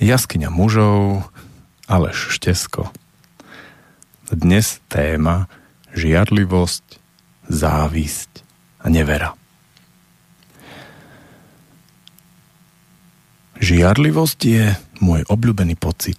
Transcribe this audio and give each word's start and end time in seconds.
Jaskyňa 0.00 0.48
mužov, 0.48 1.28
Aleš 1.84 2.32
Štesko. 2.32 2.88
Dnes 4.32 4.80
téma 4.88 5.44
žiadlivosť, 5.92 6.96
závisť 7.52 8.40
a 8.80 8.88
nevera. 8.88 9.36
Žiarlivosť 13.60 14.40
je 14.40 14.72
môj 15.04 15.20
obľúbený 15.28 15.76
pocit. 15.76 16.16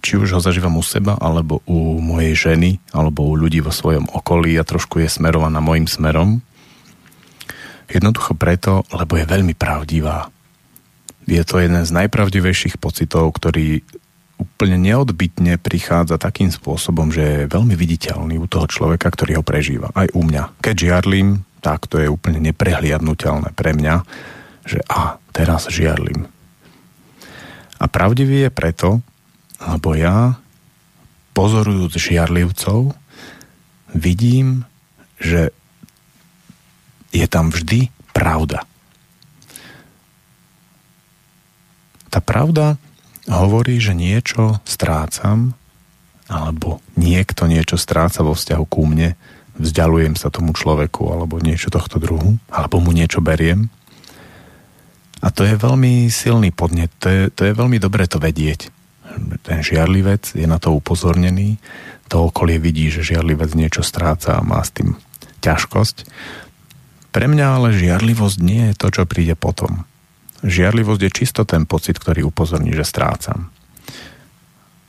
Či 0.00 0.16
už 0.16 0.32
ho 0.32 0.40
zažívam 0.40 0.80
u 0.80 0.84
seba, 0.84 1.20
alebo 1.20 1.60
u 1.68 2.00
mojej 2.00 2.32
ženy, 2.32 2.80
alebo 2.96 3.28
u 3.28 3.36
ľudí 3.36 3.60
vo 3.60 3.68
svojom 3.68 4.08
okolí 4.16 4.56
a 4.56 4.64
trošku 4.64 4.96
je 4.96 5.12
smerovaná 5.12 5.60
mojim 5.60 5.84
smerom. 5.84 6.40
Jednoducho 7.84 8.32
preto, 8.32 8.88
lebo 8.96 9.20
je 9.20 9.28
veľmi 9.28 9.52
pravdivá. 9.52 10.32
Je 11.30 11.42
to 11.46 11.62
jeden 11.62 11.86
z 11.86 11.94
najpravdivejších 11.94 12.82
pocitov, 12.82 13.30
ktorý 13.38 13.86
úplne 14.40 14.80
neodbitne 14.80 15.62
prichádza 15.62 16.18
takým 16.18 16.50
spôsobom, 16.50 17.14
že 17.14 17.22
je 17.22 17.52
veľmi 17.52 17.78
viditeľný 17.78 18.40
u 18.40 18.50
toho 18.50 18.66
človeka, 18.66 19.12
ktorý 19.12 19.38
ho 19.38 19.44
prežíva. 19.46 19.94
Aj 19.94 20.10
u 20.10 20.26
mňa. 20.26 20.58
Keď 20.58 20.74
žiarlim, 20.74 21.46
tak 21.62 21.86
to 21.86 22.02
je 22.02 22.08
úplne 22.08 22.40
neprehliadnutelné 22.40 23.52
pre 23.54 23.76
mňa, 23.76 24.02
že 24.64 24.80
a, 24.90 25.20
teraz 25.30 25.68
žiarlim. 25.70 26.26
A 27.78 27.84
pravdivý 27.86 28.48
je 28.48 28.50
preto, 28.50 28.88
lebo 29.60 29.92
ja, 29.94 30.40
pozorujúc 31.36 31.94
žiarlivcov, 31.94 32.96
vidím, 33.92 34.64
že 35.20 35.52
je 37.12 37.26
tam 37.28 37.52
vždy 37.52 37.92
pravda. 38.16 38.64
Tá 42.10 42.18
pravda 42.18 42.74
hovorí, 43.30 43.78
že 43.78 43.94
niečo 43.94 44.58
strácam, 44.66 45.54
alebo 46.26 46.82
niekto 46.98 47.46
niečo 47.46 47.78
stráca 47.78 48.26
vo 48.26 48.34
vzťahu 48.34 48.64
ku 48.66 48.82
mne, 48.86 49.14
vzdialujem 49.58 50.18
sa 50.18 50.30
tomu 50.30 50.50
človeku, 50.54 51.06
alebo 51.10 51.38
niečo 51.38 51.70
tohto 51.70 52.02
druhu, 52.02 52.38
alebo 52.50 52.82
mu 52.82 52.90
niečo 52.90 53.22
beriem. 53.22 53.70
A 55.20 55.28
to 55.30 55.44
je 55.44 55.54
veľmi 55.54 56.08
silný 56.08 56.50
podnet, 56.50 56.90
to 56.98 57.06
je, 57.10 57.22
to 57.30 57.46
je 57.46 57.52
veľmi 57.52 57.76
dobré 57.76 58.08
to 58.10 58.16
vedieť. 58.18 58.72
Ten 59.42 59.60
žiarlivec 59.60 60.32
je 60.38 60.46
na 60.46 60.56
to 60.62 60.72
upozornený, 60.74 61.58
to 62.10 62.30
okolie 62.30 62.58
vidí, 62.58 62.90
že 62.90 63.06
žiarlivec 63.06 63.54
niečo 63.54 63.86
stráca 63.86 64.38
a 64.38 64.46
má 64.46 64.62
s 64.62 64.74
tým 64.74 64.98
ťažkosť. 65.44 66.08
Pre 67.10 67.26
mňa 67.26 67.46
ale 67.58 67.74
žiarlivosť 67.74 68.38
nie 68.38 68.70
je 68.70 68.74
to, 68.78 68.86
čo 68.90 69.02
príde 69.04 69.34
potom. 69.34 69.82
Žiarlivosť 70.40 71.02
je 71.04 71.10
čisto 71.12 71.42
ten 71.44 71.68
pocit, 71.68 72.00
ktorý 72.00 72.24
upozorní, 72.24 72.72
že 72.72 72.88
strácam. 72.88 73.52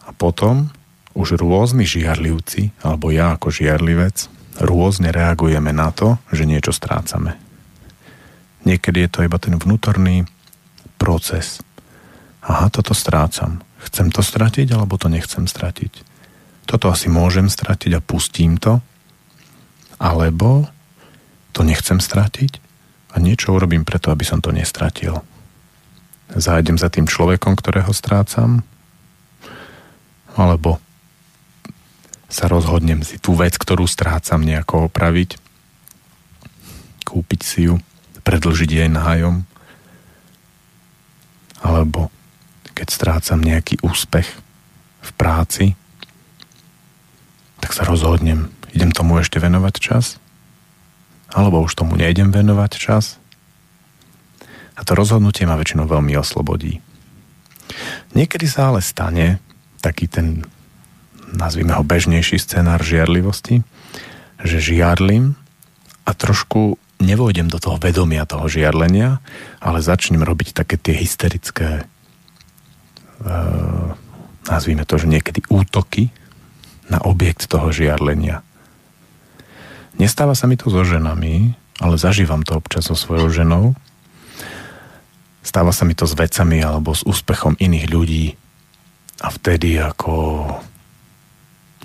A 0.08 0.16
potom 0.16 0.72
už 1.12 1.36
rôzni 1.36 1.84
žiarlivci, 1.84 2.72
alebo 2.80 3.12
ja 3.12 3.36
ako 3.36 3.52
žiarlivec, 3.52 4.32
rôzne 4.64 5.12
reagujeme 5.12 5.76
na 5.76 5.92
to, 5.92 6.16
že 6.32 6.48
niečo 6.48 6.72
strácame. 6.72 7.36
Niekedy 8.64 9.08
je 9.08 9.10
to 9.12 9.20
iba 9.28 9.36
ten 9.42 9.60
vnútorný 9.60 10.24
proces. 10.96 11.60
Aha, 12.48 12.72
toto 12.72 12.96
strácam. 12.96 13.60
Chcem 13.84 14.08
to 14.14 14.24
stratiť, 14.24 14.72
alebo 14.72 14.96
to 14.96 15.12
nechcem 15.12 15.52
stratiť. 15.52 16.08
Toto 16.64 16.88
asi 16.88 17.12
môžem 17.12 17.52
stratiť 17.52 17.92
a 18.00 18.06
pustím 18.06 18.56
to, 18.56 18.80
alebo 20.00 20.72
to 21.52 21.68
nechcem 21.68 22.00
stratiť 22.00 22.64
a 23.12 23.20
niečo 23.20 23.52
urobím 23.52 23.84
preto, 23.84 24.16
aby 24.16 24.24
som 24.24 24.40
to 24.40 24.56
nestratil 24.56 25.20
zájdem 26.36 26.80
za 26.80 26.88
tým 26.88 27.08
človekom, 27.08 27.60
ktorého 27.60 27.92
strácam, 27.92 28.64
alebo 30.36 30.80
sa 32.32 32.48
rozhodnem 32.48 33.04
si 33.04 33.20
tú 33.20 33.36
vec, 33.36 33.60
ktorú 33.60 33.84
strácam, 33.84 34.40
nejako 34.40 34.88
opraviť, 34.88 35.36
kúpiť 37.04 37.42
si 37.44 37.68
ju, 37.68 37.84
predlžiť 38.24 38.70
jej 38.72 38.88
nájom, 38.88 39.44
alebo 41.62 42.08
keď 42.72 42.88
strácam 42.88 43.44
nejaký 43.44 43.84
úspech 43.84 44.26
v 45.02 45.10
práci, 45.20 45.66
tak 47.62 47.76
sa 47.76 47.86
rozhodnem, 47.86 48.50
idem 48.74 48.90
tomu 48.90 49.20
ešte 49.20 49.38
venovať 49.38 49.76
čas, 49.78 50.18
alebo 51.30 51.62
už 51.62 51.76
tomu 51.78 52.00
nejdem 52.00 52.32
venovať 52.32 52.72
čas, 52.80 53.21
a 54.82 54.86
to 54.86 54.98
rozhodnutie 54.98 55.46
ma 55.46 55.62
väčšinou 55.62 55.86
veľmi 55.86 56.18
oslobodí. 56.18 56.82
Niekedy 58.18 58.50
sa 58.50 58.74
ale 58.74 58.82
stane 58.82 59.38
taký 59.80 60.10
ten, 60.10 60.46
nazvime 61.30 61.78
ho 61.78 61.86
bežnejší 61.86 62.42
scenár 62.42 62.82
žiarlivosti, 62.82 63.62
že 64.42 64.58
žiarlim 64.58 65.38
a 66.06 66.12
trošku 66.18 66.82
nevojdem 67.02 67.50
do 67.50 67.62
toho 67.62 67.78
vedomia 67.78 68.26
toho 68.26 68.50
žiarlenia, 68.50 69.22
ale 69.62 69.86
začnem 69.86 70.22
robiť 70.22 70.54
také 70.54 70.78
tie 70.78 70.98
hysterické, 70.98 71.86
uh, 73.26 73.94
nazvime 74.50 74.86
to, 74.86 74.98
že 75.02 75.10
niekedy 75.10 75.42
útoky 75.50 76.14
na 76.90 77.02
objekt 77.02 77.50
toho 77.50 77.74
žiarlenia. 77.74 78.46
Nestáva 79.98 80.34
sa 80.38 80.46
mi 80.50 80.58
to 80.58 80.70
so 80.70 80.82
ženami, 80.86 81.58
ale 81.82 81.96
zažívam 81.98 82.46
to 82.46 82.58
občas 82.58 82.90
so 82.90 82.98
svojou 82.98 83.34
ženou, 83.34 83.74
Stáva 85.42 85.74
sa 85.74 85.84
mi 85.90 85.98
to 85.98 86.06
s 86.06 86.14
vecami 86.14 86.62
alebo 86.62 86.94
s 86.94 87.02
úspechom 87.02 87.58
iných 87.58 87.86
ľudí 87.90 88.26
a 89.22 89.28
vtedy 89.30 89.78
ako 89.82 90.46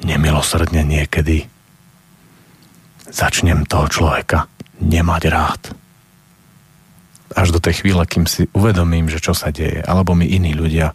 nemilosrdne 0.05 0.85
niekedy 0.85 1.49
začnem 3.09 3.65
toho 3.65 3.89
človeka 3.89 4.45
nemať 4.77 5.23
rád. 5.33 5.63
Až 7.33 7.53
do 7.53 7.61
tej 7.61 7.85
chvíle, 7.85 8.05
kým 8.05 8.29
si 8.29 8.49
uvedomím, 8.53 9.09
že 9.09 9.21
čo 9.21 9.33
sa 9.33 9.53
deje. 9.53 9.81
Alebo 9.85 10.13
mi 10.13 10.29
iní 10.29 10.53
ľudia 10.53 10.93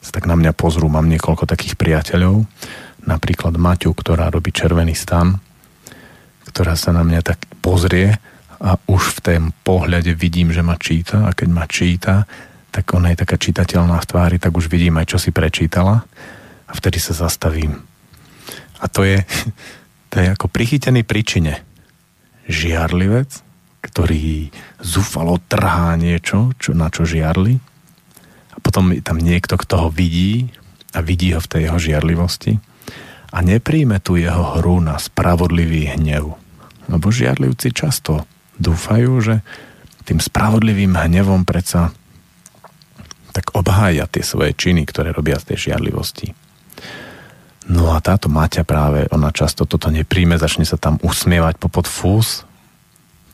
sa 0.00 0.10
tak 0.12 0.28
na 0.28 0.36
mňa 0.36 0.52
pozrú. 0.56 0.88
Mám 0.88 1.08
niekoľko 1.08 1.48
takých 1.48 1.76
priateľov, 1.76 2.44
napríklad 3.04 3.56
Maťu, 3.56 3.92
ktorá 3.92 4.28
robí 4.28 4.52
červený 4.52 4.96
stan, 4.96 5.40
ktorá 6.48 6.76
sa 6.76 6.92
na 6.92 7.04
mňa 7.04 7.20
tak 7.24 7.38
pozrie 7.64 8.16
a 8.62 8.78
už 8.86 9.18
v 9.18 9.20
tom 9.20 9.42
pohľade 9.66 10.14
vidím, 10.14 10.54
že 10.54 10.62
ma 10.62 10.78
číta 10.78 11.26
a 11.26 11.34
keď 11.34 11.48
ma 11.50 11.66
číta, 11.66 12.30
tak 12.70 12.94
ona 12.94 13.10
je 13.10 13.20
taká 13.26 13.36
čitateľná 13.36 13.98
v 13.98 14.08
tvári, 14.08 14.36
tak 14.38 14.54
už 14.54 14.70
vidím 14.70 15.02
aj, 15.02 15.10
čo 15.10 15.18
si 15.18 15.34
prečítala 15.34 16.06
a 16.70 16.72
vtedy 16.72 17.02
sa 17.02 17.12
zastavím. 17.12 17.82
A 18.78 18.86
to 18.86 19.02
je, 19.02 19.26
to 20.14 20.22
je 20.22 20.26
ako 20.30 20.46
prichytený 20.46 21.02
príčine. 21.02 21.58
Žiarlivec, 22.46 23.42
ktorý 23.82 24.54
zúfalo 24.78 25.42
trhá 25.50 25.98
niečo, 25.98 26.54
čo, 26.62 26.70
na 26.70 26.86
čo 26.86 27.02
žiarli 27.02 27.58
a 28.54 28.56
potom 28.62 28.94
je 28.94 29.02
tam 29.02 29.18
niekto, 29.18 29.58
kto 29.58 29.74
ho 29.86 29.88
vidí 29.90 30.54
a 30.94 31.02
vidí 31.02 31.34
ho 31.34 31.42
v 31.42 31.50
tej 31.50 31.60
jeho 31.66 31.78
žiarlivosti 31.82 32.62
a 33.34 33.38
nepríjme 33.42 33.98
tu 33.98 34.20
jeho 34.20 34.58
hru 34.58 34.78
na 34.78 35.02
spravodlivý 35.02 35.98
hnev. 35.98 36.38
Lebo 36.86 37.10
žiarlivci 37.10 37.74
často 37.74 38.22
dúfajú, 38.62 39.12
že 39.18 39.34
tým 40.06 40.22
spravodlivým 40.22 40.94
hnevom 40.94 41.42
predsa 41.42 41.90
tak 43.32 43.56
obhája 43.56 44.06
tie 44.06 44.22
svoje 44.22 44.52
činy, 44.52 44.84
ktoré 44.84 45.10
robia 45.10 45.40
z 45.40 45.52
tej 45.52 45.70
žiarlivosti. 45.70 46.36
No 47.70 47.94
a 47.94 48.02
táto 48.02 48.26
Maťa 48.26 48.66
práve, 48.66 49.06
ona 49.08 49.30
často 49.30 49.64
toto 49.64 49.88
nepríjme, 49.88 50.36
začne 50.36 50.66
sa 50.66 50.76
tam 50.76 50.98
usmievať 51.00 51.56
popod 51.62 51.86
fús. 51.88 52.44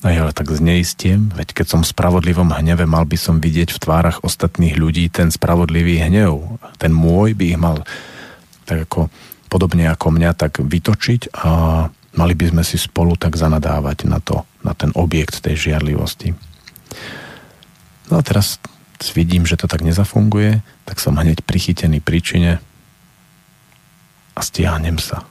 A 0.07 0.15
ja 0.15 0.31
tak 0.31 0.55
zneistiem, 0.55 1.35
veď 1.35 1.59
keď 1.59 1.67
som 1.75 1.81
v 1.83 1.91
spravodlivom 1.91 2.55
hneve, 2.55 2.87
mal 2.87 3.03
by 3.03 3.19
som 3.19 3.43
vidieť 3.43 3.75
v 3.75 3.83
tvárach 3.83 4.23
ostatných 4.23 4.79
ľudí 4.79 5.11
ten 5.11 5.35
spravodlivý 5.35 5.99
hnev. 5.99 6.63
Ten 6.79 6.95
môj 6.95 7.35
by 7.35 7.45
ich 7.51 7.59
mal 7.59 7.83
tak 8.63 8.87
ako 8.87 9.11
podobne 9.51 9.91
ako 9.91 10.15
mňa 10.15 10.31
tak 10.39 10.63
vytočiť 10.63 11.35
a 11.35 11.51
mali 12.17 12.33
by 12.33 12.55
sme 12.55 12.63
si 12.65 12.81
spolu 12.81 13.19
tak 13.19 13.37
zanadávať 13.37 14.09
na 14.09 14.23
to, 14.23 14.47
na 14.65 14.73
ten 14.73 14.95
objekt 14.97 15.45
tej 15.45 15.69
žiarlivosti. 15.69 16.33
No 18.09 18.21
a 18.21 18.23
teraz 18.25 18.57
vidím, 19.13 19.45
že 19.45 19.61
to 19.61 19.69
tak 19.69 19.85
nezafunguje, 19.85 20.65
tak 20.89 20.99
som 20.99 21.19
hneď 21.21 21.45
prichytený 21.45 22.01
príčine 22.01 22.59
a 24.33 24.41
stiahnem 24.41 24.97
sa. 24.97 25.27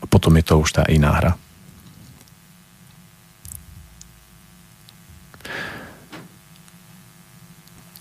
A 0.00 0.04
potom 0.04 0.36
je 0.36 0.44
to 0.44 0.60
už 0.60 0.70
tá 0.76 0.84
iná 0.88 1.16
hra. 1.16 1.32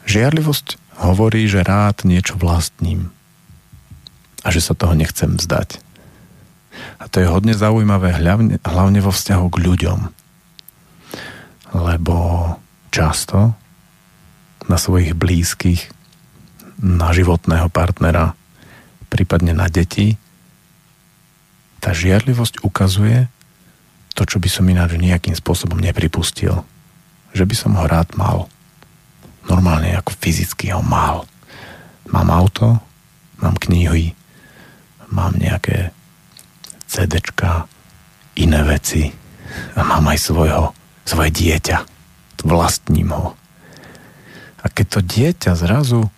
Žiarlivosť 0.10 0.82
hovorí, 1.06 1.46
že 1.46 1.62
rád 1.62 2.02
niečo 2.02 2.34
vlastním 2.34 3.14
a 4.42 4.50
že 4.50 4.58
sa 4.58 4.74
toho 4.74 4.98
nechcem 4.98 5.38
vzdať. 5.38 5.89
A 7.00 7.08
to 7.08 7.24
je 7.24 7.28
hodne 7.28 7.56
zaujímavé 7.56 8.16
hlavne, 8.16 8.60
hlavne 8.64 9.00
vo 9.00 9.12
vzťahu 9.12 9.46
k 9.52 9.58
ľuďom 9.64 10.00
lebo 11.74 12.16
často 12.90 13.54
na 14.70 14.78
svojich 14.78 15.14
blízkych 15.14 15.94
na 16.80 17.12
životného 17.12 17.68
partnera, 17.70 18.34
prípadne 19.12 19.52
na 19.52 19.68
deti, 19.68 20.16
tá 21.84 21.92
žiarlivosť 21.92 22.64
ukazuje 22.64 23.28
to, 24.16 24.24
čo 24.28 24.40
by 24.40 24.50
som 24.52 24.68
ináč 24.68 24.96
nejakým 24.96 25.36
spôsobom 25.36 25.80
nepripustil. 25.80 26.64
Že 27.36 27.44
by 27.46 27.56
som 27.56 27.72
ho 27.80 27.86
rád 27.88 28.16
mal. 28.20 28.52
Normálne 29.48 29.96
ako 29.96 30.12
fyzicky 30.18 30.76
ho 30.76 30.84
mal. 30.84 31.24
Mám 32.10 32.28
auto, 32.32 32.80
mám 33.40 33.56
knihy, 33.56 34.12
mám 35.14 35.36
nejaké 35.40 35.96
CDčka, 36.90 37.70
iné 38.42 38.66
veci 38.66 39.14
a 39.78 39.86
mám 39.86 40.10
aj 40.10 40.20
svojho, 40.20 40.74
svoje 41.06 41.30
dieťa. 41.30 41.78
Vlastním 42.42 43.14
ho. 43.14 43.38
A 44.60 44.66
keď 44.68 44.86
to 44.90 45.00
dieťa 45.06 45.52
zrazu 45.54 46.10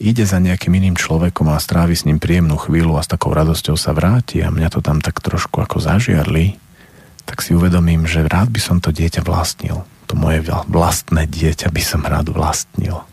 ide 0.00 0.24
za 0.24 0.40
nejakým 0.40 0.72
iným 0.72 0.96
človekom 0.96 1.52
a 1.52 1.60
strávi 1.60 1.92
s 1.92 2.08
ním 2.08 2.16
príjemnú 2.16 2.56
chvíľu 2.56 2.96
a 2.96 3.04
s 3.04 3.10
takou 3.10 3.34
radosťou 3.34 3.76
sa 3.76 3.92
vráti 3.92 4.40
a 4.40 4.48
mňa 4.48 4.68
to 4.72 4.80
tam 4.80 5.02
tak 5.04 5.20
trošku 5.20 5.60
ako 5.60 5.82
zažiarli, 5.82 6.56
tak 7.28 7.44
si 7.44 7.52
uvedomím, 7.52 8.08
že 8.08 8.24
rád 8.24 8.48
by 8.48 8.60
som 8.60 8.76
to 8.80 8.94
dieťa 8.94 9.20
vlastnil. 9.26 9.84
To 10.08 10.14
moje 10.16 10.42
vlastné 10.46 11.28
dieťa 11.28 11.68
by 11.68 11.82
som 11.84 12.02
rád 12.02 12.32
vlastnil. 12.32 13.04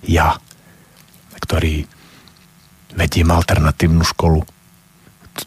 Ja, 0.00 0.40
ktorý 1.38 1.84
vediem 2.96 3.30
alternatívnu 3.30 4.02
školu, 4.02 4.42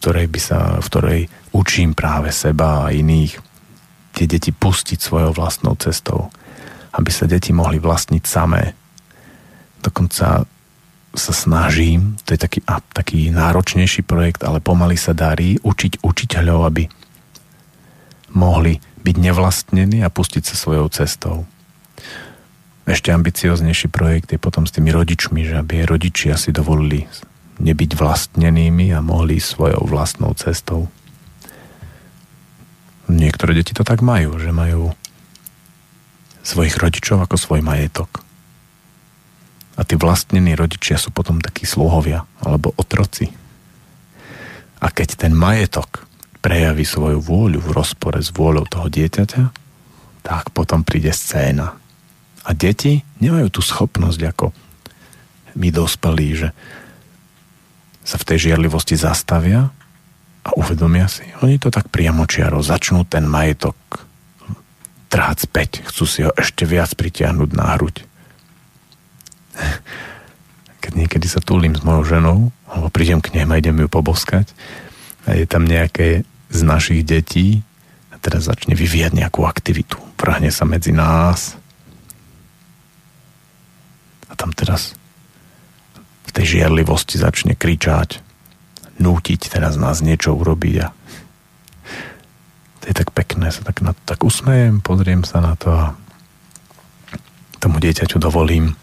ktorej, 0.00 0.26
by 0.30 0.40
sa, 0.40 0.58
v 0.80 0.86
ktorej 0.86 1.20
učím 1.54 1.94
práve 1.94 2.34
seba 2.34 2.86
a 2.86 2.92
iných 2.94 3.38
tie 4.14 4.26
deti 4.30 4.54
pustiť 4.54 4.98
svojou 4.98 5.34
vlastnou 5.34 5.74
cestou 5.74 6.30
aby 6.94 7.10
sa 7.10 7.26
deti 7.26 7.50
mohli 7.50 7.82
vlastniť 7.82 8.22
samé. 8.22 8.74
Dokonca 9.82 10.46
sa 11.14 11.32
snažím, 11.34 12.18
to 12.26 12.34
je 12.34 12.40
taký, 12.40 12.60
a, 12.66 12.82
taký 12.82 13.30
náročnejší 13.30 14.02
projekt, 14.02 14.42
ale 14.42 14.62
pomaly 14.62 14.98
sa 14.98 15.14
darí 15.14 15.58
učiť 15.62 16.02
učiteľov, 16.02 16.60
aby 16.66 16.84
mohli 18.34 18.82
byť 19.06 19.16
nevlastnení 19.18 20.02
a 20.02 20.10
pustiť 20.10 20.42
sa 20.42 20.54
svojou 20.58 20.90
cestou. 20.90 21.46
Ešte 22.84 23.14
ambicioznejší 23.14 23.88
projekt 23.88 24.34
je 24.34 24.42
potom 24.42 24.66
s 24.66 24.74
tými 24.74 24.90
rodičmi, 24.90 25.46
že 25.46 25.62
aby 25.62 25.86
rodičia 25.86 26.34
si 26.34 26.50
dovolili 26.50 27.06
nebyť 27.62 27.90
vlastnenými 27.94 28.90
a 28.94 29.04
mohli 29.04 29.38
svojou 29.38 29.86
vlastnou 29.86 30.34
cestou. 30.34 30.90
Niektoré 33.06 33.54
deti 33.54 33.76
to 33.76 33.84
tak 33.86 34.00
majú, 34.00 34.40
že 34.40 34.50
majú 34.50 34.96
svojich 36.44 36.76
rodičov 36.76 37.24
ako 37.24 37.36
svoj 37.36 37.60
majetok. 37.64 38.24
A 39.74 39.82
tí 39.82 39.98
vlastnení 39.98 40.54
rodičia 40.54 41.00
sú 41.00 41.10
potom 41.10 41.42
takí 41.42 41.66
sluhovia 41.66 42.22
alebo 42.42 42.70
otroci. 42.78 43.26
A 44.78 44.86
keď 44.92 45.26
ten 45.26 45.32
majetok 45.34 46.06
prejaví 46.44 46.84
svoju 46.84 47.18
vôľu 47.24 47.58
v 47.58 47.70
rozpore 47.72 48.20
s 48.20 48.30
vôľou 48.30 48.68
toho 48.68 48.86
dieťaťa, 48.92 49.44
tak 50.24 50.52
potom 50.52 50.84
príde 50.84 51.10
scéna. 51.10 51.76
A 52.44 52.50
deti 52.52 53.00
nemajú 53.24 53.48
tú 53.48 53.60
schopnosť 53.64 54.20
ako 54.36 54.46
my 55.56 55.68
dospelí, 55.70 56.28
že 56.36 56.48
sa 58.04 58.20
v 58.20 58.26
tej 58.28 58.52
žiarlivosti 58.52 59.00
zastavia 59.00 59.72
a 60.44 60.50
uvedomia 60.60 61.08
si. 61.08 61.24
Oni 61.40 61.56
to 61.56 61.72
tak 61.72 61.88
priamočiaro 61.88 62.60
začnú 62.60 63.08
ten 63.08 63.24
majetok 63.24 63.74
trhať 65.08 65.48
späť. 65.48 65.70
Chcú 65.88 66.04
si 66.04 66.20
ho 66.28 66.30
ešte 66.36 66.68
viac 66.68 66.92
pritiahnuť 66.92 67.50
na 67.56 67.74
hruď. 67.74 68.04
Keď 70.84 70.92
niekedy 71.00 71.24
sa 71.24 71.40
túlim 71.40 71.72
s 71.72 71.80
mojou 71.80 72.04
ženou, 72.04 72.38
alebo 72.68 72.92
prídem 72.92 73.24
k 73.24 73.32
nej 73.32 73.48
a 73.48 73.56
idem 73.56 73.80
ju 73.80 73.88
poboskať 73.88 74.52
a 75.24 75.32
je 75.38 75.48
tam 75.48 75.64
nejaké 75.64 76.28
z 76.52 76.60
našich 76.60 77.00
detí 77.06 77.64
a 78.12 78.20
teraz 78.20 78.50
začne 78.50 78.76
vyvíjať 78.76 79.16
nejakú 79.16 79.48
aktivitu. 79.48 79.96
Vrhne 80.20 80.52
sa 80.52 80.68
medzi 80.68 80.92
nás 80.92 81.56
a 84.28 84.36
tam 84.36 84.52
teraz 84.52 84.98
tej 86.34 86.58
žiarlivosti 86.58 87.16
začne 87.16 87.54
kričať, 87.54 88.18
nútiť 88.98 89.40
teraz 89.50 89.78
nás 89.78 90.02
niečo 90.02 90.34
urobiť 90.34 90.76
a 90.82 90.88
to 92.82 92.92
je 92.92 92.94
tak 93.00 93.16
pekné, 93.16 93.48
sa 93.48 93.64
tak, 93.64 93.80
na, 93.80 93.96
tak 94.04 94.20
usmejem, 94.20 94.84
pozriem 94.84 95.24
sa 95.24 95.40
na 95.40 95.56
to 95.56 95.72
a 95.72 95.84
tomu 97.56 97.80
dieťaťu 97.80 98.20
dovolím 98.20 98.76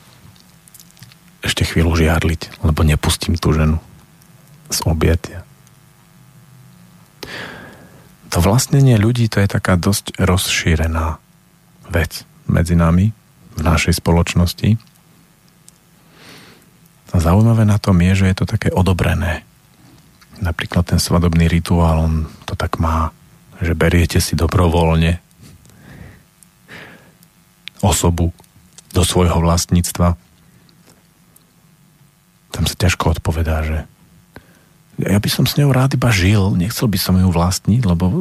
ešte 1.45 1.62
chvíľu 1.69 1.94
žiarliť, 1.94 2.65
lebo 2.65 2.81
nepustím 2.81 3.38
tú 3.38 3.54
ženu 3.54 3.77
z 4.74 4.80
objatia. 4.89 5.45
To 8.31 8.39
vlastnenie 8.39 8.95
ľudí 8.97 9.27
to 9.27 9.44
je 9.44 9.50
taká 9.51 9.77
dosť 9.77 10.18
rozšírená 10.18 11.19
vec 11.92 12.24
medzi 12.47 12.74
nami 12.74 13.12
v 13.54 13.62
našej 13.62 14.00
spoločnosti. 14.00 14.80
A 17.12 17.19
zaujímavé 17.19 17.68
na 17.68 17.75
tom 17.75 18.00
je, 18.00 18.24
že 18.24 18.25
je 18.31 18.36
to 18.40 18.46
také 18.48 18.72
odobrené. 18.72 19.44
Napríklad 20.40 20.88
ten 20.88 21.00
svadobný 21.00 21.52
rituál, 21.52 22.08
on 22.08 22.25
to 22.48 22.56
tak 22.56 22.80
má 22.80 23.12
že 23.62 23.78
beriete 23.78 24.18
si 24.18 24.34
dobrovoľne 24.34 25.22
osobu 27.86 28.34
do 28.92 29.06
svojho 29.06 29.38
vlastníctva, 29.38 30.18
tam 32.52 32.63
sa 32.68 32.75
ťažko 32.75 33.16
odpovedá, 33.18 33.64
že 33.64 33.78
ja 35.02 35.18
by 35.18 35.30
som 35.31 35.48
s 35.48 35.56
ňou 35.56 35.72
rád 35.72 35.96
iba 35.96 36.12
žil, 36.12 36.52
nechcel 36.57 36.92
by 36.92 37.00
som 37.00 37.16
ju 37.16 37.31
vlastniť, 37.31 37.81
lebo 37.88 38.12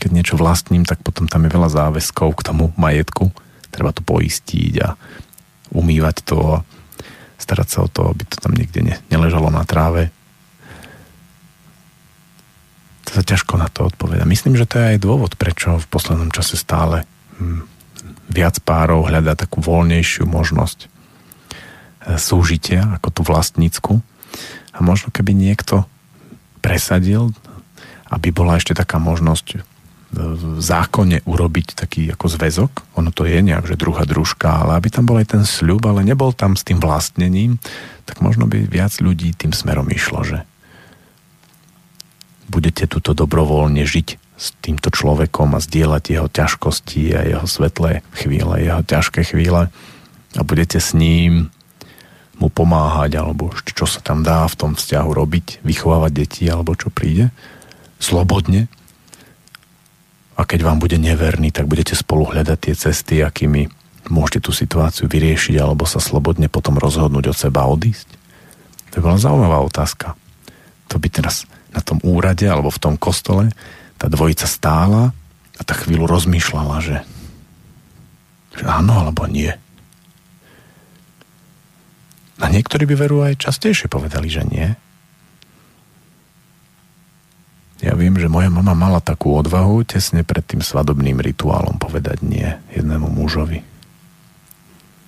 keď 0.00 0.10
niečo 0.10 0.36
vlastním, 0.40 0.82
tak 0.82 1.00
potom 1.04 1.30
tam 1.30 1.46
je 1.46 1.54
veľa 1.54 1.70
záväzkov 1.70 2.36
k 2.40 2.44
tomu 2.50 2.74
majetku. 2.74 3.30
Treba 3.70 3.94
to 3.94 4.02
poistiť 4.02 4.74
a 4.82 4.98
umývať 5.70 6.26
to 6.26 6.36
a 6.58 6.64
starať 7.40 7.68
sa 7.68 7.78
o 7.84 7.88
to, 7.88 8.12
aby 8.12 8.22
to 8.28 8.36
tam 8.36 8.52
niekde 8.52 8.84
ne, 8.84 8.94
neležalo 9.08 9.48
na 9.48 9.64
tráve 9.64 10.12
to 13.10 13.18
sa 13.18 13.26
ťažko 13.26 13.58
na 13.58 13.66
to 13.66 13.90
odpoveda. 13.90 14.22
Myslím, 14.22 14.54
že 14.54 14.70
to 14.70 14.78
je 14.78 14.94
aj 14.94 15.02
dôvod, 15.02 15.34
prečo 15.34 15.82
v 15.82 15.86
poslednom 15.90 16.30
čase 16.30 16.54
stále 16.54 17.02
hm, 17.42 17.66
viac 18.30 18.62
párov 18.62 19.10
hľadá 19.10 19.34
takú 19.34 19.58
voľnejšiu 19.58 20.30
možnosť 20.30 20.86
e, 20.86 20.88
súžitia 22.14 22.86
ako 23.02 23.08
tú 23.10 23.20
vlastnícku. 23.26 23.98
A 24.70 24.78
možno 24.78 25.10
keby 25.10 25.34
niekto 25.34 25.90
presadil, 26.62 27.34
aby 28.14 28.30
bola 28.30 28.62
ešte 28.62 28.78
taká 28.78 29.02
možnosť 29.02 29.66
v 30.10 30.58
zákone 30.58 31.22
urobiť 31.22 31.78
taký 31.78 32.10
ako 32.10 32.26
zväzok, 32.26 32.98
ono 32.98 33.14
to 33.14 33.30
je 33.30 33.38
nejak, 33.46 33.62
že 33.70 33.78
druhá 33.78 34.02
družka, 34.02 34.66
ale 34.66 34.82
aby 34.82 34.90
tam 34.90 35.06
bol 35.06 35.22
aj 35.22 35.38
ten 35.38 35.44
sľub, 35.46 35.86
ale 35.86 36.02
nebol 36.02 36.34
tam 36.34 36.58
s 36.58 36.66
tým 36.66 36.82
vlastnením, 36.82 37.62
tak 38.10 38.18
možno 38.18 38.50
by 38.50 38.66
viac 38.66 38.90
ľudí 38.98 39.30
tým 39.38 39.54
smerom 39.54 39.86
išlo, 39.86 40.26
že 40.26 40.42
budete 42.50 42.90
tuto 42.90 43.14
dobrovoľne 43.14 43.86
žiť 43.86 44.08
s 44.40 44.56
týmto 44.58 44.90
človekom 44.90 45.54
a 45.54 45.62
zdieľať 45.62 46.04
jeho 46.10 46.26
ťažkosti 46.26 47.14
a 47.14 47.20
jeho 47.22 47.46
svetlé 47.46 48.02
chvíle, 48.16 48.58
jeho 48.58 48.82
ťažké 48.82 49.22
chvíle. 49.30 49.70
A 50.34 50.40
budete 50.42 50.82
s 50.82 50.90
ním 50.96 51.54
mu 52.40 52.48
pomáhať 52.48 53.20
alebo 53.20 53.52
čo 53.62 53.84
sa 53.84 54.00
tam 54.00 54.24
dá 54.24 54.48
v 54.48 54.56
tom 54.56 54.72
vzťahu 54.72 55.10
robiť, 55.12 55.46
vychovávať 55.60 56.12
deti 56.24 56.44
alebo 56.48 56.72
čo 56.72 56.88
príde, 56.88 57.28
slobodne. 58.00 58.66
A 60.40 60.48
keď 60.48 60.64
vám 60.64 60.80
bude 60.80 60.96
neverný, 60.96 61.52
tak 61.52 61.68
budete 61.68 61.92
spolu 61.92 62.24
hľadať 62.32 62.58
tie 62.64 62.72
cesty, 62.72 63.20
akými 63.20 63.68
môžete 64.08 64.48
tú 64.48 64.56
situáciu 64.56 65.04
vyriešiť 65.04 65.60
alebo 65.60 65.84
sa 65.84 66.00
slobodne 66.00 66.48
potom 66.48 66.80
rozhodnúť 66.80 67.28
od 67.28 67.36
seba 67.36 67.68
odísť. 67.68 68.08
To 68.96 69.04
bola 69.04 69.20
zaujímavá 69.20 69.60
otázka. 69.60 70.16
To 70.88 70.96
by 70.96 71.12
teraz 71.12 71.44
na 71.76 71.84
tom 71.84 72.00
úrade 72.00 72.48
alebo 72.48 72.72
v 72.72 72.80
tom 72.80 72.94
kostole 72.96 73.52
tá 74.00 74.08
dvojica 74.08 74.48
stála 74.48 75.12
a 75.60 75.62
tak 75.62 75.84
chvíľu 75.84 76.08
rozmýšľala, 76.08 76.76
že, 76.80 77.04
že 78.56 78.64
áno 78.64 78.96
alebo 78.96 79.28
nie. 79.28 79.52
A 82.40 82.48
niektorí 82.48 82.88
by 82.88 82.96
veru 82.96 83.20
aj 83.28 83.44
častejšie 83.44 83.92
povedali, 83.92 84.32
že 84.32 84.40
nie. 84.48 84.72
Ja 87.80 87.96
viem, 87.96 88.12
že 88.20 88.28
moja 88.28 88.52
mama 88.52 88.76
mala 88.76 89.00
takú 89.00 89.32
odvahu 89.40 89.88
tesne 89.88 90.20
pred 90.20 90.44
tým 90.44 90.60
svadobným 90.60 91.16
rituálom 91.16 91.80
povedať 91.80 92.20
nie 92.20 92.44
jednému 92.76 93.08
mužovi. 93.08 93.64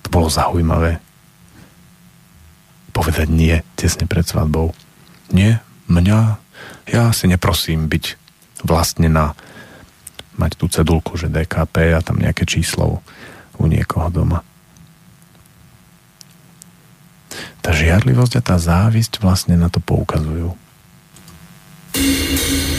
To 0.03 0.07
bolo 0.09 0.27
zaujímavé. 0.33 0.97
Povedať 2.89 3.29
nie 3.29 3.61
tesne 3.77 4.09
pred 4.09 4.25
svadbou. 4.25 4.73
Nie, 5.29 5.61
mňa 5.85 6.41
ja 6.89 7.13
si 7.13 7.29
neprosím 7.29 7.85
byť 7.85 8.17
vlastnená, 8.65 9.37
mať 10.33 10.51
tú 10.57 10.65
cedulku, 10.65 11.13
že 11.13 11.29
DKP 11.29 11.93
a 11.93 12.01
tam 12.01 12.17
nejaké 12.17 12.49
číslo 12.49 13.05
u 13.61 13.65
niekoho 13.69 14.09
doma. 14.09 14.41
Tá 17.61 17.69
žiarlivosť 17.69 18.41
a 18.41 18.45
tá 18.45 18.55
závisť 18.57 19.21
vlastne 19.21 19.55
na 19.61 19.69
to 19.69 19.77
poukazujú. 19.77 20.62
Música 21.95 22.72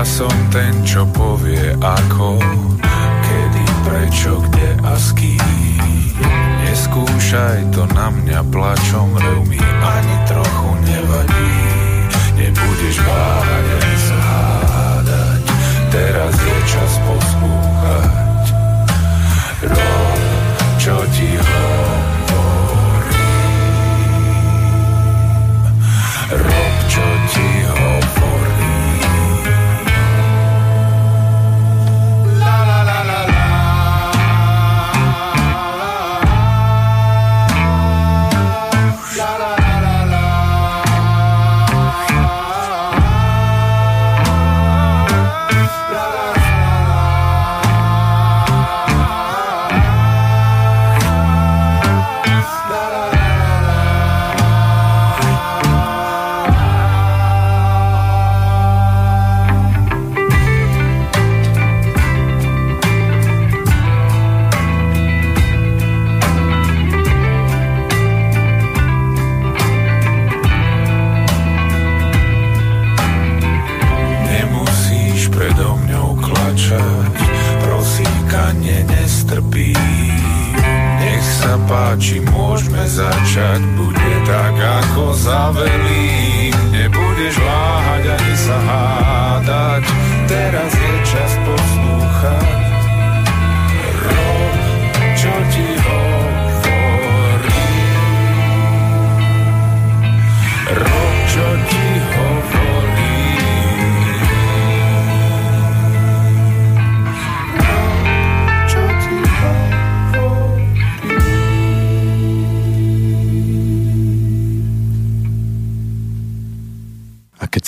Som 0.00 0.32
ten, 0.48 0.74
čo 0.82 1.04
povie 1.12 1.76
ako, 1.76 2.40
kedy, 3.20 3.64
prečo, 3.84 4.40
kde 4.48 4.74
a 4.80 4.96
s 4.96 5.12
kým. 5.12 5.38
Neskúšaj 6.66 7.68
to 7.70 7.84
na 7.94 8.08
mňa 8.08 8.42
plačom, 8.48 9.12
rev 9.16 9.44
mi 9.44 9.60
ani 9.60 10.16
trochu 10.24 10.70
nevadí. 10.88 11.52
Nebudeš 12.32 12.96
váhať 13.06 13.64
ani 13.70 13.96
sa 14.00 14.18
hádať, 14.24 15.42
teraz 15.94 16.34
je 16.36 16.56
čas 16.64 16.92
poslúchať. 17.06 18.44
Rob, 19.68 20.20
čo 20.80 20.96
ti 21.12 21.28
hovorím. 21.38 21.60
Rob, 26.34 26.74
čo 26.88 27.06
ti 27.30 27.44
hovorím. 27.46 27.59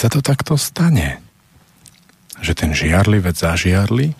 Takto 0.09 0.59
stane, 0.59 1.23
že 2.43 2.59
ten 2.59 2.75
žiarlivec 2.75 3.39
zažiarli 3.39 4.19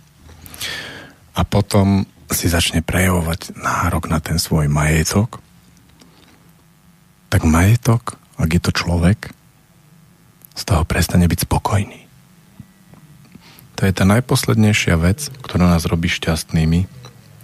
a 1.35 1.41
potom 1.43 2.07
si 2.31 2.47
začne 2.47 2.85
prejavovať 2.85 3.57
nárok 3.57 4.07
na 4.07 4.23
ten 4.23 4.39
svoj 4.39 4.69
majetok, 4.71 5.43
tak 7.33 7.49
majetok, 7.49 8.21
ak 8.37 8.51
je 8.53 8.61
to 8.61 8.73
človek, 8.73 9.33
z 10.53 10.63
toho 10.69 10.85
prestane 10.85 11.25
byť 11.25 11.49
spokojný. 11.49 12.05
To 13.81 13.89
je 13.89 13.93
tá 13.97 14.05
najposlednejšia 14.05 14.95
vec, 15.01 15.33
ktorá 15.43 15.67
nás 15.67 15.89
robí 15.89 16.13
šťastnými, 16.13 16.87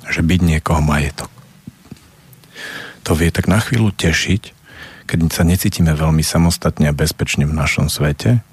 že 0.08 0.20
byť 0.20 0.40
niekoho 0.44 0.84
majetok. 0.84 1.32
To 3.08 3.16
vie 3.16 3.32
tak 3.32 3.48
na 3.48 3.58
chvíľu 3.64 3.90
tešiť, 3.96 4.57
keď 5.08 5.32
sa 5.32 5.48
necítime 5.48 5.96
veľmi 5.96 6.20
samostatne 6.20 6.92
a 6.92 6.96
bezpečne 6.96 7.48
v 7.48 7.56
našom 7.56 7.88
svete, 7.88 8.44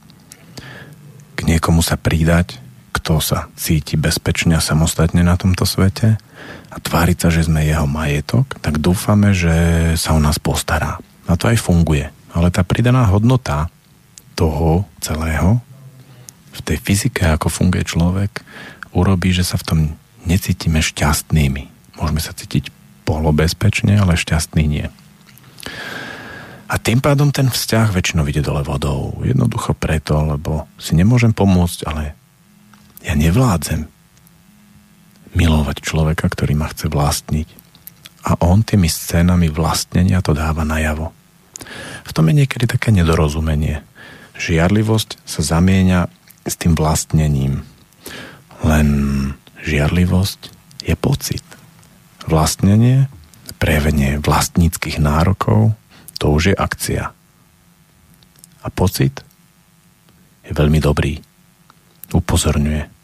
k 1.35 1.39
niekomu 1.43 1.83
sa 1.83 1.99
pridať, 1.99 2.63
kto 2.95 3.19
sa 3.19 3.51
cíti 3.59 3.99
bezpečne 3.99 4.55
a 4.55 4.63
samostatne 4.63 5.19
na 5.19 5.35
tomto 5.35 5.67
svete 5.67 6.15
a 6.71 6.77
tváriť 6.79 7.17
sa, 7.19 7.29
že 7.29 7.51
sme 7.51 7.67
jeho 7.67 7.83
majetok, 7.83 8.55
tak 8.63 8.79
dúfame, 8.79 9.35
že 9.35 9.53
sa 9.99 10.15
o 10.15 10.19
nás 10.23 10.39
postará. 10.39 11.03
A 11.27 11.35
to 11.35 11.51
aj 11.51 11.59
funguje. 11.59 12.07
Ale 12.31 12.47
tá 12.55 12.63
pridaná 12.63 13.03
hodnota 13.11 13.67
toho 14.39 14.87
celého 15.03 15.59
v 16.55 16.59
tej 16.63 16.77
fyzike, 16.79 17.23
ako 17.35 17.51
funguje 17.51 17.83
človek, 17.83 18.31
urobí, 18.95 19.35
že 19.35 19.43
sa 19.43 19.59
v 19.59 19.67
tom 19.67 19.79
necítime 20.23 20.79
šťastnými. 20.79 21.67
Môžeme 21.99 22.21
sa 22.23 22.31
cítiť 22.31 22.71
polobezpečne, 23.03 23.99
ale 23.99 24.15
šťastný 24.15 24.63
nie. 24.63 24.87
A 26.65 26.81
tým 26.81 26.97
pádom 26.97 27.29
ten 27.29 27.45
vzťah 27.45 27.93
väčšinou 27.93 28.25
ide 28.25 28.41
dole 28.41 28.65
vodou. 28.65 29.21
Jednoducho 29.21 29.77
preto, 29.77 30.17
lebo 30.25 30.65
si 30.81 30.97
nemôžem 30.97 31.29
pomôcť, 31.29 31.79
ale 31.85 32.17
ja 33.05 33.13
nevládzem 33.13 33.85
milovať 35.37 35.77
človeka, 35.85 36.25
ktorý 36.25 36.57
ma 36.57 36.71
chce 36.73 36.89
vlastniť. 36.89 37.47
A 38.25 38.41
on 38.41 38.65
tými 38.65 38.89
scénami 38.89 39.53
vlastnenia 39.53 40.25
to 40.25 40.33
dáva 40.33 40.65
najavo. 40.65 41.13
V 42.05 42.11
tom 42.15 42.25
je 42.33 42.41
niekedy 42.41 42.65
také 42.65 42.89
nedorozumenie. 42.89 43.85
Žiarlivosť 44.41 45.21
sa 45.21 45.41
zamieňa 45.45 46.09
s 46.49 46.55
tým 46.57 46.73
vlastnením. 46.73 47.61
Len 48.65 48.87
žiarlivosť 49.61 50.39
je 50.81 50.95
pocit. 50.97 51.45
Vlastnenie, 52.25 53.05
prejavenie 53.61 54.17
vlastníckých 54.17 54.97
nárokov, 54.97 55.77
to 56.19 56.31
už 56.31 56.53
je 56.53 56.55
akcia. 56.55 57.11
A 58.65 58.67
pocit 58.73 59.21
je 60.45 60.51
veľmi 60.53 60.81
dobrý. 60.81 61.21
Upozorňuje. 62.13 62.95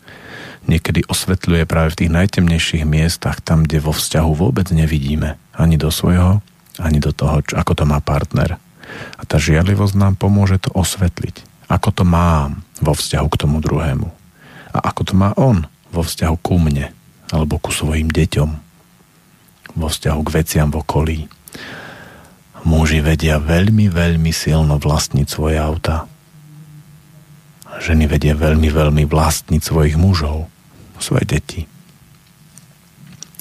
Niekedy 0.69 1.09
osvetľuje 1.09 1.65
práve 1.65 1.97
v 1.97 1.99
tých 2.05 2.11
najtemnejších 2.13 2.85
miestach, 2.85 3.41
tam, 3.41 3.65
kde 3.65 3.81
vo 3.81 3.93
vzťahu 3.93 4.31
vôbec 4.37 4.69
nevidíme. 4.69 5.37
Ani 5.57 5.75
do 5.77 5.89
svojho, 5.89 6.45
ani 6.77 7.01
do 7.01 7.09
toho, 7.09 7.41
čo, 7.41 7.57
ako 7.57 7.73
to 7.81 7.83
má 7.89 7.97
partner. 7.97 8.61
A 9.17 9.21
tá 9.25 9.41
žiarlivosť 9.41 9.95
nám 9.97 10.13
pomôže 10.21 10.61
to 10.61 10.69
osvetliť. 10.77 11.67
Ako 11.71 11.89
to 11.95 12.03
mám 12.05 12.61
vo 12.77 12.93
vzťahu 12.93 13.27
k 13.31 13.39
tomu 13.39 13.57
druhému. 13.63 14.07
A 14.71 14.77
ako 14.85 15.01
to 15.11 15.13
má 15.17 15.33
on 15.35 15.65
vo 15.89 16.05
vzťahu 16.05 16.35
ku 16.39 16.61
mne 16.61 16.93
alebo 17.31 17.57
ku 17.57 17.71
svojim 17.71 18.11
deťom. 18.11 18.49
Vo 19.79 19.87
vzťahu 19.87 20.19
k 20.27 20.33
veciam 20.35 20.67
v 20.69 20.79
okolí. 20.83 21.19
Muži 22.61 23.01
vedia 23.01 23.41
veľmi, 23.41 23.89
veľmi 23.89 24.29
silno 24.29 24.77
vlastniť 24.77 25.27
svoje 25.27 25.57
auta. 25.57 26.05
Ženy 27.81 28.05
vedia 28.05 28.37
veľmi, 28.37 28.69
veľmi 28.69 29.03
vlastniť 29.09 29.61
svojich 29.61 29.97
mužov, 29.97 30.45
svoje 31.01 31.25
deti. 31.25 31.61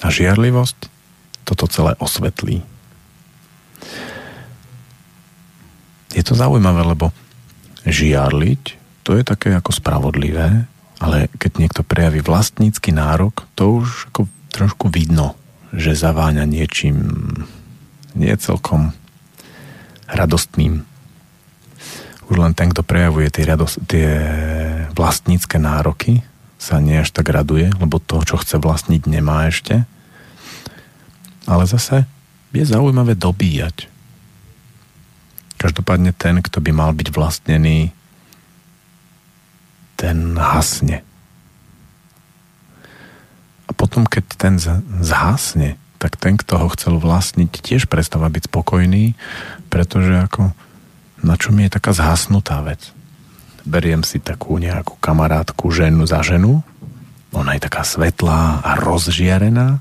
A 0.01 0.09
žiarlivosť 0.09 0.89
toto 1.45 1.69
celé 1.69 1.93
osvetlí. 2.01 2.65
Je 6.17 6.23
to 6.25 6.39
zaujímavé, 6.39 6.87
lebo 6.87 7.13
žiarliť, 7.85 8.63
to 9.05 9.19
je 9.19 9.23
také 9.27 9.53
ako 9.53 9.75
spravodlivé, 9.75 10.65
ale 11.01 11.33
keď 11.41 11.53
niekto 11.59 11.83
prejaví 11.83 12.21
vlastnícky 12.21 12.93
nárok, 12.93 13.49
to 13.57 13.83
už 13.83 14.13
ako 14.13 14.29
trošku 14.53 14.93
vidno, 14.93 15.37
že 15.73 15.97
zaváňa 15.97 16.45
niečím 16.45 16.97
nie 18.15 18.35
celkom 18.37 18.93
radostným. 20.13 20.87
Už 22.31 22.37
len 22.39 22.55
ten, 22.55 22.71
kto 22.71 22.87
prejavuje 22.87 23.27
tie, 23.31 23.45
radost, 23.47 23.83
tie 23.91 24.07
vlastnícke 24.95 25.59
nároky, 25.59 26.23
sa 26.61 26.79
nie 26.79 27.01
až 27.01 27.11
tak 27.11 27.33
raduje, 27.33 27.73
lebo 27.81 27.99
to, 27.99 28.21
čo 28.23 28.37
chce 28.39 28.61
vlastniť, 28.61 29.03
nemá 29.09 29.49
ešte. 29.49 29.83
Ale 31.49 31.65
zase 31.65 32.05
je 32.53 32.65
zaujímavé 32.67 33.17
dobíjať. 33.17 33.89
Každopádne 35.57 36.13
ten, 36.13 36.45
kto 36.45 36.61
by 36.61 36.71
mal 36.71 36.93
byť 36.93 37.09
vlastnený, 37.11 37.91
ten 39.97 40.19
hasne. 40.37 41.05
A 43.69 43.71
potom, 43.77 44.09
keď 44.09 44.25
ten 44.41 44.55
zhasne, 45.05 45.77
tak 46.01 46.17
ten, 46.17 46.41
kto 46.41 46.57
ho 46.57 46.69
chcel 46.73 46.97
vlastniť, 46.97 47.61
tiež 47.61 47.85
prestáva 47.93 48.33
byť 48.33 48.49
spokojný, 48.49 49.13
pretože 49.71 50.13
ako 50.19 50.51
na 51.23 51.39
čo 51.39 51.55
mi 51.55 51.69
je 51.69 51.77
taká 51.79 51.95
zhasnutá 51.95 52.61
vec. 52.67 52.93
Beriem 53.63 54.03
si 54.03 54.19
takú 54.19 54.57
nejakú 54.57 54.97
kamarátku 54.99 55.69
ženu 55.71 56.09
za 56.09 56.25
ženu, 56.25 56.65
ona 57.31 57.55
je 57.55 57.63
taká 57.63 57.87
svetlá 57.87 58.59
a 58.67 58.75
rozžiarená 58.75 59.79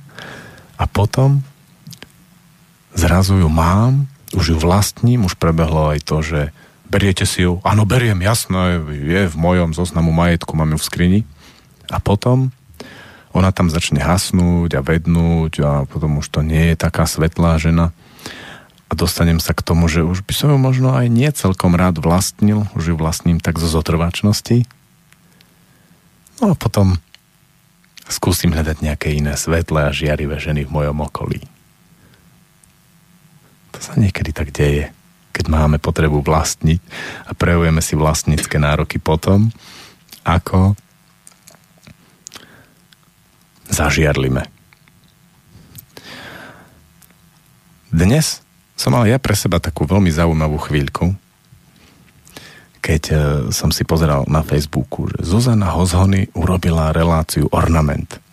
a 0.77 0.83
potom 0.85 1.41
zrazu 2.93 3.41
ju 3.41 3.49
mám 3.49 4.05
už 4.33 4.53
ju 4.53 4.57
vlastním, 4.61 5.25
už 5.25 5.41
prebehlo 5.41 5.89
aj 5.89 5.99
to, 6.05 6.21
že 6.21 6.41
beriete 6.89 7.25
si 7.25 7.45
ju, 7.45 7.61
áno, 7.65 7.85
beriem, 7.85 8.21
jasno, 8.21 8.85
je 8.89 9.25
v 9.25 9.35
mojom 9.37 9.73
zoznamu 9.73 10.13
majetku, 10.13 10.53
mám 10.53 10.73
ju 10.73 10.79
v 10.81 10.85
skrini. 10.85 11.21
A 11.89 11.97
potom 11.97 12.53
ona 13.33 13.49
tam 13.49 13.69
začne 13.69 14.01
hasnúť 14.01 14.77
a 14.77 14.85
vednúť 14.85 15.53
a 15.61 15.71
potom 15.85 16.21
už 16.21 16.29
to 16.29 16.41
nie 16.45 16.73
je 16.73 16.75
taká 16.77 17.05
svetlá 17.09 17.57
žena. 17.57 17.93
A 18.89 18.97
dostanem 18.97 19.37
sa 19.37 19.53
k 19.53 19.61
tomu, 19.61 19.85
že 19.85 20.01
už 20.01 20.25
by 20.25 20.33
som 20.33 20.49
ju 20.49 20.57
možno 20.57 20.97
aj 20.97 21.07
nie 21.13 21.29
celkom 21.29 21.77
rád 21.77 22.01
vlastnil, 22.01 22.65
už 22.73 22.93
ju 22.93 22.95
vlastním 22.97 23.37
tak 23.37 23.61
zo 23.61 23.69
zotrvačnosti. 23.69 24.65
No 26.41 26.51
a 26.51 26.55
potom 26.57 26.97
skúsim 28.09 28.49
hľadať 28.49 28.81
nejaké 28.81 29.13
iné 29.13 29.37
svetlé 29.37 29.85
a 29.85 29.93
žiarivé 29.93 30.41
ženy 30.41 30.65
v 30.65 30.73
mojom 30.73 31.05
okolí. 31.05 31.45
To 33.77 33.79
sa 33.79 33.93
niekedy 33.93 34.33
tak 34.33 34.49
deje, 34.49 34.89
keď 35.29 35.45
máme 35.53 35.77
potrebu 35.77 36.25
vlastniť 36.25 36.81
a 37.29 37.31
prejavujeme 37.37 37.85
si 37.85 37.93
vlastnícke 37.93 38.57
nároky 38.57 38.97
potom, 38.97 39.53
ako 40.25 40.73
zažiarlime. 43.69 44.49
Dnes 47.93 48.41
som 48.79 48.95
mal 48.95 49.03
ja 49.03 49.19
pre 49.19 49.35
seba 49.35 49.59
takú 49.59 49.83
veľmi 49.83 50.07
zaujímavú 50.07 50.55
chvíľku, 50.63 51.11
keď 52.79 53.03
e, 53.11 53.15
som 53.51 53.75
si 53.75 53.83
pozeral 53.83 54.23
na 54.31 54.39
Facebooku, 54.39 55.11
že 55.11 55.27
Zuzana 55.27 55.75
Hozhony 55.75 56.31
urobila 56.31 56.95
reláciu 56.95 57.51
Ornament. 57.51 58.23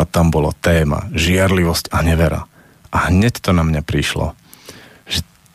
A 0.00 0.08
tam 0.08 0.32
bolo 0.32 0.56
téma 0.56 1.12
žiarlivosť 1.12 1.92
a 1.92 2.00
nevera. 2.00 2.48
A 2.88 3.12
hneď 3.12 3.44
to 3.44 3.52
na 3.52 3.60
mňa 3.60 3.84
prišlo 3.84 4.32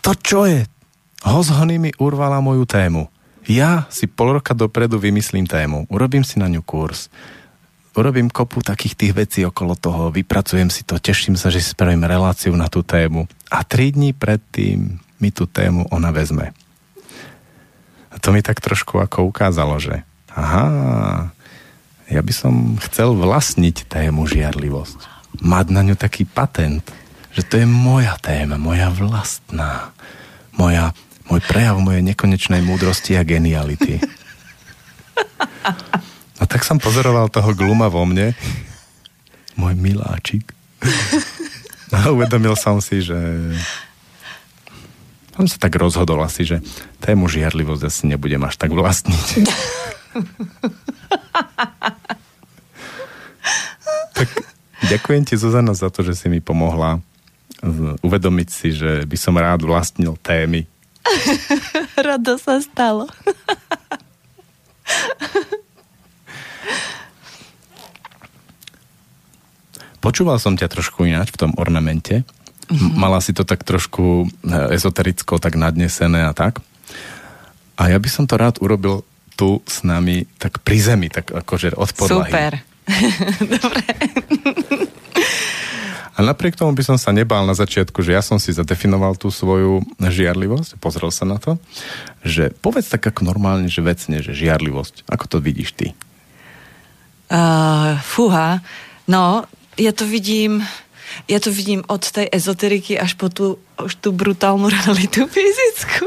to 0.05 0.13
čo 0.21 0.45
je? 0.45 0.61
Hozhony 1.25 1.81
mi 1.81 1.89
urvala 1.97 2.37
moju 2.37 2.69
tému. 2.69 3.09
Ja 3.49 3.89
si 3.89 4.05
pol 4.05 4.37
roka 4.37 4.53
dopredu 4.53 5.01
vymyslím 5.01 5.49
tému, 5.49 5.89
urobím 5.89 6.21
si 6.21 6.37
na 6.37 6.45
ňu 6.45 6.61
kurz, 6.61 7.09
urobím 7.95 8.29
kopu 8.29 8.61
takých 8.61 8.95
tých 8.95 9.13
vecí 9.15 9.39
okolo 9.47 9.79
toho, 9.79 10.11
vypracujem 10.11 10.69
si 10.69 10.83
to, 10.83 10.99
teším 10.99 11.39
sa, 11.39 11.49
že 11.49 11.63
si 11.63 11.71
spravím 11.71 12.03
reláciu 12.03 12.53
na 12.53 12.67
tú 12.67 12.83
tému 12.83 13.25
a 13.49 13.63
tri 13.63 13.95
dní 13.95 14.11
predtým 14.11 14.99
mi 15.23 15.29
tú 15.31 15.47
tému 15.47 15.87
ona 15.89 16.11
vezme. 16.11 16.51
A 18.11 18.15
to 18.19 18.31
mi 18.31 18.43
tak 18.43 18.59
trošku 18.59 18.99
ako 18.99 19.27
ukázalo, 19.27 19.79
že 19.79 20.03
aha, 20.31 21.31
ja 22.11 22.21
by 22.21 22.33
som 22.35 22.75
chcel 22.79 23.15
vlastniť 23.15 23.87
tému 23.87 24.27
žiarlivosť. 24.27 25.15
Mať 25.43 25.65
na 25.71 25.81
ňu 25.83 25.95
taký 25.99 26.23
patent 26.23 26.83
že 27.35 27.43
to 27.43 27.59
je 27.59 27.67
moja 27.67 28.15
téma, 28.23 28.55
moja 28.55 28.87
vlastná, 28.87 29.91
moja, 30.55 30.95
môj 31.27 31.43
prejav 31.43 31.75
mojej 31.83 31.99
nekonečnej 31.99 32.63
múdrosti 32.63 33.19
a 33.19 33.27
geniality. 33.27 33.99
A 36.39 36.43
tak 36.43 36.67
som 36.67 36.79
pozoroval 36.81 37.31
toho 37.31 37.55
gluma 37.55 37.87
vo 37.87 38.03
mne, 38.03 38.35
môj 39.55 39.73
miláčik. 39.79 40.51
A 41.95 42.11
uvedomil 42.11 42.59
som 42.59 42.83
si, 42.83 42.99
že 42.99 43.15
on 45.39 45.47
sa 45.47 45.59
tak 45.59 45.75
rozhodol 45.75 46.19
asi, 46.23 46.47
že 46.47 46.63
tému 47.03 47.27
žiarlivosť 47.27 47.83
asi 47.87 48.03
nebudem 48.07 48.43
až 48.43 48.55
tak 48.59 48.71
vlastniť. 48.71 49.27
tak 54.15 54.29
ďakujem 54.91 55.23
ti, 55.27 55.35
Zuzana, 55.35 55.75
za 55.75 55.91
to, 55.91 56.03
že 56.03 56.15
si 56.15 56.27
mi 56.31 56.39
pomohla 56.39 57.03
uvedomiť 58.03 58.49
si, 58.51 58.75
že 58.75 59.03
by 59.07 59.17
som 59.17 59.35
rád 59.35 59.63
vlastnil 59.63 60.15
témy. 60.19 60.67
Rado 62.05 62.37
sa 62.37 62.59
stalo. 62.61 63.07
Počúval 70.05 70.37
som 70.37 70.53
ťa 70.53 70.69
trošku 70.69 71.09
ináč 71.09 71.33
v 71.33 71.39
tom 71.41 71.51
ornamente. 71.57 72.21
Mm-hmm. 72.69 72.93
Mala 72.93 73.17
si 73.25 73.33
to 73.33 73.41
tak 73.41 73.65
trošku 73.65 74.29
eh, 74.45 74.77
ezotericko, 74.77 75.41
tak 75.41 75.57
nadnesené 75.57 76.29
a 76.29 76.33
tak. 76.37 76.61
A 77.75 77.89
ja 77.89 77.97
by 77.97 78.09
som 78.09 78.29
to 78.29 78.37
rád 78.37 78.61
urobil 78.61 79.01
tu 79.35 79.59
s 79.67 79.83
nami, 79.83 80.29
tak 80.39 80.63
pri 80.63 80.77
zemi, 80.79 81.07
tak 81.11 81.33
akože 81.33 81.75
od 81.75 81.89
podlahy. 81.91 82.31
Super. 82.31 82.53
Dobre. 83.59 83.81
A 86.15 86.23
napriek 86.23 86.55
tomu 86.55 86.71
by 86.71 86.83
som 86.87 86.95
sa 86.95 87.11
nebál 87.11 87.43
na 87.43 87.51
začiatku, 87.51 87.99
že 87.99 88.15
ja 88.15 88.23
som 88.23 88.39
si 88.39 88.55
zadefinoval 88.55 89.19
tú 89.19 89.27
svoju 89.27 89.83
žiarlivosť, 89.99 90.79
pozrel 90.79 91.11
sa 91.11 91.27
na 91.27 91.35
to, 91.35 91.59
že 92.23 92.55
povedz 92.63 92.87
tak 92.87 93.03
ako 93.03 93.27
normálne, 93.27 93.67
že 93.67 93.83
vecne, 93.83 94.23
že 94.23 94.31
žiarlivosť. 94.31 95.03
Ako 95.11 95.27
to 95.27 95.43
vidíš 95.43 95.75
ty? 95.75 95.91
Uh, 97.25 97.97
fúha, 98.05 98.61
no, 99.09 99.49
ja 99.81 99.91
to 99.91 100.05
vidím, 100.05 100.61
ja 101.25 101.41
to 101.41 101.49
vidím 101.49 101.81
od 101.89 102.05
tej 102.05 102.29
ezoteriky 102.29 103.01
až 103.01 103.17
po 103.17 103.33
tú, 103.33 103.57
už 103.81 103.97
tú 103.97 104.13
brutálnu 104.13 104.69
realitu 104.69 105.25
fyzickú. 105.25 106.05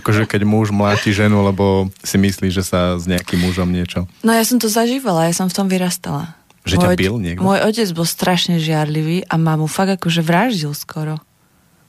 Akože 0.00 0.28
keď 0.28 0.48
muž 0.48 0.72
mláti 0.72 1.12
ženu, 1.12 1.44
lebo 1.44 1.92
si 2.00 2.16
myslí, 2.16 2.48
že 2.52 2.64
sa 2.64 2.96
s 2.96 3.04
nejakým 3.04 3.40
mužom 3.40 3.68
niečo. 3.68 4.08
No 4.24 4.32
ja 4.32 4.44
som 4.44 4.56
to 4.56 4.68
zažívala, 4.68 5.28
ja 5.28 5.34
som 5.36 5.48
v 5.48 5.56
tom 5.56 5.68
vyrastala. 5.68 6.36
Že 6.66 6.82
ťa 6.82 6.88
bil 6.98 7.16
niekto? 7.22 7.46
Môj 7.46 7.62
otec 7.62 7.88
bol 7.94 8.04
strašne 8.08 8.58
žiarlivý 8.58 9.22
a 9.30 9.38
mamu 9.38 9.70
fakt 9.70 10.02
akože 10.02 10.20
vraždil 10.20 10.74
skoro. 10.74 11.22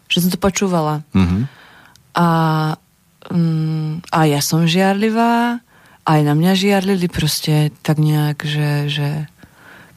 Že 0.08 0.28
som 0.28 0.30
to 0.30 0.40
počúvala. 0.40 1.02
Mm-hmm. 1.18 1.42
A, 2.14 2.28
mm, 3.34 4.06
a 4.14 4.20
ja 4.30 4.40
som 4.40 4.70
žiarlivá, 4.70 5.66
aj 6.08 6.24
na 6.24 6.34
mňa 6.40 6.52
žiarlili 6.56 7.12
proste 7.12 7.76
tak 7.84 8.00
nejak, 8.00 8.48
že, 8.48 8.70
že 8.88 9.08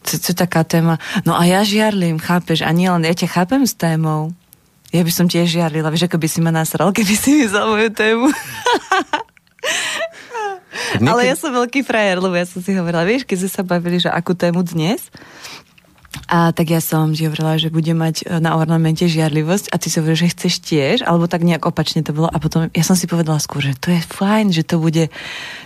to, 0.02 0.18
to 0.18 0.34
je 0.34 0.36
taká 0.36 0.66
téma. 0.66 0.98
No 1.22 1.38
a 1.38 1.46
ja 1.46 1.62
žiarlim, 1.62 2.18
chápeš? 2.18 2.66
A 2.66 2.74
nie 2.74 2.90
len 2.90 3.06
ja 3.06 3.14
ťa 3.14 3.30
chápem 3.30 3.62
s 3.62 3.78
témou. 3.78 4.34
Ja 4.90 5.06
by 5.06 5.12
som 5.14 5.30
tiež 5.30 5.46
žiarlila, 5.46 5.86
vieš, 5.86 6.10
ako 6.10 6.18
by 6.18 6.26
si 6.26 6.42
ma 6.42 6.50
nasral, 6.50 6.90
keby 6.90 7.14
si 7.14 7.30
mi 7.38 7.46
za 7.46 7.62
moju 7.62 7.94
tému. 7.94 8.26
Ale 10.98 11.30
ja 11.30 11.38
som 11.38 11.54
veľký 11.54 11.86
frajer, 11.86 12.18
lebo 12.18 12.34
ja 12.34 12.42
som 12.42 12.58
si 12.58 12.74
hovorila, 12.74 13.06
vieš, 13.06 13.22
keď 13.22 13.46
sme 13.46 13.50
sa 13.54 13.62
bavili, 13.62 14.02
že 14.02 14.10
akú 14.10 14.34
tému 14.34 14.66
dnes, 14.66 15.06
A 16.30 16.54
tak 16.54 16.70
ja 16.70 16.78
som 16.78 17.10
ti 17.10 17.26
hovorila, 17.26 17.58
že 17.58 17.74
budem 17.74 17.98
mať 17.98 18.22
e, 18.22 18.38
na 18.38 18.54
ornamente 18.54 19.02
žiarlivosť 19.10 19.74
a 19.74 19.82
ty 19.82 19.90
si 19.90 19.98
hovoril, 19.98 20.14
že 20.14 20.30
chceš 20.30 20.62
tiež, 20.62 20.96
alebo 21.02 21.26
tak 21.26 21.42
nejak 21.42 21.66
opačne 21.66 22.06
to 22.06 22.14
bolo. 22.14 22.30
A 22.30 22.38
potom 22.38 22.70
ja 22.70 22.84
som 22.86 22.94
si 22.94 23.10
povedala 23.10 23.42
skôr, 23.42 23.66
že 23.66 23.74
to 23.74 23.90
je 23.90 23.98
fajn, 23.98 24.54
že 24.54 24.62
to 24.62 24.78
bude, 24.78 25.10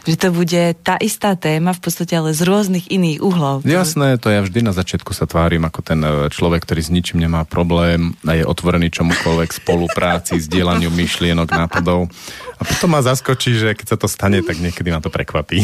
že 0.09 0.17
to 0.17 0.33
bude 0.33 0.81
tá 0.81 0.97
istá 1.05 1.37
téma 1.37 1.77
v 1.77 1.85
podstate, 1.85 2.17
ale 2.17 2.33
z 2.33 2.49
rôznych 2.49 2.89
iných 2.89 3.21
uhlov. 3.21 3.61
Jasné, 3.69 4.17
to 4.17 4.33
ja 4.33 4.41
vždy 4.41 4.65
na 4.65 4.73
začiatku 4.73 5.13
sa 5.13 5.29
tvárim 5.29 5.69
ako 5.69 5.85
ten 5.85 6.01
e, 6.01 6.33
človek, 6.33 6.65
ktorý 6.65 6.81
s 6.81 6.89
ničím 6.89 7.21
nemá 7.21 7.45
problém 7.45 8.17
a 8.25 8.33
je 8.33 8.49
otvorený 8.49 8.89
čomukoľvek 8.89 9.53
spolupráci, 9.53 10.41
zdieľaniu 10.41 10.89
myšlienok, 10.89 11.45
nápadov. 11.53 12.09
A 12.57 12.63
potom 12.65 12.97
ma 12.97 13.05
zaskočí, 13.05 13.53
že 13.61 13.77
keď 13.77 13.87
sa 13.93 13.97
to 14.01 14.09
stane, 14.09 14.41
tak 14.41 14.57
niekedy 14.57 14.89
ma 14.89 15.05
to 15.05 15.13
prekvapí. 15.13 15.61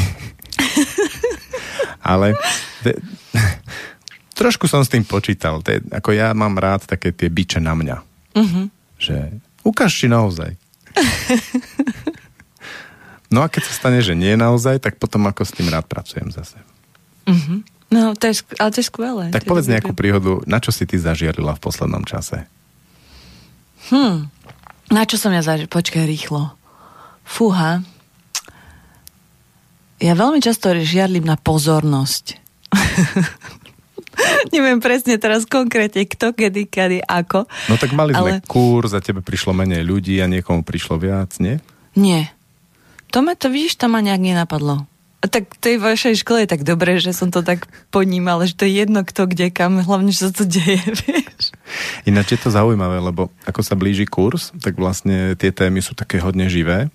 Ale 2.04 2.36
trošku 4.40 4.64
som 4.64 4.80
s 4.80 4.88
tým 4.88 5.04
počítal. 5.04 5.60
De, 5.60 5.84
ako 5.92 6.16
ja 6.16 6.32
mám 6.32 6.56
rád 6.56 6.88
také 6.88 7.12
tie 7.12 7.28
biče 7.28 7.60
na 7.60 7.76
mňa. 7.76 7.96
Uh-huh. 8.32 8.72
Že 8.96 9.36
ukáž 9.60 10.00
si 10.00 10.08
naozaj. 10.08 10.56
no 13.34 13.44
a 13.44 13.52
keď 13.52 13.62
sa 13.68 13.72
stane, 13.76 14.00
že 14.00 14.16
nie 14.16 14.32
naozaj, 14.40 14.80
tak 14.80 14.96
potom 14.96 15.28
ako 15.28 15.44
s 15.44 15.52
tým 15.52 15.68
rád 15.68 15.84
pracujem 15.84 16.32
zase. 16.32 16.56
Uh-huh. 17.28 17.60
No, 17.92 18.16
to 18.16 18.32
je, 18.32 18.40
ale 18.56 18.72
to 18.72 18.80
je 18.80 18.88
skvelé. 18.88 19.28
Tak 19.28 19.44
to 19.44 19.50
povedz 19.52 19.68
nejakú 19.68 19.92
príhodu, 19.92 20.40
na 20.48 20.62
čo 20.62 20.72
si 20.72 20.88
ty 20.88 20.96
zažiarila 20.96 21.58
v 21.58 21.60
poslednom 21.60 22.06
čase? 22.08 22.48
Hm, 23.90 24.30
na 24.94 25.02
čo 25.04 25.18
som 25.18 25.34
ja 25.34 25.42
zažiarila? 25.42 25.74
Počkaj, 25.74 26.06
rýchlo. 26.06 26.54
Fúha. 27.26 27.82
Ja 30.00 30.16
veľmi 30.16 30.40
často 30.40 30.72
žiadlim 30.72 31.28
na 31.28 31.36
pozornosť. 31.36 32.40
Neviem 34.54 34.78
presne 34.78 35.16
teraz 35.16 35.44
konkrétne 35.46 36.04
kto, 36.06 36.32
kedy, 36.34 36.68
kedy, 36.68 36.98
ako. 37.04 37.46
No 37.68 37.74
tak 37.76 37.92
mali 37.92 38.12
sme 38.14 38.40
ale... 38.40 38.46
kurz, 38.46 38.92
za 38.92 39.00
tebe 39.00 39.24
prišlo 39.24 39.52
menej 39.52 39.84
ľudí 39.86 40.18
a 40.20 40.26
niekomu 40.26 40.64
prišlo 40.64 41.00
viac, 41.00 41.36
nie? 41.42 41.58
Nie. 41.96 42.32
To 43.10 43.26
ma 43.26 43.34
to, 43.34 43.50
vidíš, 43.50 43.80
to 43.80 43.90
ma 43.90 43.98
nejak 43.98 44.22
nenapadlo. 44.22 44.86
A 45.20 45.28
tak 45.28 45.52
tej 45.60 45.76
vašej 45.76 46.24
škole 46.24 46.48
je 46.48 46.52
tak 46.56 46.64
dobré, 46.64 46.96
že 46.96 47.12
som 47.12 47.28
to 47.28 47.44
tak 47.44 47.68
ponímala, 47.92 48.48
že 48.48 48.56
to 48.56 48.64
je 48.64 48.80
jedno 48.80 49.04
kto 49.04 49.28
kde 49.28 49.52
kam, 49.52 49.76
hlavne, 49.84 50.16
že 50.16 50.30
sa 50.30 50.32
to 50.32 50.48
deje, 50.48 50.80
vieš. 51.04 51.49
Ináč 52.04 52.36
je 52.36 52.40
to 52.40 52.50
zaujímavé, 52.50 52.98
lebo 53.00 53.28
ako 53.46 53.60
sa 53.60 53.74
blíži 53.76 54.06
kurz, 54.06 54.50
tak 54.58 54.76
vlastne 54.76 55.34
tie 55.36 55.50
témy 55.54 55.80
sú 55.84 55.96
také 55.96 56.18
hodne 56.20 56.46
živé 56.50 56.88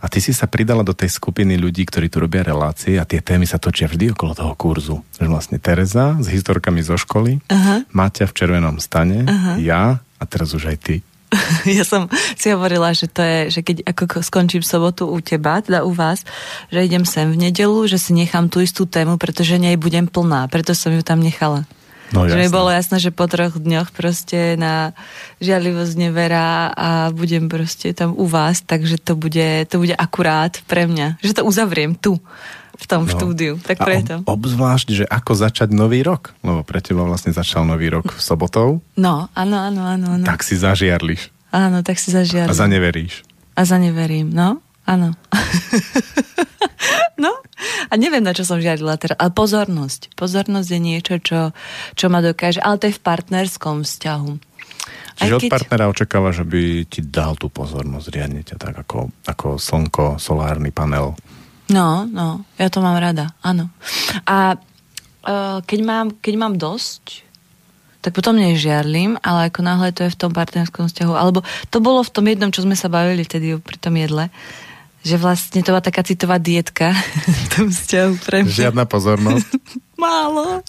a 0.00 0.06
ty 0.06 0.18
si 0.20 0.36
sa 0.36 0.48
pridala 0.50 0.86
do 0.86 0.96
tej 0.96 1.12
skupiny 1.12 1.56
ľudí, 1.56 1.84
ktorí 1.88 2.12
tu 2.12 2.22
robia 2.22 2.44
relácie 2.44 2.96
a 3.00 3.08
tie 3.08 3.20
témy 3.20 3.44
sa 3.48 3.60
točia 3.60 3.88
vždy 3.88 4.14
okolo 4.14 4.32
toho 4.36 4.52
kurzu. 4.54 4.96
Že 5.16 5.28
vlastne 5.30 5.56
Tereza 5.60 6.16
s 6.20 6.26
historkami 6.28 6.84
zo 6.84 6.98
školy, 7.00 7.40
uh-huh. 7.44 7.86
Maťa 7.92 8.28
v 8.28 8.36
červenom 8.36 8.76
stane, 8.80 9.24
uh-huh. 9.24 9.56
ja 9.60 10.00
a 10.00 10.24
teraz 10.24 10.52
už 10.56 10.72
aj 10.72 10.78
ty. 10.80 10.96
ja 11.78 11.82
som 11.82 12.06
si 12.38 12.50
hovorila, 12.54 12.94
že 12.94 13.10
to 13.10 13.22
je, 13.22 13.38
že 13.50 13.60
keď 13.66 13.76
ako 13.90 14.22
skončím 14.22 14.62
sobotu 14.62 15.08
u 15.08 15.18
teba, 15.18 15.58
teda 15.60 15.82
u 15.82 15.92
vás, 15.92 16.22
že 16.70 16.84
idem 16.84 17.02
sem 17.02 17.30
v 17.30 17.50
nedelu, 17.50 17.86
že 17.90 17.98
si 17.98 18.14
nechám 18.14 18.46
tú 18.46 18.62
istú 18.62 18.86
tému, 18.86 19.18
pretože 19.18 19.58
nej 19.58 19.74
budem 19.74 20.06
plná, 20.06 20.46
preto 20.50 20.72
som 20.76 20.94
ju 20.94 21.02
tam 21.02 21.20
nechala. 21.22 21.66
No, 22.12 22.28
že 22.28 22.36
mi 22.36 22.52
bolo 22.52 22.68
jasné, 22.68 23.00
že 23.00 23.14
po 23.14 23.24
troch 23.24 23.56
dňoch 23.56 23.94
proste 23.94 24.60
na 24.60 24.92
žiadlivosť 25.40 25.94
nevera 25.96 26.68
a 26.74 27.08
budem 27.14 27.48
proste 27.48 27.96
tam 27.96 28.12
u 28.12 28.28
vás, 28.28 28.60
takže 28.60 29.00
to 29.00 29.16
bude, 29.16 29.64
to 29.72 29.80
bude 29.80 29.96
akurát 29.96 30.60
pre 30.68 30.84
mňa. 30.84 31.22
Že 31.24 31.40
to 31.40 31.42
uzavriem 31.48 31.96
tu 31.96 32.20
v 32.74 32.86
tom 32.90 33.06
no. 33.06 33.10
štúdiu. 33.10 33.56
Tak 33.62 33.78
a 33.80 33.84
preto. 33.86 34.14
Ob, 34.26 34.36
obzvlášť, 34.44 34.88
že 34.92 35.04
ako 35.06 35.32
začať 35.38 35.70
nový 35.72 36.02
rok, 36.02 36.34
lebo 36.42 36.66
pre 36.66 36.82
teba 36.82 37.06
vlastne 37.06 37.30
začal 37.30 37.64
nový 37.64 37.88
rok 37.88 38.12
v 38.12 38.20
sobotou. 38.20 38.82
No, 38.98 39.30
áno, 39.32 39.56
áno, 39.56 39.82
áno. 39.86 40.06
áno. 40.18 40.24
Tak 40.26 40.42
si 40.42 40.58
zažiarliš. 40.58 41.30
Áno, 41.54 41.86
tak 41.86 42.02
si 42.02 42.10
zažiarliš. 42.10 42.50
A 42.50 42.54
zaneveríš. 42.58 43.22
A 43.54 43.62
zaneverím, 43.62 44.34
no, 44.34 44.58
áno. 44.84 45.16
no, 47.24 47.32
a 47.88 47.94
neviem, 47.96 48.24
na 48.24 48.36
čo 48.36 48.44
som 48.44 48.60
žiadila 48.60 48.96
teraz, 49.00 49.16
ale 49.18 49.32
pozornosť. 49.32 50.16
Pozornosť 50.16 50.68
je 50.68 50.80
niečo, 50.80 51.14
čo, 51.20 51.40
čo 51.96 52.06
ma 52.08 52.24
dokáže, 52.24 52.60
ale 52.60 52.80
to 52.80 52.88
je 52.88 52.96
v 52.96 53.04
partnerskom 53.04 53.84
vzťahu. 53.84 54.32
Čiže 55.14 55.38
keď... 55.38 55.46
od 55.46 55.54
partnera 55.54 55.84
očakáva, 55.86 56.34
že 56.34 56.42
by 56.42 56.90
ti 56.90 57.00
dal 57.06 57.38
tú 57.38 57.46
pozornosť 57.46 58.06
riadne 58.10 58.42
ťa 58.42 58.56
tak 58.58 58.74
ako, 58.82 59.14
ako 59.24 59.46
slnko, 59.56 60.18
solárny 60.18 60.74
panel. 60.74 61.14
No, 61.70 62.04
no, 62.04 62.44
ja 62.60 62.68
to 62.68 62.84
mám 62.84 62.98
rada, 63.00 63.32
áno. 63.40 63.72
A 64.28 64.58
uh, 64.58 65.58
keď, 65.64 65.80
mám, 65.80 66.06
keď 66.20 66.34
mám 66.36 66.54
dosť, 66.60 67.24
tak 68.04 68.12
potom 68.12 68.36
nežiarlim, 68.36 69.16
ale 69.24 69.48
ako 69.48 69.64
náhle 69.64 69.88
to 69.96 70.04
je 70.04 70.12
v 70.12 70.20
tom 70.20 70.36
partnerskom 70.36 70.92
vzťahu, 70.92 71.14
alebo 71.16 71.40
to 71.72 71.80
bolo 71.80 72.04
v 72.04 72.12
tom 72.12 72.28
jednom, 72.28 72.52
čo 72.52 72.60
sme 72.60 72.76
sa 72.76 72.92
bavili 72.92 73.24
vtedy 73.24 73.56
pri 73.56 73.80
tom 73.80 73.96
jedle, 73.96 74.28
že 75.04 75.20
vlastne 75.20 75.60
to 75.60 75.76
bola 75.76 75.84
taká 75.84 76.00
citová 76.00 76.40
dietka 76.40 76.96
v 77.28 77.46
tom 77.52 77.66
vzťahu 77.68 78.12
pre 78.24 78.36
mňa. 78.42 78.56
Žiadna 78.56 78.84
pozornosť. 78.88 79.48
Málo. 80.04 80.64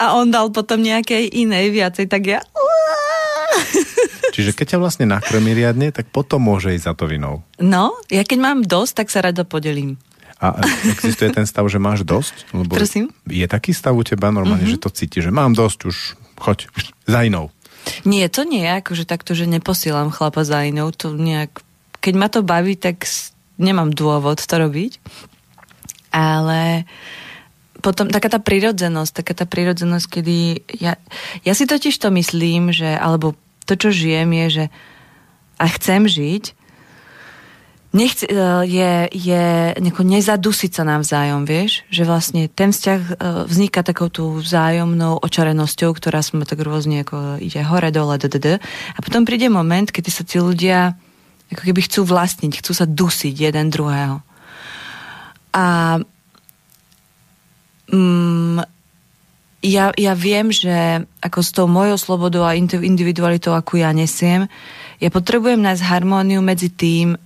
A 0.00 0.16
on 0.16 0.32
dal 0.32 0.48
potom 0.48 0.80
nejakej 0.80 1.28
inej 1.28 1.70
viacej, 1.76 2.08
tak 2.08 2.22
ja... 2.24 2.40
Čiže 4.34 4.56
keď 4.56 4.76
ťa 4.76 4.78
vlastne 4.80 5.06
nakrmí 5.08 5.52
riadne, 5.52 5.92
tak 5.92 6.08
potom 6.08 6.40
môže 6.40 6.72
ísť 6.72 6.86
za 6.88 6.94
to 6.96 7.04
vinou. 7.04 7.44
No, 7.60 7.92
ja 8.08 8.24
keď 8.24 8.38
mám 8.40 8.58
dosť, 8.64 9.04
tak 9.04 9.08
sa 9.12 9.20
rada 9.20 9.44
podelím. 9.44 10.00
A 10.38 10.54
existuje 10.86 11.34
ten 11.34 11.44
stav, 11.44 11.66
že 11.66 11.82
máš 11.82 12.06
dosť? 12.06 12.54
Lebo 12.54 12.78
Prosím? 12.78 13.10
Je 13.26 13.42
taký 13.50 13.74
stav 13.74 13.92
u 13.98 14.06
teba 14.06 14.30
normálne, 14.30 14.62
mm-hmm. 14.62 14.78
že 14.78 14.84
to 14.86 14.94
cíti, 14.94 15.18
že 15.18 15.34
mám 15.34 15.52
dosť, 15.52 15.78
už 15.90 15.96
choď 16.38 16.70
za 17.10 17.20
inou. 17.26 17.50
Nie, 18.06 18.30
to 18.30 18.46
nie 18.46 18.62
je 18.62 18.70
ako, 18.78 18.92
že 18.94 19.04
takto, 19.08 19.34
že 19.34 19.50
neposielam 19.50 20.14
chlapa 20.14 20.46
za 20.46 20.62
inou, 20.62 20.94
to 20.94 21.10
nejak, 21.10 21.58
keď 21.98 22.14
ma 22.14 22.28
to 22.30 22.46
baví, 22.46 22.78
tak 22.78 23.02
nemám 23.58 23.90
dôvod 23.92 24.38
to 24.38 24.54
robiť, 24.54 25.02
ale 26.14 26.88
potom 27.78 28.10
taká 28.10 28.26
tá 28.26 28.40
prírodzenosť, 28.42 29.12
taká 29.22 29.34
tá 29.38 29.46
prírodzenosť, 29.46 30.06
kedy 30.08 30.38
ja, 30.82 30.98
ja 31.46 31.52
si 31.54 31.66
totiž 31.66 31.94
to 31.94 32.10
myslím, 32.10 32.74
že, 32.74 32.90
alebo 32.98 33.38
to, 33.66 33.78
čo 33.78 33.94
žijem, 33.94 34.34
je, 34.34 34.46
že 34.50 34.64
a 35.58 35.64
chcem 35.74 36.06
žiť, 36.06 36.58
nechci, 37.92 38.24
e, 38.26 38.34
je, 38.66 38.92
je 39.10 39.44
neko 39.78 40.02
nezadusiť 40.06 40.70
sa 40.70 40.84
navzájom, 40.86 41.46
vieš? 41.46 41.82
Že 41.90 42.02
vlastne 42.06 42.42
ten 42.50 42.70
vzťah 42.70 43.00
e, 43.00 43.12
vzniká 43.46 43.82
takou 43.82 44.10
tú 44.10 44.38
vzájomnou 44.38 45.18
očarenosťou, 45.22 45.90
ktorá 45.94 46.22
sme 46.22 46.46
tak 46.46 46.62
rôzne 46.62 47.02
ako 47.02 47.42
ide 47.42 47.62
hore, 47.66 47.90
dole, 47.90 48.18
dd. 48.18 48.62
A 48.94 48.98
potom 49.02 49.26
príde 49.26 49.50
moment, 49.50 49.90
kedy 49.90 50.10
sa 50.10 50.22
tí 50.22 50.38
ľudia 50.38 50.94
ako 51.48 51.62
keby 51.64 51.80
chcú 51.88 52.04
vlastniť, 52.04 52.60
chcú 52.60 52.72
sa 52.76 52.84
dusiť 52.84 53.34
jeden 53.34 53.72
druhého. 53.72 54.20
A 55.56 55.96
mm, 57.88 58.60
ja, 59.64 59.90
ja 59.96 60.12
viem, 60.14 60.52
že 60.52 61.02
ako 61.24 61.38
s 61.40 61.50
tou 61.50 61.66
mojou 61.66 61.96
slobodou 61.96 62.44
a 62.44 62.54
individualitou, 62.54 63.56
akú 63.56 63.80
ja 63.80 63.90
nesiem, 63.90 64.46
ja 65.00 65.08
potrebujem 65.08 65.58
nájsť 65.58 65.82
harmóniu 65.88 66.44
medzi 66.44 66.68
tým, 66.68 67.16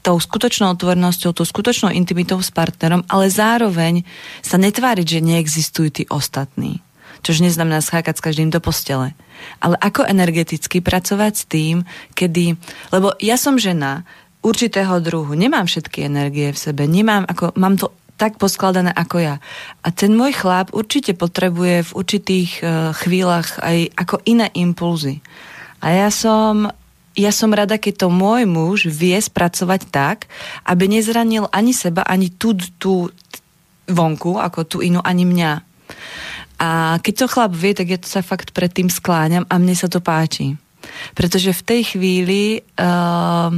tou 0.00 0.16
skutočnou 0.16 0.72
otvorenosťou, 0.76 1.36
tou 1.36 1.44
skutočnou 1.44 1.92
intimitou 1.92 2.40
s 2.40 2.48
partnerom, 2.48 3.04
ale 3.04 3.28
zároveň 3.28 4.00
sa 4.40 4.56
netváriť, 4.56 5.06
že 5.06 5.20
neexistujú 5.20 5.88
tí 5.92 6.04
ostatní. 6.08 6.80
Čož 7.20 7.44
neznamená 7.44 7.84
schákať 7.84 8.16
s 8.16 8.24
každým 8.24 8.48
do 8.48 8.60
postele. 8.60 9.12
Ale 9.60 9.76
ako 9.80 10.08
energeticky 10.08 10.80
pracovať 10.80 11.32
s 11.36 11.44
tým, 11.44 11.76
kedy... 12.16 12.56
Lebo 12.92 13.16
ja 13.20 13.36
som 13.36 13.60
žena 13.60 14.08
určitého 14.40 15.00
druhu, 15.04 15.36
nemám 15.36 15.68
všetky 15.68 16.08
energie 16.08 16.52
v 16.52 16.58
sebe, 16.58 16.88
nemám 16.88 17.28
ako, 17.28 17.52
mám 17.60 17.76
to 17.76 17.92
tak 18.20 18.36
poskladané 18.36 18.92
ako 18.92 19.16
ja. 19.16 19.34
A 19.80 19.88
ten 19.88 20.12
môj 20.12 20.36
chlap 20.36 20.76
určite 20.76 21.16
potrebuje 21.16 21.88
v 21.88 21.94
určitých 21.96 22.50
uh, 22.60 22.92
chvíľach 22.92 23.56
aj 23.64 23.96
ako 23.96 24.20
iné 24.28 24.52
impulzy. 24.52 25.24
A 25.80 26.04
ja 26.04 26.08
som 26.12 26.68
ja 27.18 27.34
som 27.34 27.50
rada, 27.50 27.74
keď 27.74 28.06
to 28.06 28.08
môj 28.08 28.46
muž 28.46 28.86
vie 28.86 29.18
spracovať 29.18 29.90
tak, 29.90 30.30
aby 30.62 30.86
nezranil 30.86 31.50
ani 31.50 31.74
seba, 31.74 32.06
ani 32.06 32.30
tú, 32.30 32.54
tú 32.78 33.10
vonku, 33.90 34.38
ako 34.38 34.62
tú 34.62 34.76
inú, 34.78 35.02
ani 35.02 35.26
mňa. 35.26 35.52
A 36.60 37.00
keď 37.00 37.24
to 37.24 37.32
chlap 37.32 37.56
vie, 37.56 37.72
tak 37.72 37.88
ja 37.88 37.96
to 37.96 38.04
sa 38.04 38.20
fakt 38.20 38.52
predtým 38.52 38.92
skláňam 38.92 39.48
a 39.48 39.56
mne 39.56 39.72
sa 39.72 39.88
to 39.88 40.04
páči. 40.04 40.60
Pretože 41.16 41.56
v 41.56 41.64
tej 41.64 41.80
chvíli 41.96 42.60
uh, 42.76 43.48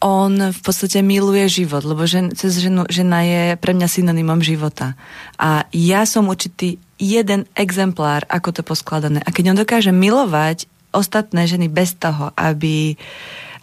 on 0.00 0.32
v 0.52 0.60
podstate 0.64 1.04
miluje 1.04 1.64
život, 1.64 1.84
lebo 1.84 2.08
žen, 2.08 2.32
cez 2.32 2.56
ženu, 2.56 2.88
žena 2.88 3.20
je 3.24 3.44
pre 3.60 3.76
mňa 3.76 3.88
synonymom 3.88 4.40
života. 4.40 4.96
A 5.36 5.68
ja 5.72 6.08
som 6.08 6.28
určitý 6.28 6.80
jeden 6.96 7.44
exemplár, 7.52 8.24
ako 8.28 8.60
to 8.60 8.62
poskladané. 8.64 9.20
A 9.24 9.32
keď 9.32 9.52
on 9.52 9.60
dokáže 9.60 9.92
milovať 9.92 10.68
ostatné 10.92 11.44
ženy 11.44 11.68
bez 11.68 11.96
toho, 11.96 12.32
aby, 12.36 12.96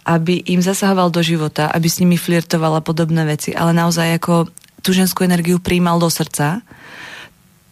aby 0.06 0.34
im 0.50 0.62
zasahoval 0.62 1.10
do 1.10 1.26
života, 1.26 1.74
aby 1.74 1.90
s 1.90 2.00
nimi 2.02 2.22
flirtovala 2.22 2.86
podobné 2.86 3.26
veci, 3.26 3.58
ale 3.58 3.74
naozaj 3.74 4.22
ako 4.22 4.50
tú 4.86 4.94
ženskú 4.94 5.26
energiu 5.26 5.58
príjmal 5.58 5.98
do 5.98 6.08
srdca, 6.08 6.62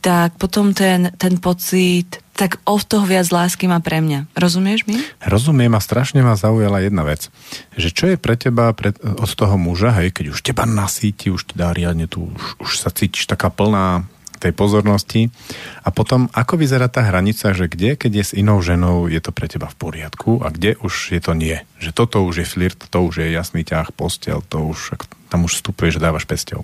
tak 0.06 0.38
potom 0.38 0.70
ten, 0.70 1.10
ten 1.18 1.42
pocit, 1.42 2.22
tak 2.38 2.62
o 2.70 2.78
toho 2.78 3.10
viac 3.10 3.26
lásky 3.34 3.66
má 3.66 3.82
pre 3.82 4.06
mňa. 4.06 4.30
Rozumieš 4.38 4.86
mi? 4.86 5.02
Rozumiem 5.26 5.74
a 5.74 5.82
strašne 5.82 6.22
ma 6.22 6.38
zaujala 6.38 6.86
jedna 6.86 7.02
vec. 7.02 7.34
Že 7.74 7.90
čo 7.90 8.06
je 8.14 8.18
pre 8.22 8.38
teba 8.38 8.70
pre, 8.78 8.94
od 9.02 9.32
toho 9.34 9.58
muža, 9.58 9.98
hej, 9.98 10.14
keď 10.14 10.30
už 10.30 10.46
teba 10.46 10.70
nasíti, 10.70 11.34
už 11.34 11.50
ti 11.50 11.58
dá 11.58 11.74
riadne 11.74 12.06
tu, 12.06 12.30
už, 12.30 12.62
už 12.62 12.72
sa 12.86 12.94
cítiš 12.94 13.26
taká 13.26 13.50
plná 13.50 14.06
tej 14.38 14.54
pozornosti. 14.54 15.34
A 15.82 15.90
potom, 15.90 16.30
ako 16.38 16.62
vyzerá 16.62 16.86
tá 16.86 17.02
hranica, 17.02 17.50
že 17.58 17.66
kde, 17.66 17.98
keď 17.98 18.12
je 18.22 18.24
s 18.30 18.36
inou 18.38 18.62
ženou, 18.62 19.10
je 19.10 19.18
to 19.18 19.34
pre 19.34 19.50
teba 19.50 19.66
v 19.66 19.80
poriadku 19.82 20.46
a 20.46 20.54
kde 20.54 20.78
už 20.86 21.18
je 21.18 21.22
to 21.24 21.34
nie. 21.34 21.58
Že 21.82 21.98
toto 21.98 22.22
už 22.22 22.46
je 22.46 22.48
flirt, 22.48 22.78
to 22.78 23.00
už 23.02 23.26
je 23.26 23.34
jasný 23.34 23.66
ťah, 23.66 23.90
postel, 23.90 24.46
to 24.46 24.70
už, 24.70 25.02
tam 25.34 25.50
už 25.50 25.58
vstupuješ, 25.58 25.98
dávaš 25.98 26.30
pesťou. 26.30 26.62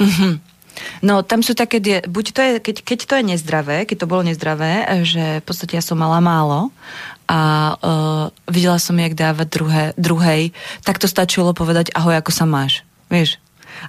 Mm-hmm. 0.00 0.49
No, 1.00 1.20
tam 1.24 1.40
sú 1.40 1.52
také, 1.56 1.80
buď 2.04 2.26
to 2.32 2.40
je, 2.40 2.52
keď, 2.60 2.76
keď 2.84 2.98
to 3.04 3.14
je 3.20 3.24
nezdravé, 3.34 3.76
keď 3.84 4.04
to 4.04 4.10
bolo 4.10 4.22
nezdravé, 4.24 4.86
že 5.04 5.40
v 5.40 5.44
podstate 5.44 5.76
ja 5.76 5.84
som 5.84 5.96
mala 5.98 6.20
málo 6.20 6.72
a 7.30 7.40
uh, 7.78 8.26
videla 8.50 8.76
som, 8.82 8.98
jak 8.98 9.14
dávať 9.14 9.48
druhé, 9.48 9.84
druhej, 9.94 10.42
tak 10.82 10.98
to 10.98 11.06
stačilo 11.06 11.54
povedať 11.54 11.94
ahoj, 11.94 12.18
ako 12.18 12.32
sa 12.34 12.44
máš. 12.48 12.82
Vieš, 13.06 13.38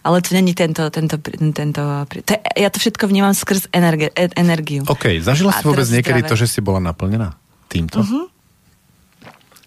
ale 0.05 0.21
to 0.21 0.37
není 0.37 0.53
tento, 0.53 0.87
tento, 0.93 1.17
tento 1.51 1.83
to, 2.05 2.33
ja 2.55 2.69
to 2.69 2.77
všetko 2.79 3.09
vnímam 3.09 3.33
skrz 3.33 3.73
energi, 3.73 4.13
e, 4.13 4.29
energiu. 4.37 4.85
OK, 4.87 5.19
zažila 5.19 5.51
si 5.57 5.65
vôbec 5.65 5.87
niekedy 5.89 6.21
zdravé. 6.23 6.31
to, 6.31 6.39
že 6.39 6.47
si 6.47 6.59
bola 6.63 6.79
naplnená 6.79 7.35
týmto? 7.67 8.01
Uh-huh. 8.01 8.29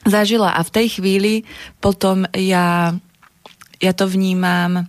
Zažila 0.05 0.53
a 0.55 0.61
v 0.63 0.71
tej 0.71 0.87
chvíli 1.01 1.35
potom 1.81 2.29
ja, 2.37 2.95
ja 3.81 3.93
to 3.93 4.05
vnímam 4.07 4.87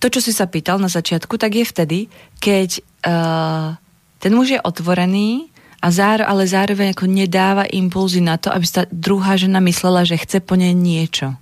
to, 0.00 0.08
čo 0.08 0.20
si 0.24 0.32
sa 0.32 0.48
pýtal 0.48 0.80
na 0.80 0.88
začiatku, 0.88 1.36
tak 1.36 1.60
je 1.60 1.64
vtedy, 1.68 1.98
keď 2.40 2.80
uh, 3.04 3.76
ten 4.16 4.32
muž 4.32 4.56
je 4.56 4.60
otvorený, 4.60 5.52
a 5.80 5.88
záro, 5.88 6.28
ale 6.28 6.44
zároveň 6.44 6.92
ako 6.92 7.08
nedáva 7.08 7.64
impulzy 7.64 8.20
na 8.20 8.36
to, 8.36 8.52
aby 8.52 8.68
sa 8.68 8.84
druhá 8.92 9.40
žena 9.40 9.64
myslela, 9.64 10.04
že 10.04 10.20
chce 10.20 10.44
po 10.44 10.52
nej 10.52 10.76
niečo. 10.76 11.32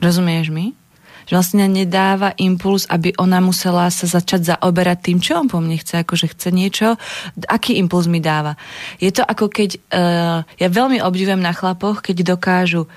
Rozumieš 0.00 0.48
mi? 0.48 0.72
že 1.30 1.38
vlastne 1.38 1.70
nedáva 1.70 2.34
impuls, 2.42 2.90
aby 2.90 3.14
ona 3.14 3.38
musela 3.38 3.86
sa 3.94 4.10
začať 4.10 4.50
zaoberať 4.50 4.98
tým, 4.98 5.22
čo 5.22 5.38
on 5.38 5.46
po 5.46 5.62
mne 5.62 5.78
chce, 5.78 6.02
akože 6.02 6.34
chce 6.34 6.50
niečo, 6.50 6.98
aký 7.46 7.78
impuls 7.78 8.10
mi 8.10 8.18
dáva. 8.18 8.58
Je 8.98 9.14
to 9.14 9.22
ako 9.22 9.46
keď, 9.46 9.78
uh, 9.94 10.42
ja 10.58 10.66
veľmi 10.66 10.98
obdivujem 10.98 11.38
na 11.38 11.54
chlapoch, 11.54 12.02
keď 12.02 12.34
dokážu 12.34 12.90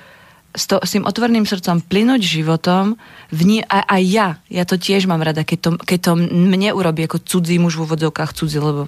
s, 0.53 0.69
to, 0.69 0.77
s 0.79 0.93
tým 0.93 1.03
otvorným 1.03 1.49
srdcom 1.49 1.81
plynúť 1.81 2.21
životom, 2.21 2.95
vní, 3.33 3.65
a, 3.65 3.83
aj 3.89 4.03
ja, 4.05 4.27
ja 4.47 4.63
to 4.63 4.77
tiež 4.77 5.09
mám 5.09 5.25
rada, 5.25 5.41
keď 5.41 5.59
to, 5.59 5.69
keď 5.81 5.99
to 5.99 6.11
mne 6.29 6.69
urobí 6.77 7.03
ako 7.09 7.25
cudzí 7.25 7.57
muž 7.57 7.77
v 7.77 7.89
úvodzovkách 7.89 8.31
cudzí, 8.37 8.61
lebo 8.61 8.87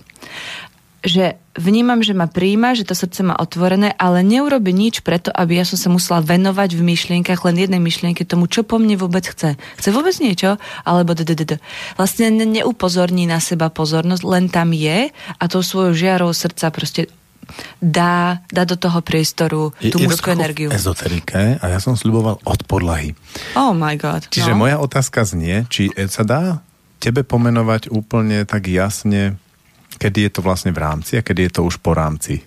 že 1.06 1.38
vnímam, 1.54 2.02
že 2.02 2.18
ma 2.18 2.26
príjma, 2.26 2.74
že 2.74 2.84
to 2.84 2.98
srdce 2.98 3.22
má 3.22 3.38
otvorené, 3.38 3.94
ale 3.96 4.26
neurobi 4.26 4.74
nič 4.74 5.06
preto, 5.06 5.30
aby 5.30 5.62
ja 5.62 5.66
som 5.66 5.78
sa 5.78 5.94
musela 5.94 6.20
venovať 6.20 6.74
v 6.74 6.82
myšlienkach 6.82 7.46
len 7.46 7.62
jednej 7.62 7.78
myšlienke 7.78 8.26
tomu, 8.26 8.50
čo 8.50 8.66
po 8.66 8.82
mne 8.82 8.98
vôbec 8.98 9.22
chce. 9.22 9.54
Chce 9.78 9.90
vôbec 9.94 10.18
niečo? 10.18 10.58
Alebo 10.82 11.14
d. 11.14 11.30
Vlastne 11.94 12.34
neupozorní 12.34 13.30
na 13.30 13.38
seba 13.38 13.70
pozornosť, 13.70 14.24
len 14.26 14.50
tam 14.50 14.74
je 14.74 15.14
a 15.14 15.44
tou 15.46 15.62
svojou 15.62 15.94
žiarou 15.94 16.34
srdca 16.34 16.74
proste 16.74 17.14
dá, 17.82 18.42
dá 18.52 18.64
do 18.64 18.76
toho 18.76 19.00
priestoru 19.02 19.72
tú 19.78 19.98
je, 20.02 20.06
mužskú 20.06 20.34
energiu. 20.34 20.70
V 20.70 20.78
ezoterike 20.78 21.62
a 21.62 21.66
ja 21.70 21.80
som 21.80 21.98
sľuboval 21.98 22.42
od 22.44 22.60
podlahy. 22.66 23.14
Oh 23.56 23.72
my 23.72 23.96
god. 23.96 24.28
Čiže 24.30 24.54
no. 24.54 24.68
moja 24.68 24.78
otázka 24.82 25.24
znie, 25.24 25.66
či 25.72 25.90
sa 26.10 26.26
dá 26.28 26.44
tebe 27.00 27.22
pomenovať 27.22 27.94
úplne 27.94 28.48
tak 28.48 28.72
jasne 28.72 29.38
kedy 29.98 30.30
je 30.30 30.32
to 30.32 30.42
vlastne 30.44 30.76
v 30.76 30.80
rámci 30.80 31.18
a 31.20 31.26
kedy 31.26 31.50
je 31.50 31.52
to 31.60 31.62
už 31.64 31.80
po 31.80 31.96
rámci? 31.96 32.44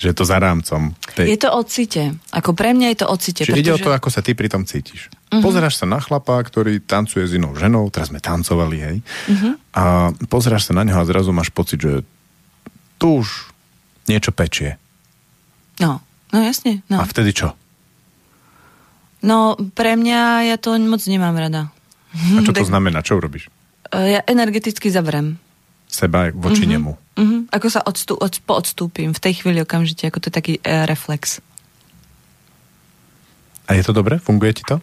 Že 0.00 0.06
je 0.10 0.16
to 0.18 0.24
za 0.26 0.36
rámcom. 0.42 0.96
Tej... 1.14 1.26
Je 1.30 1.38
to 1.38 1.50
od 1.52 1.66
cite. 1.70 2.04
Ako 2.34 2.58
pre 2.58 2.74
mňa 2.74 2.96
je 2.96 2.98
to 2.98 3.06
od 3.06 3.18
cite. 3.22 3.42
Čiže 3.46 3.54
pretože... 3.54 3.70
ide 3.70 3.76
o 3.76 3.84
to, 3.84 3.90
ako 3.94 4.08
sa 4.10 4.24
ty 4.24 4.34
pri 4.34 4.50
tom 4.50 4.66
cítiš. 4.66 5.12
Uh-huh. 5.30 5.44
Pozeráš 5.44 5.78
sa 5.78 5.86
na 5.86 6.02
chlapa, 6.02 6.42
ktorý 6.42 6.82
tancuje 6.82 7.22
s 7.28 7.36
inou 7.38 7.54
ženou, 7.54 7.86
teraz 7.92 8.10
sme 8.10 8.18
tancovali, 8.18 8.78
hej, 8.82 8.96
uh-huh. 9.04 9.54
a 9.78 9.82
pozeráš 10.26 10.72
sa 10.72 10.72
na 10.74 10.82
neho 10.82 10.98
a 10.98 11.06
zrazu 11.06 11.30
máš 11.30 11.54
pocit, 11.54 11.78
že 11.78 12.02
tu 12.98 13.22
už 13.22 13.51
niečo 14.06 14.34
pečie. 14.34 14.78
No, 15.78 16.02
no 16.30 16.38
jasne. 16.42 16.82
No. 16.90 17.02
A 17.02 17.04
vtedy 17.06 17.34
čo? 17.34 17.54
No, 19.22 19.54
pre 19.78 19.94
mňa 19.94 20.50
ja 20.50 20.56
to 20.58 20.74
moc 20.82 21.02
nemám 21.06 21.38
rada. 21.38 21.70
A 22.12 22.40
čo 22.42 22.54
to 22.54 22.66
znamená? 22.72 23.00
Čo 23.00 23.22
urobíš? 23.22 23.48
Ja 23.92 24.24
energeticky 24.24 24.88
zavrem 24.88 25.36
seba 25.92 26.32
voči 26.32 26.64
mm-hmm. 26.64 26.72
nemu. 26.72 26.92
Mm-hmm. 27.20 27.40
Ako 27.52 27.68
sa 27.68 27.84
odstú, 27.84 28.16
od, 28.16 28.40
poodstúpim 28.48 29.12
v 29.12 29.20
tej 29.20 29.44
chvíli 29.44 29.60
okamžite, 29.60 30.08
ako 30.08 30.24
to 30.24 30.26
je 30.32 30.34
taký 30.34 30.54
e, 30.64 30.88
reflex. 30.88 31.44
A 33.68 33.76
je 33.76 33.84
to 33.84 33.92
dobré? 33.92 34.16
Funguje 34.16 34.56
ti 34.56 34.64
to? 34.64 34.80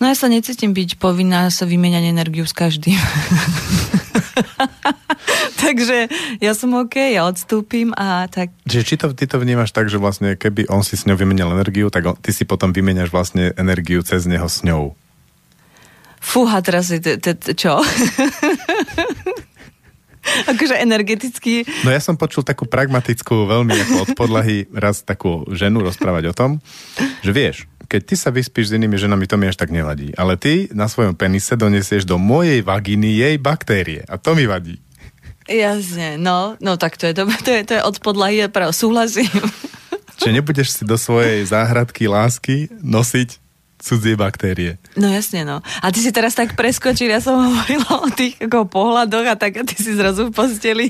No 0.00 0.08
ja 0.08 0.16
sa 0.16 0.32
necítim 0.32 0.72
byť 0.72 0.96
povinná 0.96 1.52
sa 1.52 1.68
vymieňať 1.68 2.08
energiu 2.08 2.48
s 2.48 2.56
každým. 2.56 2.96
Takže 5.60 6.08
ja 6.40 6.56
som 6.56 6.72
OK, 6.72 6.96
ja 6.96 7.28
odstúpim 7.28 7.92
a 7.92 8.24
tak... 8.32 8.48
Čiže 8.64 8.84
či 8.88 8.94
to, 8.96 9.12
ty 9.12 9.28
to 9.28 9.36
vnímaš 9.36 9.76
tak, 9.76 9.92
že 9.92 10.00
vlastne 10.00 10.40
keby 10.40 10.72
on 10.72 10.80
si 10.80 10.96
s 10.96 11.04
ňou 11.04 11.20
vymenil 11.20 11.52
energiu, 11.52 11.92
tak 11.92 12.08
on, 12.08 12.16
ty 12.16 12.32
si 12.32 12.48
potom 12.48 12.72
vymeniaš 12.72 13.12
vlastne 13.12 13.52
energiu 13.60 14.00
cez 14.00 14.24
neho 14.24 14.48
s 14.48 14.64
ňou. 14.64 14.96
Fúha, 16.16 16.64
teraz 16.64 16.88
je 16.88 17.00
čo? 17.52 17.76
akože 20.48 20.80
energeticky. 20.80 21.64
No 21.84 21.92
ja 21.92 22.00
som 22.00 22.16
počul 22.16 22.44
takú 22.44 22.64
pragmatickú, 22.64 23.48
veľmi 23.48 23.72
ako 23.84 23.94
od 24.04 24.10
podlahy 24.16 24.64
raz 24.72 25.04
takú 25.04 25.44
ženu 25.52 25.84
rozprávať 25.84 26.32
o 26.32 26.36
tom, 26.36 26.50
že 27.20 27.32
vieš, 27.36 27.68
keď 27.90 28.02
ty 28.06 28.14
sa 28.14 28.30
vyspíš 28.30 28.70
s 28.70 28.76
inými 28.78 28.94
ženami, 28.94 29.26
to 29.26 29.34
mi 29.34 29.50
až 29.50 29.58
tak 29.58 29.74
nevadí. 29.74 30.14
Ale 30.14 30.38
ty 30.38 30.70
na 30.70 30.86
svojom 30.86 31.18
penise 31.18 31.58
donesieš 31.58 32.06
do 32.06 32.22
mojej 32.22 32.62
vagíny 32.62 33.18
jej 33.18 33.34
baktérie. 33.42 34.06
A 34.06 34.14
to 34.14 34.38
mi 34.38 34.46
vadí. 34.46 34.78
Jasne, 35.50 36.14
no, 36.14 36.54
no 36.62 36.78
tak 36.78 36.94
to 36.94 37.10
je, 37.10 37.18
to, 37.18 37.26
to 37.26 37.50
je, 37.50 37.60
to 37.66 37.72
je 37.74 37.82
od 37.82 37.98
podlahy, 37.98 38.46
práve 38.46 38.70
súhlasím. 38.70 39.26
Čiže 40.22 40.36
nebudeš 40.38 40.68
si 40.70 40.82
do 40.86 40.94
svojej 40.94 41.42
záhradky 41.42 42.06
lásky 42.06 42.70
nosiť 42.78 43.42
cudzie 43.80 44.14
baktérie. 44.14 44.76
No 44.94 45.08
jasne, 45.08 45.42
no. 45.42 45.64
A 45.80 45.86
ty 45.88 46.04
si 46.04 46.12
teraz 46.12 46.36
tak 46.36 46.54
preskočil, 46.54 47.10
ja 47.10 47.18
som 47.18 47.40
hovorila 47.40 48.04
o 48.04 48.08
tých 48.12 48.36
ako 48.38 48.68
pohľadoch 48.68 49.26
a 49.26 49.34
tak 49.34 49.58
a 49.58 49.66
ty 49.66 49.74
si 49.74 49.96
zrazu 49.96 50.28
v 50.28 50.36
posteli. 50.36 50.86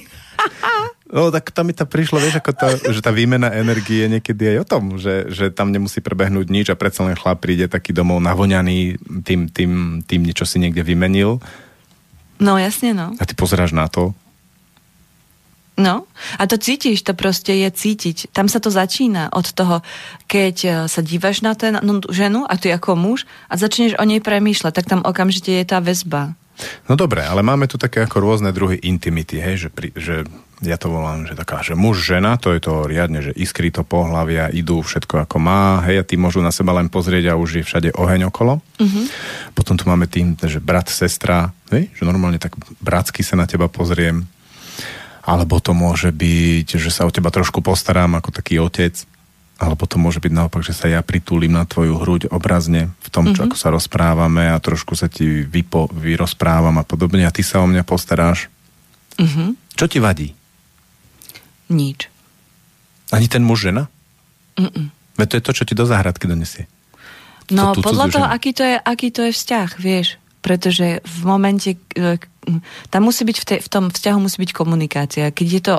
No 1.10 1.34
tak 1.34 1.50
to 1.50 1.66
mi 1.66 1.74
to 1.74 1.90
prišlo, 1.90 2.22
vieš, 2.22 2.38
ako 2.38 2.52
to, 2.54 2.66
že 2.94 3.02
tá 3.02 3.10
výmena 3.10 3.50
energie 3.50 4.06
niekedy 4.06 4.54
aj 4.54 4.56
o 4.62 4.68
tom, 4.68 4.82
že, 4.94 5.26
že 5.26 5.50
tam 5.50 5.74
nemusí 5.74 5.98
prebehnúť 5.98 6.46
nič 6.46 6.66
a 6.70 6.78
predsa 6.78 7.02
len 7.02 7.18
chlap 7.18 7.42
príde 7.42 7.66
taký 7.66 7.90
domov 7.90 8.22
navoňaný 8.22 8.94
tým, 9.26 9.50
tým, 9.50 9.72
tým 10.06 10.20
niečo 10.22 10.46
si 10.46 10.62
niekde 10.62 10.86
vymenil. 10.86 11.42
No 12.38 12.54
jasne, 12.62 12.94
no. 12.94 13.10
A 13.18 13.22
ty 13.26 13.34
pozeráš 13.34 13.74
na 13.74 13.90
to 13.90 14.14
No, 15.80 16.04
a 16.36 16.44
to 16.44 16.60
cítiš, 16.60 17.00
to 17.00 17.16
proste 17.16 17.56
je 17.56 17.68
cítiť. 17.72 18.36
Tam 18.36 18.52
sa 18.52 18.60
to 18.60 18.68
začína 18.68 19.32
od 19.32 19.48
toho, 19.48 19.80
keď 20.28 20.56
e, 20.60 20.70
sa 20.92 21.00
dívaš 21.00 21.40
na 21.40 21.56
ten 21.56 21.80
no, 21.80 22.04
ženu 22.12 22.44
a 22.44 22.60
ty 22.60 22.68
ako 22.68 23.00
muž 23.00 23.24
a 23.48 23.56
začneš 23.56 23.96
o 23.96 24.04
nej 24.04 24.20
premýšľať, 24.20 24.72
tak 24.76 24.84
tam 24.84 25.00
okamžite 25.00 25.48
je 25.48 25.64
tá 25.64 25.80
väzba. 25.80 26.36
No 26.88 26.94
dobre, 26.98 27.24
ale 27.24 27.40
máme 27.40 27.70
tu 27.70 27.80
také 27.80 28.04
ako 28.04 28.20
rôzne 28.20 28.50
druhy 28.52 28.80
intimity, 28.82 29.40
hej, 29.40 29.66
že, 29.66 29.68
pri, 29.72 29.94
že 29.96 30.28
ja 30.60 30.76
to 30.76 30.92
volám, 30.92 31.24
že 31.24 31.32
taká, 31.32 31.64
že 31.64 31.72
muž, 31.72 32.04
žena, 32.04 32.36
to 32.36 32.52
je 32.52 32.60
to 32.60 32.84
riadne, 32.84 33.24
že 33.24 33.32
iskry 33.32 33.72
to 33.72 33.80
pohľavia, 33.80 34.52
idú 34.52 34.84
všetko 34.84 35.24
ako 35.24 35.36
má, 35.40 35.80
hej, 35.88 36.00
a 36.00 36.04
tí 36.04 36.20
môžu 36.20 36.44
na 36.44 36.52
seba 36.52 36.76
len 36.76 36.92
pozrieť 36.92 37.32
a 37.32 37.40
už 37.40 37.60
je 37.60 37.64
všade 37.64 37.96
oheň 37.96 38.28
okolo. 38.28 38.60
Mm-hmm. 38.76 39.04
Potom 39.56 39.80
tu 39.80 39.88
máme 39.88 40.04
tým, 40.04 40.36
že 40.36 40.60
brat, 40.60 40.92
sestra, 40.92 41.56
hej, 41.72 41.88
že 41.96 42.02
normálne 42.04 42.36
tak 42.36 42.52
bratsky 42.84 43.24
sa 43.24 43.40
na 43.40 43.48
teba 43.48 43.72
pozriem, 43.72 44.28
alebo 45.24 45.60
to 45.60 45.72
môže 45.72 46.12
byť, 46.12 46.76
že 46.76 46.90
sa 46.92 47.08
o 47.08 47.12
teba 47.12 47.32
trošku 47.32 47.64
postarám 47.64 48.20
ako 48.20 48.28
taký 48.32 48.60
otec, 48.60 48.92
alebo 49.60 49.84
to 49.84 50.00
môže 50.00 50.24
byť 50.24 50.32
naopak, 50.32 50.64
že 50.64 50.72
sa 50.72 50.88
ja 50.88 51.04
pritúlim 51.04 51.52
na 51.52 51.68
tvoju 51.68 52.00
hruď 52.00 52.32
obrazne 52.32 52.88
v 53.04 53.08
tom, 53.12 53.28
čo 53.30 53.44
mm-hmm. 53.44 53.52
ako 53.52 53.56
sa 53.60 53.68
rozprávame 53.68 54.48
a 54.48 54.56
trošku 54.56 54.96
sa 54.96 55.12
ti 55.12 55.44
vypo, 55.44 55.92
vyrozprávam 55.92 56.80
a 56.80 56.84
podobne 56.88 57.28
a 57.28 57.34
ty 57.34 57.44
sa 57.44 57.60
o 57.60 57.68
mňa 57.68 57.84
postaráš. 57.84 58.48
Mm-hmm. 59.20 59.76
Čo 59.76 59.84
ti 59.84 60.00
vadí? 60.00 60.32
Nič. 61.68 62.08
Ani 63.12 63.28
ten 63.28 63.44
muž, 63.44 63.68
žena? 63.68 63.92
Mm-mm. 64.56 64.88
Veď 65.20 65.26
to 65.28 65.36
je 65.36 65.44
to, 65.44 65.52
čo 65.60 65.64
ti 65.68 65.76
do 65.76 65.84
záhradky 65.84 66.24
donesie. 66.24 66.64
No, 67.52 67.76
podľa 67.76 68.06
toho, 68.08 68.26
aký 68.30 68.56
to, 68.56 68.64
je, 68.64 68.80
aký 68.80 69.12
to 69.12 69.28
je 69.28 69.32
vzťah, 69.36 69.70
vieš 69.76 70.16
pretože 70.40 71.04
v 71.04 71.18
momente, 71.28 71.76
e, 71.92 72.16
tam 72.88 73.02
musí 73.04 73.28
byť 73.28 73.36
v, 73.36 73.44
te, 73.44 73.56
v 73.60 73.68
tom 73.68 73.92
vzťahu 73.92 74.18
musí 74.24 74.40
byť 74.40 74.50
komunikácia. 74.56 75.28
Keď 75.28 75.46
je 75.46 75.62
to 75.62 75.74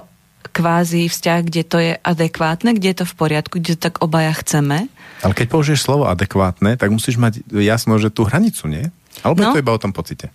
kvázi 0.49 1.05
vzťah, 1.05 1.39
kde 1.45 1.61
to 1.61 1.77
je 1.77 1.93
adekvátne, 2.01 2.73
kde 2.73 2.87
je 2.89 2.97
to 3.01 3.05
v 3.05 3.15
poriadku, 3.15 3.55
kde 3.61 3.77
to 3.77 3.81
tak 3.91 4.01
obaja 4.01 4.33
chceme. 4.33 4.89
Ale 5.21 5.37
keď 5.37 5.47
použiješ 5.53 5.85
slovo 5.85 6.09
adekvátne, 6.09 6.73
tak 6.75 6.89
musíš 6.89 7.21
mať 7.21 7.45
jasno, 7.53 8.01
že 8.01 8.09
tú 8.09 8.25
hranicu, 8.25 8.65
nie? 8.65 8.89
Alebo 9.21 9.45
no. 9.45 9.53
je 9.53 9.59
to 9.59 9.63
iba 9.63 9.73
o 9.75 9.81
tom 9.81 9.93
pocite? 9.93 10.33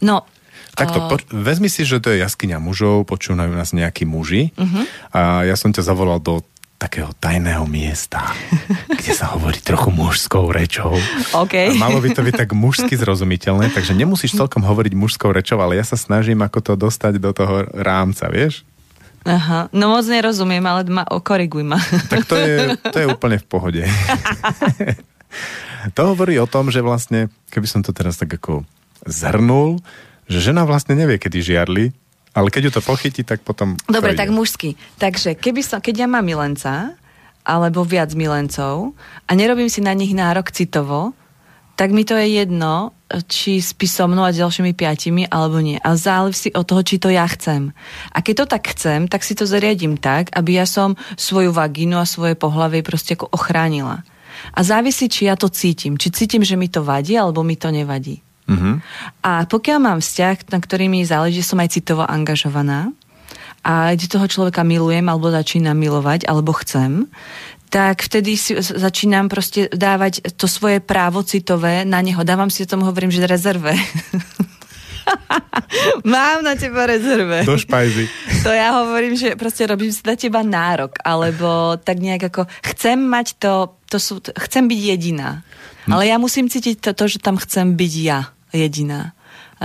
No, 0.00 0.24
Takto, 0.70 1.12
po, 1.12 1.16
vezmi 1.34 1.66
si, 1.66 1.82
že 1.82 1.98
to 1.98 2.14
je 2.14 2.22
jaskyňa 2.22 2.62
mužov, 2.62 3.04
počúvajú 3.04 3.52
nás 3.52 3.74
nejakí 3.74 4.06
muži 4.06 4.54
uh-huh. 4.54 4.84
a 5.12 5.20
ja 5.44 5.58
som 5.58 5.74
ťa 5.74 5.82
zavolal 5.82 6.22
do 6.22 6.46
takého 6.80 7.12
tajného 7.20 7.68
miesta, 7.68 8.32
kde 8.98 9.12
sa 9.12 9.36
hovorí 9.36 9.60
trochu 9.60 9.92
mužskou 9.92 10.48
rečou. 10.48 10.96
Okay. 11.44 11.76
A 11.76 11.76
malo 11.76 12.00
by 12.00 12.16
to 12.16 12.24
byť 12.24 12.34
tak 12.40 12.50
mužsky 12.56 12.96
zrozumiteľné, 12.96 13.68
takže 13.76 13.92
nemusíš 13.92 14.32
celkom 14.32 14.64
hovoriť 14.64 14.96
mužskou 14.96 15.28
rečou, 15.28 15.60
ale 15.60 15.76
ja 15.76 15.84
sa 15.84 16.00
snažím 16.00 16.40
ako 16.40 16.64
to 16.64 16.72
dostať 16.80 17.20
do 17.20 17.36
toho 17.36 17.68
rámca, 17.76 18.32
vieš? 18.32 18.64
Aha, 19.28 19.68
no 19.76 19.92
moc 19.92 20.04
nerozumiem, 20.08 20.64
ale 20.64 20.88
ma, 20.88 21.04
okoriguj 21.04 21.64
ma. 21.64 21.76
Tak 22.08 22.24
to 22.24 22.40
je, 22.40 22.72
to 22.88 22.98
je 23.04 23.06
úplne 23.06 23.36
v 23.36 23.46
pohode. 23.46 23.82
to 25.96 26.00
hovorí 26.08 26.40
o 26.40 26.48
tom, 26.48 26.72
že 26.72 26.80
vlastne, 26.80 27.28
keby 27.52 27.66
som 27.68 27.80
to 27.84 27.92
teraz 27.92 28.16
tak 28.16 28.32
ako 28.32 28.64
zhrnul, 29.04 29.80
že 30.24 30.40
žena 30.40 30.64
vlastne 30.64 30.96
nevie, 30.96 31.20
kedy 31.20 31.42
žiarli, 31.44 31.92
ale 32.32 32.48
keď 32.48 32.70
ju 32.70 32.72
to 32.78 32.82
pochytí, 32.86 33.26
tak 33.26 33.42
potom... 33.42 33.74
Dobre, 33.90 34.14
tak 34.14 34.30
mužsky. 34.30 34.78
Takže 34.96 35.34
keby 35.34 35.60
som, 35.66 35.82
keď 35.82 36.06
ja 36.06 36.08
mám 36.08 36.24
milenca, 36.24 36.94
alebo 37.42 37.82
viac 37.82 38.12
milencov 38.14 38.94
a 39.26 39.30
nerobím 39.34 39.72
si 39.72 39.82
na 39.82 39.96
nich 39.96 40.12
nárok 40.12 40.52
citovo, 40.54 41.16
tak 41.80 41.96
mi 41.96 42.04
to 42.04 42.12
je 42.12 42.44
jedno, 42.44 42.92
či 43.24 43.56
spí 43.56 43.88
so 43.88 44.04
mnou 44.04 44.28
a 44.28 44.36
s 44.36 44.36
ďalšími 44.36 44.76
piatimi, 44.76 45.24
alebo 45.32 45.64
nie. 45.64 45.80
A 45.80 45.96
záleží 45.96 46.52
od 46.52 46.68
toho, 46.68 46.84
či 46.84 47.00
to 47.00 47.08
ja 47.08 47.24
chcem. 47.24 47.72
A 48.12 48.20
keď 48.20 48.44
to 48.44 48.46
tak 48.52 48.68
chcem, 48.76 49.08
tak 49.08 49.24
si 49.24 49.32
to 49.32 49.48
zariadím 49.48 49.96
tak, 49.96 50.28
aby 50.36 50.60
ja 50.60 50.68
som 50.68 50.92
svoju 51.16 51.56
vagínu 51.56 51.96
a 51.96 52.04
svoje 52.04 52.36
pohlavie 52.36 52.84
proste 52.84 53.16
ako 53.16 53.32
ochránila. 53.32 54.04
A 54.52 54.60
závisí, 54.60 55.08
či 55.08 55.24
ja 55.24 55.40
to 55.40 55.48
cítim. 55.48 55.96
Či 55.96 56.12
cítim, 56.12 56.44
že 56.44 56.60
mi 56.60 56.68
to 56.68 56.84
vadí, 56.84 57.16
alebo 57.16 57.40
mi 57.40 57.56
to 57.56 57.72
nevadí. 57.72 58.20
Mm-hmm. 58.44 58.74
A 59.24 59.48
pokiaľ 59.48 59.78
mám 59.80 59.98
vzťah, 60.04 60.52
na 60.52 60.60
ktorý 60.60 60.92
mi 60.92 61.00
záleží, 61.08 61.40
som 61.40 61.56
aj 61.64 61.80
citovo 61.80 62.04
angažovaná 62.04 62.92
a 63.60 63.92
kde 63.92 64.08
toho 64.08 64.24
človeka 64.24 64.64
milujem 64.64 65.04
alebo 65.04 65.28
začínam 65.28 65.76
milovať, 65.76 66.24
alebo 66.24 66.56
chcem, 66.56 67.08
tak 67.70 68.02
vtedy 68.02 68.34
si 68.34 68.58
začínam 68.58 69.30
proste 69.30 69.70
dávať 69.70 70.34
to 70.34 70.50
svoje 70.50 70.82
právo 70.82 71.22
citové 71.22 71.86
na 71.86 72.02
neho. 72.02 72.26
Dávam 72.26 72.50
si 72.50 72.66
tomu, 72.66 72.82
hovorím, 72.82 73.14
že 73.14 73.30
rezerve. 73.30 73.78
Mám 76.04 76.42
na 76.42 76.58
teba 76.58 76.90
rezerve. 76.90 77.46
Do 77.46 77.54
špajzy. 77.54 78.10
To 78.44 78.50
ja 78.50 78.82
hovorím, 78.82 79.20
že 79.20 79.36
proste 79.36 79.68
robím 79.68 79.92
si 79.92 80.00
na 80.02 80.16
teba 80.16 80.40
nárok, 80.40 80.96
alebo 81.04 81.76
tak 81.76 82.00
nejak 82.00 82.32
ako 82.32 82.48
chcem 82.72 82.96
mať 82.96 83.36
to, 83.36 83.76
to 83.86 84.00
sú, 84.00 84.24
chcem 84.24 84.64
byť 84.64 84.80
jediná. 84.80 85.44
Hm. 85.86 85.92
Ale 85.92 86.08
ja 86.08 86.16
musím 86.16 86.48
cítiť 86.48 86.80
to, 86.80 86.90
to, 86.96 87.04
že 87.06 87.20
tam 87.20 87.36
chcem 87.36 87.76
byť 87.76 87.92
ja 88.00 88.32
jediná. 88.50 89.12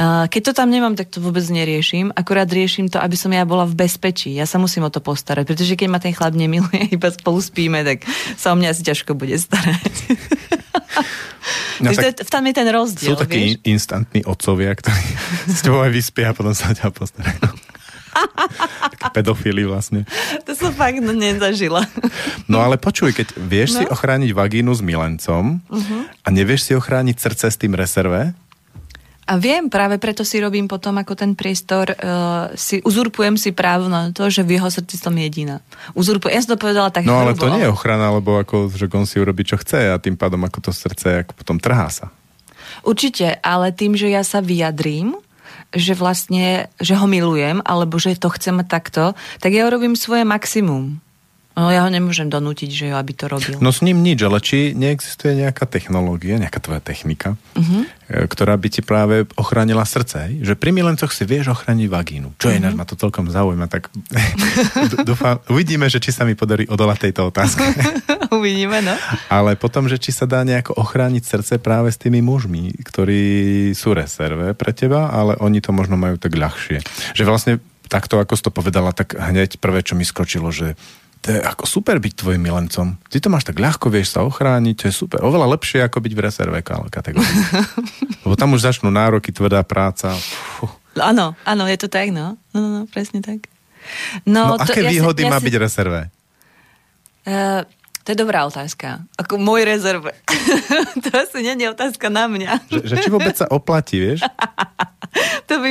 Keď 0.04 0.42
to 0.44 0.52
tam 0.52 0.68
nemám, 0.68 1.00
tak 1.00 1.08
to 1.08 1.24
vôbec 1.24 1.48
neriešim. 1.48 2.12
Akurát 2.12 2.52
riešim 2.52 2.92
to, 2.92 3.00
aby 3.00 3.16
som 3.16 3.32
ja 3.32 3.48
bola 3.48 3.64
v 3.64 3.88
bezpečí. 3.88 4.36
Ja 4.36 4.44
sa 4.44 4.60
musím 4.60 4.84
o 4.84 4.92
to 4.92 5.00
postarať, 5.00 5.48
pretože 5.48 5.80
keď 5.80 5.88
ma 5.88 6.04
ten 6.04 6.12
chlap 6.12 6.36
nemiluje, 6.36 6.92
iba 7.00 7.08
spolu 7.16 7.40
spíme, 7.40 7.80
tak 7.88 8.04
sa 8.36 8.52
o 8.52 8.60
mňa 8.60 8.76
asi 8.76 8.84
ťažko 8.84 9.16
bude 9.16 9.40
starať. 9.40 9.94
No, 11.76 11.92
tak 11.92 12.24
tam 12.32 12.48
je 12.48 12.54
ten 12.56 12.68
rozdiel. 12.72 13.14
Sú 13.14 13.20
takí 13.20 13.60
vieš? 13.60 13.68
instantní 13.68 14.24
otcovia, 14.24 14.72
ktorí 14.74 15.06
s 15.60 15.60
tebou 15.60 15.84
aj 15.84 15.92
vyspia 15.92 16.32
a 16.32 16.34
potom 16.34 16.56
sa 16.56 16.72
ťa 16.72 16.90
postarajú. 16.90 17.52
pedofily 19.12 19.68
vlastne. 19.68 20.08
To 20.48 20.56
som 20.56 20.72
fakt 20.72 21.04
no, 21.04 21.12
nezažila. 21.12 21.84
No 22.48 22.64
ale 22.64 22.80
počuj, 22.80 23.12
keď 23.12 23.36
vieš 23.36 23.76
no? 23.76 23.78
si 23.80 23.86
ochrániť 23.92 24.32
vagínu 24.32 24.72
s 24.72 24.80
milencom 24.80 25.60
uh-huh. 25.68 26.02
a 26.24 26.28
nevieš 26.32 26.72
si 26.72 26.74
ochrániť 26.80 27.20
srdce 27.20 27.46
s 27.52 27.60
tým 27.60 27.76
reserve, 27.76 28.32
a 29.26 29.42
viem, 29.42 29.74
práve 29.74 29.98
preto 29.98 30.22
si 30.22 30.38
robím 30.38 30.70
potom 30.70 31.02
ako 31.02 31.18
ten 31.18 31.34
priestor, 31.34 31.98
uh, 31.98 32.54
si 32.54 32.78
uzurpujem 32.86 33.42
si 33.42 33.50
právo 33.58 33.90
na 33.90 34.14
to, 34.14 34.30
že 34.30 34.46
v 34.46 34.62
jeho 34.62 34.70
srdci 34.70 35.02
som 35.02 35.18
jediná. 35.18 35.66
Uzurpujem, 35.98 36.38
ja 36.38 36.46
som 36.46 36.54
to 36.54 36.62
povedala 36.62 36.94
tak 36.94 37.10
No 37.10 37.26
ale 37.26 37.34
to 37.34 37.50
nie 37.50 37.66
je 37.66 37.74
ochrana, 37.74 38.14
lebo 38.14 38.38
ako, 38.38 38.70
že 38.70 38.86
on 38.94 39.10
si 39.10 39.18
urobí, 39.18 39.42
čo 39.42 39.58
chce 39.58 39.90
a 39.90 39.98
tým 39.98 40.14
pádom 40.14 40.46
ako 40.46 40.70
to 40.70 40.72
srdce 40.72 41.26
ako 41.26 41.34
potom 41.42 41.58
trhá 41.58 41.90
sa. 41.90 42.14
Určite, 42.86 43.42
ale 43.42 43.74
tým, 43.74 43.98
že 43.98 44.14
ja 44.14 44.22
sa 44.22 44.46
vyjadrím, 44.46 45.18
že 45.74 45.98
vlastne, 45.98 46.70
že 46.78 46.94
ho 46.94 47.10
milujem, 47.10 47.66
alebo 47.66 47.98
že 47.98 48.14
to 48.22 48.30
chcem 48.30 48.62
takto, 48.70 49.18
tak 49.42 49.52
ja 49.58 49.66
urobím 49.66 49.98
svoje 49.98 50.22
maximum. 50.22 51.02
No 51.56 51.72
ja 51.72 51.88
ho 51.88 51.90
nemôžem 51.90 52.28
donútiť, 52.28 52.68
že 52.68 52.86
jo, 52.92 53.00
aby 53.00 53.16
to 53.16 53.32
robil. 53.32 53.56
No 53.64 53.72
s 53.72 53.80
ním 53.80 54.04
nič, 54.04 54.20
ale 54.28 54.44
či 54.44 54.76
neexistuje 54.76 55.40
nejaká 55.40 55.64
technológia, 55.64 56.36
nejaká 56.36 56.60
tvoja 56.60 56.84
technika, 56.84 57.40
uh-huh. 57.56 57.88
ktorá 58.28 58.60
by 58.60 58.68
ti 58.68 58.84
práve 58.84 59.24
ochránila 59.40 59.88
srdce, 59.88 60.36
že 60.44 60.60
pri 60.60 60.76
milencoch 60.76 61.16
si 61.16 61.24
vieš 61.24 61.56
ochrániť 61.56 61.88
vagínu. 61.88 62.36
Čo 62.36 62.52
uh-huh. 62.52 62.60
ináč 62.60 62.76
ma 62.76 62.84
to 62.84 63.00
celkom 63.00 63.32
zaujíma, 63.32 63.72
tak 63.72 63.88
dúfam, 65.08 65.40
uvidíme, 65.48 65.88
že 65.88 66.04
či 66.04 66.12
sa 66.12 66.28
mi 66.28 66.36
podarí 66.36 66.68
odolať 66.68 67.08
tejto 67.08 67.32
otázke. 67.32 67.64
uvidíme, 68.36 68.84
no. 68.84 68.92
Ale 69.32 69.56
potom, 69.56 69.88
že 69.88 69.96
či 69.96 70.12
sa 70.12 70.28
dá 70.28 70.44
nejako 70.44 70.76
ochrániť 70.76 71.24
srdce 71.24 71.54
práve 71.64 71.88
s 71.88 71.96
tými 71.96 72.20
mužmi, 72.20 72.76
ktorí 72.84 73.72
sú 73.72 73.96
reserve 73.96 74.52
pre 74.60 74.76
teba, 74.76 75.08
ale 75.08 75.40
oni 75.40 75.64
to 75.64 75.72
možno 75.72 75.96
majú 75.96 76.20
tak 76.20 76.36
ľahšie. 76.36 76.84
Že 77.16 77.24
vlastne 77.24 77.54
takto, 77.88 78.18
ako 78.20 78.34
si 78.36 78.44
to 78.44 78.52
povedala, 78.52 78.92
tak 78.92 79.16
hneď 79.16 79.62
prvé, 79.62 79.86
čo 79.86 79.96
mi 79.96 80.04
skočilo, 80.04 80.50
že 80.50 80.76
to 81.26 81.34
je 81.34 81.42
ako 81.42 81.66
super 81.66 81.98
byť 81.98 82.14
tvojim 82.22 82.38
milencom. 82.38 83.02
Ty 83.10 83.18
to 83.18 83.34
máš 83.34 83.50
tak 83.50 83.58
ľahko, 83.58 83.90
vieš 83.90 84.14
sa 84.14 84.22
ochrániť, 84.22 84.76
to 84.78 84.84
je 84.86 84.94
super. 84.94 85.26
Oveľa 85.26 85.58
lepšie 85.58 85.82
ako 85.82 85.98
byť 85.98 86.14
v 86.14 86.22
rezerve 86.22 86.60
kategórii. 86.62 87.42
Lebo 88.30 88.38
tam 88.38 88.54
už 88.54 88.62
začnú 88.62 88.94
nároky, 88.94 89.34
tvrdá 89.34 89.66
práca. 89.66 90.14
Áno, 90.94 91.34
áno, 91.42 91.64
je 91.66 91.82
to 91.82 91.90
tak, 91.90 92.14
no. 92.14 92.38
No, 92.54 92.58
no, 92.62 92.70
no 92.70 92.82
presne 92.86 93.26
tak. 93.26 93.50
No, 94.22 94.54
no 94.54 94.62
to, 94.62 94.70
aké 94.70 94.86
ja 94.86 94.94
výhody 94.94 95.26
si, 95.26 95.26
ja 95.26 95.34
má 95.34 95.42
si... 95.42 95.46
byť 95.50 95.56
rezerve? 95.58 96.02
Uh, 97.26 97.66
to 98.06 98.14
je 98.14 98.18
dobrá 98.22 98.46
otázka. 98.46 99.02
Ako 99.18 99.42
môj 99.42 99.66
rezerve. 99.66 100.14
to 101.04 101.10
asi 101.10 101.42
nie 101.42 101.58
je 101.58 101.74
otázka 101.74 102.14
na 102.14 102.30
mňa. 102.30 102.70
že, 102.70 102.86
že 102.86 102.96
či 103.02 103.10
vôbec 103.10 103.34
sa 103.34 103.50
oplatí, 103.50 103.98
vieš? 103.98 104.22
to 105.50 105.54
by, 105.60 105.70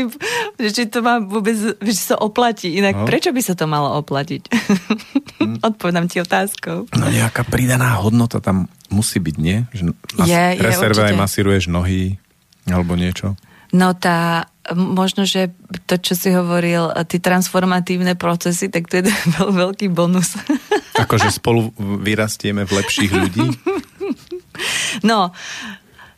či 0.59 0.89
to 0.89 1.05
má 1.05 1.21
vôbec, 1.21 1.57
že 1.81 1.95
sa 1.95 2.17
oplatí. 2.19 2.73
Inak 2.75 3.05
no. 3.05 3.07
prečo 3.09 3.31
by 3.31 3.43
sa 3.45 3.55
to 3.57 3.69
malo 3.69 3.97
oplatiť? 4.01 4.43
Hm. 5.41 5.61
Odpovedám 5.69 6.07
ti 6.09 6.21
otázkou. 6.21 6.89
No 6.97 7.07
nejaká 7.09 7.45
pridaná 7.45 8.01
hodnota 8.01 8.41
tam 8.41 8.71
musí 8.89 9.21
byť, 9.21 9.37
nie? 9.39 9.67
Že 9.73 9.83
mas- 10.17 10.29
je, 10.29 10.45
rezerve 10.61 11.03
aj 11.05 11.15
masíruješ 11.17 11.69
nohy 11.69 12.17
alebo 12.69 12.97
niečo? 12.97 13.37
No 13.75 13.91
tá, 13.91 14.47
možno, 14.73 15.27
že 15.27 15.51
to, 15.91 15.99
čo 15.99 16.15
si 16.15 16.31
hovoril, 16.31 16.95
tie 17.11 17.19
transformatívne 17.19 18.15
procesy, 18.15 18.71
tak 18.71 18.87
to 18.87 19.03
je 19.03 19.11
veľ, 19.37 19.51
veľký 19.51 19.91
bonus. 19.91 20.39
Akože 20.95 21.29
spolu 21.35 21.75
vyrastieme 21.79 22.63
v 22.63 22.73
lepších 22.81 23.13
ľudí? 23.13 23.47
No, 25.03 25.35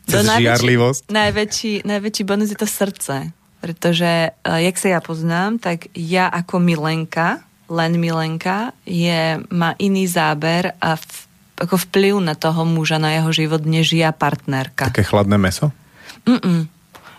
Cez 0.07 0.23
žiarlivosť? 0.23 1.11
Najväčší, 1.11 1.73
najväčší 1.83 2.23
bonus 2.23 2.55
je 2.55 2.59
to 2.59 2.69
srdce. 2.71 3.35
Pretože, 3.59 4.31
uh, 4.31 4.59
jak 4.63 4.77
sa 4.79 4.99
ja 4.99 5.01
poznám, 5.03 5.59
tak 5.59 5.91
ja 5.99 6.31
ako 6.31 6.63
milenka, 6.63 7.43
len 7.67 7.99
milenka, 7.99 8.71
je, 8.87 9.43
má 9.51 9.75
iný 9.83 10.07
záber 10.07 10.79
a 10.79 10.95
v, 10.95 11.11
ako 11.59 11.75
vplyv 11.91 12.23
na 12.23 12.39
toho 12.39 12.63
muža, 12.63 13.03
na 13.03 13.19
jeho 13.19 13.31
život, 13.35 13.67
než 13.67 13.99
ja 13.99 14.15
partnerka. 14.15 14.95
Také 14.95 15.03
chladné 15.03 15.35
meso? 15.35 15.75
Mm-mm 16.23 16.77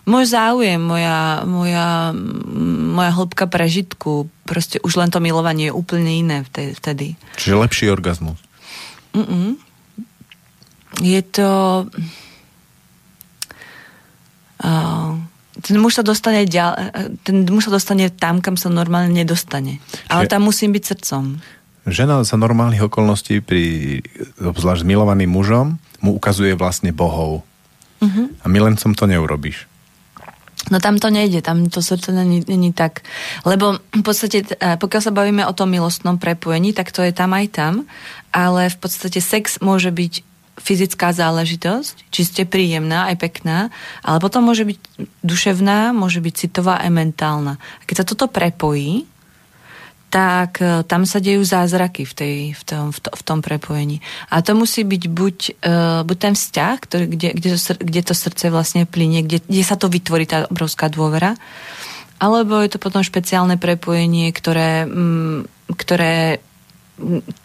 môj 0.07 0.25
záujem, 0.31 0.79
moja, 0.79 1.43
moja, 1.43 2.15
moja 2.95 3.11
hĺbka 3.11 3.45
prežitku, 3.51 4.31
proste 4.47 4.79
už 4.79 4.95
len 4.95 5.11
to 5.11 5.19
milovanie 5.19 5.69
je 5.69 5.75
úplne 5.75 6.07
iné 6.07 6.47
vtedy. 6.47 7.19
Čiže 7.35 7.59
lepší 7.59 7.85
orgazmus. 7.91 8.39
Mm-mm. 9.11 9.59
Je 11.03 11.21
to... 11.27 11.51
Uh, 14.57 15.21
ten 15.67 15.75
muž 15.83 15.99
sa 15.99 16.03
dostane 16.07 16.47
ďal, 16.47 16.95
ten 17.27 17.43
muž 17.43 17.67
sa 17.67 17.75
dostane 17.75 18.07
tam, 18.07 18.39
kam 18.39 18.55
sa 18.55 18.71
normálne 18.71 19.11
nedostane. 19.11 19.83
Ale 20.07 20.31
tam 20.31 20.47
musím 20.47 20.71
byť 20.71 20.83
srdcom. 20.95 21.23
Žena 21.87 22.23
za 22.23 22.39
normálnych 22.39 22.87
okolností 22.87 23.43
pri 23.43 23.99
obzvlášť 24.39 24.87
milovaným 24.87 25.31
mužom 25.31 25.79
mu 25.99 26.15
ukazuje 26.15 26.55
vlastne 26.55 26.91
bohov. 26.91 27.47
Uh-huh. 28.03 28.27
A 28.43 28.45
milencom 28.47 28.95
to 28.95 29.07
neurobíš. 29.07 29.67
No 30.67 30.83
tam 30.83 30.99
to 30.99 31.07
nejde, 31.07 31.39
tam 31.39 31.71
to 31.71 31.79
srdce 31.79 32.11
není, 32.11 32.43
není 32.47 32.75
tak. 32.75 33.07
Lebo 33.47 33.79
v 33.79 34.03
podstate, 34.03 34.43
eh, 34.43 34.75
pokiaľ 34.75 35.01
sa 35.01 35.15
bavíme 35.15 35.47
o 35.47 35.55
tom 35.55 35.71
milostnom 35.71 36.19
prepojení, 36.19 36.75
tak 36.75 36.91
to 36.91 36.99
je 37.07 37.15
tam 37.15 37.31
aj 37.31 37.45
tam, 37.55 37.73
ale 38.35 38.67
v 38.67 38.77
podstate 38.77 39.23
sex 39.23 39.63
môže 39.63 39.87
byť 39.95 40.26
fyzická 40.57 41.13
záležitosť, 41.13 42.09
čiste 42.09 42.43
príjemná, 42.49 43.13
aj 43.13 43.15
pekná, 43.21 43.57
ale 44.01 44.17
potom 44.17 44.45
môže 44.45 44.65
byť 44.65 44.79
duševná, 45.21 45.93
môže 45.93 46.17
byť 46.17 46.33
citová 46.33 46.81
aj 46.81 46.89
mentálna. 46.91 47.61
A 47.61 47.83
keď 47.85 48.03
sa 48.03 48.09
toto 48.09 48.25
prepojí, 48.25 49.05
tak 50.07 50.63
e, 50.63 50.87
tam 50.87 51.03
sa 51.03 51.19
dejú 51.19 51.43
zázraky 51.43 52.07
v, 52.07 52.13
tej, 52.15 52.35
v, 52.55 52.63
tom, 52.63 52.85
v, 52.95 52.99
to, 53.03 53.09
v 53.11 53.21
tom 53.27 53.39
prepojení. 53.43 53.99
A 54.31 54.39
to 54.39 54.55
musí 54.55 54.87
byť 54.87 55.03
buď, 55.11 55.37
uh, 55.67 56.01
buď 56.07 56.17
ten 56.17 56.33
vzťah, 56.33 56.75
ktorý, 56.79 57.05
kde, 57.11 57.29
kde, 57.35 57.49
to, 57.53 57.73
kde 57.75 58.01
to 58.07 58.13
srdce 58.15 58.45
vlastne 58.47 58.87
plinie, 58.87 59.21
kde, 59.27 59.43
kde 59.43 59.63
sa 59.67 59.75
to 59.75 59.91
vytvorí 59.91 60.23
tá 60.23 60.47
obrovská 60.47 60.87
dôvera, 60.87 61.35
alebo 62.17 62.57
je 62.63 62.71
to 62.71 62.79
potom 62.81 63.05
špeciálne 63.05 63.59
prepojenie, 63.59 64.31
ktoré, 64.33 64.87
m, 64.87 65.43
mm, 65.45 65.75
ktoré 65.75 66.39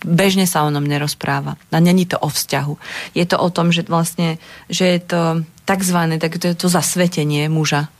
bežne 0.02 0.48
sa 0.48 0.64
o 0.64 0.72
nom 0.72 0.82
nerozpráva. 0.82 1.60
A 1.70 1.78
není 1.78 2.08
to 2.08 2.16
o 2.18 2.28
vzťahu. 2.28 2.74
Je 3.12 3.24
to 3.28 3.36
o 3.36 3.48
tom, 3.52 3.70
že 3.70 3.84
vlastne, 3.84 4.40
že 4.72 4.84
je 4.96 5.00
to 5.00 5.20
takzvané, 5.68 6.18
tak 6.18 6.40
to 6.40 6.50
je 6.50 6.56
to 6.56 6.68
zasvetenie 6.72 7.46
muža 7.52 7.92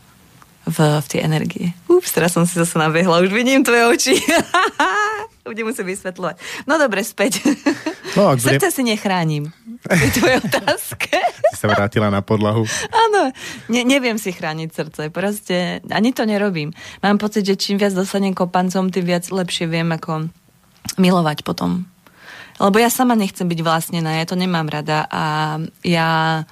v, 0.66 0.78
v 1.02 1.06
tej 1.06 1.20
energie. 1.22 1.66
Ups, 1.90 2.14
teraz 2.14 2.34
som 2.34 2.46
si 2.46 2.54
zase 2.54 2.78
nabehla, 2.78 3.22
už 3.22 3.30
vidím 3.34 3.66
tvoje 3.66 3.84
oči. 3.86 4.14
Budem 5.42 5.66
musieť 5.66 5.86
vysvetľovať. 5.90 6.36
No 6.70 6.78
dobre, 6.78 7.02
späť. 7.02 7.42
No, 8.14 8.30
ak 8.30 8.38
Srdce 8.46 8.70
bude... 8.70 8.76
si 8.78 8.82
nechránim. 8.86 9.44
Je 9.90 10.10
tvoje 10.14 10.38
otázke. 10.46 11.10
si 11.50 11.58
sa 11.58 11.66
vrátila 11.66 12.14
na 12.14 12.22
podlahu. 12.22 12.62
Áno, 12.94 13.34
ne, 13.66 13.82
neviem 13.82 14.22
si 14.22 14.30
chrániť 14.30 14.70
srdce. 14.70 15.02
Proste 15.10 15.82
ani 15.90 16.14
to 16.14 16.22
nerobím. 16.22 16.70
Mám 17.02 17.18
pocit, 17.18 17.42
že 17.42 17.58
čím 17.58 17.82
viac 17.82 17.90
dostanem 17.90 18.30
kopancom, 18.30 18.94
tým 18.94 19.02
viac 19.02 19.26
lepšie 19.26 19.66
viem, 19.66 19.90
ako 19.90 20.30
milovať 20.96 21.44
potom. 21.46 21.84
Lebo 22.60 22.76
ja 22.78 22.92
sama 22.92 23.16
nechcem 23.18 23.48
byť 23.48 23.60
vlastnená, 23.64 24.20
ja 24.20 24.26
to 24.28 24.36
nemám 24.36 24.68
rada 24.68 25.08
a 25.08 25.58
ja 25.82 26.42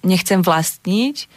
nechcem 0.00 0.40
vlastniť, 0.40 1.28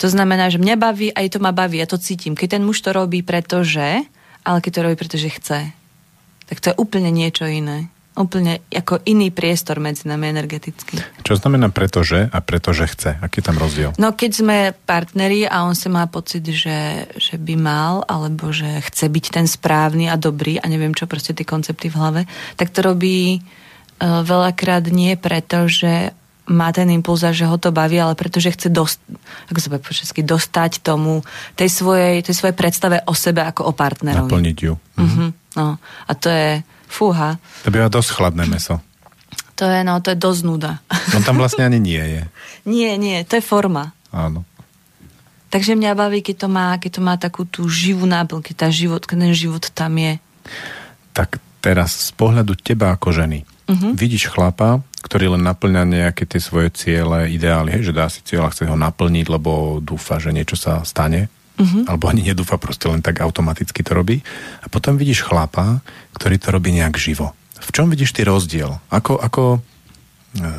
to 0.00 0.06
znamená, 0.10 0.50
že 0.50 0.58
mňa 0.58 0.76
baví, 0.78 1.08
aj 1.14 1.36
to 1.36 1.38
ma 1.38 1.54
baví, 1.54 1.78
ja 1.78 1.86
to 1.86 2.00
cítim. 2.00 2.34
Keď 2.34 2.58
ten 2.58 2.62
muž 2.66 2.82
to 2.82 2.90
robí 2.90 3.22
pretože, 3.22 4.02
ale 4.42 4.58
keď 4.58 4.70
to 4.74 4.82
robí 4.82 4.96
pretože 4.98 5.28
chce, 5.30 5.60
tak 6.50 6.58
to 6.58 6.74
je 6.74 6.78
úplne 6.80 7.14
niečo 7.14 7.46
iné. 7.46 7.91
Úplne 8.12 8.60
ako 8.68 9.00
iný 9.08 9.32
priestor 9.32 9.80
medzi 9.80 10.04
nami 10.04 10.28
energeticky. 10.28 11.00
Čo 11.24 11.40
znamená 11.40 11.72
pretože 11.72 12.28
a 12.28 12.38
pretože 12.44 12.84
chce? 12.84 13.16
Aký 13.24 13.40
je 13.40 13.46
tam 13.48 13.56
rozdiel? 13.56 13.96
No 13.96 14.12
keď 14.12 14.30
sme 14.36 14.56
partneri 14.84 15.48
a 15.48 15.64
on 15.64 15.72
sa 15.72 15.88
má 15.88 16.04
pocit, 16.04 16.44
že, 16.44 17.08
že 17.16 17.40
by 17.40 17.54
mal, 17.56 18.04
alebo 18.04 18.52
že 18.52 18.84
chce 18.84 19.08
byť 19.08 19.24
ten 19.32 19.46
správny 19.48 20.12
a 20.12 20.20
dobrý 20.20 20.60
a 20.60 20.68
neviem 20.68 20.92
čo, 20.92 21.08
proste 21.08 21.32
tie 21.32 21.48
koncepty 21.48 21.88
v 21.88 21.96
hlave, 21.96 22.20
tak 22.60 22.68
to 22.68 22.84
robí 22.84 23.40
uh, 23.40 24.20
veľakrát 24.20 24.92
nie 24.92 25.16
preto, 25.16 25.64
že 25.64 26.12
má 26.50 26.74
ten 26.74 26.90
impuls 26.90 27.22
a 27.22 27.30
že 27.30 27.46
ho 27.46 27.54
to 27.56 27.70
baví, 27.70 28.02
ale 28.02 28.18
pretože 28.18 28.50
chce 28.50 28.68
dost, 28.68 28.98
ako 29.46 29.58
sa 29.62 29.68
po 29.78 29.94
česky, 29.94 30.26
dostať 30.26 30.82
tomu, 30.82 31.22
tej 31.54 31.70
svojej, 31.70 32.20
tej 32.20 32.34
svojej 32.34 32.56
predstave 32.56 32.98
o 33.06 33.14
sebe 33.14 33.46
ako 33.46 33.70
o 33.70 33.72
partnerovi. 33.72 34.26
Naplniť 34.26 34.58
ju. 34.58 34.74
Mm-hmm. 34.74 35.28
No. 35.56 35.78
A 35.80 36.12
to 36.18 36.28
je, 36.28 36.66
fúha. 36.92 37.40
To 37.64 37.72
býva 37.72 37.88
dosť 37.88 38.20
chladné 38.20 38.44
meso. 38.44 38.78
To 39.56 39.64
je, 39.64 39.80
no, 39.80 39.96
to 40.04 40.12
je 40.12 40.18
dosť 40.20 40.42
nuda. 40.44 40.72
On 41.16 41.24
tam 41.24 41.40
vlastne 41.40 41.64
ani 41.64 41.80
nie 41.80 42.00
je. 42.00 42.22
nie, 42.72 42.92
nie, 43.00 43.24
to 43.24 43.40
je 43.40 43.44
forma. 43.44 43.96
Áno. 44.12 44.44
Takže 45.52 45.76
mňa 45.76 45.92
baví, 45.92 46.24
keď 46.24 46.36
to 46.44 46.48
má, 46.48 46.76
keď 46.80 46.90
to 46.96 47.02
má 47.04 47.14
takú 47.20 47.44
tú 47.44 47.68
živú 47.68 48.08
náplň, 48.08 48.40
keď, 48.40 48.54
tá 48.56 48.68
život, 48.72 49.04
keď 49.04 49.16
ten 49.28 49.34
život 49.36 49.64
tam 49.72 49.92
je. 50.00 50.16
Tak 51.12 51.36
teraz 51.60 52.08
z 52.08 52.12
pohľadu 52.16 52.56
teba 52.56 52.96
ako 52.96 53.12
ženy, 53.12 53.44
uh-huh. 53.68 53.92
vidíš 53.92 54.32
chlapa, 54.32 54.80
ktorý 55.04 55.36
len 55.36 55.44
naplňa 55.44 55.84
nejaké 55.84 56.24
tie 56.24 56.40
svoje 56.40 56.72
ciele, 56.72 57.28
ideály, 57.28 57.76
hej, 57.76 57.92
že 57.92 57.96
dá 57.96 58.08
si 58.08 58.24
cieľ 58.24 58.48
a 58.48 58.52
chce 58.52 58.64
ho 58.64 58.76
naplniť, 58.80 59.28
lebo 59.28 59.82
dúfa, 59.84 60.16
že 60.16 60.32
niečo 60.32 60.56
sa 60.56 60.80
stane, 60.88 61.28
uh-huh. 61.62 61.86
alebo 61.86 62.10
ani 62.10 62.26
nedúfa, 62.26 62.58
proste 62.58 62.90
len 62.90 62.98
tak 62.98 63.22
automaticky 63.22 63.86
to 63.86 63.94
robí. 63.94 64.20
A 64.60 64.66
potom 64.66 64.98
vidíš 64.98 65.22
chlapa, 65.22 65.80
ktorý 66.18 66.36
to 66.42 66.50
robí 66.50 66.74
nejak 66.74 66.98
živo. 66.98 67.30
V 67.62 67.70
čom 67.70 67.86
vidíš 67.86 68.18
ty 68.18 68.26
rozdiel? 68.26 68.82
Ako, 68.90 69.22
ako, 69.22 69.62
e, 70.34 70.50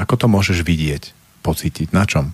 ako 0.00 0.14
to 0.16 0.26
môžeš 0.26 0.64
vidieť, 0.64 1.12
pocítiť? 1.44 1.92
Na 1.92 2.08
čom? 2.08 2.32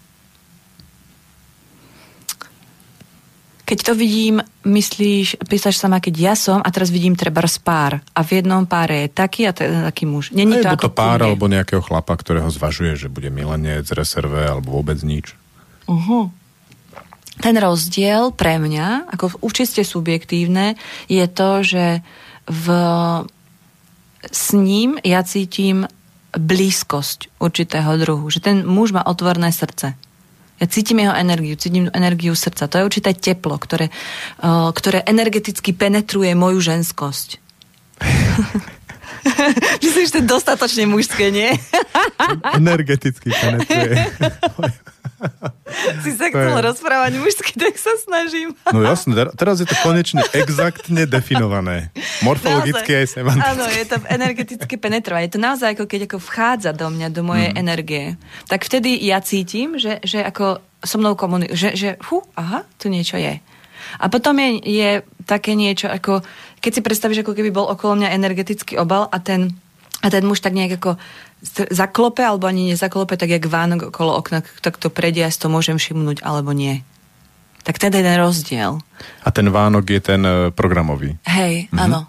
Keď 3.66 3.78
to 3.82 3.92
vidím, 3.98 4.38
myslíš, 4.62 5.42
písaš 5.50 5.82
sama, 5.82 5.98
keď 5.98 6.14
ja 6.14 6.34
som 6.38 6.62
a 6.62 6.70
teraz 6.70 6.94
vidím 6.94 7.18
treba 7.18 7.42
pár 7.59 7.98
a 8.14 8.20
v 8.22 8.38
jednom 8.38 8.62
páre 8.62 8.94
je 9.02 9.09
taký 9.11 9.42
a 9.42 9.50
ten 9.50 9.90
taký 9.90 10.07
muž. 10.07 10.30
Není 10.30 10.62
to, 10.62 10.70
ako 10.70 10.86
to 10.86 10.94
pár 10.94 11.18
alebo 11.18 11.50
nejakého 11.50 11.82
chlapa, 11.82 12.14
ktorého 12.14 12.46
zvažuje, 12.46 12.94
že 12.94 13.11
bude 13.11 13.26
milenec, 13.26 13.90
reserve 13.90 14.38
alebo 14.38 14.70
vôbec 14.70 15.02
nič. 15.02 15.34
Uh-huh. 15.90 16.30
Ten 17.37 17.55
rozdiel 17.61 18.32
pre 18.32 18.57
mňa, 18.57 19.12
ako 19.12 19.45
určite 19.45 19.84
subjektívne, 19.84 20.80
je 21.07 21.26
to, 21.28 21.51
že 21.61 21.84
v, 22.49 22.66
s 24.24 24.45
ním 24.57 24.97
ja 25.05 25.20
cítim 25.20 25.84
blízkosť 26.37 27.41
určitého 27.41 27.97
druhu. 28.01 28.28
Že 28.32 28.41
ten 28.41 28.57
muž 28.64 28.93
má 28.93 29.05
otvorné 29.05 29.53
srdce. 29.53 29.97
Ja 30.57 30.66
cítim 30.72 31.05
jeho 31.05 31.12
energiu, 31.12 31.53
cítim 31.61 31.93
energiu 31.93 32.32
srdca. 32.32 32.64
To 32.64 32.80
je 32.80 32.89
určité 32.89 33.12
teplo, 33.12 33.61
ktoré, 33.61 33.93
uh, 34.41 34.72
ktoré 34.72 35.05
energeticky 35.05 35.76
penetruje 35.76 36.32
moju 36.32 36.64
ženskosť. 36.64 37.28
Myslím, 39.84 40.05
že 40.07 40.12
to 40.16 40.20
je 40.22 40.32
dostatočne 40.32 40.84
mužské, 40.89 41.28
nie? 41.28 41.53
energeticky 42.57 43.28
penetruje. 43.37 44.01
si 46.04 46.10
sa 46.14 46.28
chcel 46.28 46.56
je... 46.56 46.66
rozprávať 46.66 47.12
mužsky, 47.18 47.52
tak 47.56 47.74
sa 47.80 47.92
snažím. 48.00 48.52
no 48.70 48.80
jasne, 48.84 49.16
teraz 49.36 49.60
je 49.60 49.66
to 49.68 49.76
konečne 49.80 50.22
exaktne 50.36 51.08
definované. 51.08 51.90
Morfologicky 52.22 52.90
naozaj, 52.92 53.02
aj 53.02 53.06
semanticky. 53.08 53.50
Áno, 53.52 53.64
je 53.68 53.84
to 53.88 53.96
energeticky 54.06 54.74
penetrovať. 54.76 55.22
Je 55.26 55.32
to 55.36 55.40
naozaj 55.40 55.68
ako 55.74 55.84
keď 55.88 56.00
ako 56.10 56.18
vchádza 56.20 56.70
do 56.76 56.86
mňa, 56.92 57.08
do 57.12 57.22
mojej 57.24 57.50
mm. 57.52 57.58
energie. 57.58 58.04
Tak 58.46 58.64
vtedy 58.64 58.96
ja 59.00 59.18
cítim, 59.24 59.80
že, 59.80 59.98
že 60.04 60.20
ako 60.22 60.60
so 60.84 60.96
mnou 61.00 61.16
komunikuje, 61.18 61.56
že, 61.56 61.70
že 61.74 61.88
hu, 62.08 62.22
aha, 62.36 62.62
tu 62.76 62.92
niečo 62.92 63.16
je. 63.16 63.40
A 63.96 64.04
potom 64.10 64.36
je, 64.36 64.48
je 64.66 64.90
také 65.24 65.54
niečo 65.54 65.86
ako, 65.86 66.22
keď 66.60 66.70
si 66.70 66.80
predstavíš, 66.82 67.22
ako 67.22 67.32
keby 67.34 67.50
bol 67.54 67.66
okolo 67.70 67.98
mňa 67.98 68.14
energetický 68.14 68.78
obal 68.78 69.06
a 69.10 69.18
ten, 69.22 69.54
a 70.07 70.11
ten 70.14 70.22
muž 70.22 70.38
tak 70.38 70.54
nejak 70.54 70.78
ako 70.78 70.94
zaklope 71.74 72.22
alebo 72.22 72.46
ani 72.46 72.70
nezaklope, 72.70 73.18
tak 73.18 73.34
jak 73.34 73.42
Vánok 73.42 73.90
okolo 73.90 74.14
okna, 74.14 74.46
tak 74.62 74.78
to 74.78 74.86
prejde, 74.86 75.26
ja 75.26 75.30
si 75.34 75.42
to 75.42 75.50
môžem 75.50 75.82
všimnúť 75.82 76.22
alebo 76.22 76.54
nie. 76.54 76.86
Tak 77.66 77.82
ten 77.82 77.90
je 77.90 78.07
ten 78.07 78.14
rozdiel. 78.14 78.78
A 79.26 79.28
ten 79.34 79.50
Vánok 79.50 79.90
je 79.90 80.00
ten 80.00 80.22
e, 80.22 80.54
programový. 80.54 81.18
Hej, 81.26 81.66
mhm. 81.74 81.82
áno. 81.82 82.00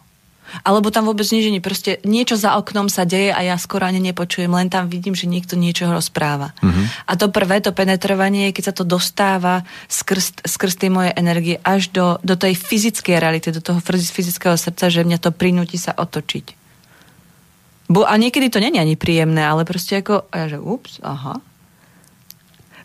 Alebo 0.64 0.88
tam 0.96 1.04
vôbec 1.04 1.28
nič 1.28 1.44
nie. 1.52 1.60
Proste 1.60 2.00
niečo 2.08 2.40
za 2.40 2.56
oknom 2.56 2.88
sa 2.88 3.04
deje 3.04 3.36
a 3.36 3.44
ja 3.44 3.60
skoro 3.60 3.84
ani 3.84 4.00
nepočujem, 4.00 4.48
len 4.48 4.72
tam 4.72 4.88
vidím, 4.88 5.12
že 5.12 5.28
niekto 5.28 5.60
niečo 5.60 5.92
rozpráva. 5.92 6.56
Uh-huh. 6.64 6.88
A 7.04 7.20
to 7.20 7.28
prvé, 7.28 7.60
to 7.60 7.76
penetrovanie, 7.76 8.56
keď 8.56 8.72
sa 8.72 8.74
to 8.74 8.88
dostáva 8.88 9.68
skrz, 9.92 10.48
skrz 10.48 10.80
tej 10.80 10.88
mojej 10.88 11.14
energie 11.20 11.60
až 11.68 11.92
do, 11.92 12.16
do 12.24 12.40
tej 12.40 12.56
fyzickej 12.56 13.20
reality, 13.20 13.52
do 13.52 13.60
toho 13.60 13.84
fyzického 13.84 14.56
srdca, 14.56 14.88
že 14.88 15.04
mňa 15.04 15.20
to 15.20 15.36
prinúti 15.36 15.76
sa 15.76 15.92
otočiť. 15.92 16.57
Bo, 17.88 18.04
a 18.04 18.20
niekedy 18.20 18.52
to 18.52 18.60
není 18.60 18.80
ani 18.84 19.00
príjemné, 19.00 19.40
ale 19.48 19.64
proste 19.64 20.04
ako, 20.04 20.28
a 20.28 20.36
ja 20.44 20.46
že 20.52 20.60
ups, 20.60 21.00
aha. 21.00 21.40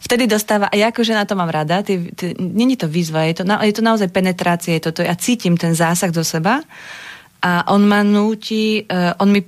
Vtedy 0.03 0.31
dostáva, 0.31 0.71
a 0.71 0.75
ja 0.79 0.91
ako 0.91 1.03
žena 1.03 1.27
to 1.27 1.35
mám 1.35 1.51
rada, 1.51 1.83
ty, 1.83 2.11
ty, 2.15 2.35
není 2.39 2.79
to 2.79 2.87
výzva, 2.87 3.27
je 3.27 3.43
to, 3.43 3.45
na, 3.47 3.63
je 3.63 3.75
to 3.75 3.83
naozaj 3.83 4.11
penetrácia, 4.11 4.79
je 4.79 4.91
to, 4.91 4.91
to, 4.99 5.01
ja 5.07 5.15
cítim 5.19 5.59
ten 5.59 5.75
zásah 5.75 6.11
do 6.15 6.23
seba 6.23 6.63
a 7.43 7.67
on 7.75 7.87
ma 7.87 8.07
núti, 8.07 8.87
uh, 8.87 9.19
on 9.19 9.35
mi, 9.35 9.43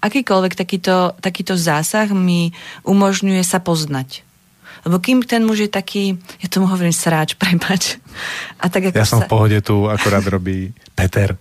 akýkoľvek 0.00 0.52
takýto, 0.52 1.16
takýto 1.20 1.56
zásah 1.56 2.08
mi 2.12 2.52
umožňuje 2.84 3.40
sa 3.44 3.64
poznať. 3.64 4.28
Lebo 4.84 5.00
kým 5.00 5.24
ten 5.24 5.42
muž 5.42 5.68
je 5.68 5.70
taký, 5.72 6.20
ja 6.40 6.48
tomu 6.52 6.68
hovorím 6.68 6.92
sráč, 6.92 7.36
prepač. 7.40 7.96
A 8.60 8.68
tak, 8.68 8.92
ako 8.92 8.96
ja 9.00 9.08
som 9.08 9.24
sa... 9.24 9.28
v 9.28 9.32
pohode 9.32 9.58
tu, 9.64 9.88
akorát 9.88 10.24
robí 10.28 10.76
Peter 10.92 11.36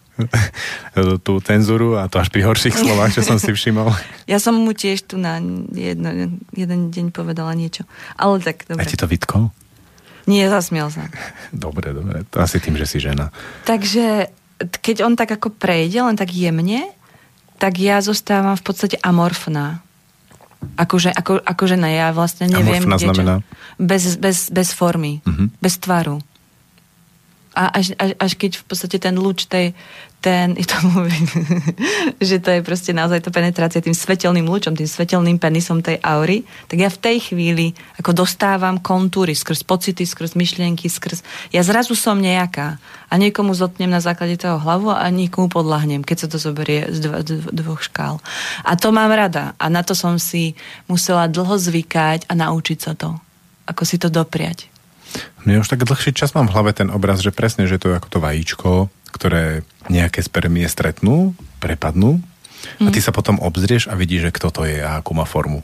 tú 1.26 1.38
cenzuru 1.41 1.97
a 1.97 2.09
to 2.09 2.18
až 2.18 2.34
pri 2.34 2.45
horších 2.45 2.74
slovách, 2.74 3.13
čo 3.18 3.22
som 3.22 3.38
si 3.38 3.53
všimol. 3.53 3.93
Ja 4.28 4.43
som 4.43 4.59
mu 4.59 4.76
tiež 4.76 5.07
tu 5.07 5.15
na 5.15 5.39
jedno, 5.72 6.36
jeden 6.51 6.91
deň 6.91 7.15
povedala 7.15 7.55
niečo. 7.55 7.88
Ale 8.20 8.43
tak, 8.43 8.68
dobre. 8.68 8.84
A 8.84 8.89
ti 8.89 8.99
to 8.99 9.07
vytkol? 9.07 9.55
Nie, 10.28 10.51
zasmiel 10.51 10.91
sa. 10.91 11.07
Dobre, 11.55 11.95
dobre. 11.95 12.28
To 12.36 12.43
asi 12.43 12.59
tým, 12.59 12.76
že 12.76 12.84
si 12.84 12.99
žena. 12.99 13.32
Takže 13.63 14.28
keď 14.59 15.07
on 15.07 15.15
tak 15.15 15.32
ako 15.32 15.55
prejde, 15.55 16.03
len 16.03 16.20
tak 16.20 16.36
jemne, 16.36 16.91
tak 17.57 17.80
ja 17.80 18.03
zostávam 18.03 18.59
v 18.59 18.63
podstate 18.65 18.97
amorfná. 18.99 19.80
Akože, 20.76 21.13
ako, 21.13 21.39
ako 21.41 21.63
žena, 21.70 21.88
ja 21.88 22.07
vlastne 22.11 22.49
neviem, 22.49 22.84
Amorfná 22.84 22.97
kde 22.97 23.05
znamená? 23.07 23.36
Čo. 23.39 23.45
Bez, 23.78 24.03
bez, 24.18 24.38
bez 24.49 24.70
formy, 24.74 25.22
uh-huh. 25.22 25.47
bez 25.61 25.78
tvaru. 25.78 26.20
A 27.53 27.74
až, 27.74 27.93
až, 27.97 28.13
až 28.18 28.32
keď 28.38 28.61
v 28.61 28.63
podstate 28.65 28.97
ten 29.01 29.15
lúč 29.18 29.49
tej, 29.49 29.74
ten, 30.18 30.57
to 30.57 30.78
môže, 30.89 31.13
že 32.30 32.38
to 32.41 32.49
je 32.57 32.61
proste 32.65 32.91
naozaj 32.91 33.22
to 33.22 33.30
penetrácia 33.30 33.80
tým 33.80 33.93
svetelným 33.93 34.49
lúčom, 34.49 34.74
tým 34.74 34.89
svetelným 34.89 35.38
penisom 35.38 35.86
tej 35.86 36.01
aury, 36.01 36.41
tak 36.65 36.82
ja 36.82 36.89
v 36.89 36.99
tej 36.99 37.18
chvíli 37.32 37.78
ako 38.01 38.26
dostávam 38.26 38.82
kontúry 38.82 39.38
skrz 39.38 39.61
pocity, 39.61 40.03
skrz 40.03 40.34
myšlienky, 40.34 40.89
skrz... 40.89 41.22
Ja 41.53 41.61
zrazu 41.61 41.93
som 41.93 42.18
nejaká 42.18 42.82
a 43.07 43.13
niekomu 43.15 43.55
zotnem 43.55 43.88
na 43.88 44.03
základe 44.03 44.36
toho 44.36 44.59
hlavu 44.59 44.91
a 44.91 45.07
niekomu 45.07 45.47
podľahnem, 45.47 46.03
keď 46.03 46.18
sa 46.26 46.28
to 46.28 46.38
zoberie 46.41 46.91
z 46.91 47.07
dv- 47.07 47.24
dv- 47.24 47.51
dvoch 47.53 47.82
škál. 47.86 48.20
A 48.68 48.76
to 48.76 48.91
mám 48.91 49.13
rada 49.13 49.55
a 49.55 49.65
na 49.72 49.86
to 49.86 49.95
som 49.95 50.20
si 50.20 50.57
musela 50.91 51.32
dlho 51.32 51.55
zvykať 51.55 52.28
a 52.28 52.34
naučiť 52.36 52.78
sa 52.82 52.93
to. 52.97 53.15
Ako 53.68 53.84
si 53.88 53.95
to 53.95 54.11
dopriať. 54.11 54.76
Mne 55.43 55.64
už 55.64 55.72
tak 55.72 55.88
dlhší 55.88 56.12
čas 56.12 56.36
mám 56.36 56.51
v 56.51 56.53
hlave 56.53 56.72
ten 56.76 56.91
obraz, 56.91 57.24
že 57.24 57.32
presne, 57.32 57.66
že 57.66 57.80
to 57.80 57.91
je 57.91 57.97
ako 57.97 58.10
to 58.12 58.20
vajíčko, 58.20 58.72
ktoré 59.16 59.64
nejaké 59.88 60.20
spermie 60.20 60.68
stretnú, 60.68 61.34
prepadnú 61.64 62.20
a 62.84 62.89
ty 62.91 62.99
mm. 62.99 63.05
sa 63.05 63.16
potom 63.16 63.39
obzrieš 63.39 63.88
a 63.88 63.95
vidíš, 63.95 64.30
že 64.30 64.36
kto 64.36 64.47
to 64.51 64.62
je 64.68 64.84
a 64.84 64.99
akú 64.99 65.16
má 65.16 65.24
formu. 65.24 65.64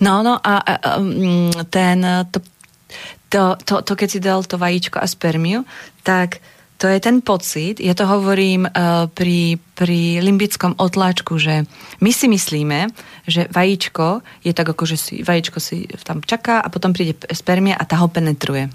No, 0.00 0.24
no 0.24 0.40
a, 0.40 0.54
a 0.58 0.76
mm, 0.98 1.68
ten, 1.70 2.00
to, 2.32 2.38
to, 3.30 3.42
to, 3.62 3.74
to, 3.82 3.92
keď 3.94 4.08
si 4.10 4.20
dal 4.22 4.40
to 4.42 4.58
vajíčko 4.58 4.98
a 4.98 5.06
spermiu, 5.06 5.62
tak 6.02 6.42
to 6.74 6.90
je 6.90 6.98
ten 6.98 7.22
pocit, 7.22 7.78
ja 7.78 7.94
to 7.94 8.04
hovorím 8.04 8.66
uh, 8.66 9.06
pri, 9.06 9.56
pri 9.78 10.18
limbickom 10.18 10.74
otláčku, 10.76 11.38
že 11.38 11.64
my 12.02 12.10
si 12.10 12.26
myslíme, 12.26 12.90
že 13.30 13.46
vajíčko 13.48 14.26
je 14.42 14.52
tak 14.52 14.74
ako, 14.74 14.84
že 14.84 14.96
si, 14.98 15.14
vajíčko 15.22 15.58
si 15.62 15.86
tam 16.02 16.20
čaká 16.20 16.58
a 16.60 16.68
potom 16.68 16.90
príde 16.90 17.14
spermia 17.30 17.78
a 17.78 17.86
tá 17.86 18.02
ho 18.02 18.10
penetruje. 18.10 18.68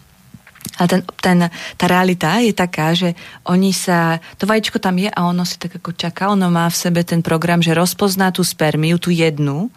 A 0.80 0.88
ten, 0.88 1.04
ten, 1.20 1.52
tá 1.52 1.86
realita 1.88 2.40
je 2.40 2.56
taká, 2.56 2.96
že 2.96 3.16
oni 3.48 3.72
sa, 3.76 4.20
to 4.40 4.48
vajíčko 4.48 4.80
tam 4.80 4.96
je 5.00 5.12
a 5.12 5.20
ono 5.28 5.44
si 5.44 5.60
tak 5.60 5.80
ako 5.80 5.96
čaká, 5.96 6.32
ono 6.32 6.48
má 6.52 6.68
v 6.72 6.80
sebe 6.80 7.04
ten 7.04 7.20
program, 7.20 7.60
že 7.60 7.76
rozpozná 7.76 8.32
tú 8.32 8.44
spermiu, 8.48 8.96
tú 8.96 9.12
jednu, 9.12 9.72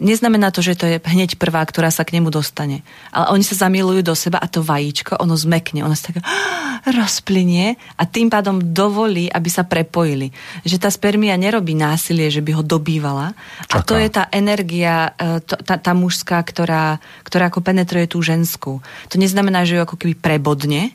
neznamená 0.00 0.48
to, 0.54 0.64
že 0.64 0.78
to 0.78 0.84
je 0.88 0.96
hneď 1.02 1.36
prvá, 1.36 1.60
ktorá 1.64 1.92
sa 1.92 2.06
k 2.06 2.16
nemu 2.16 2.32
dostane. 2.32 2.80
Ale 3.12 3.34
oni 3.36 3.44
sa 3.44 3.66
zamilujú 3.66 4.00
do 4.00 4.14
seba 4.16 4.40
a 4.40 4.48
to 4.48 4.64
vajíčko, 4.64 5.20
ono 5.20 5.36
zmekne, 5.36 5.84
ono 5.84 5.92
sa 5.92 6.12
tak 6.12 6.24
rozplynie 6.98 7.76
a 7.98 8.02
tým 8.08 8.32
pádom 8.32 8.58
dovolí, 8.60 9.28
aby 9.28 9.48
sa 9.52 9.66
prepojili. 9.66 10.32
Že 10.64 10.76
tá 10.82 10.88
spermia 10.88 11.36
nerobí 11.36 11.76
násilie, 11.76 12.32
že 12.32 12.40
by 12.40 12.58
ho 12.58 12.62
dobývala. 12.64 13.36
Čaká. 13.68 13.74
A 13.74 13.76
to 13.84 13.94
je 13.98 14.08
tá 14.08 14.24
energia, 14.32 15.12
e, 15.18 15.42
tá, 15.42 15.76
tá 15.76 15.92
mužská, 15.92 16.40
ktorá, 16.42 17.02
ktorá 17.26 17.52
ako 17.52 17.60
penetruje 17.60 18.08
tú 18.08 18.22
ženskú. 18.24 18.80
To 19.10 19.16
neznamená, 19.20 19.66
že 19.68 19.78
ju 19.78 19.84
ako 19.84 19.98
keby 19.98 20.14
prebodne, 20.16 20.94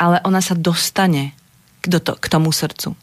ale 0.00 0.22
ona 0.24 0.40
sa 0.40 0.56
dostane 0.56 1.36
k, 1.82 1.98
to, 1.98 2.14
k 2.18 2.26
tomu 2.30 2.54
srdcu. 2.54 2.94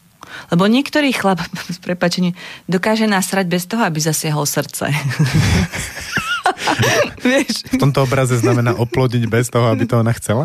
Lebo 0.50 0.66
niektorý 0.66 1.12
chlap, 1.14 1.40
s 1.76 1.78
prepačením, 1.82 2.34
dokáže 2.66 3.06
nasrať 3.06 3.46
bez 3.46 3.64
toho, 3.66 3.82
aby 3.84 3.98
zasiahol 4.02 4.46
srdce. 4.46 4.90
Vieš? 7.20 7.68
V 7.76 7.80
tomto 7.80 8.04
obraze 8.04 8.36
znamená 8.40 8.74
oplodiť 8.74 9.28
bez 9.28 9.52
toho, 9.52 9.68
aby 9.68 9.84
to 9.84 10.00
ona 10.00 10.12
chcela? 10.16 10.44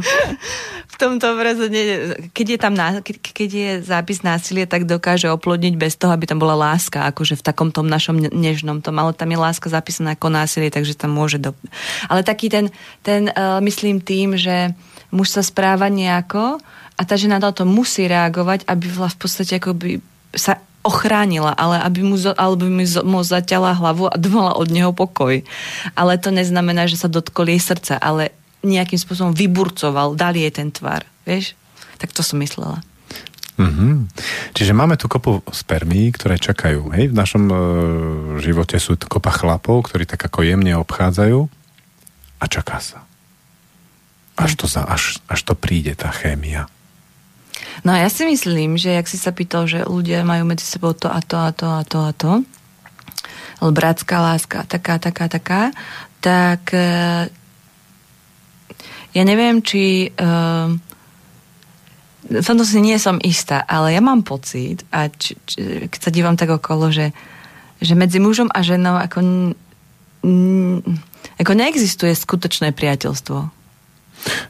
V 0.85 0.95
tomto 0.95 1.35
obraze, 1.35 1.67
nie, 1.67 2.15
keď 2.31 2.47
je 2.55 2.59
tam 2.59 2.73
keď, 2.75 3.15
keď 3.19 3.49
je 3.51 3.71
zápis 3.83 4.23
násilie, 4.23 4.63
tak 4.63 4.87
dokáže 4.87 5.27
oplodniť 5.27 5.75
bez 5.75 5.99
toho, 5.99 6.15
aby 6.15 6.23
tam 6.23 6.39
bola 6.39 6.55
láska, 6.55 7.03
akože 7.11 7.35
v 7.35 7.43
takom 7.43 7.69
tom 7.71 7.87
našom 7.87 8.15
nežnom 8.31 8.79
tom, 8.79 8.95
ale 8.99 9.11
tam 9.11 9.27
je 9.27 9.39
láska 9.39 9.67
zapísaná 9.67 10.15
ako 10.15 10.31
násilie, 10.31 10.71
takže 10.71 10.95
tam 10.95 11.11
môže 11.11 11.35
do... 11.35 11.51
Ale 12.07 12.23
taký 12.23 12.47
ten, 12.47 12.71
ten 13.03 13.27
uh, 13.27 13.59
myslím 13.59 13.99
tým, 13.99 14.39
že 14.39 14.71
muž 15.11 15.35
sa 15.35 15.43
správa 15.43 15.91
nejako, 15.91 16.63
a 16.95 17.01
tá 17.03 17.15
žena 17.19 17.43
na 17.43 17.51
to 17.51 17.67
musí 17.67 18.07
reagovať, 18.07 18.63
aby 18.67 18.87
v 18.87 19.17
podstate 19.19 19.59
akoby 19.59 19.99
sa 20.31 20.63
ochránila, 20.85 21.51
ale 21.57 21.81
aby 21.81 22.05
mu, 22.05 22.15
alebo 22.37 22.69
by 22.69 22.85
mu 23.03 23.19
zaťala 23.25 23.73
hlavu 23.73 24.05
a 24.07 24.15
dvala 24.15 24.53
od 24.55 24.69
neho 24.69 24.93
pokoj. 24.93 25.41
Ale 25.97 26.21
to 26.21 26.29
neznamená, 26.29 26.85
že 26.85 27.01
sa 27.01 27.09
dotkol 27.09 27.49
jej 27.49 27.59
srdca, 27.59 27.97
ale 27.97 28.31
nejakým 28.61 29.01
spôsobom 29.01 29.33
vyburcoval, 29.33 30.13
dal 30.13 30.37
jej 30.37 30.53
ten 30.53 30.69
tvar. 30.69 31.03
Vieš? 31.25 31.57
Tak 31.97 32.13
to 32.13 32.21
som 32.21 32.37
myslela. 32.37 32.85
Mm-hmm. 33.55 33.93
Čiže 34.51 34.75
máme 34.75 34.99
tu 34.99 35.07
kopu 35.07 35.39
spermí, 35.49 36.11
ktoré 36.11 36.35
čakajú. 36.35 36.91
Hej? 36.91 37.15
V 37.15 37.15
našom 37.15 37.43
e, 37.47 37.55
živote 38.43 38.77
sú 38.77 38.99
kopa 38.99 39.31
chlapov, 39.31 39.89
ktorí 39.89 40.03
tak 40.03 40.27
ako 40.27 40.43
jemne 40.43 40.75
obchádzajú 40.75 41.47
a 42.39 42.45
čaká 42.51 42.83
sa. 42.83 43.07
Až 44.35 44.59
to, 44.59 44.65
za, 44.67 44.83
až, 44.83 45.23
až 45.31 45.39
to 45.47 45.55
príde, 45.55 45.95
tá 45.95 46.11
chémia. 46.11 46.67
No 47.87 47.95
a 47.95 48.03
ja 48.03 48.09
si 48.11 48.27
myslím, 48.27 48.75
že 48.75 48.91
jak 48.91 49.07
si 49.07 49.15
sa 49.15 49.31
pýtal, 49.31 49.69
že 49.69 49.87
ľudia 49.87 50.27
majú 50.27 50.43
medzi 50.47 50.67
sebou 50.67 50.91
to 50.91 51.07
a 51.07 51.19
to 51.23 51.37
a 51.39 51.49
to 51.55 51.67
a 51.69 51.81
to 51.87 51.99
a 52.01 52.11
to, 52.11 52.31
bratská 53.63 54.19
láska, 54.19 54.67
taká, 54.67 54.99
taká, 54.99 55.25
taká, 55.31 55.61
tak 56.19 56.75
e, 56.75 57.31
ja 59.15 59.23
neviem, 59.23 59.63
či 59.63 60.11
uh, 60.11 60.67
v 62.27 62.43
tomto 62.43 62.67
si 62.67 62.83
nie 62.83 62.99
som 62.99 63.15
istá, 63.23 63.63
ale 63.63 63.95
ja 63.95 64.03
mám 64.03 64.27
pocit, 64.27 64.83
a 64.91 65.07
či, 65.07 65.39
či, 65.47 65.87
keď 65.87 65.99
sa 66.03 66.11
dívam 66.11 66.35
tak 66.35 66.51
okolo, 66.51 66.91
že, 66.91 67.15
že 67.79 67.95
medzi 67.95 68.19
mužom 68.19 68.51
a 68.51 68.59
ženou 68.59 68.99
ako, 68.99 69.19
n, 69.23 70.83
ako 71.39 71.51
neexistuje 71.55 72.11
skutočné 72.11 72.75
priateľstvo. 72.75 73.54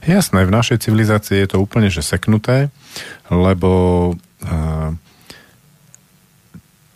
Jasné, 0.05 0.45
v 0.45 0.55
našej 0.55 0.87
civilizácii 0.87 1.43
je 1.43 1.49
to 1.55 1.57
úplne 1.61 1.89
že 1.89 2.05
seknuté, 2.05 2.69
lebo 3.27 3.71
uh, 4.15 4.89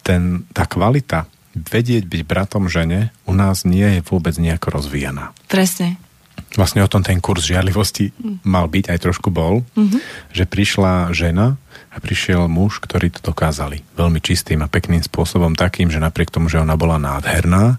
ten, 0.06 0.48
tá 0.54 0.64
kvalita 0.66 1.30
vedieť 1.54 2.06
byť 2.06 2.22
bratom 2.24 2.70
žene 2.70 3.12
u 3.26 3.34
nás 3.36 3.66
nie 3.66 4.00
je 4.00 4.02
vôbec 4.06 4.38
nejako 4.38 4.80
rozvíjaná. 4.80 5.36
Presne. 5.50 5.98
Vlastne 6.56 6.82
o 6.82 6.90
tom 6.90 7.06
ten 7.06 7.22
kurz 7.22 7.46
žiarlivosti 7.46 8.16
mal 8.42 8.66
byť, 8.66 8.90
aj 8.90 9.00
trošku 9.06 9.30
bol, 9.30 9.62
mm-hmm. 9.76 10.34
že 10.34 10.50
prišla 10.50 11.14
žena 11.14 11.60
a 11.94 11.98
prišiel 12.02 12.50
muž, 12.50 12.82
ktorí 12.82 13.14
to 13.14 13.22
dokázali 13.22 13.86
veľmi 13.94 14.18
čistým 14.24 14.66
a 14.66 14.72
pekným 14.72 15.04
spôsobom, 15.04 15.54
takým, 15.54 15.94
že 15.94 16.02
napriek 16.02 16.34
tomu, 16.34 16.50
že 16.50 16.62
ona 16.62 16.74
bola 16.80 16.98
nádherná, 16.98 17.78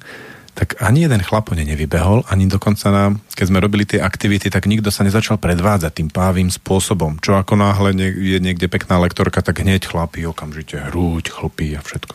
tak 0.60 0.76
ani 0.84 1.08
jeden 1.08 1.24
chlap 1.24 1.48
po 1.48 1.56
nevybehol, 1.56 2.20
ani 2.28 2.44
dokonca 2.44 2.92
nám, 2.92 3.24
keď 3.32 3.46
sme 3.48 3.64
robili 3.64 3.88
tie 3.88 4.04
aktivity, 4.04 4.52
tak 4.52 4.68
nikto 4.68 4.92
sa 4.92 5.08
nezačal 5.08 5.40
predvádzať 5.40 5.88
tým 5.96 6.12
pávým 6.12 6.52
spôsobom. 6.52 7.16
Čo 7.16 7.40
ako 7.40 7.56
náhle 7.56 7.96
je 7.96 8.36
niekde 8.36 8.68
pekná 8.68 9.00
lektorka, 9.00 9.40
tak 9.40 9.64
hneď 9.64 9.88
chlapí 9.88 10.20
okamžite 10.28 10.92
hrúď, 10.92 11.32
chlpí 11.32 11.72
a 11.72 11.80
všetko. 11.80 12.12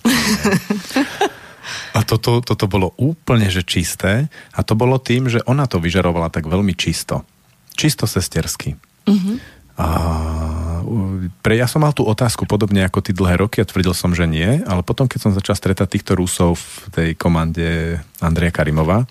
A 1.97 2.05
toto, 2.05 2.45
toto 2.45 2.69
bolo 2.69 2.93
úplne 3.01 3.49
že 3.49 3.65
čisté 3.65 4.29
a 4.53 4.61
to 4.61 4.77
bolo 4.77 5.01
tým, 5.01 5.25
že 5.25 5.41
ona 5.49 5.65
to 5.65 5.81
vyžarovala 5.81 6.29
tak 6.29 6.45
veľmi 6.45 6.77
čisto. 6.77 7.25
Čisto 7.73 8.05
sestersky. 8.05 8.77
Mm-hmm. 9.09 9.35
A 9.76 9.88
pre, 11.43 11.59
ja 11.59 11.67
som 11.67 11.84
mal 11.84 11.91
tú 11.91 12.07
otázku 12.07 12.47
podobne 12.47 12.86
ako 12.86 13.03
ty 13.03 13.11
dlhé 13.11 13.41
roky 13.41 13.59
a 13.59 13.67
tvrdil 13.67 13.91
som, 13.91 14.15
že 14.15 14.30
nie, 14.30 14.63
ale 14.63 14.82
potom, 14.86 15.09
keď 15.09 15.19
som 15.19 15.36
začal 15.36 15.57
stretať 15.57 15.99
týchto 15.99 16.13
Rusov 16.15 16.57
v 16.57 16.69
tej 16.93 17.09
komande 17.17 17.99
Andreja 18.23 18.53
Karimova, 18.53 19.03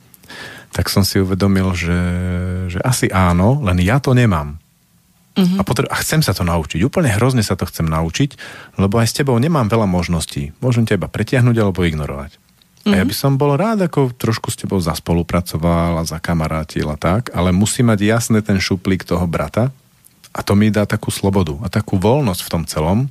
tak 0.74 0.90
som 0.90 1.06
si 1.06 1.22
uvedomil, 1.22 1.70
že, 1.78 2.00
že 2.72 2.78
asi 2.82 3.06
áno, 3.12 3.62
len 3.62 3.78
ja 3.84 4.02
to 4.02 4.10
nemám. 4.16 4.58
Uh-huh. 5.34 5.58
A, 5.58 5.62
potrebu- 5.66 5.90
a 5.90 5.98
chcem 6.02 6.22
sa 6.22 6.34
to 6.34 6.46
naučiť. 6.46 6.82
Úplne 6.82 7.10
hrozne 7.14 7.42
sa 7.42 7.58
to 7.58 7.66
chcem 7.66 7.86
naučiť, 7.86 8.38
lebo 8.78 8.98
aj 9.02 9.10
s 9.10 9.16
tebou 9.18 9.34
nemám 9.38 9.66
veľa 9.66 9.86
možností. 9.86 10.54
Môžem 10.62 10.86
teba 10.86 11.10
pretiahnuť 11.10 11.56
alebo 11.58 11.82
ignorovať. 11.82 12.38
Uh-huh. 12.38 12.94
A 12.94 13.02
ja 13.02 13.04
mhm. 13.06 13.10
by 13.10 13.14
som 13.14 13.32
bol 13.38 13.54
rád, 13.54 13.86
ako 13.86 14.14
trošku 14.14 14.50
s 14.50 14.58
tebou 14.58 14.78
zaspolupracoval 14.78 16.02
a 16.02 16.08
zakamarátil 16.08 16.90
a 16.90 16.98
tak, 16.98 17.30
ale 17.34 17.54
musí 17.54 17.82
mať 17.86 17.98
jasné 18.02 18.38
ten 18.42 18.58
šuplík 18.58 19.06
toho 19.06 19.26
brata, 19.26 19.74
a 20.34 20.40
to 20.42 20.58
mi 20.58 20.74
dá 20.74 20.82
takú 20.82 21.14
slobodu 21.14 21.54
a 21.62 21.70
takú 21.70 21.94
voľnosť 21.94 22.42
v 22.42 22.52
tom 22.52 22.62
celom, 22.66 23.06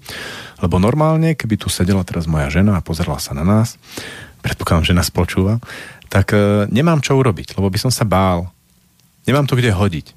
lebo 0.59 0.75
normálne, 0.75 1.39
keby 1.39 1.55
tu 1.55 1.71
sedela 1.71 2.03
teraz 2.03 2.27
moja 2.27 2.51
žena 2.51 2.75
a 2.75 2.85
pozerala 2.85 3.23
sa 3.23 3.31
na 3.31 3.47
nás, 3.47 3.79
predpokladám, 4.43 4.91
že 4.91 4.97
nás 4.99 5.07
počúva, 5.07 5.63
tak 6.11 6.35
e, 6.35 6.67
nemám 6.67 6.99
čo 6.99 7.15
urobiť, 7.15 7.55
lebo 7.55 7.71
by 7.71 7.79
som 7.79 7.91
sa 7.95 8.03
bál. 8.03 8.51
Nemám 9.23 9.47
to 9.47 9.55
kde 9.55 9.71
hodiť. 9.71 10.11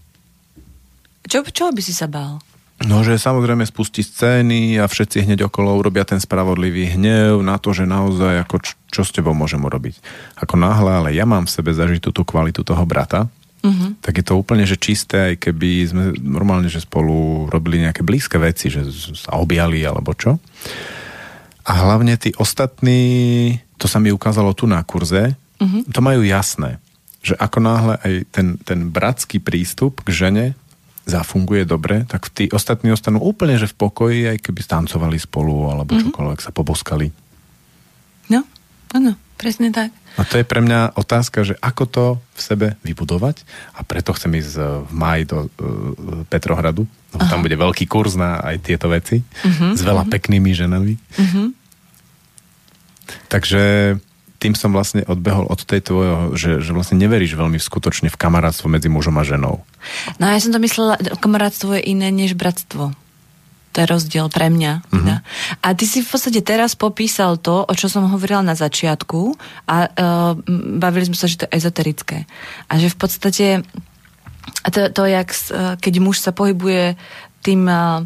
Čo, 1.31 1.47
čo 1.47 1.71
by 1.71 1.83
si 1.83 1.95
sa 1.95 2.11
bál? 2.11 2.43
No, 2.85 3.01
že 3.01 3.17
samozrejme 3.17 3.65
spustí 3.65 4.05
scény 4.05 4.77
a 4.77 4.85
všetci 4.85 5.25
hneď 5.25 5.49
okolo 5.49 5.81
urobia 5.81 6.05
ten 6.05 6.21
spravodlivý 6.21 6.93
hnev 6.93 7.41
na 7.41 7.57
to, 7.57 7.73
že 7.73 7.89
naozaj 7.89 8.45
ako 8.45 8.57
čo, 8.61 8.75
čo 8.93 9.01
s 9.01 9.15
tebou 9.17 9.33
môžem 9.33 9.63
urobiť. 9.65 9.97
Ako 10.45 10.61
náhle, 10.61 10.93
ale 10.93 11.09
ja 11.17 11.25
mám 11.25 11.49
v 11.49 11.55
sebe 11.57 11.73
zažitú 11.73 12.13
tú 12.13 12.29
kvalitu 12.29 12.61
toho 12.61 12.85
brata, 12.85 13.33
uh-huh. 13.67 13.99
tak 13.99 14.23
je 14.23 14.25
to 14.25 14.39
úplne 14.39 14.63
že 14.63 14.79
čisté, 14.79 15.35
aj 15.35 15.51
keby 15.51 15.71
sme 15.91 16.05
normálne, 16.23 16.71
že 16.71 16.87
spolu 16.87 17.51
robili 17.51 17.83
nejaké 17.83 18.07
blízke 18.07 18.39
veci, 18.39 18.71
že 18.71 18.87
sa 19.19 19.35
objali 19.35 19.83
alebo 19.83 20.15
čo. 20.15 20.39
A 21.67 21.73
hlavne 21.83 22.15
tí 22.15 22.31
ostatní, 22.39 23.59
to 23.75 23.91
sa 23.91 23.99
mi 23.99 24.15
ukázalo 24.15 24.55
tu 24.55 24.71
na 24.71 24.79
kurze, 24.87 25.35
uh-huh. 25.35 25.83
to 25.91 25.99
majú 25.99 26.23
jasné, 26.23 26.79
že 27.27 27.35
ako 27.35 27.59
náhle 27.59 27.95
aj 28.07 28.13
ten, 28.31 28.47
ten 28.63 28.87
bratský 28.95 29.43
prístup 29.43 30.07
k 30.07 30.15
žene 30.15 30.47
zafunguje 31.07 31.63
dobre, 31.63 32.03
tak 32.11 32.31
tí 32.35 32.51
ostatní 32.51 32.91
ostanú 32.91 33.23
úplne 33.23 33.55
že 33.59 33.71
v 33.71 33.79
pokoji, 33.79 34.21
aj 34.27 34.39
keby 34.43 34.61
tancovali 34.67 35.19
spolu 35.23 35.71
alebo 35.71 35.95
mm-hmm. 35.95 36.11
čokoľvek 36.11 36.41
sa 36.43 36.51
poboskali. 36.51 37.15
No, 38.27 38.43
áno, 38.91 39.15
presne 39.39 39.71
tak. 39.71 39.95
A 40.17 40.25
to 40.25 40.41
je 40.41 40.49
pre 40.49 40.65
mňa 40.65 40.97
otázka, 40.97 41.45
že 41.45 41.55
ako 41.61 41.85
to 41.85 42.05
v 42.37 42.41
sebe 42.41 42.67
vybudovať 42.81 43.45
a 43.77 43.85
preto 43.85 44.17
chcem 44.17 44.33
ísť 44.41 44.53
eh, 44.57 44.65
v 44.89 44.93
máji 44.93 45.23
do 45.29 45.39
uh, 45.45 45.49
Petrohradu, 46.33 46.89
Aha. 47.17 47.29
tam 47.29 47.45
bude 47.45 47.57
veľký 47.57 47.85
kurz 47.85 48.17
na 48.17 48.41
aj 48.41 48.65
tieto 48.65 48.89
veci 48.89 49.21
uh-huh, 49.21 49.77
s 49.77 49.81
veľa 49.85 50.05
uh-huh. 50.05 50.15
peknými 50.17 50.53
ženami. 50.57 50.95
Uh-huh. 50.97 51.47
Takže 53.29 53.97
tým 54.37 54.53
som 54.53 54.73
vlastne 54.73 55.01
odbehol 55.09 55.49
od 55.49 55.61
tej 55.65 55.81
tvojho, 55.81 56.37
že, 56.37 56.61
že 56.61 56.71
vlastne 56.77 57.01
neveríš 57.01 57.35
veľmi 57.35 57.57
skutočne 57.57 58.13
v 58.13 58.21
kamarátstvo 58.21 58.69
medzi 58.69 58.93
mužom 58.93 59.17
a 59.17 59.25
ženou. 59.25 59.65
No 60.21 60.25
ja 60.29 60.39
som 60.39 60.53
to 60.53 60.61
myslela, 60.61 61.01
kamarátstvo 61.19 61.77
je 61.81 61.83
iné 61.89 62.13
než 62.13 62.37
bratstvo. 62.37 62.93
To 63.77 63.85
je 63.85 63.93
rozdiel 63.93 64.33
pre 64.33 64.49
mňa. 64.49 64.73
Mm-hmm. 64.81 64.89
Teda. 64.89 65.17
A 65.61 65.69
ty 65.77 65.85
si 65.85 66.01
v 66.01 66.09
podstate 66.09 66.41
teraz 66.41 66.73
popísal 66.73 67.37
to, 67.37 67.69
o 67.69 67.73
čo 67.77 67.93
som 67.93 68.09
hovorila 68.09 68.41
na 68.41 68.57
začiatku 68.57 69.37
a 69.69 69.77
uh, 69.85 70.33
bavili 70.81 71.13
sme 71.13 71.17
sa, 71.21 71.29
že 71.29 71.45
to 71.45 71.45
je 71.45 71.61
ezoterické. 71.61 72.25
A 72.73 72.81
že 72.81 72.89
v 72.89 72.97
podstate 72.97 73.47
to, 74.73 74.89
to 74.89 75.03
jak, 75.05 75.29
uh, 75.53 75.77
keď 75.77 75.93
muž 76.01 76.25
sa 76.25 76.33
pohybuje 76.33 76.97
tým, 77.45 77.69
uh, 77.69 78.01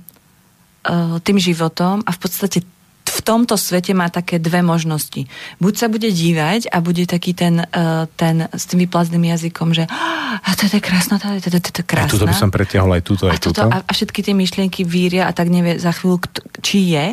uh, 0.90 1.22
tým 1.22 1.38
životom 1.38 2.02
a 2.02 2.10
v 2.10 2.18
podstate 2.18 2.66
v 3.10 3.20
tomto 3.26 3.58
svete 3.58 3.90
má 3.90 4.06
také 4.06 4.38
dve 4.38 4.62
možnosti. 4.62 5.26
Buď 5.58 5.74
sa 5.74 5.86
bude 5.90 6.06
dívať 6.06 6.70
a 6.70 6.78
bude 6.78 7.02
taký 7.10 7.34
ten, 7.34 7.58
uh, 7.66 8.06
ten 8.14 8.46
s 8.54 8.70
tým 8.70 8.86
vyplazným 8.86 9.26
jazykom, 9.34 9.74
že 9.74 9.90
a 9.90 10.48
to 10.54 10.70
je 10.70 10.78
krásna, 10.78 11.18
to 11.18 11.26
je, 11.34 11.42
to, 11.42 11.58
to, 11.58 11.70
to 11.74 11.82
krásna. 11.82 12.06
A 12.06 12.14
tuto 12.14 12.30
by 12.30 12.36
som 12.38 12.54
pretiahol 12.54 12.94
aj 12.94 13.02
túto, 13.02 13.26
aj 13.26 13.34
a 13.34 13.42
túto. 13.42 13.60
A, 13.66 13.82
a 13.82 13.90
všetky 13.90 14.22
tie 14.22 14.34
myšlienky 14.34 14.86
víria 14.86 15.26
a 15.26 15.34
tak 15.34 15.50
nevie 15.50 15.76
za 15.82 15.90
chvíľu, 15.90 16.22
či 16.62 16.94
je 16.94 17.06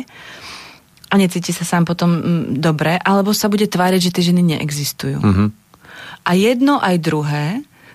a 1.08 1.14
necíti 1.16 1.50
sa 1.52 1.64
sám 1.66 1.88
potom 1.88 2.10
mm, 2.10 2.44
dobre, 2.60 2.96
alebo 3.00 3.36
sa 3.36 3.52
bude 3.52 3.66
tváriť, 3.68 4.00
že 4.00 4.14
tie 4.14 4.28
ženy 4.32 4.56
neexistujú. 4.56 5.18
Mm-hmm. 5.18 5.48
A 6.24 6.30
jedno 6.36 6.78
aj 6.80 6.96
druhé 7.00 7.46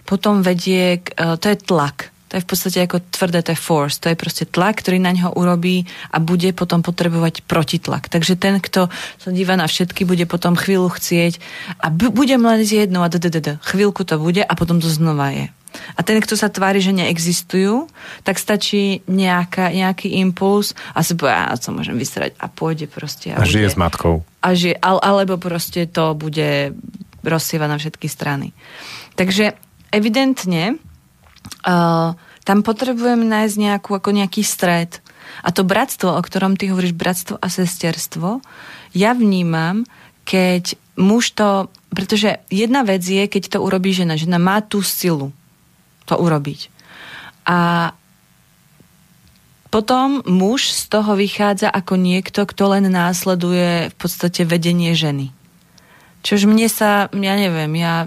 potom 0.04 0.44
vedie, 0.44 1.00
k, 1.02 1.14
uh, 1.16 1.40
to 1.40 1.50
je 1.50 1.58
tlak 1.58 2.13
to 2.34 2.42
je 2.42 2.46
v 2.46 2.50
podstate 2.50 2.80
ako 2.82 2.98
tvrdé, 3.14 3.46
to 3.46 3.54
je 3.54 3.60
force, 3.62 4.02
to 4.02 4.10
je 4.10 4.18
proste 4.18 4.50
tlak, 4.50 4.82
ktorý 4.82 4.98
na 4.98 5.14
ňo 5.14 5.38
urobí 5.38 5.86
a 6.10 6.18
bude 6.18 6.50
potom 6.58 6.82
potrebovať 6.82 7.46
protitlak. 7.46 8.10
Takže 8.10 8.34
ten, 8.34 8.58
kto 8.58 8.90
sa 9.22 9.30
díva 9.30 9.54
na 9.54 9.70
všetky, 9.70 10.02
bude 10.02 10.26
potom 10.26 10.58
chvíľu 10.58 10.90
chcieť 10.98 11.38
a 11.78 11.94
b- 11.94 12.10
bude 12.10 12.34
len 12.34 12.66
z 12.66 12.90
jednou 12.90 13.06
a 13.06 13.10
d- 13.14 13.62
chvíľku 13.62 14.02
to 14.02 14.18
bude 14.18 14.42
a 14.42 14.54
potom 14.58 14.82
to 14.82 14.90
znova 14.90 15.30
je. 15.30 15.54
A 15.94 16.02
ten, 16.02 16.18
kto 16.18 16.34
sa 16.34 16.50
tvári, 16.50 16.82
že 16.82 16.90
neexistujú, 16.90 17.86
tak 18.26 18.42
stačí 18.42 19.06
nejaká, 19.06 19.70
nejaký 19.70 20.18
impuls 20.26 20.74
a 20.98 21.06
si 21.06 21.14
povie, 21.14 21.38
ja 21.38 21.54
to 21.54 21.70
môžem 21.70 22.02
vysrať 22.02 22.34
a 22.42 22.50
pôjde 22.50 22.90
proste. 22.90 23.30
A, 23.30 23.42
a 23.42 23.46
žije 23.46 23.74
s 23.74 23.78
matkou. 23.78 24.26
A 24.42 24.58
žije, 24.58 24.82
alebo 24.82 25.38
proste 25.38 25.86
to 25.86 26.18
bude 26.18 26.74
rozsievať 27.22 27.70
na 27.70 27.78
všetky 27.78 28.10
strany. 28.10 28.58
Takže 29.14 29.54
evidentne 29.94 30.82
uh, 31.66 32.16
tam 32.44 32.60
potrebujem 32.60 33.24
nájsť 33.24 33.56
nejakú, 33.56 33.96
ako 33.96 34.10
nejaký 34.12 34.44
stred. 34.44 35.00
A 35.42 35.50
to 35.56 35.64
bratstvo, 35.64 36.14
o 36.14 36.22
ktorom 36.22 36.60
ty 36.60 36.70
hovoríš, 36.70 36.94
bratstvo 36.94 37.40
a 37.40 37.48
sesterstvo, 37.48 38.44
ja 38.92 39.16
vnímam, 39.16 39.88
keď 40.28 40.76
muž 41.00 41.34
to, 41.34 41.72
pretože 41.90 42.44
jedna 42.54 42.86
vec 42.86 43.02
je, 43.02 43.26
keď 43.26 43.58
to 43.58 43.60
urobí 43.64 43.96
žena. 43.96 44.20
Žena 44.20 44.38
má 44.38 44.62
tú 44.62 44.86
silu 44.86 45.34
to 46.06 46.20
urobiť. 46.20 46.70
A 47.48 47.92
potom 49.74 50.22
muž 50.30 50.70
z 50.70 50.86
toho 50.86 51.18
vychádza 51.18 51.66
ako 51.66 51.98
niekto, 51.98 52.46
kto 52.46 52.78
len 52.78 52.86
následuje 52.94 53.90
v 53.90 53.96
podstate 53.98 54.46
vedenie 54.46 54.94
ženy. 54.94 55.34
Čož 56.22 56.46
mne 56.46 56.70
sa, 56.70 57.10
ja 57.10 57.34
neviem, 57.36 57.74
ja, 57.76 58.06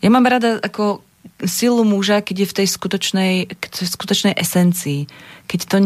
ja 0.00 0.08
mám 0.08 0.24
rada 0.24 0.58
ako 0.64 1.04
silu 1.44 1.84
muža, 1.84 2.20
keď 2.20 2.44
je 2.44 2.50
v 2.50 2.56
tej 2.62 2.66
skutočnej, 2.68 3.34
skutočnej 3.70 4.34
esencii. 4.36 5.06
Keď 5.44 5.60
to 5.68 5.76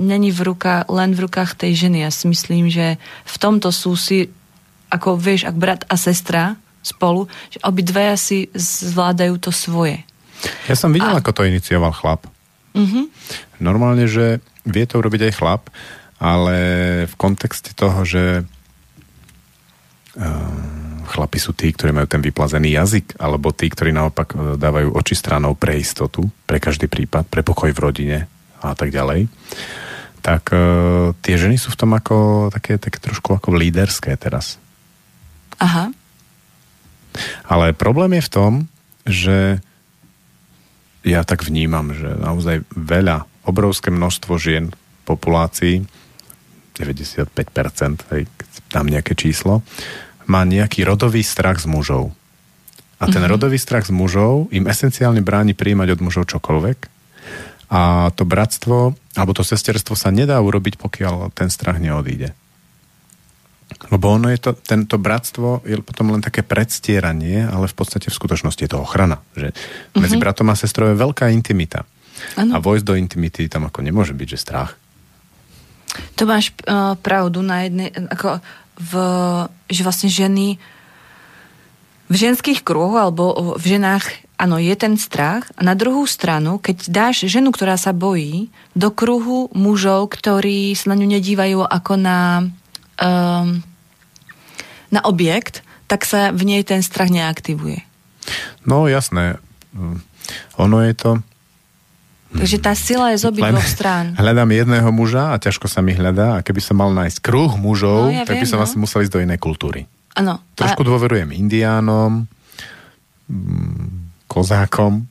není 0.00 0.30
v 0.32 0.40
ruka, 0.42 0.84
len 0.88 1.12
v 1.12 1.28
rukách 1.28 1.56
tej 1.56 1.86
ženy. 1.86 2.04
Ja 2.04 2.10
si 2.10 2.28
myslím, 2.28 2.72
že 2.72 2.96
v 3.24 3.36
tomto 3.36 3.70
sú 3.70 3.94
si, 3.94 4.32
ako 4.88 5.16
vieš, 5.16 5.48
ak 5.48 5.56
brat 5.56 5.82
a 5.88 5.96
sestra 6.00 6.56
spolu, 6.82 7.30
že 7.52 7.62
obidve 7.62 8.16
si 8.18 8.50
zvládajú 8.56 9.38
to 9.38 9.54
svoje. 9.54 10.02
Ja 10.66 10.74
som 10.74 10.90
videl, 10.90 11.14
a... 11.14 11.22
ako 11.22 11.30
to 11.30 11.46
inicioval 11.46 11.94
chlap. 11.94 12.26
Uh-huh. 12.74 13.06
Normálne, 13.62 14.10
že 14.10 14.42
vie 14.66 14.84
to 14.90 14.98
urobiť 14.98 15.30
aj 15.30 15.36
chlap, 15.38 15.62
ale 16.18 16.56
v 17.06 17.14
kontexte 17.14 17.70
toho, 17.78 18.02
že 18.02 18.42
uh 20.18 20.81
chlapi 21.12 21.36
sú 21.36 21.52
tí, 21.52 21.68
ktorí 21.68 21.92
majú 21.92 22.08
ten 22.08 22.24
vyplazený 22.24 22.72
jazyk, 22.72 23.20
alebo 23.20 23.52
tí, 23.52 23.68
ktorí 23.68 23.92
naopak 23.92 24.32
e, 24.32 24.36
dávajú 24.56 24.96
oči 24.96 25.12
stranou 25.12 25.52
pre 25.52 25.76
istotu, 25.76 26.24
pre 26.48 26.56
každý 26.56 26.88
prípad, 26.88 27.28
pre 27.28 27.44
pokoj 27.44 27.68
v 27.68 27.82
rodine 27.84 28.18
a 28.64 28.72
tak 28.72 28.94
ďalej, 28.94 29.28
tak 30.22 30.54
uh, 30.54 31.10
tie 31.18 31.34
ženy 31.34 31.58
sú 31.58 31.74
v 31.74 31.78
tom 31.82 31.98
ako 31.98 32.46
také, 32.54 32.78
také 32.78 33.02
trošku 33.02 33.34
ako 33.34 33.58
líderské 33.58 34.14
teraz. 34.14 34.54
Aha. 35.58 35.90
Ale 37.42 37.74
problém 37.74 38.22
je 38.22 38.26
v 38.30 38.32
tom, 38.32 38.52
že 39.02 39.58
ja 41.02 41.26
tak 41.26 41.42
vnímam, 41.42 41.90
že 41.90 42.06
naozaj 42.06 42.62
veľa, 42.70 43.26
obrovské 43.42 43.90
množstvo 43.90 44.38
žien 44.38 44.70
v 44.70 45.00
populácii, 45.02 45.82
95%, 46.78 48.14
hej, 48.14 48.22
keď 48.30 48.48
dám 48.70 48.86
nejaké 48.88 49.12
číslo, 49.18 49.66
má 50.26 50.46
nejaký 50.46 50.86
rodový 50.86 51.22
strach 51.26 51.62
z 51.62 51.66
mužov. 51.70 52.14
A 53.02 53.10
ten 53.10 53.18
mm-hmm. 53.18 53.32
rodový 53.34 53.58
strach 53.58 53.82
z 53.88 53.92
mužov 53.94 54.46
im 54.54 54.70
esenciálne 54.70 55.24
bráni 55.26 55.58
príjmať 55.58 55.98
od 55.98 56.00
mužov 56.06 56.24
čokoľvek. 56.30 56.78
A 57.72 58.12
to 58.14 58.22
bratstvo, 58.22 58.94
alebo 59.16 59.32
to 59.34 59.42
sesterstvo 59.42 59.98
sa 59.98 60.14
nedá 60.14 60.38
urobiť, 60.38 60.78
pokiaľ 60.78 61.34
ten 61.34 61.50
strach 61.50 61.82
neodíde. 61.82 62.30
Lebo 63.90 64.14
ono 64.14 64.28
je 64.28 64.38
to, 64.38 64.52
tento 64.54 65.00
bratstvo 65.00 65.64
je 65.64 65.80
potom 65.80 66.12
len 66.14 66.22
také 66.22 66.44
predstieranie, 66.44 67.42
ale 67.48 67.66
v 67.66 67.74
podstate 67.74 68.12
v 68.12 68.14
skutočnosti 68.14 68.62
je 68.62 68.70
to 68.70 68.78
ochrana. 68.78 69.18
Že 69.34 69.50
mm-hmm. 69.50 69.98
medzi 69.98 70.16
bratom 70.20 70.52
a 70.52 70.54
sestrou 70.54 70.92
je 70.92 71.00
veľká 71.02 71.32
intimita. 71.32 71.82
Ano. 72.38 72.54
A 72.54 72.62
vojsť 72.62 72.84
do 72.86 72.94
intimity 72.94 73.50
tam 73.50 73.66
ako 73.66 73.82
nemôže 73.82 74.14
byť, 74.14 74.28
že 74.30 74.38
strach. 74.38 74.78
To 76.16 76.24
máš 76.24 76.54
uh, 76.64 76.94
pravdu 77.00 77.42
na 77.42 77.66
jednej, 77.66 77.90
ako 77.90 78.40
v, 78.82 78.92
že 79.70 79.86
vlastne 79.86 80.10
ženy 80.10 80.58
v 82.12 82.14
ženských 82.14 82.66
kruhoch 82.66 82.98
alebo 82.98 83.56
v 83.56 83.64
ženách, 83.78 84.04
áno, 84.36 84.60
je 84.60 84.74
ten 84.76 84.98
strach. 85.00 85.48
A 85.56 85.64
na 85.64 85.72
druhú 85.72 86.04
stranu, 86.04 86.60
keď 86.60 86.90
dáš 86.90 87.24
ženu, 87.30 87.54
ktorá 87.54 87.78
sa 87.80 87.94
bojí, 87.94 88.52
do 88.76 88.92
kruhu 88.92 89.48
mužov, 89.56 90.12
ktorí 90.12 90.76
sa 90.76 90.92
na 90.92 91.00
ňu 91.00 91.08
nedívajú 91.08 91.64
ako 91.64 91.92
na, 91.96 92.50
um, 93.00 93.64
na 94.92 95.00
objekt, 95.08 95.64
tak 95.88 96.04
sa 96.04 96.34
v 96.34 96.42
nej 96.44 96.62
ten 96.66 96.84
strach 96.84 97.08
neaktivuje. 97.08 97.80
No 98.68 98.84
jasné. 98.90 99.40
Ono 100.60 100.78
je 100.84 100.92
to 100.92 101.10
Takže 102.32 102.56
tá 102.58 102.72
sila 102.72 103.12
je 103.12 103.20
z 103.20 103.24
obidvoch 103.28 103.68
strán. 103.68 104.16
Hľadám 104.16 104.50
jedného 104.56 104.88
muža 104.88 105.32
a 105.32 105.36
ťažko 105.36 105.68
sa 105.68 105.84
mi 105.84 105.92
hľadá 105.92 106.40
a 106.40 106.44
keby 106.44 106.64
som 106.64 106.80
mal 106.80 106.88
nájsť 106.96 107.20
kruh 107.20 107.52
mužov, 107.60 108.08
no, 108.08 108.16
ja 108.16 108.24
tak 108.24 108.40
viem, 108.40 108.44
by 108.44 108.48
som 108.48 108.60
no. 108.60 108.64
asi 108.64 108.76
musel 108.80 109.04
ísť 109.04 109.12
do 109.12 109.20
inej 109.20 109.38
kultúry. 109.40 109.84
Ano. 110.16 110.40
Trošku 110.56 110.80
a... 110.84 110.88
dôverujem 110.88 111.28
indiánom, 111.28 112.24
mm, 113.28 114.26
kozákom 114.28 115.04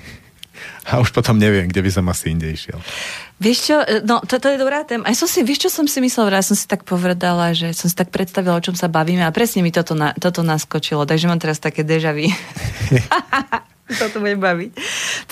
a 0.90 0.98
už 1.00 1.12
potom 1.12 1.36
neviem, 1.36 1.68
kde 1.68 1.84
by 1.84 1.90
som 1.92 2.04
asi 2.08 2.32
inde 2.32 2.48
išiel. 2.48 2.80
Vieš 3.40 3.58
čo, 3.64 3.76
e, 3.80 4.04
no 4.04 4.20
toto 4.20 4.52
je 4.52 4.60
dobrá 4.60 4.84
téma. 4.84 5.08
Aj 5.08 5.16
som 5.16 5.24
si, 5.24 5.40
vieš 5.40 5.64
čo 5.66 5.70
som 5.72 5.88
si 5.88 5.98
myslel, 6.04 6.28
ja 6.28 6.44
som 6.44 6.52
si 6.52 6.68
tak 6.68 6.84
povedala, 6.84 7.56
že 7.56 7.72
som 7.72 7.88
si 7.88 7.96
tak 7.96 8.12
predstavila, 8.12 8.60
o 8.60 8.64
čom 8.64 8.76
sa 8.76 8.92
bavíme 8.92 9.24
a 9.24 9.32
presne 9.32 9.64
mi 9.64 9.72
toto, 9.72 9.96
na, 9.96 10.12
toto 10.12 10.44
naskočilo, 10.44 11.08
takže 11.08 11.24
mám 11.24 11.40
teraz 11.40 11.56
také 11.56 11.80
dežavy. 11.80 12.28
toto 14.00 14.20
bude 14.20 14.36
baviť. 14.36 14.70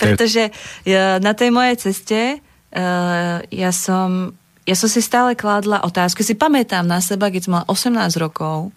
Pretože 0.01 0.49
ja, 0.89 1.21
na 1.21 1.37
tej 1.37 1.53
mojej 1.53 1.77
ceste 1.77 2.41
uh, 2.73 3.45
ja 3.53 3.71
som 3.71 4.33
ja 4.69 4.77
som 4.77 4.85
si 4.85 5.01
stále 5.01 5.33
kládla 5.33 5.81
otázku. 5.81 6.21
Si 6.21 6.37
pamätám 6.37 6.85
na 6.85 7.01
seba, 7.01 7.33
keď 7.33 7.41
som 7.41 7.53
mala 7.57 7.65
18 7.65 8.21
rokov, 8.21 8.69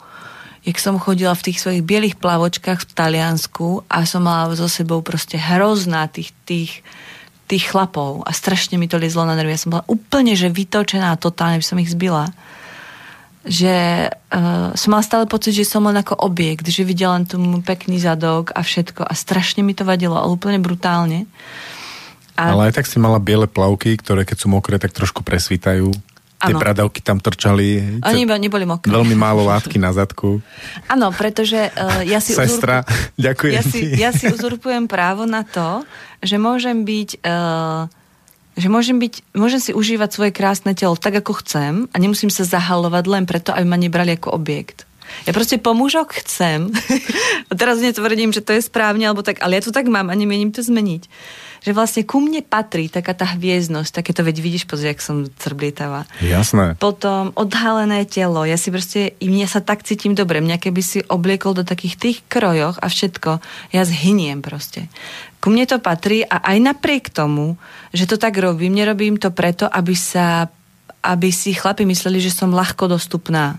jak 0.65 0.81
som 0.81 0.97
chodila 0.97 1.37
v 1.37 1.53
tých 1.53 1.61
svojich 1.61 1.85
bielých 1.85 2.17
plavočkách 2.17 2.81
v 2.81 2.93
Taliansku 2.97 3.85
a 3.93 4.09
som 4.09 4.25
mala 4.25 4.57
so 4.57 4.73
sebou 4.73 5.05
proste 5.05 5.37
hrozná 5.37 6.09
tých, 6.09 6.33
tých, 6.49 6.81
tých 7.53 7.69
chlapov 7.69 8.25
a 8.25 8.33
strašne 8.33 8.81
mi 8.81 8.89
to 8.89 8.97
liezlo 8.97 9.29
na 9.29 9.37
nervy. 9.37 9.53
Ja 9.53 9.61
som 9.61 9.77
bola 9.77 9.85
úplne, 9.85 10.33
že 10.33 10.49
vytočená 10.49 11.21
totálne, 11.21 11.61
by 11.61 11.67
som 11.69 11.77
ich 11.77 11.93
zbila. 11.93 12.33
že 13.43 14.07
uh, 14.09 14.71
som 14.73 14.89
mala 14.95 15.03
stále 15.03 15.27
pocit, 15.27 15.53
že 15.53 15.67
som 15.67 15.83
len 15.83 15.99
ako 15.99 16.15
objekt, 16.15 16.63
že 16.71 16.87
videla 16.87 17.19
len 17.19 17.27
tu 17.27 17.37
pekný 17.67 17.99
zadok 17.99 18.55
a 18.55 18.63
všetko 18.63 19.03
a 19.03 19.13
strašne 19.19 19.67
mi 19.67 19.75
to 19.75 19.83
vadilo, 19.83 20.15
ale 20.15 20.31
úplne 20.31 20.63
brutálne. 20.63 21.27
A... 22.39 22.55
Ale 22.55 22.71
aj 22.71 22.79
tak 22.79 22.87
si 22.87 23.03
mala 23.03 23.19
biele 23.19 23.51
plavky, 23.51 23.99
ktoré 23.99 24.23
keď 24.23 24.37
sú 24.39 24.49
mokré, 24.49 24.79
tak 24.79 24.95
trošku 24.95 25.27
presvítajú. 25.27 25.91
Tie 26.43 26.59
bradavky 26.59 26.99
tam 26.99 27.23
trčali. 27.23 28.01
Oni 28.03 28.27
neboli 28.27 28.67
mokré. 28.67 28.91
Veľmi 28.91 29.15
málo 29.15 29.47
látky 29.47 29.79
na 29.79 29.95
zadku. 29.95 30.43
Áno, 30.91 31.15
pretože 31.15 31.71
uh, 31.71 32.03
ja 32.03 32.19
si... 32.19 32.35
Sestra, 32.35 32.83
uzurpu... 32.83 33.23
ďakujem 33.23 33.55
ja 33.55 33.63
si, 33.63 33.81
ja 33.95 34.11
si 34.11 34.27
uzurpujem 34.27 34.91
právo 34.91 35.23
na 35.23 35.47
to, 35.47 35.87
že 36.19 36.37
môžem 36.43 36.83
byť... 36.83 37.23
Uh, 37.23 37.87
že 38.53 38.69
môžem, 38.69 39.01
byť, 39.01 39.33
môžem 39.33 39.61
si 39.65 39.73
užívať 39.73 40.11
svoje 40.13 40.33
krásne 40.35 40.77
telo 40.77 40.93
tak, 40.93 41.25
ako 41.25 41.41
chcem 41.41 41.89
a 41.89 41.97
nemusím 41.97 42.29
sa 42.29 42.45
zahalovať 42.45 43.05
len 43.09 43.25
preto, 43.25 43.49
aby 43.49 43.65
ma 43.65 43.81
nebrali 43.81 44.13
ako 44.13 44.37
objekt. 44.37 44.85
Ja 45.25 45.33
proste 45.33 45.57
po 45.57 45.73
mužoch 45.73 46.13
chcem. 46.21 46.69
a 47.51 47.53
teraz 47.57 47.81
netvrdím, 47.81 48.29
že 48.29 48.45
to 48.45 48.53
je 48.53 48.61
správne, 48.61 49.09
alebo 49.09 49.25
tak, 49.25 49.41
ale 49.41 49.57
ja 49.57 49.63
to 49.65 49.73
tak 49.73 49.89
mám 49.89 50.13
a 50.13 50.15
nemienim 50.17 50.53
to 50.53 50.61
zmeniť 50.61 51.09
že 51.63 51.71
vlastne 51.71 52.03
ku 52.03 52.19
mne 52.19 52.43
patrí 52.43 52.91
taká 52.91 53.15
tá 53.15 53.25
hviezdnosť, 53.25 53.91
takéto, 54.03 54.27
veď 54.27 54.37
vidíš, 54.43 54.65
pozri, 54.67 54.91
jak 54.91 55.01
som 55.01 55.31
crblietavá. 55.31 56.11
Jasné. 56.19 56.75
Potom 56.77 57.31
odhalené 57.39 58.03
telo, 58.05 58.43
ja 58.43 58.59
si 58.59 58.75
proste, 58.75 59.15
i 59.23 59.27
mňa 59.31 59.47
sa 59.47 59.61
tak 59.63 59.87
cítim 59.87 60.19
dobre, 60.19 60.43
mňa 60.43 60.59
keby 60.59 60.83
si 60.83 60.99
obliekol 61.07 61.55
do 61.55 61.63
takých 61.63 61.95
tých 61.99 62.19
krojoch 62.27 62.83
a 62.83 62.87
všetko, 62.91 63.39
ja 63.71 63.83
zhyniem 63.87 64.43
proste. 64.43 64.91
Ku 65.39 65.51
mne 65.51 65.67
to 65.67 65.83
patrí 65.83 66.23
a 66.27 66.43
aj 66.43 66.59
napriek 66.59 67.11
tomu, 67.11 67.59
že 67.95 68.07
to 68.07 68.19
tak 68.19 68.39
robím, 68.39 68.75
nerobím 68.75 69.19
to 69.19 69.31
preto, 69.35 69.67
aby 69.67 69.95
sa 69.95 70.51
aby 71.03 71.35
si 71.35 71.51
chlapi 71.51 71.83
mysleli, 71.83 72.23
že 72.23 72.31
som 72.31 72.55
ľahko 72.55 72.87
dostupná. 72.87 73.59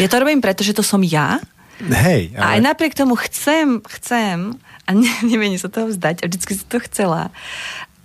Ja 0.00 0.08
to 0.08 0.24
robím 0.24 0.40
preto, 0.40 0.64
že 0.64 0.72
to 0.72 0.80
som 0.80 1.04
ja. 1.04 1.36
Hej, 1.76 2.32
ale... 2.32 2.40
A 2.40 2.44
aj 2.56 2.60
napriek 2.64 2.96
tomu 2.96 3.20
chcem, 3.20 3.84
chcem, 4.00 4.56
a 4.86 4.90
ne, 4.94 5.10
neviem 5.30 5.58
sa 5.58 5.68
toho 5.68 5.90
vzdať 5.90 6.22
a 6.22 6.28
vždycky 6.30 6.52
som 6.54 6.66
to 6.70 6.78
chcela. 6.86 7.34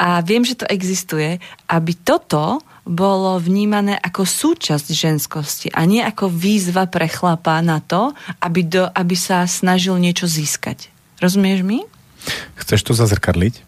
A 0.02 0.26
viem, 0.26 0.42
že 0.42 0.58
to 0.58 0.66
existuje, 0.66 1.38
aby 1.70 1.94
toto 1.94 2.58
bolo 2.82 3.38
vnímané 3.38 3.94
ako 4.02 4.26
súčasť 4.26 4.90
ženskosti 4.90 5.70
a 5.70 5.86
nie 5.86 6.02
ako 6.02 6.26
výzva 6.26 6.90
pre 6.90 7.06
chlapa 7.06 7.62
na 7.62 7.78
to, 7.86 8.10
aby, 8.42 8.66
do, 8.66 8.90
aby 8.90 9.14
sa 9.14 9.46
snažil 9.46 10.02
niečo 10.02 10.26
získať. 10.26 10.90
Rozumieš 11.22 11.62
mi? 11.62 11.86
Chceš 12.58 12.82
to 12.82 12.98
zazrkadliť? 12.98 13.62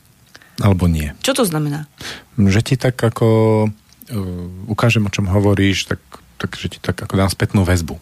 Alebo 0.57 0.89
nie? 0.89 1.13
Čo 1.21 1.37
to 1.37 1.43
znamená? 1.45 1.85
Že 2.33 2.61
ti 2.65 2.75
tak 2.81 2.97
ako 2.97 3.27
uh, 3.69 4.69
ukážem, 4.69 5.05
o 5.05 5.13
čom 5.13 5.29
hovoríš, 5.29 5.85
tak, 5.85 6.01
tak 6.41 6.57
že 6.57 6.73
ti 6.73 6.79
tak 6.81 6.97
ako 6.97 7.13
dám 7.13 7.29
spätnú 7.29 7.61
väzbu. 7.61 7.97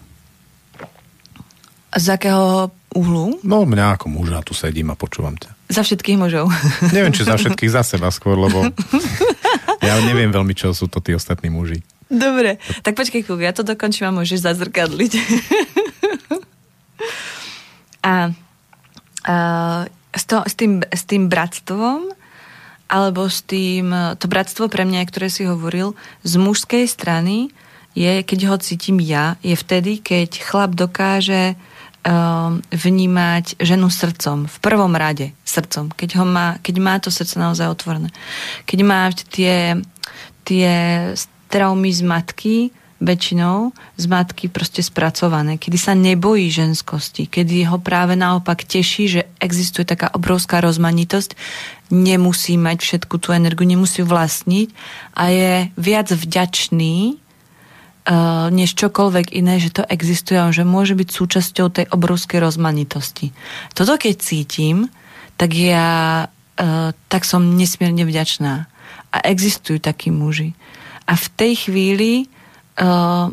Z 1.91 2.07
akého 2.15 2.71
uhlu? 2.95 3.39
No, 3.43 3.63
mňa 3.63 3.99
ako 3.99 4.07
muža, 4.11 4.43
tu 4.43 4.55
sedím 4.55 4.91
a 4.91 4.99
počúvam 4.99 5.35
ťa. 5.35 5.51
Za 5.71 5.81
všetkých 5.83 6.19
mužov. 6.19 6.51
Neviem, 6.95 7.15
či 7.15 7.27
za 7.27 7.35
všetkých, 7.39 7.71
za 7.71 7.83
seba 7.83 8.11
skôr, 8.11 8.35
lebo 8.35 8.67
ja 9.87 9.95
neviem 10.03 10.31
veľmi, 10.31 10.55
čo 10.55 10.75
sú 10.75 10.91
to 10.91 10.99
tí 10.99 11.15
ostatní 11.15 11.47
muži. 11.51 11.83
Dobre, 12.11 12.59
tak 12.83 12.99
počkej 12.99 13.23
chvíľu, 13.23 13.39
ja 13.39 13.55
to 13.55 13.63
dokončím 13.63 14.11
a 14.11 14.15
môžeš 14.15 14.43
zazrkadliť. 14.43 15.13
a, 18.11 18.35
a 19.23 19.35
s, 20.11 20.23
to, 20.27 20.43
s, 20.43 20.53
tým, 20.59 20.83
s 20.83 21.07
tým 21.07 21.31
bratstvom 21.31 22.11
alebo 22.91 23.31
s 23.31 23.39
tým, 23.47 23.95
to 24.19 24.27
bratstvo 24.27 24.67
pre 24.67 24.83
mňa, 24.83 25.07
ktoré 25.07 25.31
si 25.31 25.47
hovoril, 25.47 25.95
z 26.27 26.35
mužskej 26.35 26.83
strany 26.91 27.47
je, 27.95 28.19
keď 28.19 28.51
ho 28.51 28.55
cítim 28.59 28.99
ja, 28.99 29.39
je 29.39 29.55
vtedy, 29.55 30.03
keď 30.03 30.43
chlap 30.43 30.75
dokáže 30.75 31.55
Um, 31.55 31.70
vnímať 32.73 33.61
ženu 33.61 33.87
srdcom. 33.93 34.49
V 34.49 34.57
prvom 34.57 34.93
rade 34.97 35.37
srdcom. 35.45 35.93
Keď, 35.93 36.09
ho 36.17 36.25
má, 36.25 36.57
keď 36.65 36.75
má 36.81 36.97
to 36.97 37.13
srdce 37.13 37.37
naozaj 37.37 37.69
otvorené. 37.69 38.09
Keď 38.65 38.79
má 38.81 39.13
tie, 39.13 39.77
tie 40.41 40.71
traumy 41.51 41.93
z 41.93 42.01
matky, 42.01 42.55
väčšinou 43.01 43.73
z 43.97 44.05
matky 44.05 44.45
proste 44.45 44.85
spracované, 44.85 45.57
kedy 45.57 45.77
sa 45.81 45.97
nebojí 45.97 46.53
ženskosti, 46.53 47.25
kedy 47.25 47.65
ho 47.65 47.81
práve 47.81 48.13
naopak 48.13 48.61
teší, 48.61 49.03
že 49.09 49.21
existuje 49.41 49.89
taká 49.89 50.13
obrovská 50.13 50.61
rozmanitosť, 50.61 51.33
nemusí 51.89 52.61
mať 52.61 52.77
všetku 52.77 53.17
tú 53.17 53.33
energiu, 53.33 53.65
nemusí 53.65 54.05
vlastniť 54.05 54.69
a 55.17 55.23
je 55.33 55.51
viac 55.73 56.13
vďačný 56.13 57.17
než 58.49 58.73
čokoľvek 58.73 59.37
iné, 59.37 59.61
že 59.61 59.69
to 59.69 59.85
existuje 59.85 60.33
a 60.33 60.49
že 60.49 60.65
môže 60.65 60.97
byť 60.97 61.09
súčasťou 61.13 61.67
tej 61.69 61.85
obrovskej 61.93 62.41
rozmanitosti. 62.41 63.29
Toto 63.77 63.93
keď 63.93 64.15
cítim, 64.17 64.89
tak 65.37 65.53
ja 65.53 66.25
uh, 66.25 66.89
tak 67.09 67.25
som 67.25 67.57
nesmierne 67.57 68.05
vďačná. 68.05 68.65
A 69.11 69.17
existujú 69.27 69.81
takí 69.83 70.07
muži. 70.07 70.55
A 71.05 71.19
v 71.19 71.27
tej 71.35 71.53
chvíli 71.67 72.11
uh, 72.79 73.27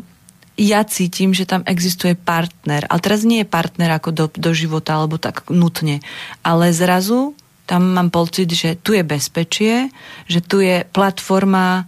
ja 0.59 0.79
cítim, 0.83 1.31
že 1.31 1.47
tam 1.47 1.63
existuje 1.63 2.19
partner. 2.19 2.83
Ale 2.91 2.99
teraz 2.99 3.23
nie 3.23 3.41
je 3.41 3.47
partner 3.47 3.95
ako 3.95 4.09
do, 4.11 4.25
do 4.33 4.51
života, 4.51 4.99
alebo 4.99 5.15
tak 5.15 5.47
nutne. 5.47 6.03
Ale 6.43 6.75
zrazu 6.75 7.31
tam 7.63 7.93
mám 7.95 8.09
pocit, 8.09 8.49
že 8.49 8.75
tu 8.75 8.97
je 8.97 9.05
bezpečie, 9.05 9.93
že 10.25 10.41
tu 10.41 10.59
je 10.59 10.83
platforma 10.89 11.85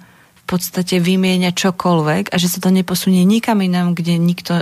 podstate 0.52 1.00
vymieňať 1.00 1.56
čokoľvek 1.56 2.32
a 2.32 2.36
že 2.36 2.52
sa 2.52 2.60
to 2.60 2.70
neposunie 2.70 3.24
nikam 3.24 3.64
inám, 3.64 3.96
kde 3.96 4.20
nikto, 4.20 4.62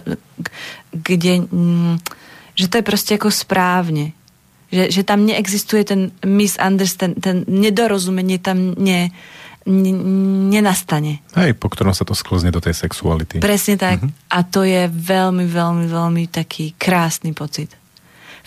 kde, 0.94 1.50
mm, 1.50 1.98
že 2.54 2.66
to 2.70 2.78
je 2.80 2.86
proste 2.86 3.18
ako 3.18 3.34
správne. 3.34 4.14
Že, 4.70 4.84
že 4.94 5.02
tam 5.02 5.26
neexistuje 5.26 5.82
ten 5.82 6.14
misunderstand, 6.22 7.18
ten 7.18 7.42
nedorozumenie 7.50 8.38
tam 8.38 8.78
ne, 8.78 9.10
ne, 9.66 9.92
nenastane. 10.54 11.26
Hej, 11.34 11.58
po 11.58 11.74
ktorom 11.74 11.98
sa 11.98 12.06
to 12.06 12.14
sklzne 12.14 12.54
do 12.54 12.62
tej 12.62 12.78
sexuality. 12.78 13.42
Presne 13.42 13.82
tak. 13.82 14.06
Mhm. 14.06 14.14
A 14.30 14.46
to 14.46 14.62
je 14.62 14.86
veľmi, 14.86 15.50
veľmi, 15.50 15.86
veľmi 15.90 16.24
taký 16.30 16.78
krásny 16.78 17.34
pocit 17.34 17.74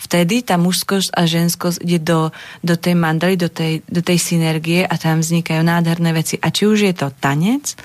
vtedy 0.03 0.43
tá 0.43 0.59
mužskosť 0.59 1.15
a 1.15 1.23
ženskosť 1.23 1.79
ide 1.79 2.03
do, 2.03 2.29
do 2.59 2.75
tej 2.75 2.99
mandaly, 2.99 3.39
do 3.39 3.47
tej, 3.47 3.79
do 3.87 4.03
tej 4.03 4.19
synergie 4.19 4.83
a 4.83 4.99
tam 4.99 5.23
vznikajú 5.23 5.63
nádherné 5.63 6.11
veci. 6.11 6.35
A 6.43 6.51
či 6.51 6.67
už 6.67 6.83
je 6.83 6.93
to 6.93 7.15
tanec, 7.15 7.79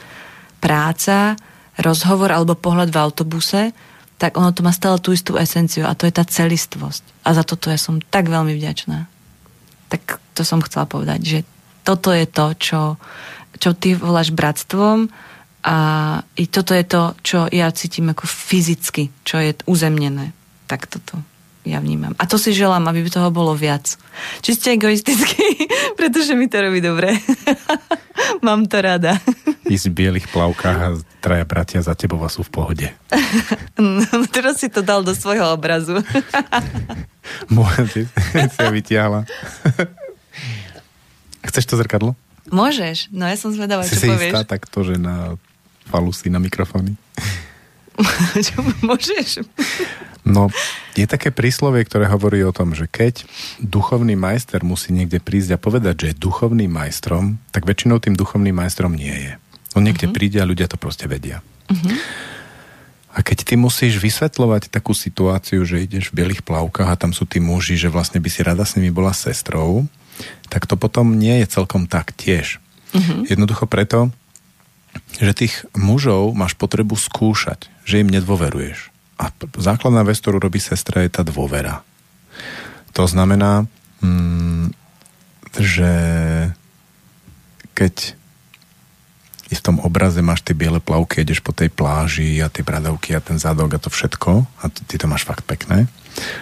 práca, 0.59 1.39
rozhovor 1.79 2.35
alebo 2.35 2.59
pohľad 2.59 2.91
v 2.91 2.99
autobuse, 2.99 3.63
tak 4.19 4.35
ono 4.35 4.51
to 4.51 4.67
má 4.67 4.75
stále 4.75 4.99
tú 4.99 5.15
istú 5.15 5.39
esenciu 5.39 5.87
a 5.87 5.95
to 5.95 6.11
je 6.11 6.15
tá 6.19 6.27
celistvosť. 6.27 7.23
A 7.23 7.39
za 7.39 7.47
toto 7.47 7.71
ja 7.71 7.79
som 7.79 8.03
tak 8.03 8.27
veľmi 8.27 8.51
vďačná. 8.51 9.07
Tak 9.87 10.19
to 10.35 10.43
som 10.43 10.59
chcela 10.67 10.91
povedať, 10.91 11.21
že 11.23 11.39
toto 11.87 12.11
je 12.11 12.27
to, 12.27 12.47
čo, 12.59 12.83
čo 13.63 13.79
ty 13.79 13.95
voláš 13.95 14.35
bratstvom 14.35 15.07
a 15.63 15.77
i 16.35 16.51
toto 16.51 16.75
je 16.75 16.83
to, 16.83 17.03
čo 17.23 17.39
ja 17.47 17.71
cítim 17.71 18.11
ako 18.11 18.27
fyzicky, 18.27 19.15
čo 19.23 19.39
je 19.39 19.55
uzemnené. 19.71 20.35
Tak 20.67 20.91
toto 20.91 21.23
ja 21.69 21.79
vnímam. 21.85 22.17
A 22.17 22.25
to 22.25 22.41
si 22.41 22.57
želám, 22.57 22.89
aby 22.89 23.05
toho 23.13 23.29
bolo 23.29 23.53
viac. 23.53 24.01
Čiste 24.41 24.73
egoisticky, 24.73 25.69
pretože 26.01 26.33
mi 26.33 26.49
to 26.49 26.65
robí 26.65 26.81
dobre. 26.81 27.13
Mám 28.47 28.67
to 28.67 28.83
rada. 28.83 29.21
Ísť 29.69 29.87
v 29.93 29.95
bielých 29.95 30.27
plavkách 30.33 30.79
a 30.81 30.89
traja 31.21 31.45
bratia 31.45 31.81
za 31.85 31.95
tebou 31.95 32.19
a 32.25 32.33
sú 32.33 32.43
v 32.43 32.51
pohode. 32.51 32.89
no, 33.79 34.03
teraz 34.33 34.65
si 34.65 34.73
to 34.73 34.81
dal 34.83 35.05
do 35.05 35.13
svojho 35.15 35.55
obrazu. 35.55 36.03
Môžete, 37.53 38.09
si 38.33 38.59
ja 38.59 38.71
vytiahla. 38.73 39.29
Chceš 41.45 41.65
to 41.69 41.77
zrkadlo? 41.79 42.17
Môžeš, 42.49 43.13
no 43.13 43.29
ja 43.29 43.37
som 43.37 43.53
zvedavá, 43.53 43.85
si 43.85 43.93
čo 43.93 44.09
si 44.09 44.09
povieš. 44.09 44.33
istá 44.33 44.43
takto, 44.45 44.81
že 44.81 44.97
na 44.97 45.37
falusy, 45.93 46.33
na 46.33 46.41
mikrofóny? 46.41 46.97
Čo 48.47 48.63
môžeš? 48.89 49.43
No, 50.29 50.53
je 50.93 51.09
také 51.09 51.33
príslovie, 51.33 51.83
ktoré 51.89 52.05
hovorí 52.11 52.45
o 52.45 52.53
tom, 52.53 52.77
že 52.77 52.85
keď 52.85 53.25
duchovný 53.65 54.13
majster 54.13 54.61
musí 54.61 54.93
niekde 54.93 55.25
prísť 55.25 55.57
a 55.57 55.59
povedať, 55.59 55.95
že 56.05 56.07
je 56.13 56.21
duchovným 56.21 56.69
majstrom, 56.69 57.41
tak 57.49 57.65
väčšinou 57.65 57.97
tým 57.99 58.13
duchovným 58.13 58.53
majstrom 58.53 58.93
nie 58.93 59.15
je. 59.15 59.33
On 59.73 59.83
niekde 59.85 60.09
uh-huh. 60.11 60.17
príde 60.17 60.39
a 60.43 60.49
ľudia 60.49 60.69
to 60.69 60.77
proste 60.77 61.09
vedia. 61.09 61.41
Uh-huh. 61.73 61.97
A 63.17 63.25
keď 63.25 63.49
ty 63.49 63.55
musíš 63.57 63.99
vysvetľovať 63.99 64.69
takú 64.69 64.93
situáciu, 64.93 65.65
že 65.65 65.83
ideš 65.83 66.13
v 66.13 66.23
bielých 66.23 66.45
plavkách 66.45 66.91
a 66.93 67.01
tam 67.01 67.17
sú 67.17 67.25
tí 67.25 67.41
muži, 67.41 67.81
že 67.81 67.91
vlastne 67.91 68.21
by 68.21 68.29
si 68.29 68.45
rada 68.45 68.69
s 68.69 68.77
nimi 68.77 68.93
bola 68.93 69.17
sestrou, 69.17 69.89
tak 70.53 70.69
to 70.69 70.77
potom 70.77 71.17
nie 71.17 71.41
je 71.41 71.47
celkom 71.49 71.89
tak 71.89 72.13
tiež. 72.15 72.61
Uh-huh. 72.93 73.25
Jednoducho 73.25 73.65
preto, 73.65 74.13
že 75.17 75.33
tých 75.33 75.65
mužov 75.73 76.37
máš 76.37 76.53
potrebu 76.53 76.95
skúšať, 76.95 77.73
že 77.89 78.05
im 78.05 78.13
nedôveruješ. 78.13 78.93
A 79.19 79.33
základná 79.59 80.05
vec, 80.05 80.21
ktorú 80.21 80.39
robí 80.39 80.61
sestra, 80.61 81.03
je 81.03 81.11
tá 81.11 81.25
dôvera. 81.25 81.83
To 82.95 83.09
znamená, 83.09 83.67
mm, 84.05 84.71
že 85.59 85.91
keď 87.75 88.19
i 89.49 89.55
v 89.57 89.65
tom 89.65 89.81
obraze 89.81 90.21
máš 90.21 90.45
tie 90.45 90.53
biele 90.53 90.79
plavky, 90.79 91.25
ideš 91.25 91.41
po 91.41 91.57
tej 91.57 91.73
pláži 91.73 92.37
a 92.45 92.53
tie 92.53 92.61
bradavky 92.61 93.17
a 93.17 93.25
ten 93.25 93.41
zadok 93.41 93.75
a 93.75 93.83
to 93.83 93.89
všetko 93.89 94.45
a 94.45 94.65
ty 94.69 94.95
to 95.01 95.09
máš 95.09 95.25
fakt 95.25 95.49
pekné. 95.49 95.89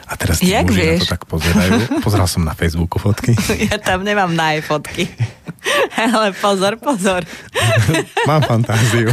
A 0.06 0.14
teraz 0.14 0.38
tí 0.38 0.50
Jak 0.50 0.66
muži 0.68 0.80
vieš? 0.80 1.00
na 1.00 1.04
to 1.04 1.12
tak 1.12 1.22
pozerajú. 1.26 1.78
Pozeral 2.00 2.28
som 2.28 2.42
na 2.42 2.52
Facebooku 2.52 2.96
fotky. 2.98 3.32
Ja 3.70 3.76
tam 3.78 4.02
nemám 4.02 4.32
naj 4.32 4.62
fotky. 4.62 5.08
Ale 5.96 6.30
pozor, 6.36 6.78
pozor. 6.78 7.26
Mám 8.30 8.42
fantáziu. 8.46 9.10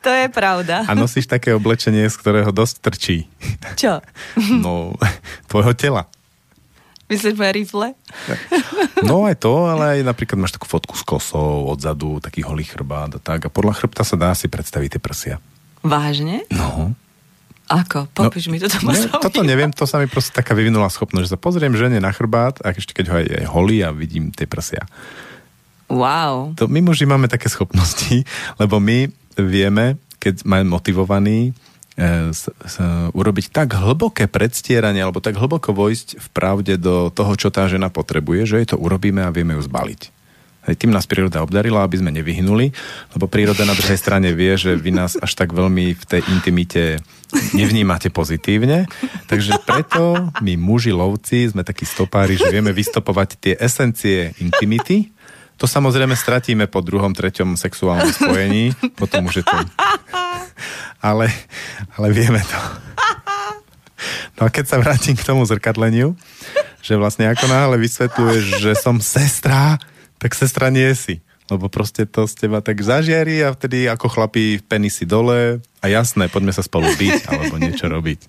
To 0.00 0.10
je 0.10 0.26
pravda. 0.32 0.88
A 0.88 0.92
nosíš 0.96 1.28
také 1.28 1.52
oblečenie, 1.52 2.08
z 2.08 2.16
ktorého 2.16 2.48
dosť 2.48 2.74
trčí. 2.80 3.16
Čo? 3.76 4.00
No, 4.58 4.96
tvojho 5.46 5.76
tela. 5.76 6.08
Myslíš 7.12 7.36
moje 7.36 7.52
rifle? 7.52 7.88
No 9.04 9.28
aj 9.28 9.36
to, 9.44 9.68
ale 9.68 10.00
aj 10.00 10.08
napríklad 10.08 10.40
máš 10.40 10.56
takú 10.56 10.64
fotku 10.64 10.96
s 10.96 11.04
kosou 11.04 11.68
odzadu, 11.68 12.24
taký 12.24 12.40
holý 12.40 12.64
chrbát 12.64 13.12
a 13.12 13.20
tak. 13.20 13.44
A 13.44 13.52
podľa 13.52 13.76
chrbta 13.76 14.00
sa 14.00 14.16
dá 14.16 14.32
si 14.32 14.48
predstaviť 14.48 14.96
tie 14.96 15.02
prsia. 15.02 15.36
Vážne? 15.84 16.48
No. 16.48 16.96
Ako? 17.72 18.12
Popíš 18.12 18.52
mi 18.52 18.60
toto 18.60 18.76
Ne, 18.84 19.08
toto 19.08 19.40
neviem, 19.40 19.72
to 19.72 19.88
sa 19.88 19.96
mi 19.96 20.04
proste 20.04 20.36
taká 20.36 20.52
vyvinula 20.52 20.92
schopnosť, 20.92 21.24
že 21.24 21.32
sa 21.32 21.40
pozriem 21.40 21.72
žene 21.72 21.98
na 22.04 22.12
chrbát 22.12 22.60
a 22.60 22.76
ešte 22.76 22.92
keď 22.92 23.04
ho 23.08 23.14
aj, 23.16 23.26
aj 23.40 23.46
holí 23.48 23.80
a 23.80 23.90
vidím 23.96 24.28
tie 24.28 24.44
prsia. 24.44 24.84
Wow. 25.88 26.56
To 26.56 26.68
my 26.68 26.80
muži 26.84 27.04
máme 27.08 27.28
také 27.28 27.48
schopnosti, 27.48 28.24
lebo 28.60 28.76
my 28.80 29.08
vieme, 29.36 29.96
keď 30.20 30.44
sme 30.44 30.64
motivovaní, 30.68 31.52
e, 31.96 32.32
s, 32.32 32.48
s, 32.48 32.76
urobiť 33.12 33.52
tak 33.52 33.76
hlboké 33.76 34.28
predstieranie 34.28 35.00
alebo 35.00 35.24
tak 35.24 35.36
hlboko 35.36 35.72
vojsť 35.72 36.20
v 36.20 36.28
pravde 36.32 36.74
do 36.76 37.08
toho, 37.08 37.32
čo 37.36 37.48
tá 37.48 37.68
žena 37.68 37.88
potrebuje, 37.88 38.48
že 38.48 38.56
jej 38.60 38.68
to 38.72 38.76
urobíme 38.80 39.24
a 39.24 39.32
vieme 39.32 39.56
ju 39.56 39.64
zbaliť. 39.64 40.21
Tým 40.62 40.94
nás 40.94 41.10
príroda 41.10 41.42
obdarila, 41.42 41.82
aby 41.82 41.98
sme 41.98 42.14
nevyhnuli, 42.14 42.70
lebo 43.18 43.26
príroda 43.26 43.66
na 43.66 43.74
druhej 43.74 43.98
strane 43.98 44.30
vie, 44.30 44.54
že 44.54 44.78
vy 44.78 44.94
nás 44.94 45.18
až 45.18 45.34
tak 45.34 45.50
veľmi 45.50 45.98
v 45.98 46.04
tej 46.06 46.22
intimite 46.30 47.02
nevnímate 47.56 48.14
pozitívne. 48.14 48.86
Takže 49.26 49.58
preto 49.66 50.30
my 50.38 50.54
muži 50.54 50.94
lovci 50.94 51.50
sme 51.50 51.66
takí 51.66 51.82
stopári, 51.82 52.38
že 52.38 52.52
vieme 52.52 52.70
vystopovať 52.70 53.28
tie 53.40 53.54
esencie 53.58 54.36
intimity. 54.38 55.10
To 55.58 55.66
samozrejme 55.66 56.14
stratíme 56.14 56.70
po 56.70 56.82
druhom, 56.82 57.14
treťom 57.14 57.58
sexuálnom 57.58 58.10
spojení, 58.14 58.74
potom 58.98 59.26
už 59.26 59.42
je 59.42 59.44
to... 59.46 59.56
Ale, 61.02 61.26
ale 61.98 62.14
vieme 62.14 62.38
to. 62.38 62.60
No 64.38 64.46
a 64.46 64.48
keď 64.54 64.64
sa 64.70 64.78
vrátim 64.78 65.18
k 65.18 65.26
tomu 65.26 65.42
zrkadleniu, 65.42 66.14
že 66.82 66.98
vlastne 66.98 67.30
ako 67.30 67.46
náhle 67.50 67.78
vysvetľuješ, 67.78 68.44
že 68.62 68.72
som 68.78 69.02
sestra, 69.02 69.82
tak 70.22 70.38
sestra 70.38 70.70
nie 70.70 70.86
si. 70.94 71.18
Lebo 71.50 71.66
proste 71.66 72.06
to 72.06 72.30
z 72.30 72.46
teba 72.46 72.62
tak 72.62 72.78
zažiari 72.78 73.42
a 73.42 73.50
vtedy 73.50 73.90
ako 73.90 74.06
chlapí 74.06 74.62
penisy 74.62 75.02
dole 75.02 75.58
a 75.82 75.84
jasné, 75.90 76.30
poďme 76.30 76.54
sa 76.54 76.62
spolu 76.62 76.86
byť 76.94 77.26
alebo 77.26 77.58
niečo 77.58 77.90
robiť. 77.90 78.20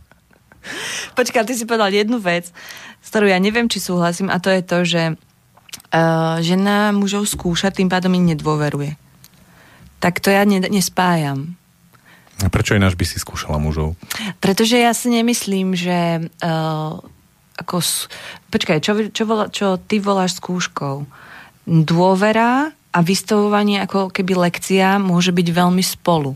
Počkaj, 1.20 1.44
ty 1.44 1.52
si 1.52 1.68
povedal 1.68 1.92
jednu 1.92 2.16
vec, 2.16 2.48
s 3.04 3.06
ktorou 3.12 3.28
ja 3.28 3.36
neviem, 3.36 3.68
či 3.68 3.84
súhlasím, 3.84 4.32
a 4.32 4.40
to 4.40 4.48
je 4.48 4.62
to, 4.64 4.78
že 4.82 5.02
uh, 5.12 6.40
žena 6.40 6.96
mužov 6.96 7.28
skúša, 7.28 7.68
tým 7.70 7.92
pádom 7.92 8.16
im 8.16 8.32
nedôveruje. 8.32 8.96
Tak 10.00 10.24
to 10.24 10.32
ja 10.32 10.48
ne, 10.48 10.64
nespájam. 10.64 11.60
A 12.40 12.48
prečo 12.48 12.72
ináč 12.72 12.96
by 12.96 13.04
si 13.04 13.20
skúšala 13.20 13.60
mužov? 13.60 14.00
Pretože 14.40 14.80
ja 14.80 14.96
si 14.96 15.12
nemyslím, 15.12 15.76
že 15.76 16.24
uh, 16.40 16.96
ako... 17.60 17.84
Počkaj, 18.50 18.78
čo, 18.80 18.92
čo, 19.12 19.22
volá, 19.28 19.46
čo 19.52 19.76
ty 19.76 20.00
voláš 20.00 20.40
skúškou? 20.40 21.04
Dôvera 21.68 22.72
a 22.90 22.98
vystavovanie 23.04 23.84
ako 23.84 24.10
keby 24.10 24.50
lekcia 24.50 24.98
môže 24.98 25.30
byť 25.30 25.48
veľmi 25.52 25.84
spolu. 25.84 26.34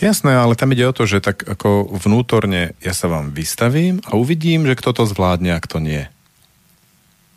Jasné, 0.00 0.32
ale 0.36 0.56
tam 0.56 0.72
ide 0.72 0.88
o 0.88 0.96
to, 0.96 1.04
že 1.04 1.20
tak 1.20 1.44
ako 1.44 1.88
vnútorne 2.00 2.72
ja 2.80 2.92
sa 2.96 3.08
vám 3.12 3.32
vystavím 3.32 4.00
a 4.08 4.16
uvidím, 4.16 4.64
že 4.64 4.76
kto 4.76 4.92
to 4.96 5.04
zvládne 5.04 5.52
a 5.52 5.60
kto 5.60 5.80
nie. 5.80 6.08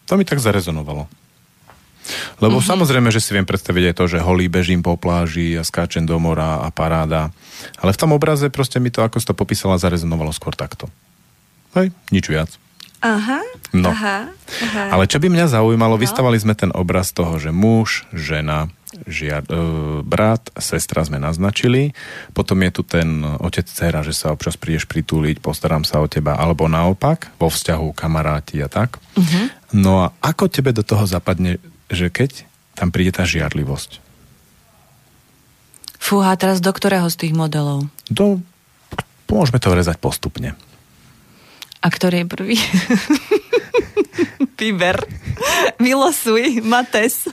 To 0.07 0.15
mi 0.15 0.23
tak 0.23 0.39
zarezonovalo. 0.39 1.07
Lebo 2.41 2.57
mm-hmm. 2.57 2.71
samozrejme, 2.73 3.09
že 3.13 3.21
si 3.21 3.35
viem 3.35 3.45
predstaviť 3.45 3.93
aj 3.93 3.95
to, 3.95 4.05
že 4.09 4.25
holý 4.25 4.49
bežím 4.49 4.81
po 4.81 4.97
pláži 4.97 5.53
a 5.59 5.67
skáčem 5.67 6.07
do 6.07 6.17
mora 6.17 6.63
a 6.65 6.73
paráda. 6.73 7.29
Ale 7.77 7.93
v 7.93 8.01
tom 8.01 8.15
obraze 8.15 8.49
proste 8.49 8.81
mi 8.81 8.89
to, 8.89 9.05
ako 9.05 9.21
si 9.21 9.27
to 9.29 9.37
popísala, 9.37 9.77
zarezonovalo 9.77 10.33
skôr 10.33 10.55
takto. 10.55 10.89
Hej, 11.77 11.93
nič 12.09 12.25
viac. 12.25 12.49
Aha, 12.99 13.39
No. 13.71 13.93
aha, 13.95 14.27
aha. 14.59 14.83
Ale 14.91 15.07
čo 15.07 15.21
by 15.21 15.31
mňa 15.31 15.45
zaujímalo, 15.47 15.95
No. 15.95 16.01
vystavali 16.01 16.35
sme 16.35 16.57
ten 16.57 16.73
obraz 16.73 17.15
toho, 17.15 17.39
že 17.39 17.53
muž, 17.53 18.03
žena, 18.11 18.67
žia, 19.05 19.39
e, 19.39 19.45
brat, 20.03 20.49
sestra 20.57 21.05
sme 21.05 21.15
naznačili, 21.15 21.93
potom 22.33 22.59
je 22.65 22.71
tu 22.73 22.81
ten 22.83 23.21
otec, 23.23 23.63
dcera, 23.63 24.01
že 24.03 24.11
sa 24.11 24.33
občas 24.33 24.57
prídeš 24.59 24.89
pritúliť, 24.89 25.39
postaram 25.39 25.85
sa 25.85 26.01
o 26.01 26.09
teba, 26.09 26.35
alebo 26.35 26.67
naopak, 26.67 27.29
vo 27.37 27.47
vzťahu 27.47 27.93
kamaráti 27.95 28.59
a 28.59 28.67
tak. 28.67 28.97
Mhm. 29.15 29.79
No 29.79 30.03
a 30.03 30.11
ako 30.19 30.49
tebe 30.49 30.73
do 30.73 30.81
toho 30.81 31.05
zapadne, 31.05 31.61
že 31.87 32.09
keď 32.09 32.43
tam 32.75 32.89
príde 32.89 33.13
tá 33.15 33.23
žiarlivosť? 33.23 34.01
Fúha, 35.99 36.33
teraz 36.39 36.57
do 36.59 36.71
ktorého 36.73 37.05
z 37.11 37.15
tých 37.27 37.33
modelov? 37.37 37.85
Do, 38.09 38.41
môžeme 39.29 39.59
to 39.61 39.75
rezať 39.75 39.99
postupne. 40.01 40.55
A 41.79 41.87
ktorý 41.87 42.23
je 42.23 42.27
prvý? 42.27 42.57
Piber. 44.59 44.99
Vylosuj, 45.79 46.59
Mates. 46.59 47.31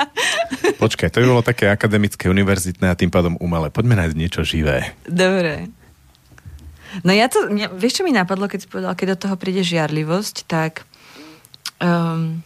Počkaj, 0.82 1.10
to 1.10 1.18
by 1.22 1.26
bolo 1.26 1.42
také 1.42 1.66
akademické, 1.66 2.30
univerzitné 2.30 2.86
a 2.86 2.98
tým 2.98 3.10
pádom 3.10 3.34
umelé. 3.42 3.74
Poďme 3.74 3.98
nájsť 3.98 4.16
niečo 4.18 4.46
živé. 4.46 4.94
Dobre. 5.02 5.66
No 7.02 7.10
ja 7.10 7.26
to, 7.26 7.50
mňa, 7.50 7.74
vieš 7.74 7.98
čo 7.98 8.06
mi 8.06 8.14
napadlo, 8.14 8.46
keď 8.46 8.58
si 8.62 8.70
povedal, 8.70 8.94
keď 8.94 9.16
do 9.16 9.20
toho 9.26 9.34
príde 9.34 9.66
žiarlivosť, 9.66 10.46
tak 10.46 10.86
um, 11.82 12.44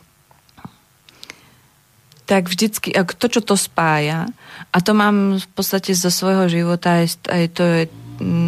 tak 2.26 2.50
vždycky, 2.50 2.90
to, 2.94 3.26
čo 3.30 3.40
to 3.42 3.54
spája, 3.54 4.26
a 4.74 4.78
to 4.82 4.92
mám 4.98 5.38
v 5.38 5.48
podstate 5.54 5.94
zo 5.94 6.10
svojho 6.10 6.50
života, 6.50 7.02
aj, 7.02 7.22
aj 7.30 7.44
to 7.54 7.62
je 7.62 7.82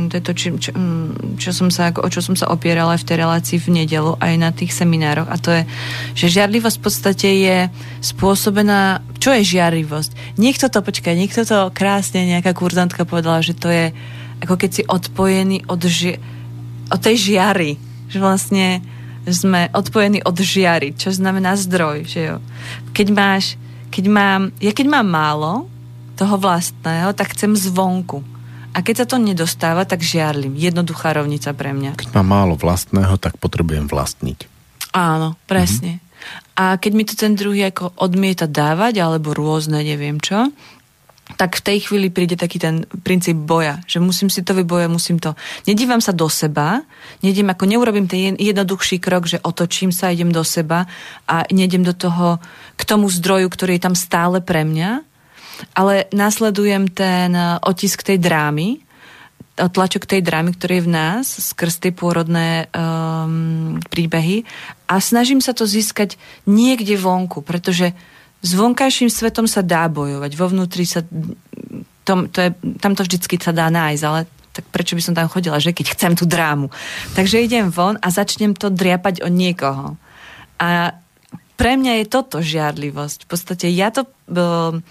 to, 0.08 0.14
je 0.16 0.22
to 0.24 0.32
či, 0.32 0.46
čo, 0.56 0.70
mm, 0.72 1.36
čo 1.36 1.50
som 1.52 1.68
sa, 1.68 1.92
o 1.92 2.08
čo 2.08 2.24
som 2.24 2.34
sa 2.34 2.48
opierala 2.48 2.96
aj 2.96 3.04
v 3.04 3.08
tej 3.08 3.16
relácii 3.20 3.58
v 3.60 3.84
nedelu, 3.84 4.16
aj 4.20 4.34
na 4.40 4.50
tých 4.52 4.72
seminároch. 4.72 5.28
A 5.28 5.36
to 5.36 5.52
je, 5.52 5.62
že 6.16 6.40
žiarlivosť 6.40 6.76
v 6.80 6.84
podstate 6.84 7.28
je 7.28 7.58
spôsobená... 8.00 9.04
Čo 9.20 9.36
je 9.36 9.42
žiarlivosť? 9.44 10.40
Niekto 10.40 10.72
to, 10.72 10.80
počkaj, 10.80 11.14
niekto 11.14 11.44
to 11.44 11.68
krásne, 11.74 12.24
nejaká 12.24 12.56
kurzantka 12.56 13.04
povedala, 13.04 13.44
že 13.44 13.52
to 13.52 13.68
je 13.68 13.92
ako 14.38 14.54
keď 14.54 14.70
si 14.70 14.82
odpojený 14.86 15.66
od, 15.66 15.82
ži- 15.82 16.20
od 16.90 17.00
tej 17.02 17.16
žiary. 17.18 17.78
Že 18.08 18.18
vlastne 18.22 18.66
sme 19.28 19.68
odpojení 19.74 20.24
od 20.24 20.36
žiary, 20.38 20.96
čo 20.96 21.12
znamená 21.12 21.58
zdroj. 21.58 22.08
Že 22.08 22.20
jo? 22.32 22.36
Keď 22.94 23.06
máš, 23.12 23.44
keď 23.92 24.04
mám, 24.08 24.42
ja 24.62 24.72
keď 24.72 24.86
mám 24.88 25.08
málo 25.08 25.52
toho 26.16 26.38
vlastného, 26.38 27.12
tak 27.14 27.34
chcem 27.34 27.54
zvonku. 27.54 28.24
A 28.74 28.78
keď 28.84 29.04
sa 29.04 29.06
to 29.06 29.16
nedostáva, 29.18 29.88
tak 29.88 30.04
žiarlim. 30.04 30.54
Jednoduchá 30.54 31.16
rovnica 31.16 31.50
pre 31.56 31.72
mňa. 31.74 31.98
Keď 31.98 32.12
mám 32.14 32.28
málo 32.28 32.54
vlastného, 32.54 33.16
tak 33.18 33.40
potrebujem 33.40 33.88
vlastniť. 33.90 34.46
Áno, 34.94 35.36
presne. 35.48 36.00
A 36.58 36.74
keď 36.76 36.92
mi 36.94 37.04
to 37.06 37.14
ten 37.14 37.38
druhý 37.38 37.70
ako 37.70 37.94
odmieta 37.98 38.50
dávať, 38.50 38.98
alebo 38.98 39.36
rôzne, 39.36 39.82
neviem 39.86 40.18
čo, 40.18 40.50
tak 41.36 41.60
v 41.60 41.64
tej 41.64 41.78
chvíli 41.84 42.08
príde 42.08 42.40
taký 42.40 42.56
ten 42.56 42.88
princíp 43.04 43.36
boja, 43.36 43.84
že 43.84 44.00
musím 44.00 44.32
si 44.32 44.40
to 44.40 44.56
vybojať, 44.56 44.88
musím 44.88 45.20
to... 45.20 45.36
Nedívam 45.68 46.00
sa 46.00 46.16
do 46.16 46.24
seba, 46.32 46.80
nejdem 47.20 47.52
ako 47.52 47.68
neurobím 47.68 48.08
ten 48.08 48.32
jednoduchší 48.40 48.96
krok, 48.96 49.28
že 49.28 49.42
otočím 49.44 49.92
sa, 49.92 50.08
idem 50.08 50.32
do 50.32 50.40
seba 50.40 50.88
a 51.28 51.44
nejdem 51.52 51.84
do 51.84 51.92
toho, 51.92 52.40
k 52.80 52.82
tomu 52.88 53.12
zdroju, 53.12 53.44
ktorý 53.52 53.76
je 53.76 53.84
tam 53.84 53.96
stále 53.98 54.40
pre 54.40 54.64
mňa, 54.64 55.04
ale 55.74 56.06
následujem 56.10 56.90
ten 56.90 57.34
eh, 57.34 57.58
otisk 57.62 58.02
tej 58.02 58.18
drámy, 58.18 58.88
tlačok 59.66 60.06
tej 60.06 60.22
drámy, 60.22 60.54
ktorý 60.54 60.78
je 60.78 60.86
v 60.86 60.94
nás, 60.94 61.26
skrz 61.26 61.82
tie 61.82 61.90
pôrodné 61.90 62.70
um, 62.70 63.82
príbehy 63.90 64.46
a 64.86 65.02
snažím 65.02 65.42
sa 65.42 65.50
to 65.50 65.66
získať 65.66 66.14
niekde 66.46 66.94
vonku, 66.94 67.42
pretože 67.42 67.90
s 68.38 68.50
vonkajším 68.54 69.10
svetom 69.10 69.50
sa 69.50 69.66
dá 69.66 69.90
bojovať, 69.90 70.30
vo 70.38 70.46
vnútri 70.46 70.86
sa 70.86 71.02
to, 72.06 72.30
to 72.30 72.38
je, 72.38 72.50
tam 72.78 72.94
to 72.94 73.02
vždycky 73.02 73.34
sa 73.42 73.50
dá 73.50 73.66
nájsť, 73.66 74.02
ale 74.06 74.30
tak 74.54 74.64
prečo 74.70 74.94
by 74.94 75.02
som 75.02 75.14
tam 75.18 75.26
chodila, 75.26 75.58
že 75.58 75.74
keď 75.74 75.98
chcem 75.98 76.12
tú 76.14 76.24
drámu. 76.26 76.70
Takže 77.18 77.42
idem 77.42 77.74
von 77.74 77.98
a 77.98 78.08
začnem 78.10 78.54
to 78.54 78.70
driapať 78.70 79.26
od 79.26 79.32
niekoho. 79.34 79.98
A 80.58 80.98
pre 81.58 81.74
mňa 81.74 81.92
je 82.00 82.04
toto 82.06 82.38
žiarlivosť. 82.38 83.26
V 83.26 83.28
podstate 83.28 83.66
ja 83.74 83.90
to 83.90 84.06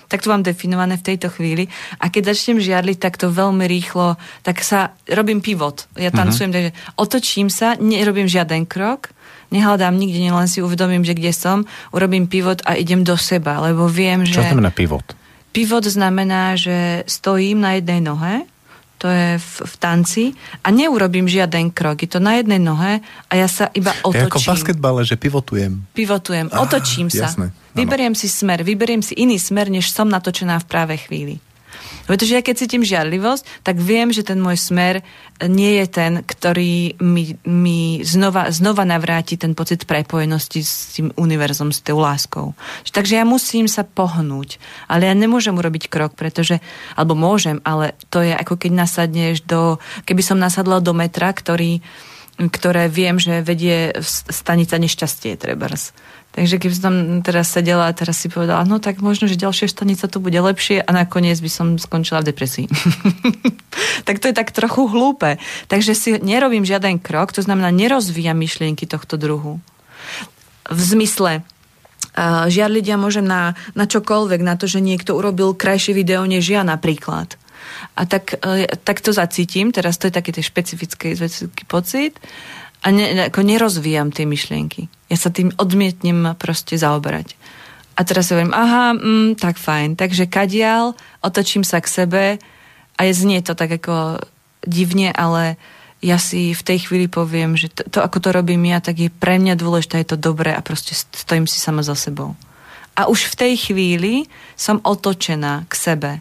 tak 0.09 0.25
to 0.25 0.33
mám 0.33 0.41
definované 0.41 0.97
v 0.97 1.13
tejto 1.13 1.29
chvíli 1.29 1.69
a 2.01 2.09
keď 2.09 2.33
začnem 2.33 2.57
žiarliť 2.57 2.97
takto 2.97 3.29
veľmi 3.29 3.69
rýchlo, 3.69 4.17
tak 4.41 4.65
sa 4.65 4.97
robím 5.05 5.45
pivot. 5.45 5.85
Ja 5.93 6.09
mhm. 6.09 6.17
tancujem, 6.17 6.49
uh-huh. 6.49 6.57
takže 6.57 6.71
otočím 6.97 7.47
sa, 7.53 7.77
nerobím 7.77 8.25
žiaden 8.25 8.65
krok, 8.65 9.13
nehľadám 9.53 9.95
nikde, 9.95 10.19
len 10.19 10.49
si 10.49 10.59
uvedomím, 10.65 11.05
že 11.05 11.13
kde 11.13 11.31
som, 11.31 11.69
urobím 11.93 12.25
pivot 12.25 12.65
a 12.65 12.75
idem 12.75 13.05
do 13.05 13.15
seba, 13.15 13.61
lebo 13.61 13.85
viem, 13.87 14.25
že... 14.25 14.41
Čo 14.41 14.57
znamená 14.57 14.73
pivot? 14.73 15.05
Pivot 15.53 15.85
znamená, 15.85 16.57
že 16.57 17.07
stojím 17.07 17.61
na 17.61 17.77
jednej 17.77 18.01
nohe, 18.03 18.43
to 18.97 19.07
je 19.07 19.37
v, 19.37 19.53
v 19.61 19.73
tanci 19.77 20.23
a 20.65 20.73
neurobím 20.73 21.29
žiaden 21.29 21.69
krok. 21.69 22.01
Je 22.01 22.09
to 22.09 22.17
na 22.17 22.41
jednej 22.41 22.57
nohe 22.57 22.99
a 23.29 23.33
ja 23.37 23.45
sa 23.45 23.69
iba 23.77 23.93
otočím. 24.01 24.25
Je 24.25 24.29
ako 24.29 24.39
v 24.41 24.49
basketbale, 24.49 25.01
že 25.05 25.15
pivotujem. 25.15 25.71
Pivotujem, 25.93 26.47
ah, 26.49 26.65
otočím 26.65 27.07
sa. 27.13 27.29
Jasné, 27.29 27.53
vyberiem 27.77 28.17
si 28.17 28.25
smer, 28.25 28.65
vyberiem 28.65 29.05
si 29.05 29.13
iný 29.13 29.37
smer, 29.37 29.69
než 29.69 29.93
som 29.93 30.09
natočená 30.09 30.57
v 30.61 30.65
práve 30.65 30.97
chvíli. 30.97 31.37
Pretože 32.07 32.39
ja 32.39 32.41
keď 32.41 32.55
cítim 32.55 32.87
žiarlivosť, 32.87 33.67
tak 33.67 33.77
viem, 33.77 34.15
že 34.15 34.23
ten 34.23 34.39
môj 34.39 34.55
smer 34.55 35.03
nie 35.43 35.77
je 35.83 35.85
ten, 35.91 36.11
ktorý 36.23 36.97
mi, 37.03 37.35
mi 37.43 38.01
znova, 38.01 38.49
znova 38.49 38.87
navráti 38.87 39.35
ten 39.35 39.53
pocit 39.53 39.83
prepojenosti 39.83 40.63
s 40.63 40.97
tým 40.97 41.11
univerzom, 41.19 41.75
s 41.75 41.83
tou 41.83 41.99
láskou. 41.99 42.55
Takže 42.89 43.19
ja 43.19 43.25
musím 43.27 43.67
sa 43.67 43.83
pohnúť, 43.83 44.57
ale 44.87 45.11
ja 45.11 45.13
nemôžem 45.13 45.53
urobiť 45.53 45.91
krok, 45.91 46.15
pretože, 46.15 46.63
alebo 46.95 47.13
môžem, 47.13 47.59
ale 47.67 47.93
to 48.07 48.23
je 48.23 48.33
ako 48.33 48.55
keď 48.55 48.71
nasadneš 48.73 49.43
do, 49.43 49.77
keby 50.07 50.23
som 50.23 50.41
nasadla 50.41 50.81
do 50.81 50.95
metra, 50.95 51.29
ktorý 51.29 51.83
ktoré 52.37 52.85
viem, 52.85 53.17
že 53.17 53.41
vedie 53.41 53.97
stanica 54.05 54.77
nešťastie, 54.77 55.41
trebárs. 55.41 55.89
Takže 56.37 56.61
keby 56.61 56.73
som 56.77 56.85
tam 56.85 56.95
teraz 57.25 57.49
sedela 57.49 57.89
a 57.89 57.97
teraz 57.97 58.21
si 58.21 58.29
povedala, 58.29 58.61
no 58.61 58.77
tak 58.77 59.01
možno, 59.01 59.25
že 59.25 59.41
ďalšia 59.41 59.73
stanica 59.73 60.05
to 60.05 60.21
bude 60.21 60.37
lepšie 60.37 60.85
a 60.85 60.89
nakoniec 60.93 61.41
by 61.41 61.49
som 61.49 61.67
skončila 61.81 62.21
v 62.21 62.29
depresii. 62.29 62.69
tak 64.07 64.21
to 64.21 64.29
je 64.29 64.37
tak 64.37 64.53
trochu 64.53 64.85
hlúpe. 64.85 65.41
Takže 65.65 65.97
si 65.97 66.21
nerobím 66.21 66.61
žiaden 66.61 67.01
krok, 67.01 67.33
to 67.33 67.41
znamená 67.41 67.73
nerozvíjam 67.73 68.37
myšlienky 68.37 68.85
tohto 68.85 69.17
druhu. 69.17 69.57
V 70.69 70.77
zmysle, 70.77 71.41
uh, 71.41 72.45
žiadliť 72.45 72.85
ja 72.85 73.01
môžem 73.01 73.25
na, 73.25 73.57
na 73.73 73.89
čokoľvek, 73.89 74.45
na 74.45 74.61
to, 74.61 74.69
že 74.69 74.77
niekto 74.77 75.17
urobil 75.17 75.57
krajšie 75.57 75.97
video 75.97 76.21
než 76.21 76.45
ja 76.53 76.61
napríklad. 76.61 77.33
A 77.97 78.05
tak, 78.05 78.37
uh, 78.45 78.69
tak 78.85 79.01
to 79.01 79.09
zacítim, 79.09 79.73
teraz 79.73 79.97
to 79.97 80.05
je 80.05 80.13
taký 80.13 80.37
špecifický, 80.37 81.17
špecifický 81.17 81.65
pocit 81.65 82.13
a 82.87 82.91
ne, 82.95 83.27
ako 83.27 83.43
nerozvíjam 83.43 84.15
tie 84.15 84.23
myšlienky. 84.23 84.87
Ja 85.11 85.19
sa 85.19 85.27
tým 85.27 85.51
odmietnem 85.59 86.39
proste 86.39 86.79
zaoberať. 86.79 87.35
A 87.99 88.07
teraz 88.07 88.31
si 88.31 88.31
hovorím, 88.31 88.55
aha, 88.55 88.95
mm, 88.95 89.35
tak 89.35 89.59
fajn. 89.59 89.99
Takže 89.99 90.31
kadial, 90.31 90.95
otočím 91.19 91.67
sa 91.67 91.83
k 91.83 91.91
sebe 91.91 92.23
a 92.95 92.99
je 93.03 93.11
znie 93.11 93.43
to 93.43 93.59
tak 93.59 93.75
ako 93.75 94.23
divne, 94.63 95.11
ale 95.11 95.59
ja 95.99 96.15
si 96.15 96.55
v 96.55 96.63
tej 96.63 96.87
chvíli 96.87 97.11
poviem, 97.11 97.59
že 97.59 97.67
to, 97.67 97.83
to 97.91 97.99
ako 97.99 98.23
to 98.23 98.29
robím 98.31 98.63
ja, 98.71 98.79
tak 98.79 98.95
je 99.03 99.11
pre 99.11 99.35
mňa 99.35 99.59
dôležité, 99.59 99.99
je 99.99 100.15
to 100.15 100.23
dobré 100.31 100.55
a 100.55 100.63
proste 100.63 100.95
stojím 100.95 101.49
si 101.49 101.59
sama 101.59 101.83
za 101.83 101.97
sebou. 101.97 102.39
A 102.95 103.11
už 103.11 103.35
v 103.35 103.35
tej 103.35 103.53
chvíli 103.59 104.31
som 104.55 104.79
otočená 104.79 105.67
k 105.67 105.73
sebe 105.75 106.11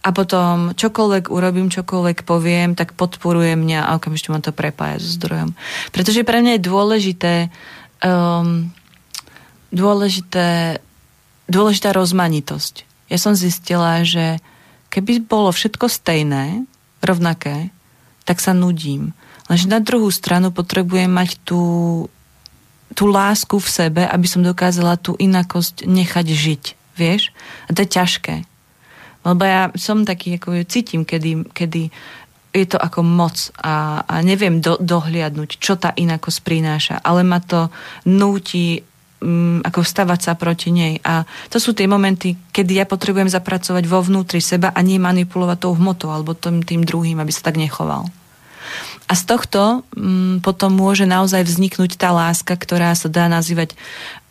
a 0.00 0.08
potom 0.16 0.72
čokoľvek 0.72 1.28
urobím, 1.28 1.68
čokoľvek 1.68 2.24
poviem, 2.24 2.72
tak 2.72 2.96
podporuje 2.96 3.52
mňa 3.52 3.84
a 3.84 4.00
okamžite 4.00 4.32
ma 4.32 4.40
to 4.40 4.56
prepája 4.56 4.96
so 4.96 5.20
zdrojom. 5.20 5.52
Pretože 5.92 6.24
pre 6.24 6.40
mňa 6.40 6.56
je 6.56 6.68
dôležité 6.68 7.34
um, 8.00 8.72
dôležité 9.70 10.80
dôležitá 11.50 11.90
rozmanitosť. 11.90 12.86
Ja 13.10 13.18
som 13.18 13.34
zistila, 13.34 14.06
že 14.06 14.38
keby 14.94 15.26
bolo 15.26 15.50
všetko 15.50 15.90
stejné, 15.90 16.62
rovnaké, 17.02 17.74
tak 18.22 18.38
sa 18.38 18.54
nudím. 18.54 19.12
Lenže 19.50 19.66
na 19.66 19.82
druhú 19.82 20.14
stranu 20.14 20.54
potrebujem 20.54 21.10
mať 21.10 21.42
tú, 21.42 21.62
tú 22.94 23.10
lásku 23.10 23.58
v 23.58 23.66
sebe, 23.66 24.02
aby 24.06 24.26
som 24.30 24.46
dokázala 24.46 24.94
tú 24.94 25.18
inakosť 25.18 25.90
nechať 25.90 26.26
žiť. 26.30 26.64
Vieš? 26.94 27.34
A 27.66 27.74
to 27.74 27.82
je 27.82 27.88
ťažké. 27.90 28.34
Lebo 29.20 29.42
ja 29.44 29.68
som 29.76 30.08
taký, 30.08 30.40
ako 30.40 30.64
cítim, 30.64 31.04
kedy, 31.04 31.52
kedy 31.52 31.92
je 32.50 32.66
to 32.66 32.78
ako 32.80 33.06
moc 33.06 33.52
a, 33.62 34.02
a 34.02 34.14
neviem 34.26 34.58
do, 34.58 34.74
dohliadnúť, 34.80 35.60
čo 35.60 35.78
tá 35.78 35.94
inakosť 35.94 36.38
prináša, 36.42 36.96
ale 36.98 37.22
ma 37.22 37.38
to 37.38 37.70
núti 38.08 38.82
um, 39.22 39.62
ako 39.62 39.86
vstavať 39.86 40.20
sa 40.20 40.32
proti 40.34 40.74
nej. 40.74 40.98
A 41.06 41.22
to 41.46 41.62
sú 41.62 41.76
tie 41.76 41.86
momenty, 41.86 42.34
kedy 42.50 42.82
ja 42.82 42.86
potrebujem 42.88 43.30
zapracovať 43.30 43.84
vo 43.86 44.02
vnútri 44.02 44.42
seba 44.42 44.74
a 44.74 44.80
nie 44.82 44.98
manipulovať 44.98 45.58
tou 45.62 45.72
hmotou 45.78 46.10
alebo 46.10 46.34
tým, 46.34 46.66
tým 46.66 46.82
druhým, 46.82 47.22
aby 47.22 47.30
sa 47.30 47.46
tak 47.46 47.60
nechoval. 47.60 48.10
A 49.10 49.18
z 49.18 49.22
tohto 49.26 49.82
um, 49.94 50.38
potom 50.38 50.70
môže 50.74 51.02
naozaj 51.02 51.42
vzniknúť 51.42 51.98
tá 51.98 52.14
láska, 52.14 52.54
ktorá 52.54 52.94
sa 52.94 53.10
dá 53.10 53.26
nazývať 53.26 53.74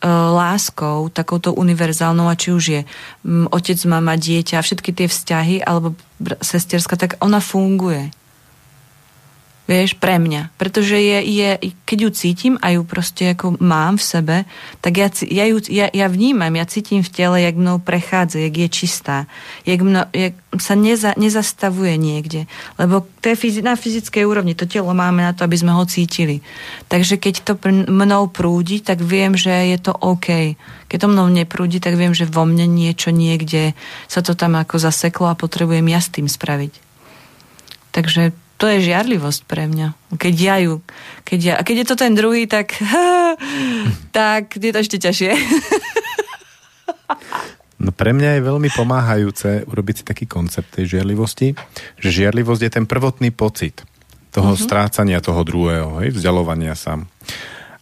láskou, 0.08 1.12
takouto 1.12 1.52
univerzálnou, 1.52 2.32
a 2.32 2.40
či 2.40 2.56
už 2.56 2.64
je 2.72 2.82
um, 3.28 3.52
otec, 3.52 3.76
mama, 3.84 4.16
dieťa, 4.16 4.64
všetky 4.64 4.96
tie 4.96 5.08
vzťahy, 5.12 5.56
alebo 5.64 5.96
sesterska, 6.40 6.96
tak 6.96 7.20
ona 7.20 7.44
funguje 7.44 8.12
vieš, 9.70 9.94
pre 10.02 10.18
mňa. 10.18 10.50
Pretože 10.58 10.98
je, 10.98 11.22
je, 11.22 11.50
keď 11.86 11.98
ju 12.02 12.10
cítim 12.10 12.54
a 12.58 12.74
ju 12.74 12.82
proste 12.82 13.38
ako 13.38 13.62
mám 13.62 14.02
v 14.02 14.04
sebe, 14.04 14.38
tak 14.82 14.98
ja, 14.98 15.14
ja, 15.30 15.46
ju, 15.46 15.62
ja, 15.70 15.94
ja 15.94 16.10
vnímam, 16.10 16.50
ja 16.58 16.66
cítim 16.66 17.06
v 17.06 17.14
tele, 17.14 17.46
jak 17.46 17.54
mnou 17.54 17.78
prechádza, 17.78 18.42
jak 18.42 18.66
je 18.66 18.68
čistá, 18.74 19.18
jak, 19.70 19.78
mno, 19.86 20.10
jak 20.10 20.34
sa 20.58 20.74
neza, 20.74 21.14
nezastavuje 21.14 22.02
niekde. 22.02 22.50
Lebo 22.82 23.06
to 23.22 23.30
je 23.30 23.38
fyzi, 23.38 23.62
na 23.62 23.78
fyzickej 23.78 24.26
úrovni, 24.26 24.58
to 24.58 24.66
telo 24.66 24.90
máme 24.98 25.22
na 25.22 25.38
to, 25.38 25.46
aby 25.46 25.54
sme 25.54 25.78
ho 25.78 25.86
cítili. 25.86 26.42
Takže 26.90 27.22
keď 27.22 27.46
to 27.46 27.54
mnou 27.70 28.26
prúdi, 28.34 28.82
tak 28.82 29.06
viem, 29.06 29.38
že 29.38 29.54
je 29.54 29.78
to 29.78 29.94
OK. 29.94 30.58
Keď 30.90 30.98
to 30.98 31.14
mnou 31.14 31.30
neprúdi, 31.30 31.78
tak 31.78 31.94
viem, 31.94 32.18
že 32.18 32.26
vo 32.26 32.42
mne 32.50 32.66
niečo 32.66 33.14
niekde 33.14 33.78
sa 34.10 34.26
to 34.26 34.34
tam 34.34 34.58
ako 34.58 34.82
zaseklo 34.82 35.30
a 35.30 35.38
potrebujem 35.38 35.86
ja 35.94 36.02
s 36.02 36.10
tým 36.10 36.26
spraviť. 36.26 36.74
Takže 37.94 38.49
to 38.60 38.68
je 38.68 38.92
žiarlivosť 38.92 39.48
pre 39.48 39.72
mňa. 39.72 40.20
Keď 40.20 40.36
ja 40.36 40.60
ju, 40.60 40.84
keď 41.24 41.40
ja, 41.40 41.54
a 41.56 41.64
keď 41.64 41.76
je 41.82 41.88
to 41.88 41.96
ten 41.96 42.12
druhý, 42.12 42.44
tak, 42.44 42.76
tak 44.20 44.60
je 44.60 44.72
to 44.76 44.80
ešte 44.84 44.98
ťažšie. 45.00 45.32
No 47.80 47.96
pre 47.96 48.12
mňa 48.12 48.38
je 48.38 48.44
veľmi 48.44 48.70
pomáhajúce 48.76 49.64
urobiť 49.64 49.96
si 49.96 50.04
taký 50.04 50.28
koncept 50.28 50.76
tej 50.76 51.00
žiarlivosti, 51.00 51.56
že 51.96 52.10
žiarlivosť 52.12 52.62
je 52.68 52.72
ten 52.76 52.84
prvotný 52.84 53.32
pocit 53.32 53.88
toho 54.36 54.52
mm-hmm. 54.52 54.68
strácania 54.68 55.24
toho 55.24 55.42
druhého, 55.48 56.04
hej, 56.04 56.12
vzdialovania 56.12 56.76
sa. 56.76 57.00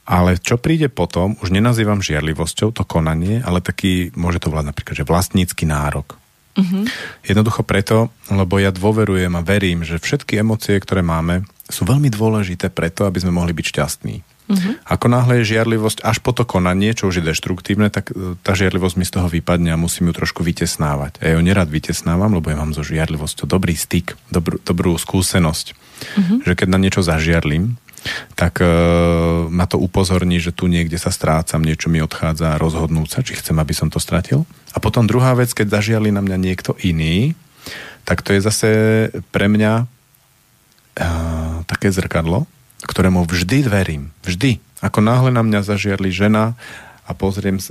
Ale 0.05 0.37
čo 0.37 0.61
príde 0.61 0.87
potom, 0.87 1.35
už 1.41 1.49
nenazývam 1.49 2.05
žiarlivosťou 2.05 2.71
to 2.77 2.85
konanie, 2.85 3.41
ale 3.41 3.59
taký, 3.59 4.13
môže 4.13 4.37
to 4.37 4.53
volať 4.53 4.69
napríklad, 4.69 4.95
že 5.01 5.09
vlastnícky 5.09 5.65
nárok. 5.65 6.15
Uh-huh. 6.57 6.89
Jednoducho 7.21 7.61
preto, 7.61 8.09
lebo 8.33 8.57
ja 8.57 8.73
dôverujem 8.73 9.29
a 9.37 9.45
verím, 9.45 9.85
že 9.85 10.01
všetky 10.01 10.41
emócie, 10.41 10.81
ktoré 10.81 11.05
máme, 11.05 11.45
sú 11.69 11.85
veľmi 11.85 12.09
dôležité 12.09 12.73
preto, 12.73 13.05
aby 13.05 13.21
sme 13.21 13.35
mohli 13.35 13.53
byť 13.53 13.65
šťastní. 13.69 14.15
Uh-huh. 14.47 14.79
Ako 14.87 15.11
náhle 15.11 15.43
je 15.43 15.53
žiarlivosť 15.53 16.07
až 16.07 16.23
po 16.23 16.31
to 16.31 16.47
konanie, 16.47 16.95
čo 16.95 17.11
už 17.11 17.19
je 17.19 17.27
deštruktívne, 17.27 17.91
tak 17.91 18.15
e, 18.15 18.39
tá 18.39 18.55
žiarlivosť 18.55 18.95
mi 18.95 19.03
z 19.03 19.11
toho 19.19 19.27
vypadne 19.27 19.75
a 19.75 19.77
musím 19.77 20.09
ju 20.09 20.23
trošku 20.23 20.39
vytesnávať. 20.39 21.19
Ja 21.19 21.35
ju 21.35 21.43
nerad 21.43 21.67
vytesnávam, 21.67 22.31
lebo 22.31 22.47
ja 22.47 22.55
mám 22.55 22.71
so 22.71 22.79
žiarlivosťou 22.79 23.43
dobrý 23.43 23.75
styk, 23.75 24.15
dobrú, 24.31 24.55
dobrú 24.63 24.95
skúsenosť. 24.95 25.75
Uh-huh. 25.75 26.39
Že 26.47 26.63
keď 26.63 26.67
na 26.71 26.79
niečo 26.79 27.03
zažiarlim, 27.03 27.75
tak 28.37 28.61
e, 28.61 28.67
ma 29.49 29.65
to 29.65 29.81
upozorní, 29.81 30.39
že 30.39 30.55
tu 30.55 30.69
niekde 30.69 30.95
sa 30.95 31.11
strácam, 31.11 31.63
niečo 31.63 31.91
mi 31.91 31.99
odchádza 31.99 32.55
rozhodnúť 32.61 33.09
sa, 33.09 33.19
či 33.25 33.35
chcem, 33.35 33.57
aby 33.57 33.73
som 33.73 33.91
to 33.91 33.99
stratil. 33.99 34.47
A 34.73 34.77
potom 34.79 35.09
druhá 35.09 35.33
vec, 35.33 35.51
keď 35.51 35.81
zažiali 35.81 36.13
na 36.13 36.21
mňa 36.21 36.37
niekto 36.37 36.77
iný, 36.85 37.33
tak 38.07 38.23
to 38.23 38.31
je 38.31 38.39
zase 38.39 38.69
pre 39.35 39.51
mňa 39.51 39.83
e, 39.83 39.85
také 41.67 41.91
zrkadlo, 41.91 42.47
ktorému 42.85 43.27
vždy 43.27 43.67
verím. 43.67 44.15
Vždy. 44.23 44.63
Ako 44.79 45.01
náhle 45.01 45.33
na 45.33 45.41
mňa 45.43 45.65
zažiarli 45.65 46.13
žena 46.13 46.55
a 47.03 47.11
pozriem 47.11 47.59
e, 47.59 47.63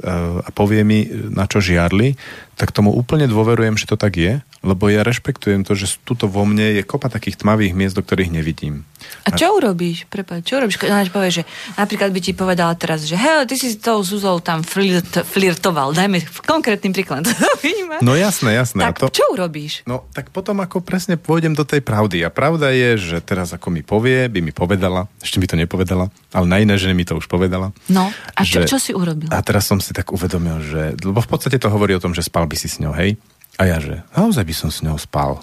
a 0.43 0.49
povie 0.53 0.83
mi, 0.85 1.09
na 1.33 1.49
čo 1.49 1.63
žiarli, 1.63 2.19
tak 2.57 2.73
tomu 2.73 2.89
úplne 2.91 3.29
dôverujem, 3.29 3.77
že 3.77 3.85
to 3.85 4.01
tak 4.01 4.17
je, 4.17 4.41
lebo 4.65 4.89
ja 4.89 5.05
rešpektujem 5.05 5.63
to, 5.63 5.77
že 5.77 6.01
tuto 6.03 6.27
vo 6.27 6.43
mne 6.49 6.81
je 6.81 6.83
kopa 6.83 7.13
takých 7.13 7.45
tmavých 7.45 7.77
miest, 7.77 7.95
do 7.95 8.03
ktorých 8.03 8.33
nevidím. 8.33 8.89
A 9.29 9.35
čo 9.35 9.53
a... 9.53 9.55
urobíš? 9.55 10.09
Prepáč, 10.09 10.51
čo 10.51 10.59
urobíš? 10.59 10.81
Keď 10.81 11.13
povieš, 11.13 11.35
že 11.43 11.45
napríklad 11.77 12.11
by 12.11 12.21
ti 12.25 12.33
povedala 12.33 12.73
teraz, 12.75 13.05
že 13.05 13.15
hej, 13.15 13.47
ty 13.47 13.55
si 13.55 13.71
s 13.75 13.79
tou 13.79 14.01
Zuzou 14.01 14.41
tam 14.41 14.65
flirt, 14.65 15.23
flirtoval. 15.27 15.95
Dajme 15.95 16.23
konkrétny 16.43 16.91
príklad. 16.91 17.29
no 18.07 18.13
jasné, 18.17 18.57
jasné. 18.57 18.83
Tak 18.89 19.07
to... 19.07 19.07
čo 19.13 19.27
urobíš? 19.31 19.85
No 19.85 20.09
tak 20.17 20.33
potom 20.33 20.59
ako 20.65 20.81
presne 20.83 21.21
pôjdem 21.21 21.53
do 21.53 21.63
tej 21.63 21.85
pravdy. 21.85 22.25
A 22.25 22.33
pravda 22.33 22.73
je, 22.73 22.97
že 22.97 23.17
teraz 23.21 23.53
ako 23.53 23.69
mi 23.69 23.83
povie, 23.85 24.27
by 24.33 24.41
mi 24.43 24.51
povedala, 24.51 25.07
ešte 25.21 25.39
mi 25.39 25.47
to 25.47 25.59
nepovedala, 25.59 26.09
ale 26.33 26.47
na 26.49 26.57
iné 26.63 26.75
ženy 26.81 26.95
mi 26.97 27.05
to 27.07 27.19
už 27.19 27.29
povedala. 27.29 27.71
No 27.93 28.09
a 28.11 28.41
čo, 28.43 28.65
že... 28.65 28.71
čo 28.71 28.79
si 28.81 28.91
urobil? 28.97 29.29
A 29.31 29.39
teraz 29.45 29.69
som 29.69 29.79
si 29.79 29.93
tak 29.93 30.11
uvedomil, 30.15 30.63
že, 30.65 30.83
lebo 31.03 31.21
v 31.21 31.29
podstate 31.29 31.61
to 31.61 31.69
hovorí 31.69 31.93
o 31.95 32.03
tom, 32.03 32.17
že 32.17 32.25
spal 32.25 32.46
by 32.47 32.57
si 32.57 32.71
s 32.71 32.79
ňou, 32.79 32.95
hej? 32.95 33.19
A 33.57 33.69
ja, 33.69 33.81
že 33.81 34.05
naozaj 34.13 34.45
by 34.47 34.55
som 34.55 34.71
s 34.71 34.85
ňou 34.85 34.97
spal. 35.01 35.41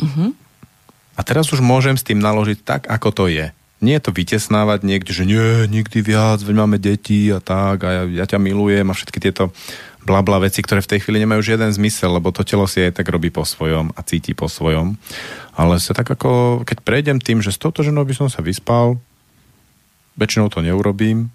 Uh-huh. 0.00 0.30
A 1.14 1.20
teraz 1.22 1.48
už 1.54 1.62
môžem 1.62 1.94
s 1.94 2.06
tým 2.06 2.18
naložiť 2.18 2.58
tak, 2.66 2.82
ako 2.90 3.08
to 3.14 3.24
je. 3.30 3.54
Nie 3.84 4.00
je 4.00 4.08
to 4.08 4.16
vytesnávať 4.16 4.80
niekde, 4.86 5.12
že 5.12 5.28
nie, 5.28 5.68
nikdy 5.68 6.00
viac, 6.00 6.40
veď 6.40 6.54
máme 6.56 6.80
deti 6.80 7.28
a 7.28 7.38
tak, 7.38 7.84
a 7.84 7.90
ja, 7.90 8.02
ja 8.22 8.24
ťa 8.24 8.40
milujem 8.40 8.88
a 8.88 8.96
všetky 8.96 9.18
tieto 9.20 9.52
blabla 10.04 10.40
veci, 10.44 10.60
ktoré 10.60 10.84
v 10.84 10.90
tej 10.94 11.00
chvíli 11.04 11.24
nemajú 11.24 11.40
žiaden 11.40 11.72
zmysel, 11.72 12.16
lebo 12.16 12.32
to 12.32 12.44
telo 12.44 12.68
si 12.68 12.84
aj 12.84 13.00
tak 13.00 13.08
robí 13.08 13.32
po 13.32 13.44
svojom 13.44 13.92
a 13.96 14.00
cíti 14.04 14.36
po 14.36 14.48
svojom. 14.48 15.00
Ale 15.56 15.80
sa 15.80 15.96
tak 15.96 16.08
ako, 16.12 16.62
keď 16.64 16.78
prejdem 16.84 17.18
tým, 17.20 17.40
že 17.40 17.52
s 17.52 17.60
touto 17.60 17.80
ženou 17.80 18.04
by 18.04 18.14
som 18.16 18.28
sa 18.28 18.44
vyspal, 18.44 19.00
väčšinou 20.20 20.52
to 20.52 20.60
neurobím. 20.60 21.32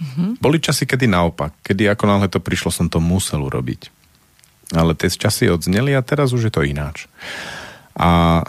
Mm-hmm. 0.00 0.40
Boli 0.40 0.56
časy, 0.56 0.88
kedy 0.88 1.04
naopak, 1.04 1.52
kedy 1.60 1.84
ako 1.92 2.04
náhle 2.08 2.32
to 2.32 2.40
prišlo, 2.40 2.72
som 2.72 2.88
to 2.88 2.98
musel 3.04 3.44
urobiť. 3.44 3.92
Ale 4.72 4.96
tie 4.96 5.12
časy 5.12 5.52
odzneli 5.52 5.92
a 5.92 6.00
teraz 6.00 6.32
už 6.32 6.48
je 6.48 6.52
to 6.52 6.64
ináč. 6.64 7.04
A 8.00 8.40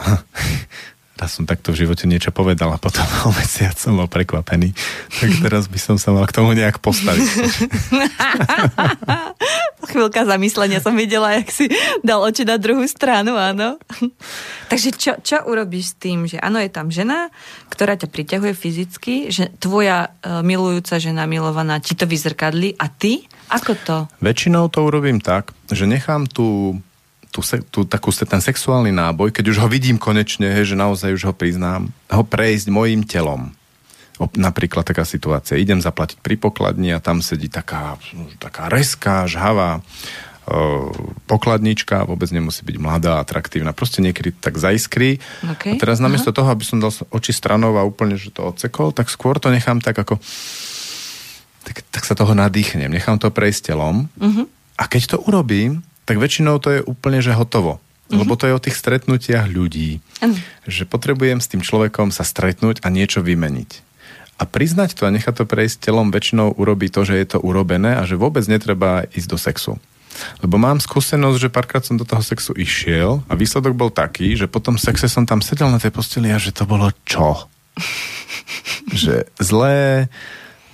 raz 1.20 1.38
som 1.38 1.46
takto 1.46 1.70
v 1.70 1.86
živote 1.86 2.10
niečo 2.10 2.34
povedal 2.34 2.72
a 2.74 2.82
potom 2.82 3.04
o 3.28 3.30
mesiac 3.36 3.76
som 3.76 3.94
bol 3.94 4.08
prekvapený. 4.08 4.72
Tak 5.20 5.30
teraz 5.44 5.68
by 5.68 5.78
som 5.78 5.96
sa 6.00 6.10
mal 6.10 6.24
k 6.26 6.34
tomu 6.34 6.56
nejak 6.56 6.80
postaviť. 6.80 7.28
Chvíľka 9.90 10.22
zamyslenia 10.22 10.78
som 10.78 10.94
videla, 10.94 11.34
jak 11.34 11.48
si 11.50 11.66
dal 12.06 12.22
oči 12.22 12.46
na 12.46 12.56
druhú 12.56 12.86
stranu, 12.86 13.34
áno. 13.34 13.82
Takže 14.70 14.90
čo, 14.94 15.12
čo 15.18 15.42
urobíš 15.42 15.92
s 15.92 15.98
tým, 15.98 16.30
že 16.30 16.38
áno, 16.38 16.62
je 16.62 16.70
tam 16.70 16.88
žena, 16.94 17.34
ktorá 17.68 17.98
ťa 17.98 18.08
priťahuje 18.08 18.54
fyzicky, 18.54 19.14
že 19.34 19.50
tvoja 19.58 20.12
uh, 20.12 20.40
milujúca 20.46 21.02
žena 21.02 21.26
milovaná 21.26 21.82
ti 21.82 21.98
to 21.98 22.06
vyzrkadli 22.06 22.78
a 22.78 22.86
ty? 22.86 23.26
Ako 23.50 23.72
to? 23.82 23.96
Väčšinou 24.22 24.70
to 24.70 24.86
urobím 24.86 25.18
tak, 25.18 25.50
že 25.68 25.84
nechám 25.84 26.30
tú 26.30 26.78
tú, 27.32 27.40
tú, 27.72 27.80
takú, 27.88 28.12
ten 28.12 28.44
sexuálny 28.44 28.92
náboj, 28.92 29.32
keď 29.32 29.56
už 29.56 29.64
ho 29.64 29.68
vidím 29.72 29.96
konečne, 29.96 30.52
hej, 30.52 30.76
že 30.76 30.76
naozaj 30.76 31.16
už 31.16 31.32
ho 31.32 31.34
priznám, 31.34 31.88
ho 32.12 32.22
prejsť 32.28 32.68
mojim 32.68 33.00
telom. 33.08 33.56
Napríklad 34.36 34.86
taká 34.86 35.02
situácia. 35.02 35.58
Idem 35.58 35.82
zaplatiť 35.82 36.22
pri 36.22 36.38
pokladni 36.38 36.94
a 36.94 37.02
tam 37.02 37.24
sedí 37.24 37.50
taká, 37.50 37.98
taká 38.38 38.70
reská, 38.70 39.26
žhavá 39.26 39.82
pokladnička, 41.30 42.02
vôbec 42.02 42.26
nemusí 42.34 42.66
byť 42.66 42.76
mladá, 42.82 43.22
atraktívna, 43.22 43.70
proste 43.70 44.02
niekedy 44.02 44.34
tak 44.34 44.58
zaiskrí. 44.58 45.22
Okay. 45.54 45.78
A 45.78 45.80
teraz 45.80 46.02
namiesto 46.02 46.34
Aha. 46.34 46.38
toho, 46.42 46.48
aby 46.50 46.64
som 46.66 46.82
dal 46.82 46.90
oči 47.14 47.30
stranov 47.30 47.78
a 47.78 47.86
úplne, 47.86 48.18
že 48.18 48.34
to 48.34 48.50
odsekol, 48.50 48.90
tak 48.90 49.06
skôr 49.06 49.38
to 49.38 49.54
nechám 49.54 49.78
tak 49.78 49.94
ako 49.94 50.18
tak, 51.62 51.86
tak 51.94 52.02
sa 52.02 52.18
toho 52.18 52.34
nadýchnem, 52.34 52.90
nechám 52.90 53.22
to 53.22 53.30
prejsť 53.30 53.70
telom 53.70 54.10
uh-huh. 54.18 54.50
a 54.82 54.90
keď 54.90 55.14
to 55.14 55.16
urobím, 55.22 55.86
tak 56.02 56.18
väčšinou 56.18 56.58
to 56.58 56.74
je 56.74 56.80
úplne, 56.82 57.22
že 57.22 57.38
hotovo. 57.38 57.78
Mm-hmm. 57.78 58.18
Lebo 58.18 58.34
to 58.34 58.50
je 58.50 58.56
o 58.58 58.60
tých 58.60 58.76
stretnutiach 58.76 59.46
ľudí. 59.48 60.02
Mm. 60.20 60.36
Že 60.68 60.84
potrebujem 60.84 61.38
s 61.40 61.48
tým 61.48 61.62
človekom 61.64 62.12
sa 62.12 62.26
stretnúť 62.26 62.84
a 62.84 62.92
niečo 62.92 63.24
vymeniť. 63.24 63.91
A 64.40 64.44
priznať 64.48 64.98
to 64.98 65.06
a 65.06 65.14
nechať 65.14 65.42
to 65.42 65.44
prejsť 65.46 65.90
telom 65.90 66.10
väčšinou 66.10 66.56
urobí 66.56 66.88
to, 66.88 67.06
že 67.06 67.14
je 67.20 67.26
to 67.36 67.38
urobené 67.38 67.96
a 67.98 68.02
že 68.08 68.18
vôbec 68.18 68.42
netreba 68.48 69.06
ísť 69.12 69.28
do 69.28 69.38
sexu. 69.38 69.72
Lebo 70.44 70.60
mám 70.60 70.76
skúsenosť, 70.82 71.38
že 71.40 71.48
párkrát 71.48 71.84
som 71.84 71.96
do 71.96 72.04
toho 72.04 72.20
sexu 72.20 72.52
išiel 72.52 73.24
a 73.30 73.32
výsledok 73.32 73.72
bol 73.72 73.88
taký, 73.88 74.36
že 74.36 74.50
potom 74.50 74.76
sexe 74.76 75.08
som 75.08 75.24
tam 75.24 75.40
sedel 75.40 75.72
na 75.72 75.80
tej 75.80 75.94
posteli 75.94 76.28
a 76.28 76.42
že 76.42 76.52
to 76.52 76.68
bolo 76.68 76.92
čo? 77.08 77.48
že 78.92 79.24
zlé, 79.40 80.12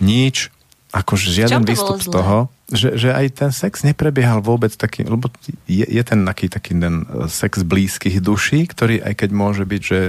nič, 0.02 0.50
akože 0.90 1.30
žiaden 1.30 1.62
výstup 1.62 2.02
z 2.02 2.10
toho 2.10 2.50
že, 2.68 3.00
že 3.00 3.10
aj 3.16 3.26
ten 3.32 3.50
sex 3.50 3.80
neprebiehal 3.80 4.44
vôbec 4.44 4.68
taký, 4.76 5.08
lebo 5.08 5.32
je, 5.64 5.88
je 5.88 6.02
ten 6.04 6.20
taký, 6.28 6.52
taký 6.52 6.76
ten 6.76 7.08
e, 7.08 7.24
sex 7.32 7.64
blízkych 7.64 8.20
duší, 8.20 8.68
ktorý 8.68 9.00
aj 9.00 9.24
keď 9.24 9.30
môže 9.32 9.64
byť, 9.64 9.82
že 9.82 10.00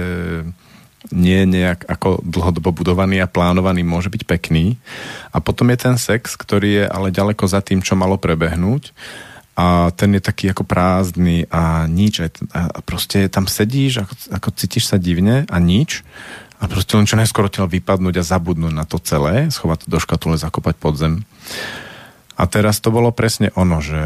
nie 1.08 1.48
nejak 1.48 1.88
ako 1.88 2.20
dlhodobo 2.20 2.76
budovaný 2.76 3.24
a 3.24 3.30
plánovaný, 3.30 3.80
môže 3.80 4.12
byť 4.12 4.22
pekný. 4.28 4.76
A 5.32 5.40
potom 5.40 5.72
je 5.72 5.78
ten 5.80 5.96
sex, 5.96 6.36
ktorý 6.36 6.84
je 6.84 6.84
ale 6.84 7.08
ďaleko 7.08 7.48
za 7.48 7.64
tým, 7.64 7.80
čo 7.80 7.96
malo 7.96 8.20
prebehnúť 8.20 8.92
a 9.60 9.92
ten 9.92 10.16
je 10.16 10.22
taký 10.24 10.48
ako 10.56 10.64
prázdny 10.64 11.44
a 11.52 11.84
nič. 11.84 12.24
A 12.56 12.80
proste 12.80 13.28
tam 13.28 13.44
sedíš, 13.44 14.06
ako, 14.06 14.14
ako 14.32 14.48
cítiš 14.56 14.88
sa 14.88 14.96
divne 14.96 15.44
a 15.52 15.56
nič. 15.60 16.00
A 16.60 16.68
proste 16.68 16.96
len 16.96 17.08
čo 17.08 17.20
najskôr 17.20 17.48
odtiaľ 17.48 17.68
vypadnúť 17.68 18.20
a 18.20 18.28
zabudnúť 18.36 18.72
na 18.72 18.84
to 18.88 18.96
celé, 19.00 19.52
schovať 19.52 19.84
to 19.84 19.86
do 19.92 19.98
škatule, 20.00 20.36
zakopať 20.40 20.76
pod 20.80 20.96
zem. 20.96 21.14
A 22.40 22.48
teraz 22.48 22.80
to 22.80 22.88
bolo 22.88 23.12
presne 23.12 23.52
ono, 23.52 23.84
že, 23.84 24.00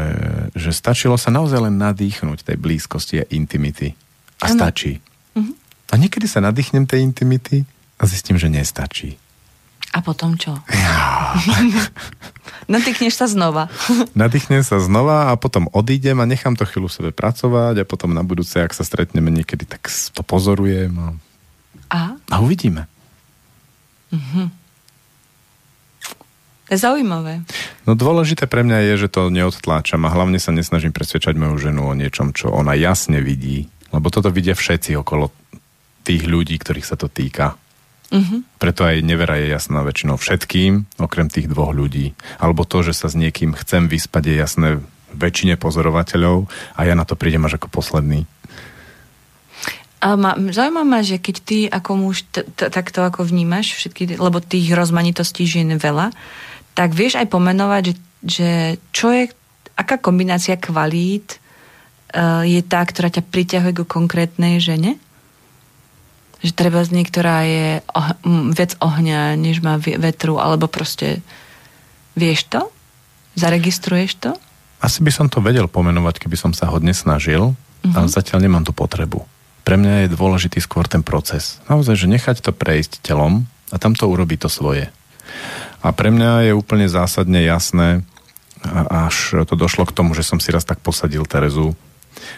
že 0.55 0.75
stačilo 0.75 1.15
sa 1.15 1.31
naozaj 1.31 1.71
len 1.71 1.79
nadýchnuť 1.79 2.51
tej 2.51 2.57
blízkosti 2.59 3.23
a 3.23 3.29
intimity. 3.31 3.95
A 4.43 4.51
ano. 4.51 4.59
stačí. 4.59 4.99
A 5.91 5.99
niekedy 5.99 6.25
sa 6.25 6.41
nadýchnem 6.41 6.89
tej 6.89 7.05
intimity 7.05 7.67
a 7.99 8.03
zistím, 8.09 8.39
že 8.39 8.49
nestačí. 8.49 9.19
A 9.95 10.03
potom 10.03 10.35
čo? 10.35 10.59
Ja. 10.67 11.39
Nadýchneš 12.73 13.15
sa 13.15 13.31
znova. 13.31 13.71
Nadýchnem 14.17 14.59
sa 14.65 14.81
znova 14.83 15.31
a 15.31 15.39
potom 15.39 15.71
odídem 15.71 16.19
a 16.19 16.27
nechám 16.27 16.59
to 16.59 16.67
chvíľu 16.67 16.91
sebe 16.91 17.15
pracovať 17.15 17.85
a 17.85 17.87
potom 17.87 18.11
na 18.11 18.25
budúce, 18.25 18.59
ak 18.59 18.75
sa 18.75 18.83
stretneme 18.83 19.31
niekedy, 19.31 19.63
tak 19.63 19.87
to 19.87 20.21
pozorujem 20.25 20.91
a, 20.99 21.07
a? 21.93 22.01
a 22.27 22.35
uvidíme. 22.43 22.91
Uh-huh. 24.11 24.51
To 26.65 26.69
je 26.73 26.79
zaujímavé. 26.81 27.45
No 27.85 27.93
dôležité 27.93 28.49
pre 28.49 28.65
mňa 28.65 28.89
je, 28.91 29.05
že 29.05 29.13
to 29.13 29.29
neodtláčam 29.29 30.01
a 30.03 30.09
hlavne 30.09 30.41
sa 30.41 30.49
nesnažím 30.49 30.91
presvedčať 30.91 31.37
moju 31.37 31.69
ženu 31.69 31.85
o 31.85 31.93
niečom, 31.93 32.33
čo 32.33 32.49
ona 32.49 32.73
jasne 32.73 33.21
vidí. 33.21 33.69
Lebo 33.93 34.09
toto 34.09 34.33
vidia 34.33 34.57
všetci 34.57 34.97
okolo 34.97 35.29
tých 36.05 36.29
ľudí, 36.29 36.61
ktorých 36.61 36.85
sa 36.85 36.95
to 36.95 37.09
týka. 37.09 37.57
Uh-huh. 38.13 38.45
Preto 38.61 38.85
aj 38.85 39.01
nevera 39.01 39.41
je 39.41 39.49
jasná 39.49 39.81
väčšinou 39.81 40.21
všetkým, 40.21 41.01
okrem 41.01 41.27
tých 41.27 41.49
dvoch 41.49 41.73
ľudí. 41.73 42.13
Alebo 42.37 42.61
to, 42.61 42.85
že 42.85 42.93
sa 42.93 43.09
s 43.09 43.17
niekým 43.17 43.57
chcem 43.57 43.89
vyspať, 43.89 44.23
je 44.29 44.35
jasné 44.37 44.69
väčšine 45.15 45.57
pozorovateľov 45.57 46.45
a 46.77 46.79
ja 46.85 46.93
na 46.93 47.07
to 47.07 47.17
prídem 47.17 47.43
až 47.49 47.57
ako 47.57 47.73
posledný. 47.73 48.29
A 50.05 50.13
ma, 50.13 50.37
zaujíma 50.37 50.85
ma, 50.85 51.01
že 51.01 51.17
keď 51.17 51.35
ty 51.41 51.57
ako 51.65 51.91
muž 51.97 52.29
t- 52.29 52.45
t- 52.45 52.69
takto 52.69 53.01
ako 53.01 53.25
vnímaš 53.25 53.73
všetky, 53.73 54.21
lebo 54.21 54.37
tých 54.37 54.69
rozmanitostí 54.69 55.49
žien 55.49 55.73
veľa, 55.81 56.13
tak 56.77 56.93
vieš 56.93 57.17
aj 57.17 57.31
pomenovať, 57.31 57.83
že, 57.89 57.95
že 58.21 58.49
čo 58.93 59.09
je, 59.09 59.33
aká 59.73 59.97
kombinácia 59.97 60.59
kvalít 60.61 61.41
uh, 62.13 62.45
je 62.45 62.61
tá, 62.61 62.85
ktorá 62.85 63.09
ťa 63.09 63.23
priťahuje 63.25 63.73
ku 63.81 63.85
konkrétnej 63.87 64.61
žene? 64.61 64.99
Že 66.45 66.53
treba 66.53 66.85
z 66.85 66.93
niektorá 66.93 67.41
je 67.41 67.81
oh, 67.89 68.13
viac 68.53 68.77
ohňa, 68.77 69.33
než 69.33 69.65
má 69.65 69.81
vetru, 69.81 70.37
alebo 70.37 70.69
proste 70.69 71.25
vieš 72.13 72.45
to? 72.45 72.69
Zaregistruješ 73.33 74.21
to? 74.21 74.31
Asi 74.77 75.01
by 75.01 75.09
som 75.09 75.25
to 75.25 75.41
vedel 75.41 75.65
pomenovať, 75.65 76.21
keby 76.21 76.37
som 76.37 76.51
sa 76.53 76.69
hodne 76.69 76.93
snažil, 76.93 77.57
uh-huh. 77.57 77.95
ale 77.97 78.07
zatiaľ 78.13 78.45
nemám 78.45 78.61
tú 78.61 78.77
potrebu. 78.77 79.25
Pre 79.65 79.75
mňa 79.81 80.05
je 80.05 80.13
dôležitý 80.13 80.61
skôr 80.61 80.85
ten 80.85 81.01
proces. 81.01 81.57
Naozaj, 81.65 82.05
že 82.05 82.11
nechať 82.13 82.45
to 82.45 82.53
prejsť 82.53 83.01
telom 83.01 83.49
a 83.73 83.81
tam 83.81 83.97
to 83.97 84.05
urobí 84.05 84.37
to 84.37 84.45
svoje. 84.45 84.93
A 85.81 85.89
pre 85.89 86.13
mňa 86.13 86.49
je 86.49 86.53
úplne 86.53 86.85
zásadne 86.85 87.41
jasné, 87.41 88.05
až 88.89 89.45
to 89.49 89.57
došlo 89.57 89.89
k 89.89 89.95
tomu, 89.97 90.13
že 90.13 90.25
som 90.25 90.37
si 90.37 90.53
raz 90.53 90.65
tak 90.65 90.81
posadil 90.81 91.25
Terezu 91.25 91.73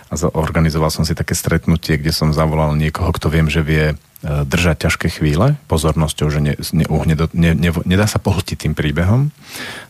a 0.08 0.14
organizoval 0.36 0.92
som 0.92 1.04
si 1.04 1.14
také 1.14 1.36
stretnutie, 1.36 2.00
kde 2.00 2.16
som 2.16 2.32
zavolal 2.32 2.74
niekoho, 2.76 3.12
kto 3.12 3.28
viem, 3.28 3.48
že 3.52 3.62
vie 3.62 3.86
e, 3.92 3.96
držať 4.24 4.88
ťažké 4.88 5.08
chvíle 5.20 5.60
pozornosťou, 5.68 6.28
že 6.32 6.40
ne, 6.40 6.54
ne, 6.74 6.86
ne, 7.34 7.52
ne, 7.54 7.72
nedá 7.84 8.06
sa 8.08 8.18
pohltiť 8.18 8.68
tým 8.68 8.74
príbehom. 8.74 9.30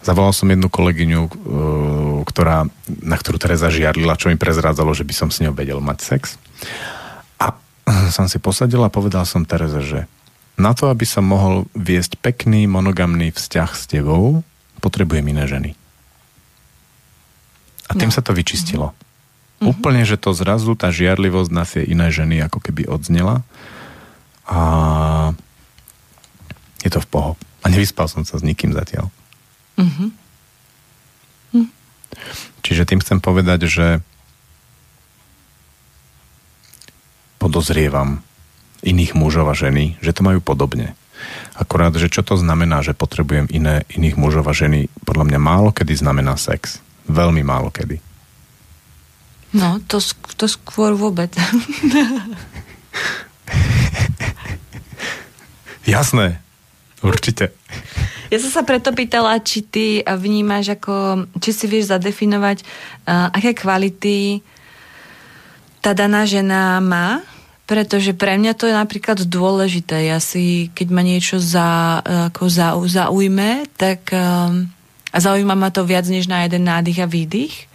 Zavolal 0.02 0.34
som 0.34 0.50
jednu 0.50 0.68
kolegyňu, 0.68 1.22
e, 1.24 1.32
ktorá, 2.26 2.68
na 2.88 3.16
ktorú 3.16 3.38
Tereza 3.38 3.70
žiarlila, 3.70 4.20
čo 4.20 4.34
mi 4.34 4.38
prezrádzalo, 4.38 4.92
že 4.98 5.06
by 5.06 5.14
som 5.14 5.30
s 5.30 5.40
ňou 5.42 5.54
vedel 5.54 5.80
mať 5.80 5.98
sex. 6.04 6.42
A 7.38 7.54
som 8.16 8.26
si 8.26 8.42
posadil 8.42 8.82
a 8.82 8.94
povedal 8.94 9.24
som 9.24 9.46
Tereze, 9.46 9.82
že 9.86 10.00
na 10.58 10.74
to, 10.74 10.90
aby 10.90 11.06
som 11.06 11.22
mohol 11.22 11.70
viesť 11.78 12.18
pekný 12.18 12.66
monogamný 12.66 13.30
vzťah 13.30 13.70
s 13.78 13.86
tebou, 13.86 14.42
potrebujem 14.82 15.30
iné 15.30 15.46
ženy. 15.46 15.72
A 17.88 17.96
tým 17.96 18.10
No. 18.10 18.16
sa 18.18 18.26
to 18.26 18.34
vyčistilo. 18.34 18.92
Úplne, 19.58 20.06
že 20.06 20.22
to 20.22 20.38
zrazu, 20.38 20.78
tá 20.78 20.94
žiarlivosť 20.94 21.50
na 21.50 21.66
tie 21.66 21.82
iné 21.82 22.14
ženy 22.14 22.46
ako 22.46 22.62
keby 22.62 22.86
odznela. 22.86 23.42
A 24.46 24.60
je 26.86 26.90
to 26.94 27.02
v 27.02 27.08
poho. 27.10 27.32
A 27.66 27.74
nevyspal 27.74 28.06
som 28.06 28.22
sa 28.22 28.38
s 28.38 28.46
nikým 28.46 28.72
zatiaľ. 28.72 29.10
Mhm. 29.78 30.28
Čiže 32.68 32.84
tým 32.84 33.00
chcem 33.00 33.24
povedať, 33.24 33.72
že 33.72 33.88
podozrievam 37.40 38.20
iných 38.84 39.16
mužov 39.16 39.48
a 39.48 39.56
ženy, 39.56 39.96
že 40.04 40.12
to 40.12 40.26
majú 40.26 40.44
podobne. 40.44 40.92
Akorát, 41.58 41.96
že 41.96 42.12
čo 42.12 42.22
to 42.22 42.38
znamená, 42.38 42.84
že 42.86 42.94
potrebujem 42.94 43.50
iné, 43.50 43.88
iných 43.90 44.20
mužov 44.20 44.46
a 44.46 44.54
ženy, 44.54 44.92
podľa 45.08 45.34
mňa 45.34 45.40
málo 45.42 45.70
kedy 45.74 45.96
znamená 45.96 46.38
sex. 46.38 46.84
Veľmi 47.08 47.42
málo 47.42 47.72
kedy. 47.72 48.04
No, 49.56 49.80
to, 49.88 50.04
to 50.36 50.48
skôr 50.48 50.92
vôbec. 50.98 51.32
Jasné, 55.88 56.44
určite. 57.00 57.56
Ja 58.28 58.44
som 58.44 58.52
sa 58.52 58.68
preto 58.68 58.92
pýtala, 58.92 59.40
či 59.40 59.64
ty 59.64 60.04
vnímaš 60.04 60.76
ako, 60.76 61.28
či 61.40 61.56
si 61.56 61.64
vieš 61.64 61.96
zadefinovať, 61.96 62.60
uh, 63.08 63.32
aké 63.32 63.56
kvality 63.56 64.44
tá 65.80 65.96
daná 65.96 66.28
žena 66.28 66.84
má, 66.84 67.24
pretože 67.64 68.12
pre 68.12 68.36
mňa 68.36 68.60
to 68.60 68.68
je 68.68 68.76
napríklad 68.76 69.24
dôležité. 69.24 70.12
Ja 70.12 70.20
si, 70.20 70.68
keď 70.76 70.88
ma 70.92 71.00
niečo 71.00 71.40
za, 71.40 72.04
ako 72.04 72.52
za, 72.52 72.76
zaujme, 72.76 73.64
tak 73.80 74.12
um, 74.12 74.68
a 75.12 75.18
zaujíma 75.24 75.56
ma 75.56 75.72
to 75.72 75.88
viac 75.88 76.04
než 76.12 76.28
na 76.28 76.44
jeden 76.44 76.68
nádych 76.68 77.00
a 77.00 77.08
výdych, 77.08 77.72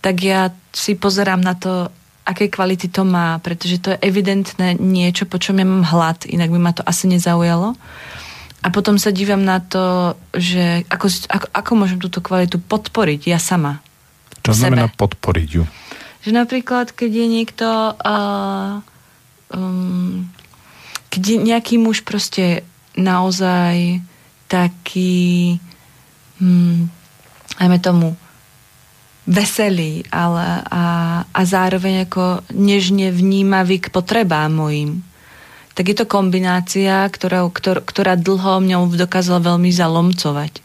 tak 0.00 0.16
ja 0.24 0.52
si 0.72 0.96
pozerám 0.96 1.40
na 1.40 1.56
to, 1.56 1.92
aké 2.24 2.48
kvality 2.48 2.88
to 2.88 3.04
má, 3.04 3.40
pretože 3.40 3.80
to 3.80 3.92
je 3.96 4.02
evidentné 4.04 4.76
niečo, 4.76 5.24
po 5.28 5.36
čom 5.36 5.60
ja 5.60 5.66
mám 5.66 5.84
hlad, 5.84 6.24
inak 6.28 6.48
by 6.52 6.58
ma 6.60 6.72
to 6.72 6.82
asi 6.84 7.08
nezaujalo. 7.08 7.76
A 8.60 8.68
potom 8.68 9.00
sa 9.00 9.08
dívam 9.08 9.40
na 9.40 9.56
to, 9.60 10.16
že 10.36 10.84
ako, 10.92 11.08
ako, 11.32 11.46
ako 11.48 11.70
môžem 11.76 11.96
túto 11.96 12.20
kvalitu 12.20 12.60
podporiť 12.60 13.32
ja 13.32 13.40
sama. 13.40 13.80
Čo 14.44 14.52
sebe. 14.52 14.76
znamená 14.76 14.92
podporiť 14.92 15.48
ju? 15.48 15.64
Že 16.24 16.30
napríklad, 16.36 16.92
keď 16.92 17.10
je 17.10 17.26
niekto... 17.26 17.66
Uh, 18.04 18.84
um, 19.52 20.28
keď 21.10 21.22
je 21.26 21.36
nejaký 21.42 21.74
muž 21.82 22.06
proste 22.06 22.62
naozaj 22.94 23.98
taký 24.46 25.58
hm, 26.38 26.86
ajme 27.58 27.78
tomu 27.82 28.14
veselý 29.30 30.02
ale 30.10 30.66
a, 30.66 30.84
a 31.30 31.40
zároveň 31.46 32.10
ako 32.10 32.42
nežne 32.50 33.14
vnímavý 33.14 33.78
k 33.78 33.94
potrebám 33.94 34.50
mojim 34.50 35.06
tak 35.80 35.96
je 35.96 35.96
to 35.96 36.04
kombinácia, 36.04 37.08
ktorá, 37.08 37.46
ktor, 37.48 37.80
ktorá 37.80 38.12
dlho 38.12 38.60
mňou 38.60 38.92
dokázala 39.00 39.40
veľmi 39.40 39.72
zalomcovať. 39.72 40.60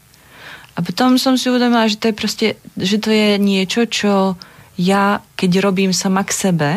A 0.76 0.84
potom 0.84 1.16
som 1.16 1.40
si 1.40 1.48
uvedomila, 1.48 1.88
že 1.88 1.96
to 1.96 2.12
je 2.12 2.20
proste, 2.20 2.48
že 2.76 3.00
to 3.00 3.16
je 3.16 3.40
niečo, 3.40 3.88
čo 3.88 4.36
ja, 4.76 5.24
keď 5.40 5.64
robím 5.64 5.96
sama 5.96 6.28
k 6.28 6.36
sebe, 6.36 6.72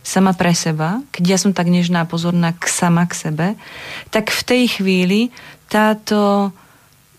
sama 0.00 0.32
pre 0.32 0.56
seba, 0.56 1.04
keď 1.12 1.24
ja 1.28 1.36
som 1.36 1.52
tak 1.52 1.68
nežná 1.68 2.08
a 2.08 2.10
pozorná 2.10 2.56
k 2.56 2.64
sama 2.72 3.04
k 3.04 3.28
sebe, 3.28 3.46
tak 4.08 4.32
v 4.32 4.42
tej 4.48 4.62
chvíli 4.80 5.20
táto, 5.68 6.48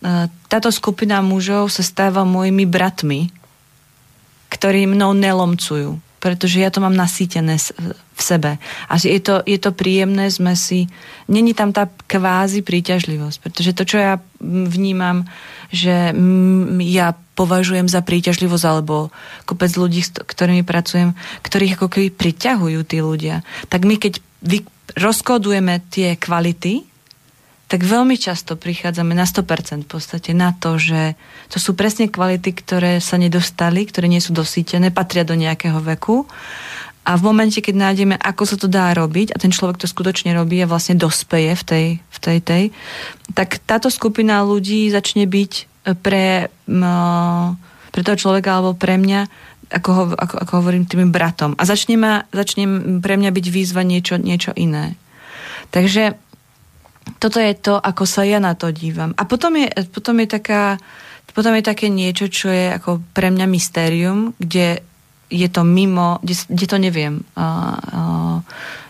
e, 0.01 0.25
táto 0.49 0.73
skupina 0.73 1.21
mužov 1.21 1.69
sa 1.69 1.85
stáva 1.85 2.25
mojimi 2.25 2.65
bratmi, 2.65 3.29
ktorí 4.49 4.89
mnou 4.89 5.13
nelomcujú 5.13 6.01
pretože 6.19 6.59
ja 6.59 6.67
to 6.67 6.83
mám 6.83 6.93
nasýtené 6.93 7.55
v 7.87 8.21
sebe. 8.21 8.59
A 8.91 8.93
je 8.99 9.23
to, 9.23 9.39
je 9.47 9.55
to 9.55 9.71
príjemné, 9.71 10.27
sme 10.27 10.53
si... 10.53 10.91
Není 11.31 11.55
tam 11.55 11.71
tá 11.71 11.87
kvázi 11.87 12.59
príťažlivosť, 12.61 13.37
pretože 13.39 13.71
to, 13.71 13.87
čo 13.87 13.97
ja 13.97 14.13
vnímam, 14.43 15.23
že 15.71 16.11
ja 16.83 17.15
považujem 17.39 17.87
za 17.87 18.03
príťažlivosť, 18.03 18.65
alebo 18.67 19.15
kopec 19.47 19.71
ľudí, 19.79 20.03
s 20.03 20.11
ktorými 20.11 20.67
pracujem, 20.67 21.15
ktorých 21.39 21.79
ako 21.79 21.87
keby 21.87 22.07
priťahujú 22.11 22.79
tí 22.83 22.99
ľudia, 22.99 23.47
tak 23.71 23.87
my 23.87 23.95
keď 23.95 24.19
vy 24.43 24.67
rozkodujeme 24.99 25.79
tie 25.87 26.19
kvality, 26.19 26.88
tak 27.69 27.85
veľmi 27.85 28.17
často 28.17 28.57
prichádzame 28.57 29.13
na 29.13 29.29
100% 29.29 29.85
v 29.85 29.89
podstate 29.89 30.33
na 30.33 30.57
to, 30.57 30.81
že 30.81 31.13
to 31.53 31.61
sú 31.61 31.77
presne 31.77 32.09
kvality, 32.09 32.49
ktoré 32.57 32.97
sa 32.97 33.21
nedostali, 33.21 33.85
ktoré 33.85 34.09
nie 34.09 34.17
sú 34.17 34.33
dosítené, 34.33 34.89
patria 34.89 35.21
do 35.21 35.37
nejakého 35.37 35.77
veku. 35.77 36.25
A 37.05 37.13
v 37.13 37.29
momente, 37.29 37.61
keď 37.61 37.75
nájdeme, 37.77 38.15
ako 38.17 38.43
sa 38.49 38.57
to 38.57 38.65
dá 38.65 38.89
robiť, 38.97 39.33
a 39.33 39.41
ten 39.41 39.53
človek 39.53 39.77
to 39.77 39.85
skutočne 39.85 40.33
robí 40.33 40.57
a 40.65 40.69
vlastne 40.69 40.97
dospeje 40.97 41.53
v 41.53 41.63
tej, 41.63 41.85
v 42.01 42.17
tej, 42.17 42.37
tej 42.41 42.63
tak 43.37 43.61
táto 43.61 43.93
skupina 43.93 44.41
ľudí 44.41 44.89
začne 44.89 45.29
byť 45.29 45.53
pre, 46.01 46.49
pre 47.93 48.01
toho 48.01 48.17
človeka 48.17 48.49
alebo 48.49 48.73
pre 48.73 48.97
mňa 48.97 49.21
ako, 49.69 49.89
ho, 49.93 50.03
ako, 50.17 50.35
ako 50.41 50.53
hovorím, 50.57 50.89
tým 50.89 51.13
bratom. 51.13 51.53
A 51.53 51.63
začne, 51.69 51.93
ma, 52.01 52.25
začne 52.33 52.65
pre 52.97 53.13
mňa 53.13 53.29
byť 53.29 53.45
výzva 53.53 53.85
niečo, 53.85 54.17
niečo 54.17 54.49
iné. 54.57 54.97
Takže 55.69 56.17
toto 57.17 57.41
je 57.41 57.53
to, 57.57 57.79
ako 57.79 58.03
sa 58.05 58.27
ja 58.27 58.37
na 58.37 58.53
to 58.53 58.69
dívam. 58.69 59.17
A 59.17 59.25
potom 59.25 59.57
je, 59.57 59.71
potom 59.89 60.19
je, 60.21 60.27
taká, 60.29 60.77
potom 61.33 61.55
je 61.57 61.63
také 61.65 61.89
niečo, 61.89 62.29
čo 62.29 62.53
je 62.53 62.69
ako 62.75 63.01
pre 63.15 63.33
mňa 63.33 63.47
mystérium, 63.49 64.37
kde 64.37 64.85
je 65.29 65.47
to 65.49 65.61
mimo, 65.61 66.17
kde, 66.21 66.35
kde 66.49 66.65
to 66.65 66.77
neviem 66.81 67.21
uh, 67.37 67.77
uh, 67.77 68.37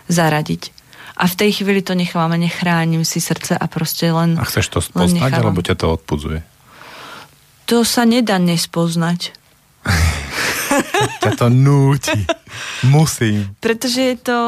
zaradiť. 0.08 0.72
A 1.20 1.28
v 1.28 1.36
tej 1.36 1.60
chvíli 1.60 1.84
to 1.84 1.92
nechávam 1.92 2.32
a 2.32 2.40
nechránim 2.40 3.04
si 3.04 3.20
srdce 3.20 3.52
a 3.52 3.64
proste 3.68 4.08
len... 4.08 4.40
A 4.40 4.48
chceš 4.48 4.72
to 4.72 4.80
spoznať, 4.80 5.36
alebo 5.36 5.60
ťa 5.60 5.76
to 5.76 5.86
odpudzuje? 6.00 6.40
To 7.68 7.84
sa 7.84 8.08
nedá 8.08 8.40
nespoznať. 8.40 9.36
ťa 11.22 11.32
to 11.36 11.52
núti. 11.52 12.24
Musím. 12.96 13.52
Pretože 13.60 14.00
je 14.00 14.16
to, 14.16 14.38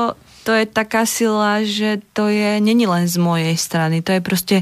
to 0.43 0.51
je 0.52 0.66
taká 0.66 1.06
sila, 1.06 1.62
že 1.62 2.02
to 2.12 2.27
je, 2.27 2.59
není 2.59 2.86
len 2.86 3.06
z 3.06 3.16
mojej 3.23 3.55
strany, 3.55 4.02
to 4.02 4.10
je 4.10 4.20
proste, 4.20 4.56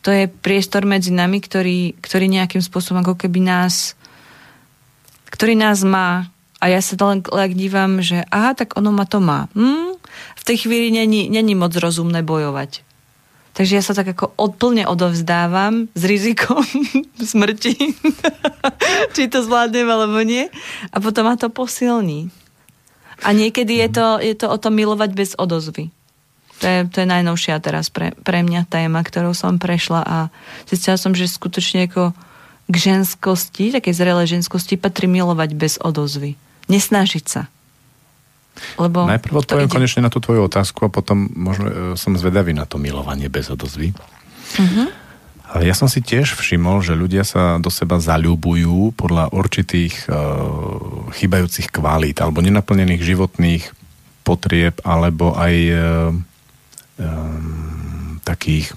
to 0.00 0.08
je 0.08 0.24
priestor 0.28 0.88
medzi 0.88 1.12
nami, 1.12 1.44
ktorý, 1.44 1.92
ktorý 2.00 2.26
nejakým 2.32 2.64
spôsobom 2.64 3.04
ako 3.04 3.20
keby 3.20 3.44
nás, 3.44 3.94
ktorý 5.28 5.52
nás 5.52 5.84
má 5.84 6.32
a 6.56 6.72
ja 6.72 6.80
sa 6.80 6.96
len, 7.12 7.20
len 7.20 7.52
dívam, 7.52 8.00
že 8.00 8.24
aha, 8.32 8.56
tak 8.56 8.80
ono 8.80 8.88
ma 8.96 9.04
to 9.04 9.20
má. 9.20 9.52
Hm? 9.52 10.00
V 10.40 10.42
tej 10.42 10.64
chvíli 10.64 10.88
není, 10.88 11.28
není 11.28 11.52
moc 11.52 11.76
rozumné 11.76 12.24
bojovať. 12.24 12.80
Takže 13.56 13.72
ja 13.72 13.84
sa 13.84 13.96
tak 13.96 14.12
ako 14.12 14.36
odplne 14.36 14.84
odovzdávam 14.84 15.88
s 15.96 16.02
rizikom 16.04 16.64
smrti, 17.32 17.72
či 19.16 19.22
to 19.28 19.40
zvládnem 19.40 19.88
alebo 19.88 20.20
nie. 20.24 20.48
A 20.92 20.96
potom 21.00 21.28
ma 21.28 21.36
to 21.36 21.52
posilní. 21.52 22.32
A 23.24 23.32
niekedy 23.32 23.80
je 23.80 23.88
to, 23.88 24.06
je 24.20 24.34
to 24.36 24.46
o 24.50 24.56
tom 24.60 24.76
milovať 24.76 25.10
bez 25.16 25.30
odozvy. 25.38 25.88
To 26.60 26.64
je, 26.64 26.78
to 26.88 26.96
je 27.04 27.08
najnovšia 27.08 27.60
teraz 27.60 27.92
pre, 27.92 28.16
pre 28.24 28.40
mňa 28.40 28.64
téma, 28.68 29.04
ktorou 29.04 29.36
som 29.36 29.60
prešla 29.60 30.00
a 30.00 30.16
zistila 30.64 30.96
som, 30.96 31.12
že 31.12 31.28
skutočne 31.28 31.88
ako 31.88 32.16
k 32.66 32.74
ženskosti, 32.74 33.76
takej 33.76 33.94
zrelej 33.94 34.26
ženskosti 34.40 34.80
patrí 34.80 35.06
milovať 35.06 35.50
bez 35.52 35.76
odozvy. 35.78 36.34
Nesnažiť 36.66 37.24
sa. 37.28 37.46
Lebo 38.80 39.04
Najprv 39.04 39.36
odpoviem 39.36 39.68
konečne 39.68 40.08
na 40.08 40.10
tú 40.10 40.18
tvoju 40.18 40.48
otázku 40.48 40.88
a 40.88 40.90
potom 40.90 41.28
možno 41.36 41.66
e, 41.68 41.74
som 42.00 42.16
zvedavý 42.16 42.56
na 42.56 42.64
to 42.64 42.80
milovanie 42.80 43.28
bez 43.28 43.52
odozvy. 43.52 43.92
Uh-huh. 44.56 44.88
Ja 45.62 45.72
som 45.78 45.86
si 45.86 46.02
tiež 46.02 46.34
všimol, 46.34 46.82
že 46.82 46.98
ľudia 46.98 47.22
sa 47.22 47.56
do 47.62 47.70
seba 47.70 48.02
zaľubujú 48.02 48.92
podľa 48.98 49.30
určitých 49.30 50.10
uh, 50.10 51.08
chybajúcich 51.14 51.70
kvalít 51.70 52.18
alebo 52.20 52.42
nenaplnených 52.42 53.02
životných 53.02 53.64
potrieb 54.26 54.76
alebo 54.82 55.38
aj 55.38 55.54
uh, 55.70 55.78
um, 56.98 58.18
takých 58.26 58.74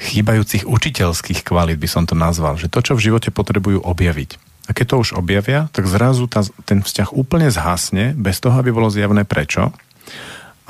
chýbajúcich 0.00 0.64
učiteľských 0.64 1.44
kvalít 1.44 1.78
by 1.78 1.88
som 1.88 2.08
to 2.08 2.16
nazval. 2.16 2.56
Že 2.56 2.72
to, 2.72 2.80
čo 2.80 2.92
v 2.96 3.04
živote 3.12 3.30
potrebujú 3.30 3.84
objaviť. 3.84 4.40
A 4.66 4.74
keď 4.74 4.96
to 4.96 5.02
už 5.02 5.10
objavia, 5.18 5.68
tak 5.74 5.86
zrazu 5.90 6.24
tá, 6.30 6.46
ten 6.64 6.80
vzťah 6.80 7.12
úplne 7.12 7.50
zhasne, 7.52 8.16
bez 8.16 8.40
toho, 8.40 8.56
aby 8.56 8.72
bolo 8.72 8.88
zjavné 8.88 9.28
prečo. 9.28 9.74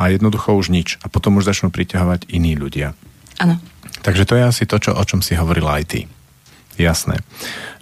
A 0.01 0.09
jednoducho 0.09 0.57
už 0.57 0.73
nič. 0.73 0.97
A 1.05 1.13
potom 1.13 1.37
už 1.39 1.47
začnú 1.47 1.69
priťahovať 1.71 2.33
iní 2.33 2.57
ľudia. 2.57 2.97
Áno. 3.39 3.61
Takže 4.01 4.25
to 4.25 4.35
je 4.37 4.45
asi 4.45 4.65
to, 4.65 4.81
čo, 4.81 4.97
o 4.97 5.05
čom 5.05 5.21
si 5.21 5.37
hovorila 5.37 5.77
aj 5.81 5.85
ty. 5.89 6.01
Jasné. 6.81 7.21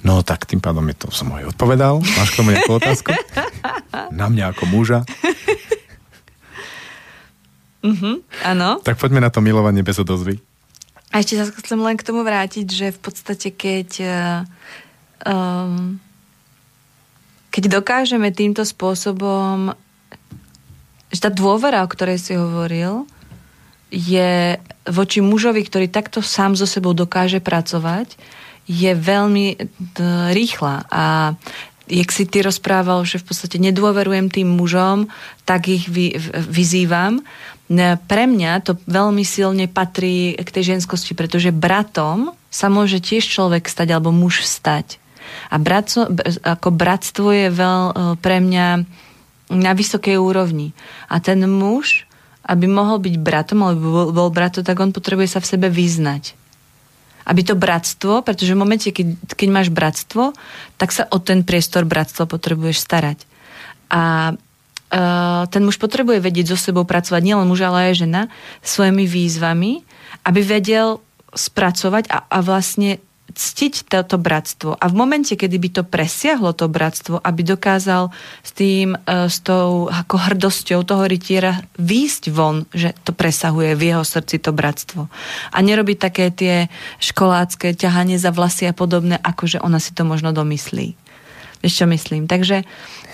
No 0.03 0.27
tak 0.27 0.47
tým 0.47 0.59
pádom 0.59 0.82
je 0.90 0.97
to 0.99 1.09
som 1.15 1.31
aj 1.35 1.55
odpovedal. 1.55 2.03
Máš 2.03 2.35
k 2.35 2.39
tomu 2.43 2.51
nejakú 2.51 2.73
otázku? 2.78 3.15
Na 4.11 4.27
mňa 4.27 4.55
ako 4.55 4.65
muža? 4.66 5.07
Mhm, 7.78 8.27
áno. 8.43 8.82
Tak 8.82 8.99
poďme 8.99 9.23
na 9.23 9.31
to 9.31 9.39
milovanie 9.39 9.86
bez 9.86 10.03
odozvy. 10.03 10.43
A 11.15 11.23
ešte 11.23 11.39
sa 11.39 11.47
chcem 11.47 11.78
len 11.78 11.95
k 11.95 12.05
tomu 12.05 12.27
vrátiť, 12.27 12.66
že 12.66 12.86
v 12.90 13.01
podstate 13.01 13.55
keď 13.55 13.90
um, 15.24 16.03
keď 17.49 17.81
dokážeme 17.81 18.28
týmto 18.31 18.62
spôsobom, 18.62 19.73
že 21.09 21.20
tá 21.23 21.31
dôvera, 21.32 21.82
o 21.82 21.89
ktorej 21.89 22.20
si 22.20 22.36
hovoril, 22.36 23.09
je 23.89 24.60
voči 24.89 25.20
mužovi, 25.20 25.65
ktorý 25.65 25.86
takto 25.89 26.20
sám 26.20 26.56
so 26.56 26.69
sebou 26.69 26.93
dokáže 26.93 27.40
pracovať, 27.40 28.16
je 28.69 28.93
veľmi 28.93 29.56
rýchla. 30.32 30.85
A 30.93 31.32
jak 31.89 32.09
si 32.12 32.28
ty 32.28 32.44
rozprával, 32.44 33.02
že 33.09 33.16
v 33.16 33.32
podstate 33.32 33.56
nedôverujem 33.56 34.28
tým 34.28 34.48
mužom, 34.48 35.09
tak 35.48 35.73
ich 35.73 35.89
vy, 35.89 36.20
vyzývam. 36.44 37.24
Pre 38.09 38.24
mňa 38.28 38.52
to 38.65 38.77
veľmi 38.85 39.24
silne 39.24 39.69
patrí 39.69 40.36
k 40.36 40.48
tej 40.48 40.77
ženskosti, 40.77 41.16
pretože 41.16 41.52
bratom 41.52 42.32
sa 42.48 42.73
môže 42.73 43.01
tiež 43.01 43.24
človek 43.24 43.69
stať 43.69 43.93
alebo 43.93 44.12
muž 44.12 44.44
stať. 44.44 45.01
A 45.52 45.60
bratco, 45.60 46.09
ako 46.40 46.69
bratstvo 46.73 47.28
je 47.28 47.48
veľ, 47.52 47.82
e, 47.85 47.94
pre 48.16 48.40
mňa 48.40 48.66
na 49.52 49.73
vysokej 49.77 50.16
úrovni. 50.16 50.73
A 51.12 51.20
ten 51.20 51.44
muž, 51.44 52.07
aby 52.48 52.64
mohol 52.64 52.98
byť 53.04 53.14
bratom, 53.20 53.60
alebo 53.60 54.08
bol, 54.08 54.28
bratom, 54.32 54.64
tak 54.64 54.80
on 54.80 54.90
potrebuje 54.90 55.36
sa 55.36 55.40
v 55.44 55.50
sebe 55.52 55.68
vyznať. 55.68 56.32
Aby 57.28 57.44
to 57.44 57.54
bratstvo, 57.60 58.24
pretože 58.24 58.56
v 58.56 58.60
momente, 58.64 58.88
keď, 58.88 59.36
keď 59.36 59.48
máš 59.52 59.68
bratstvo, 59.68 60.32
tak 60.80 60.96
sa 60.96 61.04
o 61.12 61.20
ten 61.20 61.44
priestor 61.44 61.84
bratstva 61.84 62.24
potrebuješ 62.24 62.80
starať. 62.80 63.28
A 63.92 64.32
uh, 64.32 65.44
ten 65.52 65.60
muž 65.60 65.76
potrebuje 65.76 66.24
vedieť 66.24 66.56
so 66.56 66.58
sebou 66.58 66.88
pracovať, 66.88 67.20
nielen 67.20 67.44
muž, 67.44 67.68
ale 67.68 67.92
aj 67.92 68.08
žena, 68.08 68.32
svojimi 68.64 69.04
výzvami, 69.04 69.84
aby 70.24 70.40
vedel 70.40 71.04
spracovať 71.36 72.08
a, 72.08 72.24
a 72.32 72.38
vlastne 72.40 72.96
ctiť 73.39 73.86
toto 73.86 74.19
bratstvo. 74.19 74.74
A 74.74 74.90
v 74.90 74.98
momente, 74.98 75.39
kedy 75.39 75.56
by 75.62 75.69
to 75.70 75.82
presiahlo 75.86 76.51
to 76.51 76.66
bratstvo, 76.66 77.23
aby 77.23 77.47
dokázal 77.47 78.10
s 78.43 78.51
tým, 78.51 78.98
e, 78.98 79.31
s 79.31 79.39
tou 79.39 79.86
ako 79.86 80.19
hrdosťou 80.19 80.82
toho 80.82 81.06
rytiera 81.06 81.62
výjsť 81.78 82.35
von, 82.35 82.66
že 82.74 82.98
to 83.06 83.15
presahuje 83.15 83.78
v 83.78 83.94
jeho 83.94 84.02
srdci 84.02 84.43
to 84.43 84.51
bratstvo. 84.51 85.06
A 85.55 85.59
nerobiť 85.62 85.97
také 86.02 86.35
tie 86.35 86.66
školácké 86.98 87.78
ťahanie 87.78 88.19
za 88.19 88.35
vlasy 88.35 88.66
a 88.66 88.74
podobné, 88.74 89.23
ako 89.23 89.47
že 89.47 89.62
ona 89.62 89.78
si 89.78 89.94
to 89.94 90.02
možno 90.02 90.35
domyslí. 90.35 90.98
Vieš, 91.59 91.74
čo 91.82 91.86
myslím? 91.90 92.31
Takže 92.31 92.62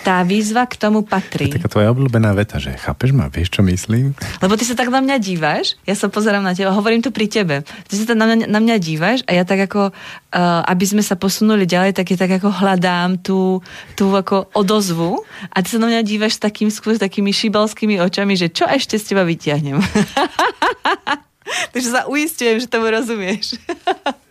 tá 0.04 0.20
výzva 0.20 0.68
k 0.68 0.76
tomu 0.76 1.00
patrí. 1.00 1.48
To 1.48 1.56
je 1.56 1.64
taká 1.64 1.72
tvoja 1.72 1.88
obľúbená 1.96 2.36
veta, 2.36 2.60
že 2.60 2.76
chápeš 2.76 3.16
ma, 3.16 3.32
vieš, 3.32 3.56
čo 3.56 3.64
myslím? 3.64 4.12
Lebo 4.44 4.52
ty 4.60 4.68
sa 4.68 4.76
tak 4.76 4.92
na 4.92 5.00
mňa 5.00 5.16
díváš, 5.16 5.80
ja 5.88 5.96
sa 5.96 6.12
pozerám 6.12 6.44
na 6.44 6.52
teba, 6.52 6.76
hovorím 6.76 7.00
tu 7.00 7.08
pri 7.08 7.24
tebe. 7.24 7.64
Ty 7.64 7.92
sa 7.96 8.04
tak 8.04 8.20
na 8.20 8.28
mňa, 8.28 8.46
na 8.52 8.60
mňa 8.60 8.76
díváš 8.76 9.24
a 9.24 9.32
ja 9.32 9.48
tak 9.48 9.64
ako, 9.64 9.96
uh, 9.96 10.60
aby 10.68 10.84
sme 10.84 11.00
sa 11.00 11.16
posunuli 11.16 11.64
ďalej, 11.64 11.96
tak 11.96 12.12
je 12.12 12.20
tak 12.20 12.36
ako 12.36 12.52
hľadám 12.52 13.16
tú, 13.24 13.64
tú 13.96 14.12
ako 14.12 14.52
odozvu 14.52 15.24
a 15.48 15.64
ty 15.64 15.72
sa 15.72 15.80
na 15.80 15.88
mňa 15.88 16.04
díváš 16.04 16.36
s 16.36 16.44
takým 16.44 16.68
skôr 16.68 17.00
takými 17.00 17.32
šibalskými 17.32 17.96
očami, 18.04 18.36
že 18.36 18.52
čo 18.52 18.68
ešte 18.68 19.00
z 19.00 19.16
teba 19.16 19.24
vyťahnem. 19.24 19.80
Takže 21.72 21.88
sa 21.88 22.04
uistujem, 22.04 22.60
že 22.60 22.68
tomu 22.68 22.92
rozumieš. 22.92 23.56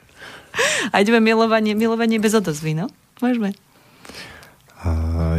a 0.94 0.96
ideme 1.02 1.18
milovanie, 1.18 1.74
milovanie 1.74 2.22
bez 2.22 2.38
odozvy, 2.38 2.78
no? 2.78 2.94
Môžeme. 3.18 3.58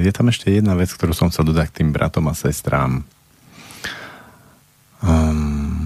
Je 0.01 0.09
tam 0.13 0.33
ešte 0.33 0.49
jedna 0.49 0.73
vec, 0.73 0.89
ktorú 0.89 1.13
som 1.13 1.29
chcel 1.29 1.53
dodať 1.53 1.69
k 1.69 1.77
tým 1.83 1.91
bratom 1.93 2.25
a 2.29 2.35
sestrám. 2.37 3.05
Um, 5.05 5.85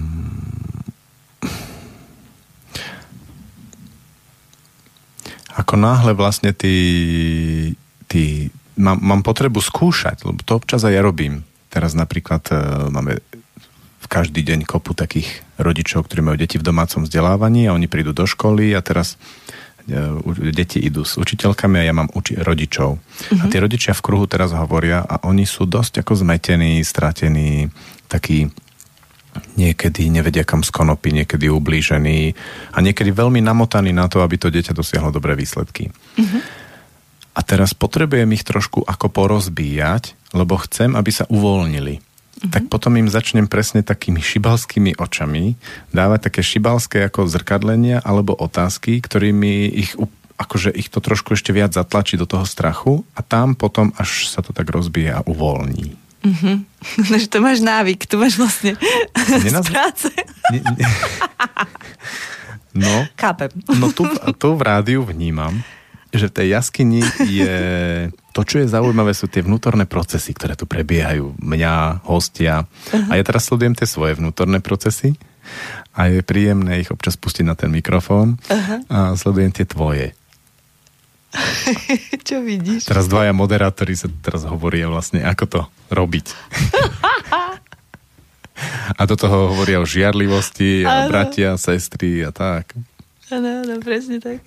ako 5.59 5.75
náhle 5.75 6.15
vlastne 6.15 6.55
ty, 6.55 6.75
ty 8.07 8.47
mám, 8.79 8.95
mám 9.03 9.21
potrebu 9.27 9.59
skúšať, 9.59 10.23
lebo 10.23 10.39
to 10.47 10.55
občas 10.55 10.87
aj 10.87 10.95
ja 10.95 11.03
robím. 11.03 11.43
Teraz 11.67 11.99
napríklad 11.99 12.47
uh, 12.55 12.87
máme 12.87 13.19
v 13.99 14.07
každý 14.07 14.39
deň 14.39 14.63
kopu 14.63 14.95
takých 14.95 15.43
rodičov, 15.59 16.07
ktorí 16.07 16.23
majú 16.23 16.39
deti 16.39 16.55
v 16.55 16.63
domácom 16.63 17.03
vzdelávaní 17.03 17.67
a 17.67 17.75
oni 17.75 17.91
prídu 17.91 18.15
do 18.15 18.23
školy 18.23 18.71
a 18.71 18.79
teraz 18.79 19.19
E, 19.19 19.58
deti 20.53 20.79
idú 20.79 21.03
s 21.03 21.17
učiteľkami 21.17 21.81
a 21.81 21.83
ja 21.83 21.93
mám 21.93 22.09
uči- 22.13 22.39
rodičov. 22.39 22.89
Uh-huh. 22.95 23.39
A 23.41 23.43
mhm. 23.45 23.51
tie 23.51 23.59
rodičia 23.59 23.93
v 23.97 24.03
kruhu 24.05 24.25
teraz 24.29 24.53
hovoria 24.53 25.03
a 25.03 25.25
oni 25.25 25.43
sú 25.43 25.65
dosť 25.65 26.05
ako 26.05 26.25
zmetení, 26.25 26.81
stratení, 26.85 27.69
takí 28.07 28.49
niekedy 29.55 30.09
nevedia 30.09 30.41
kam 30.41 30.65
z 30.65 30.73
konopy, 30.73 31.13
niekedy 31.13 31.47
ublížení 31.47 32.33
a 32.73 32.77
niekedy 32.81 33.13
veľmi 33.13 33.39
namotaní 33.45 33.93
na 33.93 34.09
to, 34.09 34.25
aby 34.25 34.41
to 34.41 34.49
dieťa 34.49 34.73
dosiahlo 34.73 35.13
dobré 35.13 35.37
výsledky. 35.37 35.93
Uh-huh. 36.17 36.41
A 37.37 37.39
teraz 37.45 37.77
potrebujem 37.77 38.27
ich 38.35 38.43
trošku 38.43 38.83
ako 38.83 39.07
porozbíjať, 39.13 40.17
lebo 40.35 40.59
chcem, 40.65 40.97
aby 40.97 41.11
sa 41.13 41.29
uvoľnili 41.29 42.08
mm-hmm. 42.39 42.51
tak 42.55 42.71
potom 42.71 42.95
im 42.95 43.11
začnem 43.11 43.51
presne 43.51 43.83
takými 43.83 44.23
šibalskými 44.23 44.95
očami 44.95 45.59
dávať 45.91 46.31
také 46.31 46.41
šibalské 46.41 47.05
ako 47.11 47.27
zrkadlenia 47.27 47.99
alebo 47.99 48.31
otázky, 48.33 49.03
ktorými 49.03 49.67
ich 49.75 49.93
akože 50.39 50.71
ich 50.71 50.87
to 50.87 51.03
trošku 51.03 51.35
ešte 51.35 51.51
viac 51.51 51.75
zatlačí 51.75 52.15
do 52.15 52.23
toho 52.23 52.47
strachu 52.47 53.03
a 53.11 53.19
tam 53.19 53.59
potom 53.59 53.91
až 53.99 54.31
sa 54.31 54.39
to 54.39 54.55
tak 54.55 54.71
rozbije 54.71 55.11
a 55.11 55.21
uvoľní. 55.27 55.91
Mm-hmm. 56.19 57.07
Takže 57.07 57.31
to 57.31 57.39
máš 57.39 57.63
návyk, 57.63 58.03
to 58.03 58.19
máš 58.19 58.35
vlastne 58.35 58.75
Nenaz... 59.39 59.63
z 59.63 59.71
práce. 59.71 60.07
Ne, 60.51 60.59
ne... 60.59 60.83
No, 62.75 63.07
Kápem. 63.15 63.47
no 63.79 63.95
tu, 63.95 64.03
tu 64.35 64.47
v 64.51 64.61
rádiu 64.61 65.07
vnímam, 65.07 65.63
že 66.11 66.27
v 66.27 66.35
tej 66.35 66.47
jaskyni 66.59 67.07
je... 67.23 67.55
To, 68.37 68.45
čo 68.45 68.61
je 68.61 68.69
zaujímavé, 68.69 69.17
sú 69.17 69.25
tie 69.25 69.41
vnútorné 69.41 69.89
procesy, 69.89 70.37
ktoré 70.37 70.53
tu 70.53 70.69
prebiehajú. 70.69 71.33
Mňa, 71.41 72.05
hostia. 72.05 72.65
Uh-huh. 72.65 73.09
A 73.09 73.17
ja 73.17 73.23
teraz 73.25 73.49
sledujem 73.49 73.73
tie 73.73 73.89
svoje 73.89 74.21
vnútorné 74.21 74.61
procesy 74.61 75.17
a 75.97 76.13
je 76.13 76.21
príjemné 76.21 76.85
ich 76.85 76.93
občas 76.93 77.17
pustiť 77.17 77.41
na 77.41 77.57
ten 77.57 77.73
mikrofón 77.73 78.37
uh-huh. 78.37 78.85
a 78.85 78.97
sledujem 79.17 79.49
tie 79.49 79.65
tvoje. 79.65 80.13
čo 82.27 82.41
vidíš? 82.41 82.89
Teraz 82.89 83.05
dvaja 83.09 83.33
moderátori 83.33 83.93
sa 83.93 84.09
teraz 84.21 84.45
hovoria 84.45 84.89
vlastne, 84.89 85.25
ako 85.25 85.45
to 85.45 85.61
robiť. 85.93 86.25
a 88.99 89.05
do 89.05 89.15
toho 89.15 89.53
hovoria 89.53 89.81
o 89.81 89.85
žiarlivosti 89.85 90.85
a 90.85 91.05
ano. 91.05 91.09
bratia, 91.13 91.57
sestry 91.57 92.25
a 92.25 92.31
tak. 92.33 92.73
Áno, 93.29 93.61
áno, 93.61 93.77
presne 93.81 94.17
tak. 94.17 94.41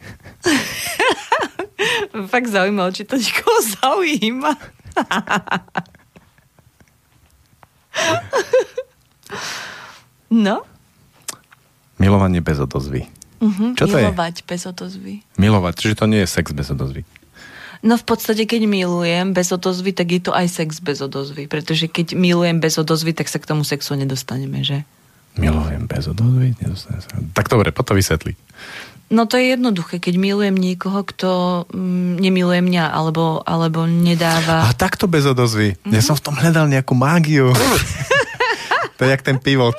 Fakt 2.33 2.51
zaujímavé, 2.51 2.91
či 2.95 3.07
to 3.07 3.15
niekoho 3.15 3.61
zaujíma. 3.79 4.53
no? 10.31 10.67
Milovanie 12.03 12.43
bez 12.43 12.59
odozvy. 12.59 13.07
Uh-huh, 13.43 13.75
Čo 13.75 13.91
to 13.91 13.99
milovať 13.99 14.43
je? 14.43 14.47
bez 14.47 14.63
odozvy. 14.67 15.15
Milovať, 15.39 15.75
čiže 15.79 15.99
to 15.99 16.07
nie 16.07 16.23
je 16.23 16.29
sex 16.31 16.51
bez 16.55 16.71
odozvy. 16.71 17.03
No 17.83 17.99
v 17.99 18.05
podstate, 18.07 18.47
keď 18.47 18.71
milujem 18.71 19.35
bez 19.35 19.51
odozvy, 19.51 19.91
tak 19.91 20.15
je 20.15 20.23
to 20.23 20.31
aj 20.31 20.47
sex 20.47 20.79
bez 20.79 21.03
odozvy. 21.03 21.51
Pretože 21.51 21.91
keď 21.91 22.15
milujem 22.15 22.63
bez 22.63 22.79
odozvy, 22.79 23.11
tak 23.11 23.27
sa 23.27 23.43
k 23.43 23.51
tomu 23.51 23.67
sexu 23.67 23.99
nedostaneme, 23.99 24.63
že? 24.63 24.87
Milujem 25.37 25.89
bez 25.89 26.05
odozvy? 26.09 26.53
Tak 27.33 27.49
dobre, 27.49 27.73
potom 27.73 27.97
vysvetli. 27.97 28.37
No 29.13 29.29
to 29.29 29.37
je 29.37 29.53
jednoduché, 29.53 30.01
keď 30.01 30.17
milujem 30.17 30.57
niekoho, 30.57 31.05
kto 31.05 31.31
mm, 31.69 32.17
nemiluje 32.17 32.65
mňa, 32.65 32.97
alebo, 32.97 33.45
alebo 33.45 33.85
nedáva... 33.85 34.65
A 34.65 34.73
takto 34.73 35.05
bez 35.05 35.29
odozvy. 35.29 35.77
Mm-hmm. 35.77 35.93
Ja 35.93 36.01
mhm. 36.01 36.07
som 36.09 36.17
v 36.17 36.25
tom 36.25 36.37
hľadal 36.41 36.73
nejakú 36.73 36.97
mágiu. 36.97 37.53
to 38.97 39.01
je 39.05 39.13
jak 39.13 39.21
ten 39.21 39.37
pivot. 39.37 39.77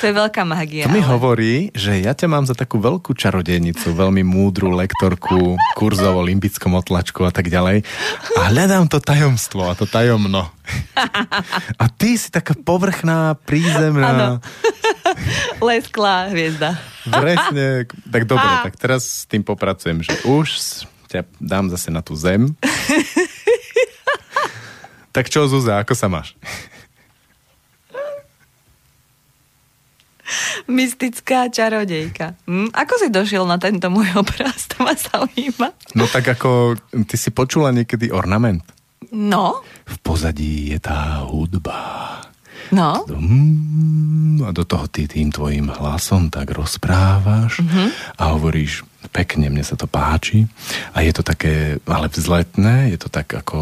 To 0.00 0.04
je 0.08 0.14
veľká 0.14 0.42
magia. 0.48 0.86
To 0.86 0.94
mi 0.94 1.02
ale... 1.02 1.10
hovorí, 1.10 1.52
že 1.74 1.98
ja 2.00 2.12
ťa 2.14 2.26
mám 2.30 2.44
za 2.44 2.54
takú 2.54 2.80
veľkú 2.80 3.12
čarodejnicu, 3.12 3.92
veľmi 3.92 4.22
múdru 4.22 4.72
lektorku, 4.72 5.58
kurzov 5.76 6.18
o 6.18 6.22
limbickom 6.22 6.76
otlačku 6.78 7.24
a 7.26 7.32
tak 7.32 7.52
ďalej. 7.52 7.84
A 8.38 8.40
hľadám 8.52 8.86
to 8.88 9.02
tajomstvo 9.02 9.68
a 9.68 9.74
to 9.76 9.84
tajomno. 9.84 10.48
A 11.82 11.84
ty 11.88 12.18
si 12.20 12.28
taká 12.28 12.52
povrchná, 12.52 13.36
prízemná. 13.46 14.40
Lesklá 15.64 16.28
hviezda. 16.28 16.76
Presne. 17.08 17.88
Tak 18.12 18.22
dobre, 18.28 18.48
tak 18.68 18.74
teraz 18.76 19.24
s 19.24 19.24
tým 19.24 19.40
popracujem, 19.40 20.04
že 20.04 20.12
už 20.28 20.48
ťa 21.08 21.24
dám 21.40 21.72
zase 21.72 21.88
na 21.88 22.04
tú 22.04 22.12
zem. 22.12 22.52
tak 25.16 25.32
čo, 25.32 25.48
Zúza, 25.48 25.80
ako 25.80 25.96
sa 25.96 26.06
máš? 26.12 26.36
Mystická 30.78 31.48
čarodejka. 31.48 32.36
Hm? 32.44 32.70
Ako 32.72 32.94
si 33.00 33.08
došiel 33.08 33.44
na 33.48 33.56
tento 33.56 33.88
môj 33.88 34.08
obraz? 34.22 34.68
To 34.76 34.84
ma 34.84 34.94
zaujíma. 34.94 35.68
No 35.96 36.04
tak 36.08 36.28
ako, 36.28 36.76
ty 37.08 37.16
si 37.16 37.32
počula 37.32 37.72
niekedy 37.72 38.12
ornament? 38.12 38.64
No. 39.14 39.64
V 39.88 39.96
pozadí 40.04 40.74
je 40.74 40.78
tá 40.82 41.24
hudba. 41.24 42.20
No. 42.68 43.08
Mm, 43.08 44.44
a 44.44 44.52
do 44.52 44.60
toho 44.64 44.84
ty 44.92 45.08
tým 45.08 45.32
tvojim 45.32 45.72
hlasom 45.72 46.28
tak 46.28 46.52
rozprávaš 46.52 47.64
uh-huh. 47.64 47.88
a 48.20 48.36
hovoríš 48.36 48.84
pekne, 49.08 49.48
mne 49.48 49.64
sa 49.64 49.72
to 49.72 49.88
páči 49.88 50.44
a 50.92 51.00
je 51.00 51.12
to 51.16 51.24
také, 51.24 51.80
ale 51.88 52.12
vzletné, 52.12 52.92
je 52.92 52.98
to 53.00 53.08
tak 53.08 53.32
ako 53.32 53.58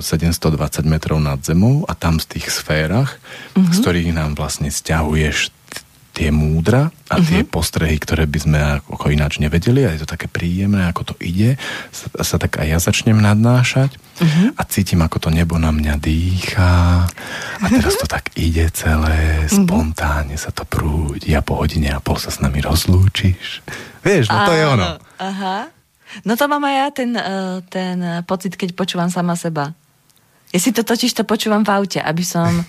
720 0.00 0.88
metrov 0.88 1.20
nad 1.20 1.44
zemou 1.44 1.84
a 1.84 1.92
tam 1.92 2.16
z 2.16 2.38
tých 2.38 2.48
sférach, 2.48 3.20
mm-hmm. 3.52 3.74
z 3.74 3.78
ktorých 3.84 4.10
nám 4.16 4.32
vlastne 4.38 4.72
stiahuješ 4.72 5.52
tie 6.18 6.34
múdra 6.34 6.90
a 7.06 7.22
tie 7.22 7.46
uh-huh. 7.46 7.54
postrehy, 7.54 7.94
ktoré 8.02 8.26
by 8.26 8.38
sme 8.42 8.58
ako 8.82 9.14
ináč 9.14 9.38
nevedeli 9.38 9.86
a 9.86 9.94
je 9.94 10.02
to 10.02 10.10
také 10.10 10.26
príjemné, 10.26 10.90
ako 10.90 11.14
to 11.14 11.14
ide, 11.22 11.54
sa, 11.94 12.10
sa 12.26 12.36
tak 12.42 12.58
aj 12.58 12.66
ja 12.66 12.78
začnem 12.82 13.22
nadnášať 13.22 13.94
uh-huh. 13.94 14.58
a 14.58 14.62
cítim, 14.66 14.98
ako 14.98 15.22
to 15.22 15.28
nebo 15.30 15.54
na 15.62 15.70
mňa 15.70 15.94
dýchá 16.02 17.06
a 17.62 17.66
teraz 17.70 17.94
to 18.02 18.10
tak 18.10 18.34
ide 18.34 18.66
celé, 18.74 19.46
uh-huh. 19.46 19.62
spontánne 19.62 20.34
sa 20.34 20.50
to 20.50 20.66
prúdi 20.66 21.30
a 21.38 21.40
po 21.40 21.62
hodine 21.62 21.94
a 21.94 22.02
pol 22.02 22.18
sa 22.18 22.34
s 22.34 22.42
nami 22.42 22.58
rozlúčiš. 22.58 23.62
Vieš, 24.02 24.26
no 24.34 24.38
to 24.42 24.52
Áno. 24.52 24.58
je 24.58 24.64
ono. 24.66 24.86
Aha. 25.22 25.58
No 26.26 26.34
to 26.34 26.50
mám 26.50 26.66
aj 26.66 26.74
ja 26.74 26.88
ten, 26.90 27.10
eh, 27.14 27.60
ten 27.70 27.96
pocit, 28.26 28.58
keď 28.58 28.74
počúvam 28.74 29.12
sama 29.12 29.38
seba. 29.38 29.76
Ja 30.48 30.58
si 30.58 30.72
to 30.72 30.80
totiž 30.80 31.12
to 31.12 31.28
počúvam 31.28 31.60
v 31.60 31.70
aute, 31.76 32.00
aby 32.00 32.24
som 32.24 32.64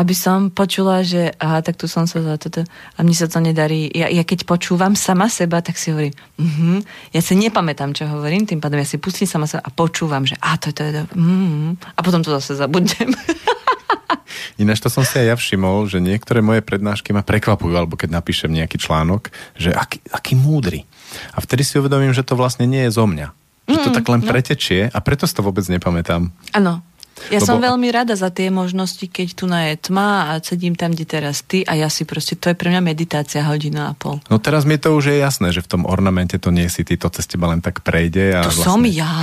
aby 0.00 0.16
som 0.16 0.48
počula, 0.48 1.04
že 1.04 1.36
aha, 1.36 1.60
tak 1.60 1.76
tu 1.76 1.84
som 1.84 2.08
sa 2.08 2.24
za 2.24 2.40
toto 2.40 2.64
a 2.96 2.98
mne 3.04 3.12
sa 3.12 3.28
to 3.28 3.36
nedarí. 3.44 3.92
Ja, 3.92 4.08
ja 4.08 4.24
keď 4.24 4.48
počúvam 4.48 4.96
sama 4.96 5.28
seba, 5.28 5.60
tak 5.60 5.76
si 5.76 5.92
hovorím, 5.92 6.16
uh-huh, 6.40 6.80
ja 7.12 7.20
si 7.20 7.36
nepamätám, 7.36 7.92
čo 7.92 8.08
hovorím, 8.08 8.48
tým 8.48 8.64
pádom 8.64 8.80
ja 8.80 8.88
si 8.88 8.96
pustím 8.96 9.28
sama 9.28 9.44
seba 9.44 9.60
a 9.60 9.68
počúvam, 9.68 10.24
že 10.24 10.40
a 10.40 10.56
to 10.56 10.72
je 10.72 10.74
to, 10.80 10.82
je 10.88 10.92
to 10.96 11.02
uh-huh, 11.12 11.76
a 11.76 12.00
potom 12.00 12.24
to 12.24 12.32
zase 12.40 12.56
zabudnem. 12.56 13.12
Ináč 14.60 14.80
to 14.80 14.88
som 14.88 15.04
si 15.04 15.20
aj 15.20 15.26
ja 15.32 15.36
všimol, 15.36 15.88
že 15.88 16.00
niektoré 16.00 16.40
moje 16.40 16.64
prednášky 16.64 17.12
ma 17.12 17.20
prekvapujú, 17.20 17.76
alebo 17.76 17.96
keď 17.96 18.16
napíšem 18.20 18.52
nejaký 18.52 18.80
článok, 18.80 19.28
že 19.56 19.72
aký, 19.72 20.00
aký 20.12 20.32
múdry. 20.36 20.88
A 21.36 21.44
vtedy 21.44 21.64
si 21.64 21.76
uvedomím, 21.76 22.12
že 22.16 22.24
to 22.24 22.36
vlastne 22.36 22.64
nie 22.64 22.88
je 22.88 22.92
zo 22.92 23.04
mňa. 23.04 23.32
Že 23.70 23.78
to 23.86 23.90
mm, 23.92 23.96
tak 23.96 24.06
len 24.10 24.22
no. 24.24 24.28
pretečie 24.28 24.80
a 24.90 24.98
preto 24.98 25.24
si 25.24 25.32
to 25.36 25.46
vôbec 25.46 25.62
nepamätám. 25.64 26.28
Áno, 26.52 26.82
ja 27.28 27.36
Lebo... 27.36 27.46
som 27.46 27.60
veľmi 27.60 27.92
rada 27.92 28.16
za 28.16 28.32
tie 28.32 28.48
možnosti, 28.48 29.04
keď 29.04 29.28
tu 29.36 29.44
na 29.44 29.68
je 29.68 29.76
tma 29.90 30.32
a 30.32 30.40
sedím 30.40 30.72
tam, 30.72 30.96
kde 30.96 31.04
teraz 31.04 31.44
ty 31.44 31.60
a 31.68 31.76
ja 31.76 31.92
si 31.92 32.08
proste, 32.08 32.40
to 32.40 32.48
je 32.48 32.56
pre 32.56 32.72
mňa 32.72 32.80
meditácia 32.80 33.44
hodina 33.44 33.92
a 33.92 33.94
pol. 33.94 34.24
No 34.32 34.40
teraz 34.40 34.64
mi 34.64 34.80
to 34.80 34.96
už 34.96 35.12
je 35.12 35.16
jasné, 35.20 35.52
že 35.52 35.60
v 35.60 35.68
tom 35.68 35.82
ornamente 35.84 36.40
to 36.40 36.48
nie 36.48 36.72
si 36.72 36.80
ty, 36.80 36.96
to 36.96 37.12
cez 37.12 37.28
teba 37.28 37.52
len 37.52 37.60
tak 37.60 37.84
prejde. 37.84 38.40
A 38.40 38.48
to 38.48 38.56
vlastne... 38.56 38.64
som 38.64 38.80
ja. 38.88 39.12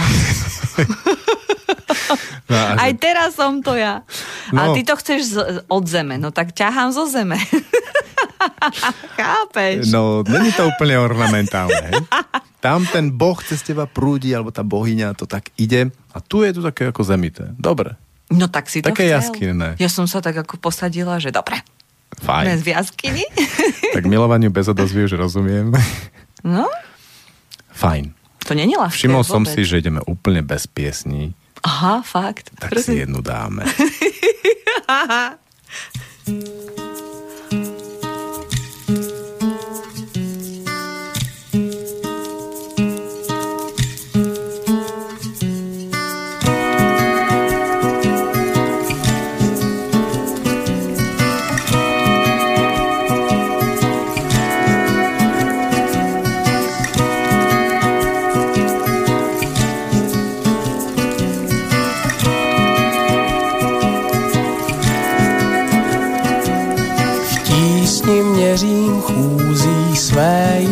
no, 2.53 2.57
že... 2.57 2.77
Aj 2.77 2.91
teraz 3.01 3.33
som 3.33 3.65
to 3.65 3.73
ja. 3.73 4.05
No. 4.53 4.71
A 4.71 4.77
ty 4.77 4.85
to 4.85 4.93
chceš 4.93 5.33
z, 5.33 5.35
od 5.65 5.85
zeme, 5.89 6.21
no 6.21 6.29
tak 6.29 6.53
ťahám 6.53 6.93
zo 6.93 7.09
zeme. 7.09 7.41
Chápeš? 9.17 9.91
No, 9.91 10.23
není 10.27 10.51
to 10.53 10.67
úplne 10.67 10.99
ornamentálne. 10.99 11.91
Tam 12.57 12.89
ten 12.89 13.13
boh 13.13 13.37
cez 13.45 13.61
teba 13.61 13.85
prúdi, 13.85 14.33
alebo 14.33 14.49
tá 14.49 14.65
bohyňa 14.65 15.13
to 15.13 15.29
tak 15.29 15.53
ide 15.61 15.93
a 16.13 16.17
tu 16.19 16.41
je 16.41 16.57
to 16.57 16.61
také 16.65 16.89
ako 16.89 17.05
zemité. 17.05 17.53
Dobre. 17.55 17.95
No 18.33 18.49
tak 18.51 18.67
si 18.67 18.83
také 18.83 19.07
to 19.07 19.13
jaskinné. 19.13 19.79
Ja 19.79 19.87
som 19.87 20.03
sa 20.09 20.19
tak 20.19 20.35
ako 20.35 20.59
posadila, 20.59 21.15
že 21.21 21.31
dobre. 21.31 21.63
Fajn. 22.17 22.45
Bez 22.49 22.65
jaskyny. 22.65 23.23
tak 23.95 24.03
milovaniu 24.09 24.49
bez 24.49 24.67
odozvy 24.67 25.05
už 25.05 25.13
rozumiem. 25.15 25.71
No? 26.43 26.67
Fajn. 27.71 28.11
To 28.47 28.55
není 28.55 28.75
ľahké. 28.79 28.95
Všimol 28.95 29.23
som 29.27 29.43
vôbec. 29.43 29.53
si, 29.53 29.61
že 29.67 29.77
ideme 29.83 29.99
úplne 30.07 30.41
bez 30.41 30.67
piesní. 30.67 31.35
Aha, 31.67 32.01
fakt. 32.01 32.49
Tak 32.57 32.69
Prosím. 32.71 32.83
si 32.83 32.93
jednu 33.03 33.21
dáme. 33.21 33.63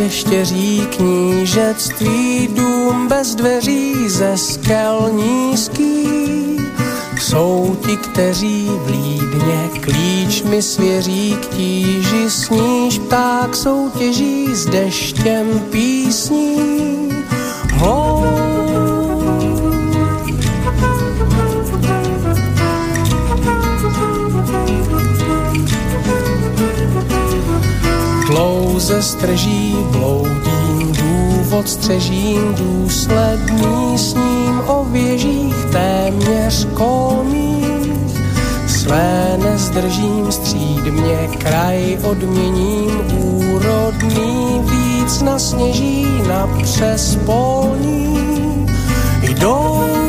štěří 0.09 0.87
knížectví, 0.97 2.47
dům 2.47 3.07
bez 3.07 3.35
dveří 3.35 4.09
ze 4.09 4.37
skel 4.37 5.09
nízký. 5.13 6.05
Jsou 7.19 7.77
ti, 7.85 7.97
kteří 7.97 8.69
v 8.69 8.89
lídně 8.89 9.69
klíč 9.81 10.43
mi 10.43 10.61
svěří 10.61 11.37
k 11.41 11.45
tíži, 11.45 12.29
sníž 12.29 12.99
pták 12.99 13.55
soutěží 13.55 14.55
s 14.55 14.65
deštěm 14.65 15.59
písní. 15.59 16.57
Hou 17.73 18.44
Dlouze 28.85 29.03
strží, 29.03 29.75
bloudím, 29.91 30.93
důvod 30.93 31.69
střežím, 31.69 32.55
důsledný 32.55 33.97
s 33.97 34.13
ním 34.13 34.61
o 34.67 34.85
věžích 34.85 35.55
téměř 35.71 36.67
kolmých. 36.73 37.91
Své 38.67 39.37
nezdržím, 39.43 40.31
stříd 40.31 40.83
mě 40.83 41.29
kraj 41.37 41.97
odměním, 42.03 42.91
úrodný 43.17 44.61
víc 44.63 45.21
nasněží 45.21 46.07
na 46.27 46.47
přes 46.63 47.17
polní. 47.25 48.67
Jdou 49.21 50.04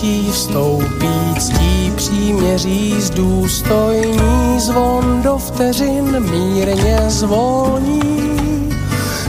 nejbližší 0.00 0.32
vstoupí 0.32 1.34
ctí 1.38 1.92
příměří 1.96 2.94
z 3.00 3.10
důstojní 3.10 4.60
zvon 4.60 5.22
do 5.22 5.38
vteřin 5.38 6.20
mírně 6.30 6.98
zvolní. 7.08 8.00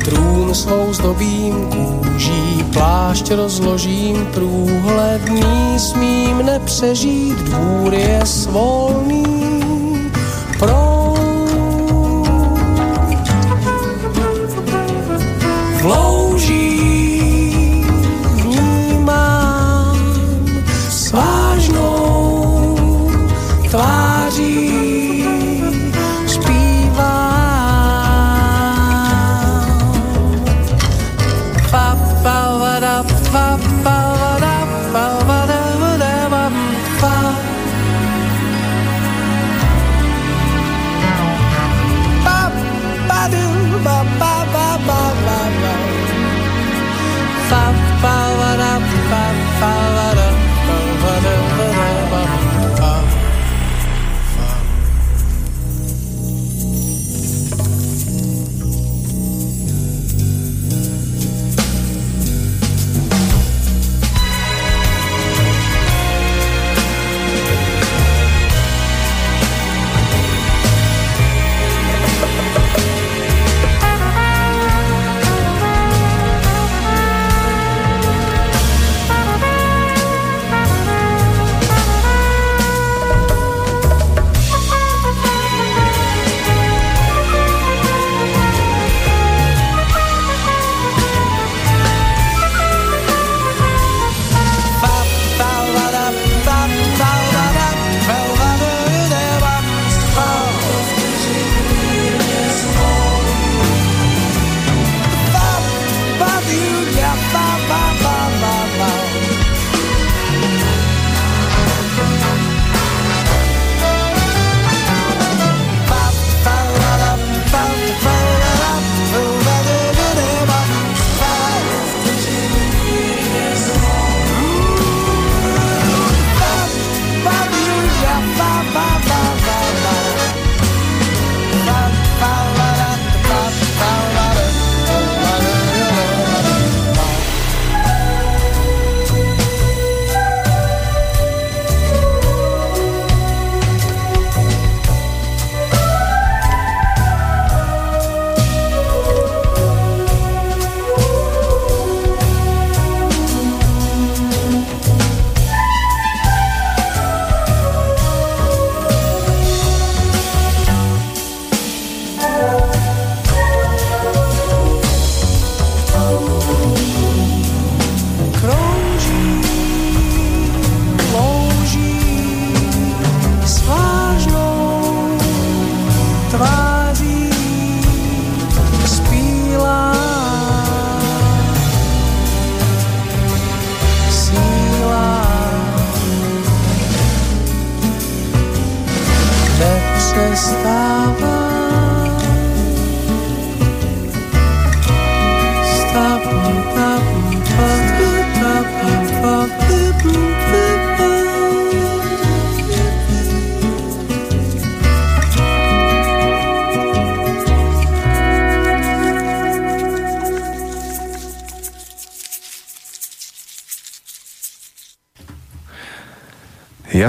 Trůn 0.06 0.56
svou 0.56 0.93
zdobím 0.93 1.68
kůží, 1.69 2.65
plášť 2.73 3.31
rozložím, 3.31 4.27
průhledný 4.34 5.80
smím 5.80 6.45
nepřežít, 6.45 7.38
dvůr 7.38 7.93
je 7.93 8.22
svolný. 8.26 9.50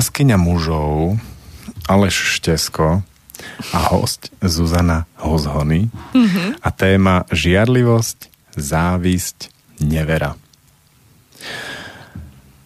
Jaskyňa 0.02 0.34
mužov, 0.34 1.14
Aleš 1.86 2.34
Štesko 2.34 3.06
a 3.70 3.78
host 3.86 4.34
Zuzana 4.42 5.06
Hozhony 5.14 5.94
mm-hmm. 5.94 6.58
a 6.58 6.68
téma 6.74 7.22
žiarlivosť, 7.30 8.26
závisť, 8.58 9.54
nevera. 9.78 10.34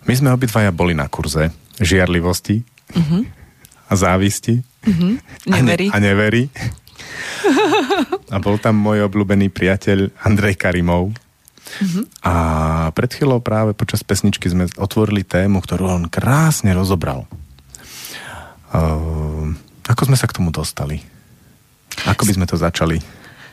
My 0.08 0.16
sme 0.16 0.32
obidvaja 0.32 0.72
boli 0.72 0.96
na 0.96 1.12
kurze 1.12 1.52
žiarlivosti 1.76 2.64
mm-hmm. 2.96 3.22
a 3.84 3.92
závisti 3.92 4.64
mm-hmm. 4.64 5.12
neverí. 5.52 5.86
A, 5.92 6.00
ne, 6.00 6.00
a 6.00 6.06
neverí. 6.08 6.42
a 8.32 8.36
bol 8.40 8.56
tam 8.56 8.80
môj 8.80 9.04
obľúbený 9.12 9.52
priateľ 9.52 10.08
Andrej 10.24 10.56
Karimov. 10.56 11.12
A 12.24 12.34
pred 12.92 13.10
chvíľou 13.12 13.40
práve 13.44 13.76
počas 13.76 14.00
pesničky 14.02 14.48
sme 14.48 14.70
otvorili 14.76 15.22
tému, 15.22 15.60
ktorú 15.60 15.84
on 15.86 16.04
krásne 16.08 16.72
rozobral. 16.72 17.28
Uh, 18.72 19.54
ako 19.86 20.10
sme 20.10 20.16
sa 20.18 20.26
k 20.26 20.36
tomu 20.36 20.50
dostali? 20.50 21.00
Ako 22.04 22.28
by 22.28 22.32
sme 22.36 22.46
to 22.46 22.58
začali? 22.58 23.00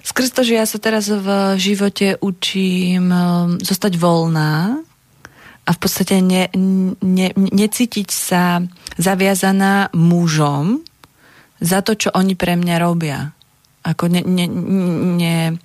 Skrz 0.04 0.36
to, 0.36 0.44
že 0.44 0.60
ja 0.60 0.66
sa 0.68 0.84
teraz 0.84 1.08
v 1.08 1.56
živote 1.56 2.20
učím 2.20 3.08
um, 3.08 3.56
zostať 3.64 3.96
voľná 3.96 4.84
a 5.64 5.70
v 5.72 5.80
podstate 5.80 6.20
ne, 6.20 6.52
ne, 7.00 7.32
necítiť 7.32 8.10
sa 8.12 8.60
zaviazaná 9.00 9.96
mužom 9.96 10.84
za 11.64 11.80
to, 11.80 11.96
čo 11.96 12.12
oni 12.12 12.36
pre 12.36 12.60
mňa 12.60 12.76
robia. 12.84 13.32
Ako 13.84 14.08
ne, 14.08 14.24
ne, 14.24 14.48
ne, 14.48 15.60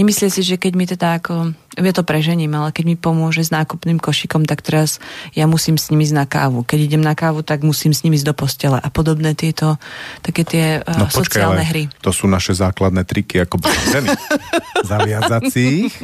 nemyslím 0.00 0.32
si, 0.32 0.40
že 0.40 0.56
keď 0.56 0.72
mi 0.72 0.88
teda 0.88 1.20
ako, 1.20 1.52
ja 1.76 1.92
to 1.92 2.00
prežením, 2.00 2.56
ale 2.56 2.72
keď 2.72 2.84
mi 2.88 2.96
pomôže 2.96 3.44
s 3.44 3.52
nákupným 3.52 4.00
košikom, 4.00 4.48
tak 4.48 4.64
teraz 4.64 5.04
ja 5.36 5.44
musím 5.44 5.76
s 5.76 5.92
nimi 5.92 6.08
ísť 6.08 6.16
na 6.16 6.24
kávu. 6.24 6.64
Keď 6.64 6.78
idem 6.88 7.04
na 7.04 7.12
kávu, 7.12 7.44
tak 7.44 7.60
musím 7.60 7.92
s 7.92 8.08
nimi 8.08 8.16
ísť 8.16 8.32
do 8.32 8.34
postele 8.34 8.80
a 8.80 8.88
podobné 8.88 9.36
tieto 9.36 9.76
také 10.24 10.48
tie 10.48 10.80
no, 10.80 11.12
sociálne 11.12 11.60
počkaj, 11.60 11.70
hry. 11.70 11.82
To 12.00 12.10
sú 12.10 12.24
naše 12.24 12.56
základné 12.56 13.04
triky 13.04 13.44
ako 13.44 13.60
ženy. 13.92 14.16
Zaviazať 14.90 15.42
si 15.52 15.62
ich 15.86 15.94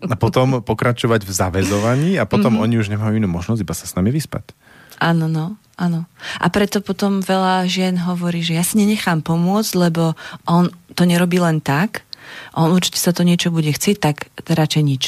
a 0.00 0.14
potom 0.16 0.64
pokračovať 0.64 1.28
v 1.28 1.30
zavezovaní 1.30 2.10
a 2.16 2.24
potom 2.24 2.56
mm-hmm. 2.56 2.64
oni 2.64 2.74
už 2.80 2.88
nemajú 2.88 3.12
inú 3.20 3.28
možnosť 3.28 3.60
iba 3.60 3.74
sa 3.76 3.84
s 3.84 3.92
nami 3.92 4.08
vyspať. 4.08 4.56
Áno, 5.02 5.28
no. 5.28 5.58
Áno. 5.74 6.06
A 6.38 6.46
preto 6.54 6.78
potom 6.78 7.18
veľa 7.18 7.66
žien 7.66 7.98
hovorí, 7.98 8.46
že 8.46 8.54
ja 8.54 8.62
si 8.62 8.78
nenechám 8.78 9.26
pomôcť, 9.26 9.72
lebo 9.74 10.14
on 10.46 10.70
to 10.94 11.02
nerobí 11.02 11.42
len 11.42 11.58
tak, 11.58 12.06
on 12.54 12.70
určite 12.70 13.02
sa 13.02 13.10
to 13.10 13.26
niečo 13.26 13.50
bude 13.50 13.70
chcieť, 13.74 13.96
tak 13.98 14.30
radšej 14.46 14.82
nič. 14.86 15.04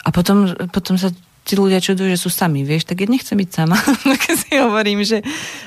A 0.00 0.08
potom, 0.08 0.56
potom 0.72 0.96
sa 0.96 1.12
tí 1.44 1.54
ľudia 1.56 1.84
čudujú, 1.84 2.08
že 2.08 2.20
sú 2.20 2.32
sami, 2.32 2.64
vieš, 2.64 2.88
tak 2.88 3.04
ja 3.04 3.08
nechcem 3.08 3.36
byť 3.36 3.50
sama. 3.52 3.76
tak 4.10 4.20
si 4.32 4.56
hovorím, 4.56 5.04
že 5.04 5.20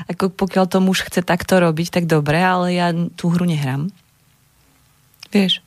ako 0.10 0.34
pokiaľ 0.34 0.66
to 0.70 0.82
muž 0.82 1.06
chce 1.06 1.22
takto 1.22 1.62
robiť, 1.62 2.02
tak 2.02 2.06
dobre, 2.10 2.42
ale 2.42 2.74
ja 2.74 2.90
tú 3.14 3.30
hru 3.30 3.46
nehrám. 3.46 3.94
Vieš. 5.30 5.62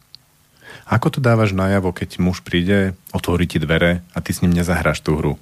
Ako 0.87 1.11
to 1.11 1.19
dávaš 1.19 1.55
najavo, 1.55 1.91
keď 1.91 2.23
muž 2.23 2.43
príde, 2.43 2.95
otvorí 3.11 3.47
ti 3.51 3.59
dvere 3.59 4.07
a 4.15 4.19
ty 4.23 4.31
s 4.31 4.43
ním 4.43 4.55
nezahráš 4.55 5.03
tú 5.03 5.19
hru? 5.19 5.35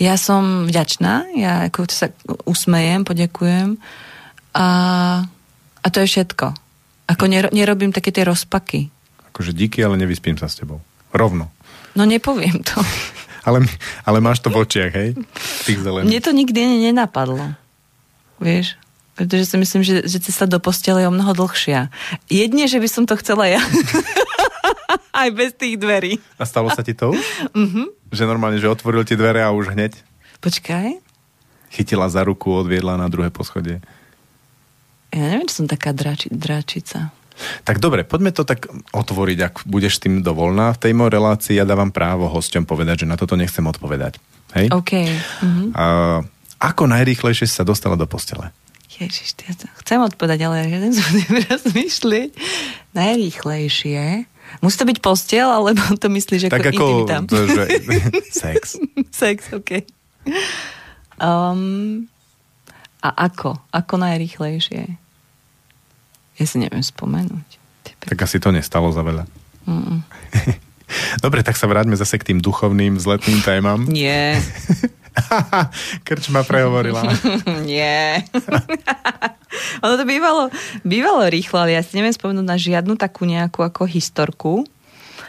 Ja 0.00 0.16
som 0.16 0.64
vďačná, 0.64 1.28
ja 1.36 1.68
ako 1.68 1.88
sa 1.90 2.08
usmejem, 2.48 3.04
poďakujem 3.04 3.76
a, 4.56 4.68
a 5.82 5.86
to 5.92 6.02
je 6.02 6.08
všetko. 6.08 6.56
Ako 7.08 7.24
ner, 7.28 7.48
nerobím 7.52 7.92
také 7.92 8.12
tie 8.12 8.24
rozpaky. 8.24 8.88
Akože 9.32 9.52
díky, 9.52 9.80
ale 9.84 10.00
nevyspím 10.00 10.36
sa 10.36 10.48
s 10.48 10.60
tebou. 10.60 10.80
Rovno. 11.12 11.52
No 11.96 12.04
nepoviem 12.04 12.60
to. 12.64 12.80
ale, 13.48 13.64
ale 14.04 14.18
máš 14.20 14.44
to 14.44 14.52
v 14.52 14.60
očiach, 14.64 14.92
hej? 14.92 15.10
Tých 15.64 15.80
zelených. 15.80 16.08
Mne 16.08 16.20
to 16.20 16.32
nikdy 16.36 16.60
nenapadlo. 16.90 17.56
Vieš? 18.40 18.76
Pretože 19.18 19.50
si 19.50 19.56
myslím, 19.58 19.82
že, 19.82 20.06
že 20.06 20.22
cesta 20.22 20.46
do 20.46 20.62
postele 20.62 21.02
je 21.02 21.10
o 21.10 21.14
mnoho 21.14 21.34
dlhšia. 21.34 21.90
Jedne, 22.30 22.70
že 22.70 22.78
by 22.78 22.86
som 22.86 23.02
to 23.02 23.18
chcela 23.18 23.50
ja. 23.50 23.58
Aj 25.18 25.28
bez 25.34 25.50
tých 25.58 25.74
dverí. 25.74 26.22
A 26.38 26.46
stalo 26.46 26.70
sa 26.70 26.86
ti 26.86 26.94
to 26.94 27.10
už? 27.10 27.24
Uh-huh. 27.50 27.90
Že 28.16 28.24
normálne, 28.24 28.56
že 28.56 28.72
otvoril 28.72 29.04
ti 29.04 29.20
dvere 29.20 29.44
a 29.44 29.52
už 29.52 29.76
hneď? 29.76 29.92
Počkaj. 30.40 30.96
Chytila 31.68 32.08
za 32.08 32.24
ruku, 32.24 32.48
odviedla 32.48 32.96
na 32.96 33.04
druhé 33.12 33.28
poschodie. 33.28 33.84
Ja 35.12 35.28
neviem, 35.28 35.44
či 35.44 35.60
som 35.60 35.68
taká 35.68 35.92
drači, 35.92 36.32
dračica. 36.32 37.12
Tak 37.68 37.84
dobre, 37.84 38.08
poďme 38.08 38.32
to 38.32 38.48
tak 38.48 38.64
otvoriť, 38.96 39.38
ak 39.44 39.54
budeš 39.68 40.00
tým 40.00 40.24
dovolná. 40.24 40.72
V 40.72 40.88
tej 40.88 40.92
mojej 40.96 41.20
relácii 41.20 41.54
ja 41.60 41.68
dávam 41.68 41.92
právo 41.92 42.32
hosťom 42.32 42.64
povedať, 42.64 43.04
že 43.04 43.10
na 43.12 43.20
toto 43.20 43.36
nechcem 43.36 43.62
odpovedať. 43.68 44.16
Hej? 44.56 44.72
OK. 44.72 44.92
Uh-huh. 45.04 45.68
A, 45.76 45.84
ako 46.64 46.88
najrýchlejšie 46.88 47.44
sa 47.44 47.60
dostala 47.60 48.00
do 48.00 48.08
postele? 48.08 48.56
Ježiš, 48.98 49.36
ja 49.46 49.52
chcem 49.84 50.00
odpovedať, 50.02 50.48
ale 50.48 50.66
jeden 50.66 50.90
som 50.90 51.06
rozmýšľať. 51.52 52.34
Najrýchlejšie 52.96 54.26
Musí 54.64 54.76
to 54.80 54.88
byť 54.88 54.98
postiel, 54.98 55.48
alebo 55.48 55.80
to 56.02 56.08
myslíš 56.10 56.48
ako 56.48 56.54
tak 56.54 56.66
ako, 56.72 56.84
intimita? 56.84 57.16
To, 57.28 57.36
že, 57.46 57.64
sex. 58.42 58.60
sex, 59.12 59.38
ok. 59.54 59.86
Um, 61.18 62.06
a 63.02 63.08
ako? 63.30 63.58
Ako 63.70 63.94
najrychlejšie? 64.00 64.98
Ja 66.38 66.44
si 66.46 66.56
neviem 66.58 66.82
spomenúť. 66.82 67.58
Tak 67.98 68.18
asi 68.18 68.38
to 68.38 68.54
nestalo 68.54 68.90
za 68.94 69.02
veľa. 69.02 69.26
Dobre, 71.24 71.44
tak 71.44 71.60
sa 71.60 71.68
vráťme 71.68 71.94
zase 71.98 72.16
k 72.16 72.32
tým 72.32 72.38
duchovným, 72.40 72.96
vzletným 72.96 73.40
témam. 73.44 73.84
Nie. 73.84 74.38
Krč 76.06 76.30
ma 76.32 76.42
prehovorila. 76.44 77.02
Nie. 77.68 78.24
ono 79.84 79.94
to 79.94 80.04
bývalo, 80.04 80.52
bývalo 80.82 81.26
rýchlo, 81.28 81.64
ale 81.64 81.76
ja 81.78 81.82
si 81.82 81.98
neviem 81.98 82.14
spomenúť 82.14 82.46
na 82.46 82.58
žiadnu 82.58 82.94
takú 82.98 83.24
nejakú 83.24 83.64
ako 83.64 83.88
historku, 83.88 84.66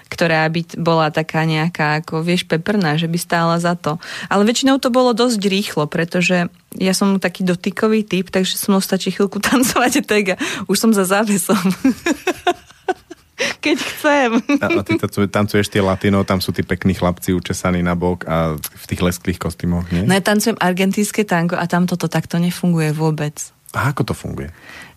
ktorá 0.10 0.50
by 0.50 0.82
bola 0.82 1.14
taká 1.14 1.46
nejaká, 1.46 2.02
ako 2.02 2.26
vieš, 2.26 2.50
peprná, 2.50 2.98
že 2.98 3.06
by 3.06 3.18
stála 3.22 3.56
za 3.62 3.78
to. 3.78 4.02
Ale 4.26 4.46
väčšinou 4.46 4.82
to 4.82 4.90
bolo 4.90 5.14
dosť 5.14 5.42
rýchlo, 5.46 5.86
pretože 5.86 6.50
ja 6.78 6.94
som 6.98 7.22
taký 7.22 7.46
dotykový 7.46 8.06
typ, 8.06 8.34
takže 8.34 8.58
som 8.58 8.78
stačí 8.82 9.14
chvíľku 9.14 9.38
tancovať 9.42 10.06
tak 10.06 10.26
a 10.34 10.36
už 10.66 10.78
som 10.78 10.92
za 10.94 11.06
závesom. 11.06 11.62
keď 13.66 13.78
chcem. 13.80 14.30
A, 14.60 14.68
a 14.68 14.84
ty 14.84 14.96
tancuješ 15.28 15.68
tie 15.72 15.80
latino, 15.84 16.24
tam 16.28 16.44
sú 16.44 16.52
tí 16.52 16.62
pekní 16.64 16.96
chlapci 16.96 17.32
učesaní 17.36 17.80
na 17.80 17.96
bok 17.96 18.28
a 18.28 18.60
v 18.60 18.86
tých 18.86 19.02
lesklých 19.02 19.40
kostýmoch, 19.40 19.88
nie? 19.92 20.04
No 20.04 20.16
ja 20.16 20.24
tancujem 20.24 20.60
argentínske 20.60 21.24
tango 21.24 21.56
a 21.56 21.66
tam 21.66 21.88
toto 21.88 22.12
takto 22.12 22.38
nefunguje 22.38 22.92
vôbec. 22.92 23.52
A 23.76 23.94
ako 23.94 24.12
to 24.12 24.14
funguje? 24.18 24.50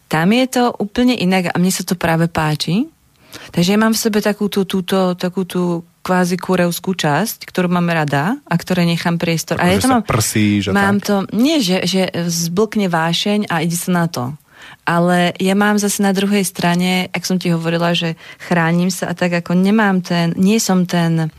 Tam 0.08 0.28
je 0.28 0.44
to 0.48 0.76
úplne 0.76 1.16
inak 1.16 1.52
a 1.52 1.56
mne 1.56 1.72
sa 1.72 1.84
to 1.86 1.96
práve 1.96 2.28
páči. 2.28 2.88
Takže 3.32 3.72
ja 3.72 3.78
mám 3.80 3.96
v 3.96 4.02
sebe 4.02 4.20
takú 4.20 4.52
tú, 4.52 4.68
túto, 4.68 5.16
takú 5.16 5.48
tú 5.48 5.88
kvázi 6.04 6.36
kurevskú 6.36 6.92
časť, 6.92 7.48
ktorú 7.48 7.72
mám 7.72 7.88
rada 7.88 8.36
a 8.44 8.54
ktoré 8.58 8.84
nechám 8.84 9.16
priestor. 9.16 9.56
Ako, 9.56 9.64
a 9.64 9.72
ja 9.72 9.78
to 9.80 9.88
mám, 9.88 10.04
prsíš 10.04 10.68
a 10.68 10.76
mám 10.76 10.98
tak? 11.00 11.06
to, 11.06 11.14
nie, 11.32 11.62
že, 11.62 11.86
že 11.86 12.10
zblkne 12.12 12.92
vášeň 12.92 13.48
a 13.48 13.64
ide 13.64 13.78
sa 13.78 14.04
na 14.04 14.06
to. 14.10 14.36
Ale 14.82 15.30
ja 15.38 15.54
mám 15.54 15.78
zase 15.78 16.02
na 16.02 16.10
druhej 16.10 16.42
strane, 16.42 17.06
ak 17.14 17.22
som 17.22 17.38
ti 17.38 17.54
hovorila, 17.54 17.94
že 17.94 18.18
chránim 18.42 18.90
sa 18.90 19.10
a 19.10 19.14
tak 19.14 19.30
ako 19.30 19.54
nemám 19.54 20.02
ten, 20.02 20.34
nie 20.34 20.58
som 20.58 20.90
ten, 20.90 21.30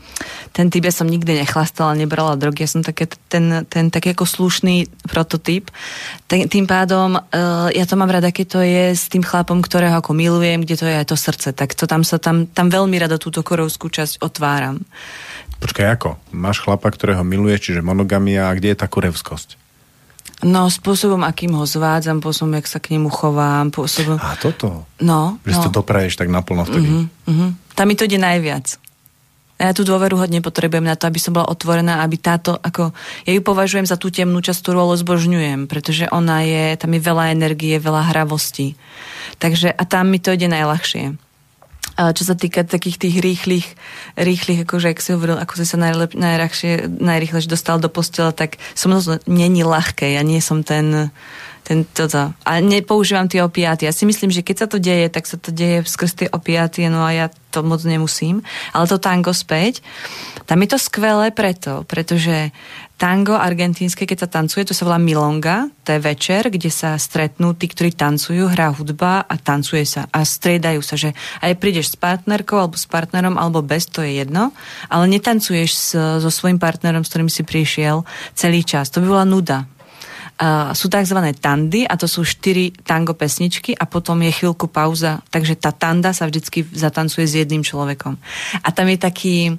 ten 0.56 0.72
typ, 0.72 0.80
ja 0.80 0.94
som 0.96 1.04
nikdy 1.04 1.44
nechlastala, 1.44 1.92
nebrala 1.92 2.40
drogy, 2.40 2.64
ja 2.64 2.72
som 2.72 2.80
také, 2.80 3.04
ten, 3.28 3.68
ten 3.68 3.92
taký 3.92 4.16
ako 4.16 4.24
slušný 4.24 4.88
prototyp. 5.12 5.68
Tým 6.24 6.64
pádom 6.64 7.20
uh, 7.20 7.68
ja 7.68 7.84
to 7.84 8.00
mám 8.00 8.08
rada, 8.08 8.32
keď 8.32 8.46
to 8.48 8.60
je 8.64 8.96
s 8.96 9.12
tým 9.12 9.20
chlapom, 9.20 9.60
ktorého 9.60 10.00
ako 10.00 10.16
milujem, 10.16 10.64
kde 10.64 10.80
to 10.80 10.88
je 10.88 10.96
aj 11.04 11.12
to 11.12 11.16
srdce, 11.20 11.52
tak 11.52 11.76
to 11.76 11.84
tam 11.84 12.00
sa 12.00 12.16
tam, 12.16 12.48
tam 12.48 12.72
veľmi 12.72 12.96
rada 12.96 13.20
túto 13.20 13.44
korovskú 13.44 13.92
časť 13.92 14.24
otváram. 14.24 14.80
Počkaj, 15.60 15.86
ako? 16.00 16.16
Máš 16.32 16.64
chlapa, 16.64 16.88
ktorého 16.88 17.20
miluješ, 17.24 17.72
čiže 17.72 17.84
monogamia, 17.84 18.48
a 18.48 18.56
kde 18.56 18.72
je 18.72 18.80
tá 18.80 18.88
kurevskosť? 18.88 19.63
No, 20.44 20.68
spôsobom, 20.68 21.24
akým 21.24 21.56
ho 21.56 21.64
zvádzam, 21.64 22.20
spôsobom, 22.20 22.60
jak 22.60 22.68
sa 22.68 22.76
k 22.76 22.92
nemu 22.92 23.08
chovám, 23.08 23.72
spôsobom... 23.72 24.20
A 24.20 24.36
toto? 24.36 24.84
No. 25.00 25.40
Že 25.48 25.56
no. 25.56 25.64
to 25.64 25.70
dopraješ 25.80 26.20
tak 26.20 26.28
naplno 26.28 26.68
vtedy? 26.68 26.84
Uh-huh, 26.84 27.32
uh-huh. 27.32 27.50
Tam 27.72 27.88
mi 27.88 27.96
to 27.96 28.04
ide 28.04 28.20
najviac. 28.20 28.76
A 29.56 29.70
ja 29.70 29.72
tú 29.72 29.88
dôveru 29.88 30.20
hodne 30.20 30.44
potrebujem 30.44 30.84
na 30.84 30.98
to, 30.98 31.08
aby 31.08 31.16
som 31.16 31.32
bola 31.32 31.48
otvorená, 31.48 32.04
aby 32.04 32.20
táto, 32.20 32.60
ako, 32.60 32.92
ja 33.24 33.32
ju 33.32 33.40
považujem 33.40 33.88
za 33.88 33.96
tú 33.96 34.12
temnú 34.12 34.44
časť, 34.44 34.60
ktorú 34.60 34.84
ale 34.84 35.00
zbožňujem, 35.00 35.64
pretože 35.64 36.10
ona 36.12 36.44
je, 36.44 36.76
tam 36.76 36.92
je 36.92 37.00
veľa 37.00 37.32
energie, 37.32 37.80
veľa 37.80 38.12
hravosti. 38.12 38.76
Takže, 39.40 39.72
a 39.72 39.82
tam 39.88 40.12
mi 40.12 40.20
to 40.20 40.34
ide 40.36 40.50
najľahšie. 40.50 41.23
Čo 41.94 42.22
sa 42.26 42.34
týka 42.34 42.66
takých 42.66 42.98
tých 42.98 43.16
rýchlych, 43.22 43.66
rýchlych, 44.18 44.66
akože, 44.66 44.90
ak 44.90 44.98
si 44.98 45.14
hovoril, 45.14 45.38
ako 45.38 45.62
si 45.62 45.66
sa 45.66 45.78
najlep, 45.78 46.18
najrahšie, 46.18 46.90
najrýchlejšie 46.90 47.46
dostal 47.46 47.78
do 47.78 47.86
postela, 47.86 48.34
tak 48.34 48.58
som 48.74 48.90
to 48.90 49.22
není 49.30 49.62
ľahké. 49.62 50.18
Ja 50.18 50.26
nie 50.26 50.42
som 50.42 50.66
ten, 50.66 51.14
ten 51.62 51.86
toto. 51.86 52.34
A 52.42 52.50
nepoužívam 52.58 53.30
tie 53.30 53.40
opiaty. 53.46 53.86
Ja 53.86 53.94
si 53.94 54.04
myslím, 54.04 54.34
že 54.34 54.42
keď 54.42 54.56
sa 54.58 54.66
to 54.66 54.82
deje, 54.82 55.06
tak 55.06 55.24
sa 55.24 55.38
to 55.38 55.54
deje 55.54 55.86
skrz 55.86 56.12
tie 56.18 56.28
opiaty, 56.28 56.90
no 56.90 57.06
a 57.06 57.10
ja 57.14 57.26
to 57.54 57.62
moc 57.62 57.80
nemusím. 57.86 58.42
Ale 58.74 58.90
to 58.90 58.98
tango 58.98 59.30
späť, 59.30 59.78
tam 60.44 60.60
je 60.60 60.68
to 60.74 60.78
skvelé 60.82 61.30
preto, 61.30 61.86
pretože 61.88 62.52
tango 62.94 63.34
argentínske, 63.34 64.06
keď 64.06 64.26
sa 64.26 64.28
tancuje, 64.40 64.62
to 64.62 64.76
sa 64.76 64.86
volá 64.86 65.02
milonga, 65.02 65.66
to 65.82 65.98
je 65.98 66.00
večer, 66.00 66.46
kde 66.46 66.70
sa 66.70 66.94
stretnú 66.94 67.52
tí, 67.58 67.66
ktorí 67.66 67.90
tancujú, 67.92 68.46
hrá 68.46 68.70
hudba 68.70 69.26
a 69.26 69.34
tancuje 69.34 69.82
sa 69.82 70.06
a 70.14 70.22
striedajú 70.22 70.80
sa, 70.80 70.94
že 70.94 71.10
aj 71.42 71.58
prídeš 71.58 71.94
s 71.94 71.96
partnerkou 71.98 72.54
alebo 72.54 72.78
s 72.78 72.86
partnerom 72.86 73.34
alebo 73.34 73.66
bez, 73.66 73.90
to 73.90 74.00
je 74.06 74.22
jedno, 74.22 74.54
ale 74.86 75.10
netancuješ 75.10 75.70
s, 75.74 75.88
so 76.22 76.30
svojím 76.30 76.62
partnerom, 76.62 77.02
s 77.02 77.10
ktorým 77.10 77.30
si 77.30 77.42
prišiel 77.42 78.06
celý 78.38 78.62
čas. 78.62 78.94
To 78.94 79.02
by 79.02 79.06
bola 79.10 79.26
nuda. 79.26 79.66
Uh, 80.34 80.74
sú 80.74 80.90
tzv. 80.90 81.14
tandy 81.38 81.86
a 81.86 81.94
to 81.94 82.10
sú 82.10 82.26
štyri 82.26 82.74
tango 82.82 83.14
pesničky 83.14 83.70
a 83.70 83.86
potom 83.86 84.18
je 84.18 84.34
chvíľku 84.34 84.66
pauza, 84.66 85.22
takže 85.30 85.54
tá 85.54 85.70
tanda 85.70 86.10
sa 86.10 86.26
vždycky 86.26 86.66
zatancuje 86.74 87.22
s 87.22 87.38
jedným 87.38 87.62
človekom. 87.62 88.18
A 88.66 88.68
tam 88.74 88.90
je 88.90 88.98
taký, 88.98 89.54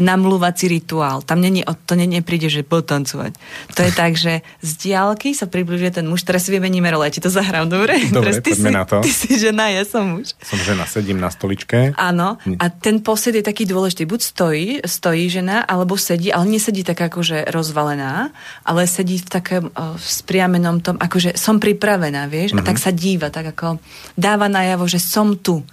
namlúvací 0.00 0.68
rituál. 0.68 1.20
Tam 1.22 1.40
není, 1.40 1.60
to 1.86 1.94
nie 1.98 2.24
príde, 2.24 2.48
že 2.48 2.64
potancovať. 2.64 3.36
To 3.76 3.80
je 3.84 3.92
tak, 3.92 4.16
že 4.16 4.40
z 4.64 4.70
diálky 4.88 5.36
sa 5.36 5.44
približuje 5.44 6.00
ten 6.00 6.06
muž. 6.08 6.24
Teraz 6.24 6.48
si 6.48 6.50
vymeníme 6.54 6.88
role, 6.88 7.08
ja 7.08 7.12
ti 7.12 7.20
to 7.20 7.28
zahrám, 7.28 7.68
dobre? 7.68 7.98
Dobre, 8.08 8.40
ty 8.40 8.56
si, 8.56 8.68
na 8.68 8.88
to. 8.88 9.04
Ty 9.04 9.12
si 9.12 9.36
žena, 9.36 9.68
ja 9.68 9.84
som 9.84 10.18
muž. 10.18 10.32
Som 10.40 10.60
žena, 10.64 10.88
sedím 10.88 11.20
na 11.20 11.28
stoličke. 11.28 11.92
Áno, 11.98 12.40
a 12.40 12.64
ten 12.72 13.04
posed 13.04 13.36
je 13.36 13.44
taký 13.44 13.68
dôležitý. 13.68 14.08
Buď 14.08 14.20
stojí, 14.22 14.66
stojí 14.84 15.28
žena, 15.28 15.64
alebo 15.64 16.00
sedí, 16.00 16.32
ale 16.32 16.48
nesedí 16.48 16.84
tak 16.86 17.00
akože 17.12 17.52
rozvalená, 17.52 18.32
ale 18.64 18.88
sedí 18.88 19.20
v 19.20 19.28
takém 19.28 19.64
uh, 19.68 19.96
spriamenom 19.98 20.80
tom, 20.80 20.96
akože 20.96 21.36
som 21.36 21.60
pripravená, 21.60 22.26
vieš, 22.28 22.56
mm-hmm. 22.56 22.64
a 22.64 22.68
tak 22.68 22.78
mhm. 22.80 22.84
sa 22.84 22.90
díva, 22.92 23.28
tak 23.28 23.46
ako 23.52 23.78
dáva 24.16 24.46
najavo, 24.48 24.84
že 24.88 25.00
som 25.02 25.36
tu. 25.36 25.64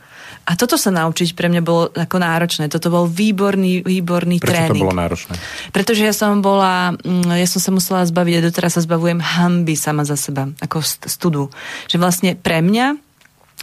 A 0.50 0.58
toto 0.58 0.82
sa 0.82 0.90
naučiť 0.90 1.38
pre 1.38 1.46
mňa 1.46 1.62
bolo 1.62 1.94
ako 1.94 2.18
náročné. 2.18 2.74
Toto 2.74 2.90
bol 2.90 3.06
výborný, 3.06 3.86
výborný 3.86 4.42
Prečo 4.42 4.50
tréning. 4.50 4.82
to 4.82 4.86
bolo 4.90 4.98
náročné? 4.98 5.38
Pretože 5.70 6.02
ja 6.02 6.14
som 6.14 6.42
bola, 6.42 6.98
mm, 6.98 7.38
ja 7.38 7.46
som 7.46 7.62
sa 7.62 7.70
musela 7.70 8.02
zbaviť 8.02 8.34
a 8.42 8.46
doteraz 8.50 8.74
sa 8.74 8.82
zbavujem 8.82 9.22
hamby 9.22 9.78
sama 9.78 10.02
za 10.10 10.18
seba, 10.18 10.50
ako 10.58 10.82
studu. 11.06 11.54
Že 11.86 12.02
vlastne 12.02 12.32
pre 12.34 12.66
mňa 12.66 12.98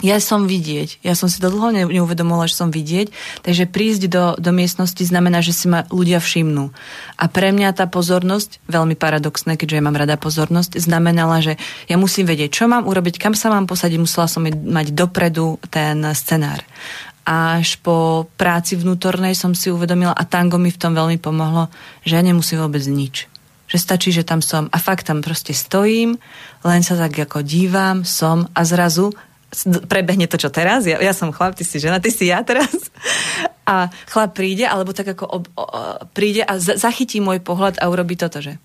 ja 0.05 0.20
som 0.20 0.44
vidieť. 0.44 1.01
Ja 1.01 1.16
som 1.16 1.32
si 1.32 1.40
to 1.40 1.48
dlho 1.48 1.89
neuvedomovala, 1.89 2.52
že 2.52 2.60
som 2.60 2.68
vidieť. 2.68 3.09
Takže 3.40 3.64
prísť 3.64 4.02
do, 4.12 4.24
do 4.36 4.52
miestnosti 4.52 5.01
znamená, 5.01 5.40
že 5.40 5.56
si 5.56 5.73
ma 5.73 5.89
ľudia 5.89 6.20
všimnú. 6.20 6.68
A 7.16 7.24
pre 7.32 7.48
mňa 7.48 7.73
tá 7.73 7.89
pozornosť, 7.89 8.60
veľmi 8.68 8.93
paradoxné, 8.93 9.56
keďže 9.56 9.81
ja 9.81 9.86
mám 9.89 9.97
rada 9.97 10.20
pozornosť, 10.20 10.77
znamenala, 10.77 11.40
že 11.40 11.56
ja 11.89 11.97
musím 11.97 12.28
vedieť, 12.28 12.52
čo 12.52 12.64
mám 12.68 12.85
urobiť, 12.85 13.16
kam 13.16 13.32
sa 13.32 13.48
mám 13.48 13.64
posadiť, 13.64 13.97
musela 13.97 14.28
som 14.28 14.44
mať 14.44 14.93
dopredu 14.93 15.56
ten 15.73 16.05
scenár. 16.12 16.60
Až 17.24 17.81
po 17.81 18.28
práci 18.36 18.77
vnútornej 18.77 19.32
som 19.32 19.56
si 19.56 19.73
uvedomila, 19.73 20.12
a 20.12 20.28
tango 20.28 20.60
mi 20.60 20.68
v 20.68 20.77
tom 20.77 20.93
veľmi 20.93 21.16
pomohlo, 21.16 21.73
že 22.05 22.20
ja 22.20 22.23
nemusím 22.23 22.60
vôbec 22.60 22.85
nič 22.85 23.32
že 23.66 23.82
stačí, 23.82 24.14
že 24.14 24.23
tam 24.23 24.39
som 24.39 24.70
a 24.70 24.78
fakt 24.78 25.10
tam 25.10 25.18
proste 25.18 25.51
stojím, 25.51 26.23
len 26.62 26.81
sa 26.86 26.94
tak 26.94 27.18
ako 27.18 27.43
dívam, 27.43 28.06
som 28.06 28.47
a 28.55 28.62
zrazu 28.62 29.10
prebehne 29.86 30.27
to, 30.27 30.36
čo 30.36 30.51
teraz. 30.51 30.85
Ja, 30.85 30.98
ja 30.98 31.14
som 31.14 31.31
chlap, 31.31 31.55
ty 31.55 31.62
si 31.62 31.78
žena, 31.78 32.02
ty 32.02 32.10
si 32.10 32.28
ja 32.28 32.43
teraz. 32.43 32.90
A 33.66 33.90
chlap 34.10 34.39
príde, 34.39 34.66
alebo 34.66 34.94
tak 34.94 35.10
ako 35.16 35.24
ob, 35.27 35.44
o, 35.59 35.66
príde 36.14 36.47
a 36.47 36.59
z, 36.59 36.78
zachytí 36.78 37.18
môj 37.18 37.43
pohľad 37.43 37.82
a 37.82 37.90
urobí 37.90 38.14
toto, 38.14 38.39
že... 38.39 38.59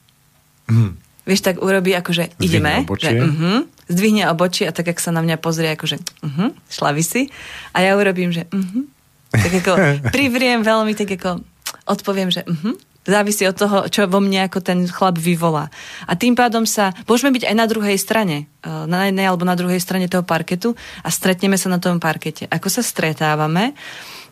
Mm. 0.69 0.97
Vieš, 1.21 1.41
tak 1.45 1.55
urobí 1.61 1.93
ako, 1.93 2.11
že 2.17 2.25
ideme. 2.41 2.81
Že, 2.81 3.13
uh-huh, 3.13 3.57
zdvihne 3.93 4.25
obočie 4.33 4.65
a 4.65 4.73
tak, 4.73 4.89
ak 4.89 4.97
sa 4.97 5.13
na 5.13 5.21
mňa 5.21 5.37
pozrie, 5.37 5.69
ako, 5.69 5.85
že 5.85 5.97
uh-huh, 6.01 6.49
šlaví 6.65 7.05
si. 7.05 7.29
A 7.77 7.85
ja 7.85 7.93
urobím, 7.93 8.33
že 8.33 8.49
uh-huh. 8.49 8.89
Tak 9.31 9.51
ako 9.63 9.71
privriem 10.15 10.65
veľmi, 10.65 10.97
tak 10.97 11.13
ako 11.21 11.45
odpoviem, 11.85 12.33
že 12.33 12.41
uh-huh, 12.41 12.73
Závisí 13.11 13.43
od 13.43 13.59
toho, 13.59 13.77
čo 13.91 14.07
vo 14.07 14.23
mne 14.23 14.47
ako 14.47 14.63
ten 14.63 14.87
chlap 14.87 15.19
vyvolá. 15.19 15.67
A 16.07 16.15
tým 16.15 16.31
pádom 16.31 16.63
sa, 16.63 16.95
môžeme 17.03 17.35
byť 17.35 17.51
aj 17.51 17.55
na 17.59 17.67
druhej 17.67 17.99
strane, 17.99 18.47
e, 18.63 18.69
na 18.87 19.11
jednej 19.11 19.27
alebo 19.27 19.43
na 19.43 19.59
druhej 19.59 19.83
strane 19.83 20.07
toho 20.07 20.23
parketu 20.23 20.79
a 21.03 21.11
stretneme 21.11 21.59
sa 21.59 21.67
na 21.67 21.83
tom 21.83 21.99
parkete. 21.99 22.47
Ako 22.47 22.71
sa 22.71 22.79
stretávame, 22.79 23.75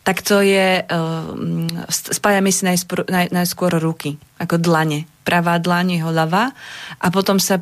tak 0.00 0.24
to 0.24 0.40
je, 0.40 0.80
uh, 0.80 1.28
spájame 1.92 2.48
si 2.48 2.64
najskôr, 2.64 3.04
naj, 3.04 3.28
najskôr 3.36 3.68
ruky, 3.76 4.16
ako 4.40 4.56
dlane. 4.56 5.04
Pravá 5.28 5.60
dlaň, 5.60 6.00
jeho 6.00 6.08
ľavá 6.08 6.56
a 6.96 7.06
potom 7.12 7.36
sa 7.36 7.60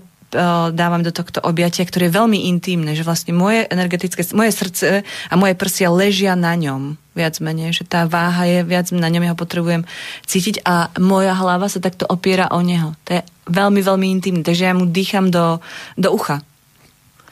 dávam 0.73 1.01
do 1.01 1.09
tohto 1.09 1.41
objatia, 1.41 1.89
ktoré 1.89 2.13
je 2.13 2.17
veľmi 2.21 2.53
intimné, 2.53 2.93
že 2.93 3.07
vlastne 3.07 3.33
moje 3.33 3.65
energetické, 3.73 4.21
moje 4.37 4.53
srdce 4.53 4.87
a 5.05 5.35
moje 5.41 5.57
prsia 5.57 5.89
ležia 5.89 6.37
na 6.37 6.53
ňom 6.53 7.01
viac 7.17 7.41
menej, 7.41 7.73
že 7.75 7.89
tá 7.89 8.05
váha 8.05 8.45
je 8.47 8.61
viac 8.63 8.93
na 8.95 9.09
ňom, 9.09 9.25
ja 9.25 9.33
ho 9.35 9.39
potrebujem 9.39 9.89
cítiť 10.29 10.63
a 10.69 10.93
moja 11.01 11.35
hlava 11.35 11.67
sa 11.67 11.81
takto 11.81 12.05
opiera 12.07 12.53
o 12.53 12.61
neho. 12.63 12.95
To 13.09 13.19
je 13.19 13.23
veľmi, 13.49 13.81
veľmi 13.81 14.07
intimné, 14.21 14.43
takže 14.45 14.69
ja 14.69 14.75
mu 14.77 14.87
dýcham 14.87 15.33
do, 15.33 15.59
do 15.97 16.13
ucha. 16.13 16.45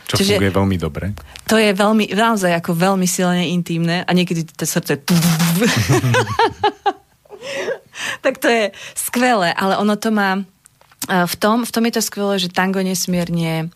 Čo 0.06 0.23
Čiže 0.23 0.39
funguje 0.39 0.55
veľmi 0.55 0.77
dobre. 0.78 1.12
To 1.51 1.59
je 1.59 1.70
veľmi, 1.74 2.14
naozaj 2.14 2.55
ako 2.59 2.74
veľmi 2.74 3.06
silne 3.06 3.47
intimné 3.51 4.02
a 4.02 4.10
niekedy 4.10 4.47
to 4.47 4.66
srdce 4.66 5.02
tak 8.24 8.39
to 8.43 8.48
je 8.51 8.70
skvelé, 8.94 9.55
ale 9.55 9.78
ono 9.78 9.94
to 9.98 10.10
má 10.10 10.43
v 11.07 11.35
tom, 11.39 11.62
v 11.62 11.70
tom 11.70 11.83
je 11.87 11.95
to 11.95 12.03
skvelé, 12.03 12.35
že 12.43 12.51
tango 12.51 12.83
nesmierne 12.83 13.70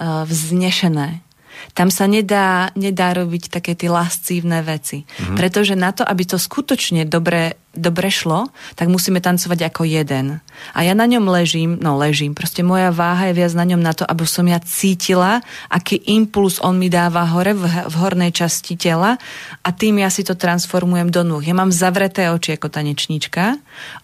vznešené. 0.00 1.26
Tam 1.74 1.90
sa 1.90 2.06
nedá, 2.06 2.70
nedá 2.78 3.10
robiť 3.18 3.50
také 3.50 3.74
tie 3.74 3.90
lascívne 3.90 4.62
veci. 4.62 5.02
Mm-hmm. 5.02 5.34
Pretože 5.34 5.74
na 5.74 5.90
to, 5.90 6.06
aby 6.06 6.22
to 6.22 6.38
skutočne 6.38 7.02
dobre 7.02 7.58
dobre 7.78 8.10
šlo, 8.12 8.50
tak 8.74 8.90
musíme 8.90 9.22
tancovať 9.22 9.70
ako 9.70 9.86
jeden. 9.86 10.42
A 10.74 10.82
ja 10.82 10.92
na 10.92 11.06
ňom 11.06 11.24
ležím, 11.30 11.78
no 11.78 11.94
ležím, 11.96 12.34
proste 12.34 12.66
moja 12.66 12.90
váha 12.90 13.30
je 13.30 13.38
viac 13.38 13.52
na 13.54 13.64
ňom 13.64 13.80
na 13.80 13.94
to, 13.94 14.02
aby 14.02 14.26
som 14.26 14.44
ja 14.44 14.58
cítila, 14.58 15.40
aký 15.70 16.02
impuls 16.10 16.58
on 16.58 16.76
mi 16.76 16.90
dáva 16.90 17.24
hore 17.30 17.54
v, 17.54 17.64
v 17.64 17.94
hornej 17.94 18.34
časti 18.34 18.74
tela 18.74 19.16
a 19.62 19.68
tým 19.70 20.02
ja 20.02 20.10
si 20.10 20.26
to 20.26 20.34
transformujem 20.34 21.08
do 21.08 21.22
nôh. 21.22 21.42
Ja 21.42 21.54
mám 21.54 21.70
zavreté 21.70 22.28
oči 22.34 22.58
ako 22.58 22.68
tanečníčka, 22.68 23.56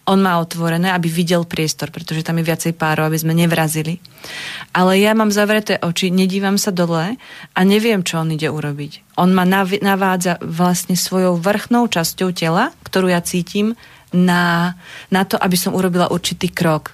on 0.07 0.21
má 0.21 0.37
otvorené, 0.39 0.93
aby 0.93 1.11
videl 1.11 1.43
priestor, 1.43 1.89
pretože 1.89 2.23
tam 2.23 2.39
je 2.39 2.47
viacej 2.47 2.73
párov, 2.77 3.09
aby 3.09 3.17
sme 3.19 3.33
nevrazili. 3.35 3.99
Ale 4.71 5.01
ja 5.01 5.17
mám 5.17 5.33
zavreté 5.33 5.81
oči, 5.81 6.13
nedívam 6.13 6.61
sa 6.61 6.69
dole 6.69 7.17
a 7.53 7.59
neviem, 7.65 8.05
čo 8.05 8.21
on 8.21 8.33
ide 8.33 8.47
urobiť. 8.47 9.17
On 9.17 9.31
ma 9.31 9.47
navádza 9.47 10.43
vlastne 10.43 10.99
svojou 10.99 11.39
vrchnou 11.39 11.87
časťou 11.87 12.35
tela, 12.35 12.75
ktorú 12.83 13.07
ja 13.09 13.23
cítim, 13.23 13.64
na, 14.13 14.75
na 15.09 15.21
to, 15.25 15.35
aby 15.39 15.57
som 15.57 15.73
urobila 15.73 16.11
určitý 16.11 16.51
krok. 16.51 16.93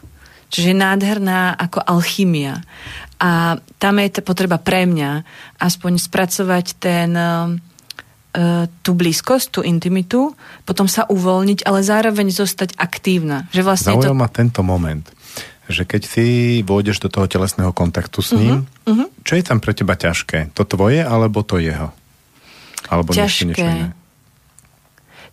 Čiže 0.52 0.76
nádherná 0.76 1.56
ako 1.56 1.80
alchymia. 1.80 2.60
A 3.22 3.56
tam 3.80 4.02
je 4.02 4.20
to 4.20 4.22
potreba 4.26 4.60
pre 4.60 4.84
mňa 4.84 5.24
aspoň 5.62 6.02
spracovať 6.02 6.66
ten, 6.82 7.14
uh, 7.16 7.56
tú 8.84 8.92
blízkosť, 8.92 9.48
tú 9.48 9.62
intimitu, 9.64 10.36
potom 10.68 10.92
sa 10.92 11.08
uvoľniť, 11.08 11.64
ale 11.64 11.80
zároveň 11.86 12.34
zostať 12.36 12.76
aktívna. 12.76 13.48
Že 13.56 13.62
vlastne 13.64 13.96
Zaujal 13.96 14.12
to... 14.12 14.20
ma 14.20 14.28
tento 14.28 14.62
moment, 14.66 15.06
že 15.72 15.88
keď 15.88 16.02
si 16.04 16.26
vôjdeš 16.68 17.00
do 17.00 17.08
toho 17.08 17.32
telesného 17.32 17.72
kontaktu 17.72 18.20
s 18.20 18.36
ním, 18.36 18.68
uh-huh, 18.68 18.92
uh-huh. 18.92 19.08
čo 19.24 19.40
je 19.40 19.44
tam 19.46 19.64
pre 19.64 19.72
teba 19.72 19.96
ťažké? 19.96 20.52
To 20.58 20.68
tvoje 20.68 21.00
alebo 21.00 21.48
to 21.48 21.64
jeho? 21.64 21.96
Alebo 22.92 23.16
ťažké. 23.16 23.56
Niečo 23.56 23.64
iné? 23.64 23.88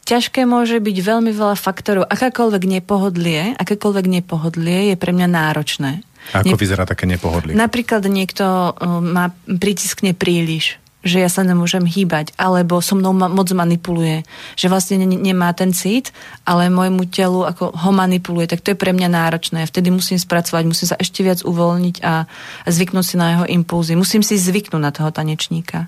Ťažké 0.08 0.48
môže 0.48 0.80
byť 0.80 0.96
veľmi 1.04 1.36
veľa 1.36 1.52
faktorov. 1.52 2.08
Akákoľvek 2.08 2.80
nepohodlie, 2.80 3.52
akékoľvek 3.60 4.06
nepohodlie 4.08 4.88
je 4.88 4.96
pre 4.96 5.12
mňa 5.12 5.28
náročné. 5.28 6.00
A 6.32 6.40
ako 6.40 6.56
ne... 6.56 6.60
vyzerá 6.64 6.88
také 6.88 7.04
nepohodlie? 7.04 7.52
Napríklad 7.52 8.08
niekto 8.08 8.72
ma 9.04 9.28
pritiskne 9.44 10.16
príliš 10.16 10.80
že 11.06 11.22
ja 11.22 11.30
sa 11.30 11.46
nemôžem 11.46 11.86
hýbať, 11.86 12.34
alebo 12.34 12.82
so 12.82 12.98
mnou 12.98 13.14
ma, 13.14 13.30
moc 13.30 13.46
manipuluje, 13.54 14.26
že 14.58 14.66
vlastne 14.66 14.98
ne, 14.98 15.06
nemá 15.06 15.54
ten 15.54 15.70
cít, 15.70 16.10
ale 16.42 16.74
môjmu 16.74 17.06
telu 17.06 17.46
ako 17.46 17.70
ho 17.70 17.90
manipuluje, 17.94 18.50
tak 18.50 18.66
to 18.66 18.74
je 18.74 18.80
pre 18.80 18.90
mňa 18.90 19.06
náročné. 19.06 19.62
Vtedy 19.64 19.94
musím 19.94 20.18
spracovať, 20.18 20.62
musím 20.66 20.90
sa 20.90 20.98
ešte 20.98 21.22
viac 21.22 21.46
uvoľniť 21.46 21.96
a 22.02 22.26
zvyknúť 22.66 23.04
si 23.06 23.14
na 23.14 23.26
jeho 23.30 23.44
impulzy. 23.46 23.94
Musím 23.94 24.26
si 24.26 24.34
zvyknúť 24.34 24.82
na 24.82 24.90
toho 24.90 25.14
tanečníka. 25.14 25.86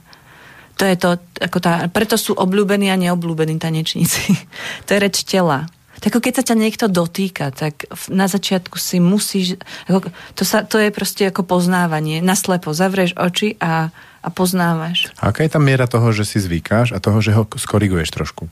To 0.80 0.88
je 0.88 0.96
to, 0.96 1.20
ako 1.44 1.58
tá, 1.60 1.84
preto 1.92 2.16
sú 2.16 2.32
obľúbení 2.32 2.88
a 2.88 2.96
neobľúbení 2.96 3.60
tanečníci. 3.60 4.32
to 4.88 4.96
je 4.96 4.98
reč 4.98 5.28
tela. 5.28 5.68
Tak 6.00 6.16
ako 6.16 6.24
keď 6.24 6.32
sa 6.40 6.44
ťa 6.48 6.56
niekto 6.56 6.86
dotýka, 6.88 7.52
tak 7.52 7.84
na 8.08 8.24
začiatku 8.24 8.80
si 8.80 9.04
musíš... 9.04 9.60
Ako, 9.84 10.08
to, 10.32 10.48
sa, 10.48 10.64
to 10.64 10.80
je 10.80 10.88
proste 10.88 11.28
ako 11.28 11.44
poznávanie. 11.44 12.24
Naslepo 12.24 12.72
zavrieš 12.72 13.12
oči 13.20 13.60
a, 13.60 13.92
a 14.24 14.28
poznávaš. 14.32 15.12
A 15.20 15.28
aká 15.28 15.44
je 15.44 15.52
tam 15.52 15.68
miera 15.68 15.84
toho, 15.84 16.08
že 16.16 16.24
si 16.24 16.40
zvykáš 16.40 16.96
a 16.96 17.04
toho, 17.04 17.20
že 17.20 17.36
ho 17.36 17.44
skoriguješ 17.44 18.16
trošku? 18.16 18.48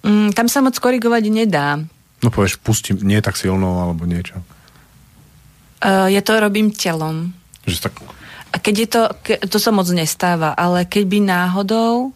Mm, 0.00 0.32
tam 0.32 0.48
sa 0.48 0.64
moc 0.64 0.80
korigovať 0.80 1.28
nedá. 1.28 1.76
No 2.24 2.32
povieš, 2.32 2.56
pustím, 2.64 2.96
nie 3.04 3.20
tak 3.20 3.36
silno 3.36 3.84
alebo 3.84 4.08
niečo. 4.08 4.40
Uh, 5.84 6.08
ja 6.08 6.24
to 6.24 6.40
robím 6.40 6.72
telom. 6.72 7.36
Že 7.68 7.92
tak 7.92 8.00
a 8.50 8.56
keď 8.58 8.74
je 8.74 8.88
to, 8.90 9.02
ke, 9.22 9.34
to 9.46 9.58
sa 9.62 9.70
moc 9.70 9.86
nestáva, 9.94 10.52
ale 10.58 10.84
keď 10.84 11.04
by 11.06 11.18
náhodou... 11.22 12.10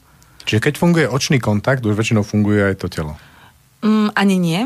Čiže 0.44 0.60
keď 0.60 0.74
funguje 0.76 1.06
očný 1.08 1.40
kontakt, 1.40 1.86
už 1.86 1.96
väčšinou 1.96 2.26
funguje 2.26 2.60
aj 2.60 2.74
to 2.84 2.86
telo? 2.90 3.16
Mm, 3.80 4.12
ani 4.12 4.36
nie. 4.36 4.62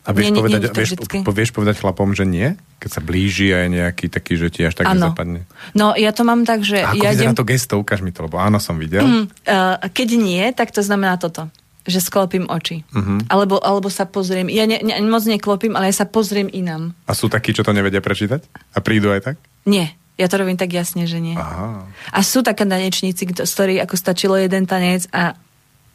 A 0.00 0.16
vieš, 0.16 0.32
Nie, 0.32 0.40
povedať, 0.40 0.60
nie 0.64 0.72
vieš, 0.72 0.90
vždycky. 0.96 1.16
po, 1.20 1.30
vieš 1.36 1.52
povedať 1.52 1.76
chlapom, 1.76 2.16
že 2.16 2.24
nie? 2.24 2.56
Keď 2.80 2.90
sa 2.90 3.00
blíži 3.04 3.52
a 3.52 3.68
je 3.68 3.68
nejaký 3.78 4.08
taký, 4.08 4.40
že 4.40 4.48
ti 4.48 4.64
až 4.64 4.80
tak 4.80 4.88
Áno. 4.88 5.12
nezapadne. 5.12 5.44
No, 5.76 5.92
ja 5.92 6.08
to 6.16 6.24
mám 6.24 6.48
tak, 6.48 6.64
že 6.64 6.80
A 6.80 6.96
ako 6.96 7.04
ja 7.04 7.12
idem... 7.12 7.36
to 7.36 7.44
gesto? 7.44 7.76
Ukáž 7.76 8.00
mi 8.00 8.08
to, 8.08 8.24
lebo 8.24 8.40
áno, 8.40 8.56
som 8.56 8.80
videl. 8.80 9.04
Mm, 9.04 9.24
uh, 9.28 9.76
keď 9.92 10.08
nie, 10.16 10.42
tak 10.56 10.72
to 10.72 10.80
znamená 10.80 11.20
toto 11.20 11.52
že 11.88 11.98
sklopím 12.04 12.44
oči. 12.46 12.84
Uh-huh. 12.92 13.24
Alebo, 13.32 13.56
alebo 13.58 13.88
sa 13.88 14.04
pozriem. 14.04 14.52
Ja 14.52 14.68
ne, 14.68 14.78
ne, 14.84 14.94
moc 15.08 15.24
neklopím, 15.24 15.74
ale 15.74 15.88
ja 15.88 16.04
sa 16.04 16.06
pozriem 16.06 16.46
inám. 16.52 16.92
A 17.08 17.16
sú 17.16 17.32
takí, 17.32 17.56
čo 17.56 17.64
to 17.64 17.72
nevedia 17.72 18.04
prečítať? 18.04 18.44
A 18.76 18.78
prídu 18.84 19.08
aj 19.08 19.32
tak? 19.32 19.36
Nie. 19.64 19.96
Ja 20.20 20.28
to 20.28 20.36
robím 20.36 20.60
tak 20.60 20.68
jasne, 20.76 21.08
že 21.08 21.16
nie. 21.16 21.32
Aha. 21.40 21.88
A 22.12 22.18
sú 22.20 22.44
také 22.44 22.68
tanečníci, 22.68 23.24
z 23.24 23.50
ktorých 23.50 23.88
ako 23.88 23.96
stačilo 23.96 24.36
jeden 24.36 24.68
tanec 24.68 25.08
a 25.16 25.32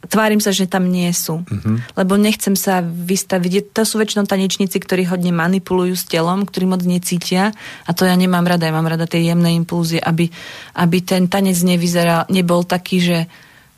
tvárim 0.06 0.42
sa, 0.42 0.54
že 0.54 0.70
tam 0.70 0.90
nie 0.90 1.10
sú. 1.14 1.42
Uh-huh. 1.42 1.76
Lebo 1.98 2.18
nechcem 2.18 2.54
sa 2.54 2.82
vystaviť. 2.82 3.74
To 3.74 3.82
sú 3.82 3.98
väčšinou 4.02 4.26
tanečníci, 4.26 4.78
ktorí 4.78 5.06
hodne 5.06 5.34
manipulujú 5.34 5.94
s 5.94 6.04
telom, 6.06 6.46
ktorí 6.46 6.66
moc 6.66 6.82
necítia 6.86 7.54
a 7.86 7.90
to 7.94 8.06
ja 8.06 8.14
nemám 8.14 8.46
rada. 8.46 8.66
Ja 8.66 8.74
mám 8.74 8.90
rada 8.90 9.06
tie 9.06 9.22
jemné 9.22 9.54
impulzie, 9.54 9.98
aby, 10.02 10.30
aby 10.78 10.98
ten 11.02 11.26
tanec 11.26 11.58
nevyzeral, 11.62 12.26
nebol 12.30 12.62
taký, 12.62 13.02
že, 13.02 13.18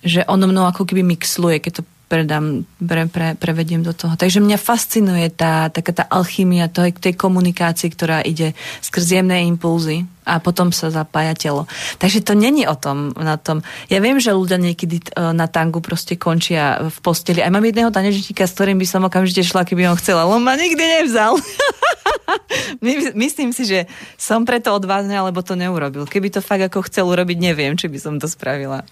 že 0.04 0.20
ono 0.28 0.48
mnou 0.48 0.68
ako 0.68 0.84
keby 0.84 1.04
mixluje, 1.04 1.60
keď 1.60 1.72
to 1.80 1.82
predám, 2.08 2.64
pre, 2.80 3.04
pre, 3.06 3.36
prevediem 3.36 3.84
do 3.84 3.92
toho. 3.92 4.16
Takže 4.16 4.40
mňa 4.40 4.56
fascinuje 4.56 5.28
tá, 5.28 5.68
taká 5.68 5.92
tá 5.92 6.04
alchymia 6.08 6.72
tej, 6.72 6.96
tej 6.96 7.14
komunikácie, 7.14 7.92
ktorá 7.92 8.24
ide 8.24 8.56
skrz 8.80 9.20
jemné 9.20 9.44
impulzy 9.44 10.08
a 10.24 10.40
potom 10.40 10.72
sa 10.72 10.88
zapája 10.88 11.36
telo. 11.36 11.68
Takže 12.00 12.24
to 12.24 12.32
není 12.32 12.64
o 12.64 12.76
tom, 12.76 13.12
na 13.16 13.36
tom. 13.36 13.60
Ja 13.92 14.00
viem, 14.00 14.20
že 14.20 14.36
ľudia 14.36 14.56
niekedy 14.56 15.00
e, 15.00 15.04
na 15.32 15.48
tangu 15.48 15.80
proste 15.80 16.16
končia 16.20 16.88
v 16.88 16.96
posteli. 17.00 17.44
Aj 17.44 17.52
mám 17.52 17.64
jedného 17.64 17.92
tanečníka, 17.92 18.44
s 18.44 18.56
ktorým 18.56 18.80
by 18.80 18.86
som 18.88 19.04
okamžite 19.04 19.44
šla, 19.44 19.68
keby 19.68 19.88
on 19.88 19.96
chcel, 19.96 20.20
ale 20.20 20.32
on 20.32 20.44
ma 20.44 20.56
nikdy 20.56 20.80
nevzal. 20.80 21.36
My- 22.84 23.16
Myslím 23.16 23.56
si, 23.56 23.64
že 23.64 23.88
som 24.20 24.44
preto 24.44 24.72
odvážna, 24.72 25.24
alebo 25.24 25.40
to 25.40 25.56
neurobil. 25.56 26.04
Keby 26.04 26.28
to 26.28 26.40
fakt 26.44 26.64
ako 26.64 26.84
chcel 26.88 27.08
urobiť, 27.08 27.36
neviem, 27.40 27.76
či 27.76 27.88
by 27.88 27.98
som 28.00 28.14
to 28.20 28.28
spravila. 28.28 28.84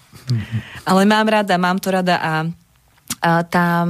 Ale 0.89 1.05
mám 1.05 1.29
rada, 1.29 1.53
mám 1.61 1.77
to 1.77 1.93
rada 1.93 2.17
a 2.17 2.31
tam, 3.23 3.87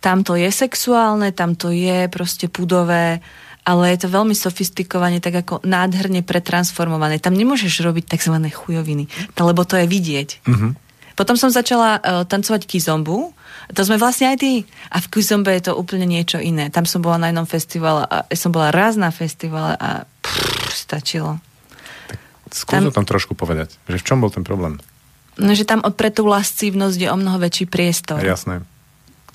tam 0.00 0.18
to 0.22 0.38
je 0.38 0.50
sexuálne, 0.52 1.32
tam 1.34 1.58
to 1.58 1.74
je 1.74 2.06
proste 2.12 2.46
pudové, 2.48 3.20
ale 3.66 3.90
je 3.90 4.06
to 4.06 4.08
veľmi 4.14 4.30
sofistikovane, 4.30 5.18
tak 5.18 5.42
ako 5.42 5.66
nádherne 5.66 6.22
pretransformované. 6.22 7.18
Tam 7.18 7.34
nemôžeš 7.34 7.82
robiť 7.82 8.14
tzv. 8.14 8.38
chujoviny, 8.46 9.10
lebo 9.34 9.66
to 9.66 9.74
je 9.74 9.86
vidieť. 9.90 10.46
Potom 11.16 11.34
som 11.34 11.48
začala 11.48 11.96
uh, 11.96 12.22
tancovať 12.28 12.68
kizombu. 12.68 13.32
To 13.72 13.82
sme 13.82 13.96
vlastne 13.96 14.30
aj 14.30 14.38
ty. 14.38 14.68
A 14.92 15.00
v 15.00 15.08
kizombe 15.08 15.48
je 15.56 15.72
to 15.72 15.72
úplne 15.72 16.04
niečo 16.04 16.36
iné. 16.36 16.68
Tam 16.68 16.84
som 16.84 17.00
bola 17.00 17.16
na 17.16 17.32
jednom 17.32 17.48
festivale 17.48 18.04
a 18.04 18.28
som 18.36 18.52
bola 18.52 18.68
raz 18.68 19.00
na 19.00 19.08
festivale 19.08 19.74
a 19.80 20.04
pff, 20.04 20.70
stačilo. 20.70 21.40
Skús 22.52 22.68
Tam- 22.68 22.86
tam... 22.86 22.92
o 22.92 22.98
tom 23.02 23.08
trošku 23.08 23.32
povedať, 23.34 23.74
že 23.88 23.96
v 23.98 24.06
čom 24.06 24.20
bol 24.22 24.30
ten 24.30 24.44
problém? 24.44 24.76
No, 25.36 25.52
že 25.52 25.68
tam 25.68 25.84
pre 25.92 26.08
tú 26.08 26.24
lascívnosť 26.24 26.96
je 26.96 27.08
o 27.12 27.16
mnoho 27.16 27.36
väčší 27.36 27.68
priestor. 27.68 28.24
Jasné. 28.24 28.64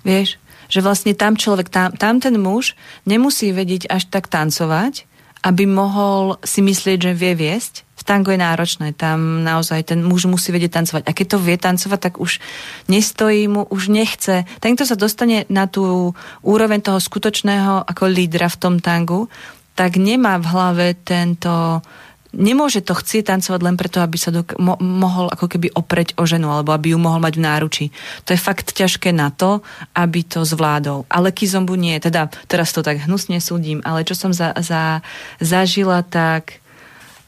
Vieš? 0.01 0.41
Že 0.71 0.79
vlastne 0.81 1.13
tam 1.13 1.37
človek, 1.37 1.69
tam, 1.69 1.93
tam 1.93 2.17
ten 2.17 2.33
muž 2.41 2.73
nemusí 3.05 3.53
vedieť 3.53 3.91
až 3.91 4.09
tak 4.09 4.31
tancovať, 4.31 5.05
aby 5.41 5.65
mohol 5.65 6.37
si 6.45 6.61
myslieť, 6.61 6.97
že 7.11 7.17
vie 7.17 7.33
viesť. 7.33 7.85
V 8.01 8.03
tango 8.05 8.33
je 8.33 8.41
náročné, 8.41 8.97
tam 8.97 9.45
naozaj 9.45 9.93
ten 9.93 10.01
muž 10.01 10.25
musí 10.25 10.49
vedieť 10.49 10.81
tancovať. 10.81 11.03
A 11.05 11.13
keď 11.13 11.37
to 11.37 11.37
vie 11.37 11.57
tancovať, 11.57 11.99
tak 12.01 12.13
už 12.17 12.41
nestojí 12.89 13.45
mu, 13.45 13.69
už 13.69 13.93
nechce. 13.93 14.41
Ten, 14.57 14.73
kto 14.73 14.89
sa 14.89 14.97
dostane 14.97 15.45
na 15.53 15.69
tú 15.69 16.17
úroveň 16.41 16.81
toho 16.81 16.97
skutočného 16.97 17.85
ako 17.85 18.09
lídra 18.09 18.49
v 18.49 18.57
tom 18.57 18.75
tangu, 18.81 19.29
tak 19.77 20.01
nemá 20.01 20.41
v 20.41 20.49
hlave 20.49 20.87
tento 21.05 21.85
nemôže 22.31 22.79
to 22.79 22.95
chcieť 22.95 23.27
tancovať 23.27 23.61
len 23.61 23.75
preto, 23.75 23.99
aby 23.99 24.17
sa 24.17 24.31
dok- 24.31 24.55
mo- 24.55 24.79
mohol 24.79 25.27
ako 25.31 25.51
keby 25.51 25.71
opreť 25.75 26.15
o 26.15 26.23
ženu, 26.23 26.47
alebo 26.51 26.71
aby 26.71 26.95
ju 26.95 26.99
mohol 26.99 27.19
mať 27.19 27.33
v 27.37 27.45
náručí. 27.45 27.85
To 28.27 28.31
je 28.31 28.39
fakt 28.39 28.71
ťažké 28.71 29.11
na 29.11 29.31
to, 29.31 29.59
aby 29.95 30.23
to 30.23 30.47
zvládol. 30.47 31.03
Ale 31.11 31.35
kizombu 31.35 31.75
nie. 31.75 31.99
Teda, 31.99 32.31
teraz 32.47 32.71
to 32.71 32.81
tak 32.81 33.03
hnusne 33.03 33.43
súdim, 33.43 33.83
ale 33.83 34.07
čo 34.07 34.15
som 34.15 34.31
za, 34.31 34.55
za, 34.59 35.03
zažila, 35.43 36.03
tak 36.03 36.61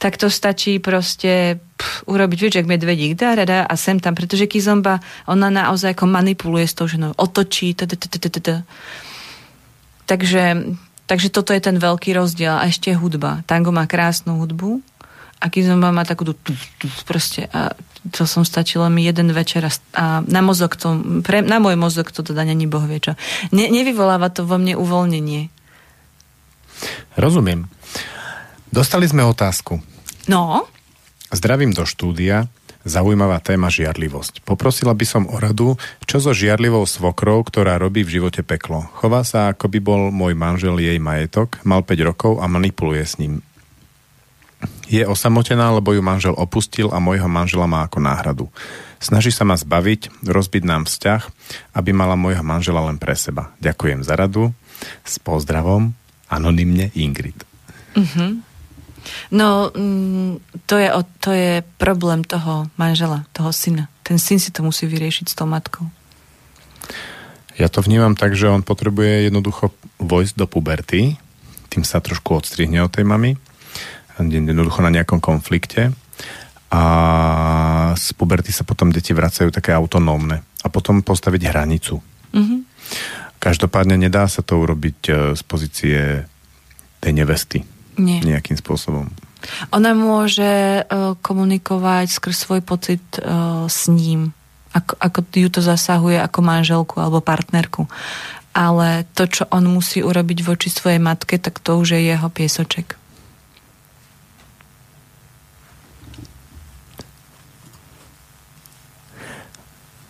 tak 0.04 0.20
to 0.20 0.28
stačí 0.28 0.84
proste 0.84 1.64
pff, 1.80 2.04
urobiť, 2.12 2.36
vieš, 2.36 2.56
jak 2.60 2.68
medvedík, 2.68 3.16
dá, 3.16 3.40
dá, 3.40 3.64
a 3.64 3.74
sem 3.80 4.04
tam, 4.04 4.12
pretože 4.12 4.52
kizomba, 4.52 5.00
ona 5.32 5.48
naozaj 5.48 5.96
ako 5.96 6.12
manipuluje 6.12 6.68
s 6.68 6.76
tou 6.76 6.92
ženou, 6.92 7.16
otočí, 7.16 7.72
takže, 10.04 10.44
takže 11.08 11.28
toto 11.32 11.56
je 11.56 11.62
ten 11.64 11.80
veľký 11.80 12.20
rozdiel. 12.20 12.52
A 12.52 12.68
ešte 12.68 12.92
hudba. 12.92 13.48
Tango 13.48 13.72
má 13.72 13.88
krásnu 13.88 14.44
hudbu 14.44 14.84
kizomba 15.48 15.96
má 15.96 16.04
takú 16.08 16.28
tú, 16.28 16.34
tú, 16.36 16.54
tú, 16.80 16.88
proste 17.08 17.48
a 17.52 17.76
to 18.12 18.28
som 18.28 18.44
stačilo 18.44 18.88
mi 18.92 19.08
jeden 19.08 19.32
večer 19.32 19.64
a, 19.64 19.72
a 19.96 20.06
na 20.28 20.44
mozog 20.44 20.76
to, 20.76 21.00
pre, 21.24 21.40
na 21.40 21.64
môj 21.64 21.80
mozog 21.80 22.12
to 22.12 22.20
teda 22.20 22.44
není 22.44 22.68
boh 22.68 22.84
vie 22.84 23.00
čo. 23.00 23.16
Ne, 23.56 23.72
nevyvoláva 23.72 24.28
to 24.32 24.44
vo 24.44 24.60
mne 24.60 24.76
uvoľnenie. 24.76 25.48
Rozumiem. 27.16 27.72
Dostali 28.74 29.08
sme 29.08 29.24
otázku. 29.24 29.80
No, 30.28 30.68
Zdravím 31.34 31.74
do 31.74 31.82
štúdia. 31.84 32.46
Zaujímavá 32.84 33.40
téma 33.40 33.72
žiarlivosť. 33.72 34.44
Poprosila 34.44 34.92
by 34.92 35.06
som 35.08 35.24
o 35.32 35.40
radu, 35.40 35.80
čo 36.04 36.20
so 36.20 36.36
žiarlivou 36.36 36.84
svokrou, 36.84 37.40
ktorá 37.42 37.80
robí 37.80 38.04
v 38.04 38.20
živote 38.20 38.44
peklo. 38.44 38.92
Chová 39.00 39.24
sa, 39.24 39.56
ako 39.56 39.72
by 39.72 39.80
bol 39.80 40.02
môj 40.12 40.36
manžel 40.36 40.76
jej 40.84 41.00
majetok, 41.00 41.64
mal 41.64 41.82
5 41.82 41.96
rokov 42.04 42.34
a 42.44 42.46
manipuluje 42.52 43.08
s 43.08 43.16
ním. 43.24 43.40
Je 44.88 45.04
osamotená, 45.08 45.72
lebo 45.72 45.96
ju 45.96 46.04
manžel 46.04 46.36
opustil 46.36 46.92
a 46.92 47.00
môjho 47.00 47.32
manžela 47.32 47.68
má 47.70 47.88
ako 47.88 48.04
náhradu. 48.04 48.46
Snaží 49.00 49.32
sa 49.32 49.48
ma 49.48 49.56
zbaviť, 49.56 50.24
rozbiť 50.24 50.64
nám 50.64 50.88
vzťah, 50.88 51.22
aby 51.76 51.92
mala 51.92 52.16
môjho 52.16 52.44
manžela 52.44 52.84
len 52.88 53.00
pre 53.00 53.16
seba. 53.16 53.52
Ďakujem 53.60 54.04
za 54.04 54.16
radu. 54.16 54.56
S 55.08 55.20
pozdravom, 55.20 55.96
anonymne 56.28 56.92
Ingrid. 56.96 57.48
No, 59.32 59.72
mm, 59.72 60.40
to 60.68 60.76
je, 60.80 60.88
to 61.20 61.30
je 61.36 61.52
problém 61.76 62.24
toho 62.24 62.72
manžela, 62.80 63.28
toho 63.36 63.52
syna. 63.52 63.92
Ten 64.04 64.20
syn 64.20 64.40
si 64.40 64.52
to 64.52 64.64
musí 64.64 64.88
vyriešiť 64.88 65.26
s 65.32 65.36
tou 65.36 65.48
matkou. 65.48 65.88
Ja 67.60 67.70
to 67.70 67.86
vnímam 67.86 68.18
tak, 68.18 68.34
že 68.34 68.50
on 68.50 68.66
potrebuje 68.66 69.30
jednoducho 69.30 69.70
vojsť 70.02 70.34
do 70.36 70.46
puberty, 70.50 71.20
tým 71.70 71.84
sa 71.86 72.02
trošku 72.02 72.34
odstrihne 72.34 72.82
od 72.82 72.92
tej 72.92 73.06
mamy, 73.06 73.38
jednoducho 74.20 74.82
na 74.86 74.94
nejakom 74.94 75.18
konflikte 75.18 75.94
a 76.74 76.84
z 77.94 78.08
puberty 78.18 78.50
sa 78.50 78.66
potom 78.66 78.90
deti 78.90 79.14
vracajú 79.14 79.54
také 79.54 79.74
autonómne 79.74 80.42
a 80.66 80.68
potom 80.74 81.06
postaviť 81.06 81.42
hranicu. 81.54 82.02
Mhm. 82.34 82.56
Každopádne 83.38 84.00
nedá 84.00 84.24
sa 84.32 84.40
to 84.40 84.56
urobiť 84.56 85.00
e, 85.04 85.12
z 85.36 85.42
pozície 85.44 86.24
tej 87.04 87.12
nevesty 87.12 87.60
Nie. 88.00 88.24
nejakým 88.24 88.56
spôsobom. 88.56 89.12
Ona 89.76 89.92
môže 89.92 90.88
uh, 90.88 91.20
komunikovať 91.20 92.08
skrz 92.16 92.48
svoj 92.48 92.62
pocit 92.64 93.04
uh, 93.20 93.68
s 93.68 93.92
ním, 93.92 94.32
ako, 94.72 94.96
ako 94.96 95.20
ju 95.36 95.50
to 95.52 95.60
zasahuje 95.60 96.16
ako 96.16 96.40
manželku 96.40 96.96
alebo 97.04 97.20
partnerku. 97.20 97.92
Ale 98.56 99.04
to, 99.12 99.28
čo 99.28 99.44
on 99.52 99.68
musí 99.68 100.00
urobiť 100.00 100.48
voči 100.48 100.72
svojej 100.72 101.04
matke, 101.04 101.36
tak 101.44 101.60
to 101.60 101.76
už 101.76 102.00
je 102.00 102.16
jeho 102.16 102.30
piesoček. 102.32 102.96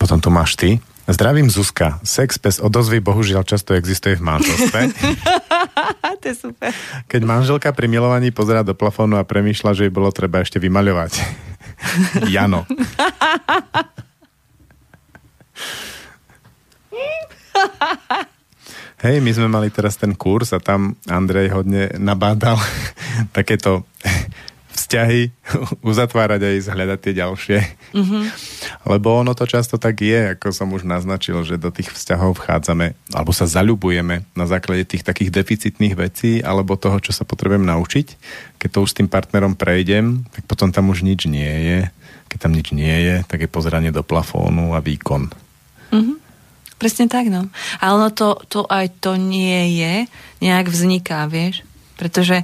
Potom 0.03 0.19
tu 0.19 0.27
máš 0.27 0.59
ty. 0.59 0.83
Zdravím 1.07 1.47
Zuzka. 1.47 2.03
Sex 2.03 2.35
bez 2.35 2.59
odozvy 2.59 2.99
bohužiaľ 2.99 3.47
často 3.47 3.71
existuje 3.71 4.19
v 4.19 4.27
manželstve. 4.27 4.91
to 6.19 6.25
je 6.27 6.35
super. 6.35 6.75
Keď 7.07 7.21
manželka 7.23 7.71
pri 7.71 7.87
milovaní 7.87 8.35
pozerá 8.35 8.67
do 8.67 8.75
plafónu 8.75 9.15
a 9.15 9.23
premýšľa, 9.23 9.71
že 9.71 9.87
jej 9.87 9.95
bolo 9.95 10.11
treba 10.11 10.43
ešte 10.43 10.59
vymaľovať. 10.59 11.23
Jano. 12.35 12.67
Hej, 19.07 19.23
my 19.23 19.31
sme 19.31 19.47
mali 19.47 19.71
teraz 19.71 19.95
ten 19.95 20.19
kurz 20.19 20.51
a 20.51 20.59
tam 20.59 20.99
Andrej 21.07 21.55
hodne 21.55 21.95
nabádal 21.95 22.59
takéto 23.39 23.87
vzťahy 24.93 25.33
uzatvárať 25.89 26.41
a 26.45 26.53
ísť 26.53 26.69
hľadať 26.69 26.99
tie 27.01 27.13
ďalšie. 27.17 27.59
Mm-hmm. 27.97 28.23
Lebo 28.93 29.07
ono 29.17 29.33
to 29.33 29.49
často 29.49 29.81
tak 29.81 30.05
je, 30.05 30.37
ako 30.37 30.53
som 30.53 30.69
už 30.69 30.85
naznačil, 30.85 31.41
že 31.41 31.57
do 31.57 31.73
tých 31.73 31.89
vzťahov 31.89 32.37
vchádzame 32.37 32.93
alebo 33.09 33.33
sa 33.33 33.49
zaľubujeme 33.49 34.21
na 34.37 34.45
základe 34.45 34.85
tých 34.85 35.01
takých 35.01 35.33
deficitných 35.33 35.97
vecí 35.97 36.45
alebo 36.45 36.77
toho, 36.77 37.01
čo 37.01 37.09
sa 37.09 37.25
potrebujem 37.25 37.65
naučiť. 37.65 38.07
Keď 38.61 38.69
to 38.69 38.85
už 38.85 38.89
s 38.93 38.97
tým 39.01 39.09
partnerom 39.09 39.57
prejdem, 39.57 40.29
tak 40.29 40.45
potom 40.45 40.69
tam 40.69 40.93
už 40.93 41.01
nič 41.01 41.25
nie 41.25 41.49
je. 41.65 41.79
Keď 42.29 42.37
tam 42.37 42.53
nič 42.53 42.69
nie 42.69 42.93
je, 43.09 43.15
tak 43.25 43.41
je 43.41 43.49
pozeranie 43.49 43.89
do 43.89 44.05
plafónu 44.05 44.77
a 44.77 44.79
výkon. 44.79 45.33
Mhm. 45.89 46.21
Presne 46.77 47.07
tak, 47.07 47.31
no. 47.31 47.47
Ale 47.79 47.91
ono 47.95 48.09
to, 48.11 48.43
to 48.51 48.67
aj 48.67 48.91
to 48.99 49.15
nie 49.15 49.79
je, 49.79 49.93
nejak 50.43 50.67
vzniká, 50.67 51.31
vieš. 51.31 51.63
Pretože 51.95 52.43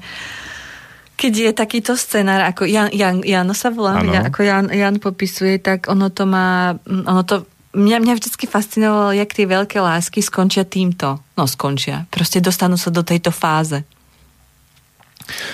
keď 1.19 1.33
je 1.35 1.51
takýto 1.51 1.99
scenár, 1.99 2.47
ako 2.47 2.63
Jan, 2.63 2.87
Jan, 2.95 3.19
Jano 3.27 3.51
sa 3.51 3.67
volá, 3.75 3.99
ja, 4.07 4.31
ako 4.31 4.39
Jan, 4.39 4.71
Jan 4.71 5.03
popisuje, 5.03 5.59
tak 5.59 5.91
ono 5.91 6.07
to 6.07 6.23
má, 6.23 6.79
ono 6.87 7.27
to 7.27 7.43
mňa, 7.75 7.97
mňa 7.99 8.13
vždycky 8.15 8.47
fascinovalo, 8.47 9.11
jak 9.11 9.35
tie 9.35 9.43
veľké 9.43 9.83
lásky 9.83 10.23
skončia 10.23 10.63
týmto. 10.63 11.19
No 11.35 11.43
skončia. 11.43 12.07
Proste 12.07 12.39
dostanú 12.39 12.79
sa 12.79 12.87
do 12.87 13.03
tejto 13.03 13.35
fáze. 13.35 13.83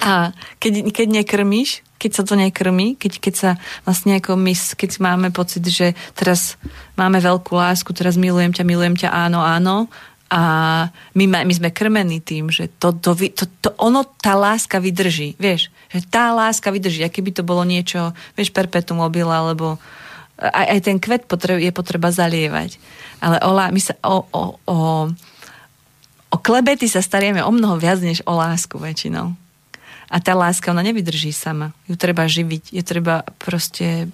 A 0.06 0.32
keď, 0.62 0.94
keď 0.94 1.08
nekrmíš, 1.20 1.84
keď 2.00 2.12
sa 2.14 2.24
to 2.24 2.38
nekrmí, 2.38 2.96
keď, 2.96 3.20
keď 3.20 3.34
sa 3.34 3.52
vlastne 3.84 4.22
ako 4.22 4.38
my, 4.38 4.54
keď 4.54 4.90
máme 5.02 5.34
pocit, 5.34 5.66
že 5.68 5.98
teraz 6.14 6.56
máme 6.96 7.20
veľkú 7.20 7.58
lásku, 7.58 7.90
teraz 7.92 8.16
milujem 8.16 8.54
ťa, 8.54 8.64
milujem 8.64 8.96
ťa, 8.96 9.10
áno, 9.12 9.42
áno, 9.44 9.92
a 10.36 10.42
my, 11.16 11.48
my 11.48 11.54
sme 11.56 11.72
krmení 11.72 12.20
tým, 12.20 12.52
že 12.52 12.68
to, 12.76 12.92
to, 12.92 13.16
to, 13.16 13.48
to, 13.64 13.72
ono, 13.80 14.04
tá 14.20 14.36
láska 14.36 14.84
vydrží, 14.84 15.40
vieš, 15.40 15.72
že 15.88 16.04
tá 16.04 16.36
láska 16.36 16.76
vydrží, 16.76 17.08
aké 17.08 17.24
by 17.24 17.32
to 17.32 17.48
bolo 17.48 17.64
niečo, 17.64 18.12
vieš, 18.36 18.52
perpetuum 18.52 19.00
mobile, 19.00 19.32
alebo 19.32 19.80
aj, 20.36 20.76
aj 20.76 20.80
ten 20.84 21.00
kvet 21.00 21.32
potreb, 21.32 21.64
je 21.64 21.72
potreba 21.72 22.12
zalievať. 22.12 22.76
Ale 23.24 23.40
o, 23.48 23.56
my 23.56 23.80
sa, 23.80 23.96
o, 24.04 24.28
o, 24.28 24.44
o, 24.68 24.78
o 26.28 26.38
klebety 26.44 26.92
sa 26.92 27.00
starieme 27.00 27.40
o 27.40 27.52
mnoho 27.56 27.80
viac, 27.80 28.04
než 28.04 28.20
o 28.28 28.36
lásku 28.36 28.76
väčšinou. 28.76 29.32
A 30.12 30.18
tá 30.20 30.36
láska, 30.36 30.76
ona 30.76 30.84
nevydrží 30.84 31.32
sama. 31.32 31.72
Ju 31.88 31.96
treba 31.96 32.28
živiť, 32.28 32.76
je 32.76 32.84
treba 32.84 33.24
proste... 33.40 34.12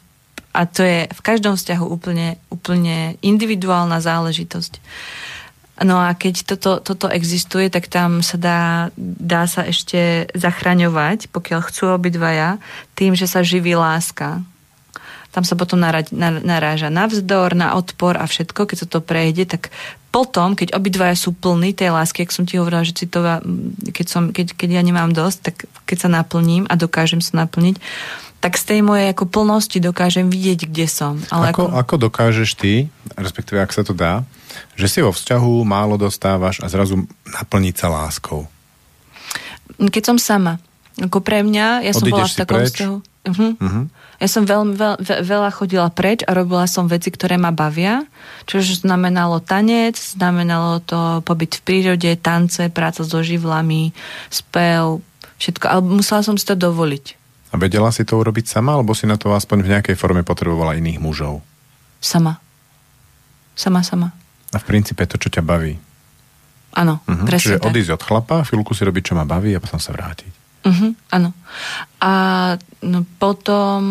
A 0.53 0.67
to 0.67 0.83
je 0.83 1.07
v 1.07 1.21
každom 1.23 1.55
vzťahu 1.55 1.85
úplne, 1.87 2.35
úplne 2.51 3.15
individuálna 3.23 4.03
záležitosť. 4.03 4.83
No 5.81 5.97
a 5.97 6.13
keď 6.13 6.45
toto, 6.45 6.77
toto 6.77 7.09
existuje, 7.09 7.65
tak 7.73 7.89
tam 7.89 8.21
sa 8.21 8.37
dá, 8.37 8.61
dá 8.97 9.49
sa 9.49 9.65
ešte 9.65 10.29
zachraňovať, 10.37 11.33
pokiaľ 11.33 11.59
chcú 11.65 11.97
obidvaja, 11.97 12.61
tým, 12.93 13.17
že 13.17 13.25
sa 13.25 13.41
živí 13.41 13.73
láska. 13.73 14.45
Tam 15.31 15.47
sa 15.47 15.55
potom 15.55 15.79
naráža 15.79 16.91
na 16.91 17.07
vzdor, 17.07 17.55
na 17.55 17.73
odpor 17.79 18.19
a 18.19 18.27
všetko. 18.27 18.67
Keď 18.67 18.77
sa 18.83 18.87
to 18.87 18.99
prejde, 18.99 19.47
tak 19.47 19.71
potom, 20.11 20.59
keď 20.59 20.75
obidvaja 20.75 21.15
sú 21.15 21.31
plní 21.31 21.71
tej 21.71 21.95
lásky, 21.95 22.27
ak 22.27 22.35
som 22.35 22.43
ti 22.43 22.59
hovorila, 22.59 22.83
že 22.83 22.99
citová, 22.99 23.39
keď, 23.95 24.05
som, 24.11 24.23
keď, 24.35 24.59
keď 24.59 24.69
ja 24.75 24.83
nemám 24.83 25.15
dosť, 25.15 25.37
tak 25.39 25.55
keď 25.87 25.97
sa 25.97 26.09
naplním 26.11 26.67
a 26.67 26.75
dokážem 26.75 27.23
sa 27.23 27.47
naplniť, 27.47 27.79
tak 28.41 28.57
z 28.57 28.63
tej 28.73 28.79
mojej 28.81 29.13
ako 29.13 29.29
plnosti 29.29 29.77
dokážem 29.77 30.27
vidieť, 30.27 30.65
kde 30.65 30.89
som. 30.89 31.21
Ale 31.29 31.53
ako, 31.53 31.69
ako... 31.69 31.77
ako 31.77 31.95
dokážeš 32.09 32.49
ty, 32.57 32.89
respektíve 33.13 33.61
ak 33.61 33.69
sa 33.69 33.85
to 33.85 33.93
dá, 33.93 34.25
že 34.73 34.89
si 34.89 34.99
vo 35.05 35.13
vzťahu 35.13 35.61
málo 35.61 35.95
dostávaš 35.95 36.57
a 36.65 36.67
zrazu 36.67 37.05
naplniť 37.29 37.75
sa 37.77 37.87
láskou? 37.93 38.49
Keď 39.77 40.03
som 40.03 40.17
sama. 40.17 40.57
Ako 40.97 41.23
pre 41.23 41.45
mňa, 41.45 41.85
ja 41.85 41.93
som 41.93 42.03
Odídeš 42.03 42.17
bola 42.17 42.27
v 42.27 42.39
takom 42.41 42.59
preč? 42.59 42.69
vzťahu. 42.73 42.97
Uh-huh. 43.21 43.51
Uh-huh. 43.61 43.85
Ja 44.17 44.27
som 44.29 44.43
veľ, 44.45 44.61
veľ, 44.73 44.95
veľa 45.21 45.49
chodila 45.53 45.87
preč 45.93 46.25
a 46.25 46.33
robila 46.33 46.65
som 46.65 46.89
veci, 46.89 47.13
ktoré 47.13 47.37
ma 47.37 47.53
bavia, 47.53 48.05
čo 48.49 48.61
znamenalo 48.61 49.41
tanec, 49.41 49.97
znamenalo 49.97 50.81
to 50.81 51.21
pobyt 51.25 51.57
v 51.57 51.65
prírode, 51.65 52.09
tance, 52.17 52.69
práca 52.73 53.05
so 53.05 53.21
živlami, 53.21 53.93
spev, 54.33 55.01
všetko. 55.41 55.65
Ale 55.69 55.81
musela 55.85 56.21
som 56.25 56.37
si 56.37 56.45
to 56.45 56.57
dovoliť. 56.57 57.20
A 57.51 57.59
vedela 57.59 57.91
si 57.91 58.07
to 58.07 58.15
urobiť 58.15 58.47
sama, 58.47 58.79
alebo 58.79 58.95
si 58.95 59.03
na 59.03 59.19
to 59.19 59.35
aspoň 59.35 59.57
v 59.63 59.71
nejakej 59.75 59.95
forme 59.99 60.23
potrebovala 60.23 60.79
iných 60.79 61.03
mužov? 61.03 61.43
Sama. 61.99 62.39
Sama, 63.53 63.83
sama. 63.83 64.15
A 64.51 64.57
v 64.57 64.65
princípe 64.67 65.03
to, 65.03 65.19
čo 65.19 65.27
ťa 65.27 65.43
baví. 65.43 65.75
Áno, 66.71 67.03
uh-huh. 67.03 67.27
presne 67.27 67.59
Čiže 67.59 67.67
odísť 67.67 67.91
od 67.99 68.01
chlapa, 68.07 68.35
chvíľku 68.47 68.71
si 68.71 68.87
robiť, 68.87 69.11
čo 69.11 69.13
ma 69.19 69.27
baví 69.27 69.51
a 69.51 69.59
potom 69.59 69.79
sa 69.79 69.91
vrátiť. 69.91 70.31
Uh-huh, 70.63 70.91
áno. 71.11 71.35
A 71.99 72.11
no, 72.83 73.03
potom... 73.19 73.81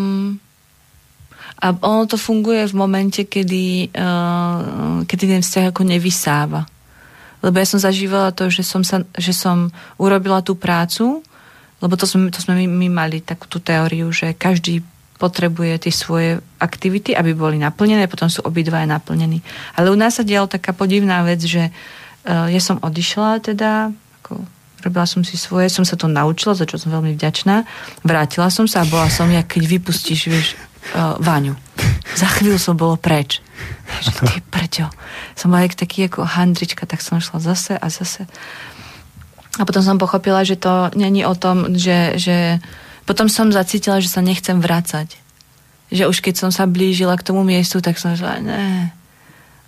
A 1.61 1.77
ono 1.77 2.09
to 2.09 2.17
funguje 2.17 2.65
v 2.65 2.73
momente, 2.73 3.29
kedy, 3.29 3.93
uh, 3.93 5.05
kedy 5.05 5.23
ten 5.29 5.41
vzťah 5.45 5.69
ako 5.69 5.85
nevysáva. 5.85 6.65
Lebo 7.45 7.55
ja 7.61 7.69
som 7.69 7.77
zažívala 7.77 8.33
to, 8.33 8.49
že 8.49 8.65
som, 8.65 8.81
sa, 8.81 9.05
že 9.13 9.29
som 9.29 9.69
urobila 10.01 10.41
tú 10.41 10.57
prácu, 10.57 11.21
lebo 11.81 11.97
to 11.97 12.05
sme, 12.05 12.29
to 12.29 12.39
sme 12.39 12.53
my, 12.63 12.65
my 12.69 12.87
mali 12.93 13.19
takú 13.19 13.49
tú 13.49 13.57
teóriu, 13.57 14.13
že 14.13 14.37
každý 14.37 14.85
potrebuje 15.21 15.85
tie 15.85 15.93
svoje 15.93 16.29
aktivity, 16.57 17.13
aby 17.13 17.37
boli 17.37 17.61
naplnené, 17.61 18.09
potom 18.09 18.25
sú 18.25 18.41
obidvaja 18.41 18.89
naplnení. 18.89 19.45
Ale 19.77 19.93
u 19.93 19.97
nás 19.97 20.17
sa 20.17 20.25
diala 20.25 20.49
taká 20.49 20.73
podivná 20.73 21.21
vec, 21.21 21.45
že 21.45 21.69
uh, 21.69 22.49
ja 22.49 22.57
som 22.57 22.81
odišla 22.81 23.41
teda 23.45 23.93
ako 24.25 24.41
robila 24.81 25.05
som 25.05 25.21
si 25.21 25.37
svoje, 25.37 25.69
som 25.69 25.85
sa 25.85 25.93
to 25.93 26.09
naučila, 26.09 26.57
za 26.57 26.65
čo 26.65 26.81
som 26.81 26.89
veľmi 26.89 27.13
vďačná. 27.13 27.69
Vrátila 28.01 28.49
som 28.49 28.65
sa 28.65 28.81
a 28.81 28.89
bola 28.89 29.13
som, 29.13 29.29
jak 29.29 29.45
keď 29.45 29.77
vypustíš, 29.77 30.21
vieš, 30.25 30.47
uh, 30.97 31.21
Váňu. 31.21 31.53
Za 32.17 32.25
chvíľu 32.33 32.57
som 32.57 32.73
bolo 32.73 32.97
preč. 32.97 33.45
Vieš, 33.85 34.05
ty 34.17 34.41
prečo? 34.41 34.89
Som 35.37 35.53
bola 35.53 35.69
taký 35.69 36.09
ako 36.09 36.25
handrička, 36.25 36.89
tak 36.89 37.05
som 37.05 37.21
šla 37.21 37.37
zase 37.37 37.77
a 37.77 37.87
zase. 37.93 38.25
A 39.59 39.67
potom 39.67 39.83
som 39.83 39.99
pochopila, 39.99 40.47
že 40.47 40.55
to 40.55 40.93
není 40.95 41.27
o 41.27 41.35
tom, 41.35 41.75
že, 41.75 42.15
že 42.15 42.63
potom 43.03 43.27
som 43.27 43.51
zacítila, 43.51 43.99
že 43.99 44.07
sa 44.07 44.23
nechcem 44.23 44.63
vrácať. 44.63 45.19
Že 45.91 46.07
už 46.07 46.17
keď 46.23 46.35
som 46.39 46.51
sa 46.55 46.63
blížila 46.69 47.19
k 47.19 47.25
tomu 47.27 47.43
miestu, 47.43 47.83
tak 47.83 47.99
som 47.99 48.15
že 48.15 48.23
ne, 48.39 48.95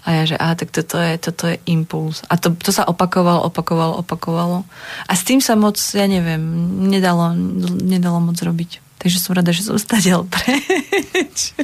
a 0.04 0.08
ja, 0.12 0.24
že 0.28 0.36
aha, 0.36 0.60
tak 0.60 0.76
toto 0.76 1.00
je, 1.00 1.16
toto 1.16 1.48
je 1.48 1.56
impuls. 1.72 2.28
A 2.28 2.36
to, 2.36 2.52
to 2.60 2.76
sa 2.76 2.84
opakovalo, 2.84 3.48
opakovalo, 3.48 4.04
opakovalo. 4.04 4.68
A 5.08 5.12
s 5.16 5.24
tým 5.24 5.40
sa 5.40 5.56
moc, 5.56 5.80
ja 5.80 6.04
neviem, 6.12 6.44
nedalo, 6.92 7.32
nedalo 7.80 8.20
moc 8.20 8.36
robiť. 8.36 8.84
Takže 9.00 9.18
som 9.24 9.32
rada, 9.32 9.56
že 9.56 9.64
som 9.64 9.80
stadiel 9.80 10.28
preč. 10.28 11.56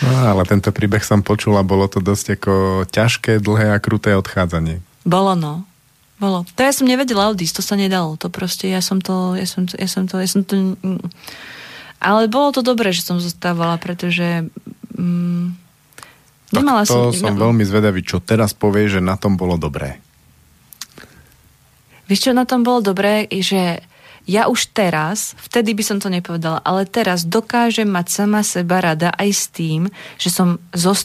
No, 0.00 0.32
ale 0.32 0.48
tento 0.48 0.72
príbeh 0.72 1.04
som 1.04 1.20
počula, 1.20 1.60
bolo 1.60 1.92
to 1.92 2.00
dosť 2.00 2.40
ako 2.40 2.52
ťažké, 2.88 3.36
dlhé 3.36 3.76
a 3.76 3.78
kruté 3.80 4.16
odchádzanie. 4.16 4.80
Bolo, 5.04 5.36
no. 5.36 5.68
Bolo. 6.16 6.48
To 6.56 6.60
ja 6.64 6.72
som 6.72 6.88
nevedela 6.88 7.28
odísť, 7.28 7.60
to 7.60 7.62
sa 7.64 7.76
nedalo. 7.76 8.16
To 8.16 8.32
proste, 8.32 8.72
ja 8.72 8.80
som 8.80 9.04
to, 9.04 9.36
ja 9.36 9.44
som 9.44 9.68
to, 9.68 9.76
ja 9.76 9.88
som 9.88 10.08
to, 10.08 10.16
ja 10.16 10.28
som 10.28 10.42
to... 10.48 10.76
Ale 12.00 12.28
bolo 12.28 12.56
to 12.56 12.64
dobré, 12.64 12.92
že 12.92 13.04
som 13.04 13.20
zostávala, 13.20 13.76
pretože... 13.76 14.48
Mm, 14.96 15.56
Nemala 16.56 16.88
to 16.88 17.12
som, 17.12 17.32
som 17.32 17.34
no. 17.36 17.50
veľmi 17.50 17.66
zvedavý, 17.66 18.00
čo 18.00 18.22
teraz 18.22 18.56
povie, 18.56 18.88
že 18.88 19.04
na 19.04 19.18
tom 19.18 19.36
bolo 19.36 19.60
dobré. 19.60 20.00
Vieš, 22.06 22.30
čo 22.30 22.32
na 22.32 22.46
tom 22.46 22.62
bolo 22.62 22.80
dobré, 22.80 23.26
že 23.28 23.82
ja 24.26 24.50
už 24.50 24.74
teraz, 24.74 25.38
vtedy 25.38 25.70
by 25.70 25.82
som 25.86 25.98
to 26.02 26.10
nepovedala, 26.10 26.58
ale 26.66 26.82
teraz 26.82 27.22
dokážem 27.22 27.86
mať 27.86 28.06
sama 28.10 28.42
seba 28.42 28.82
rada 28.82 29.14
aj 29.14 29.30
s 29.30 29.44
tým, 29.54 29.86
že 30.18 30.34
som 30.34 30.58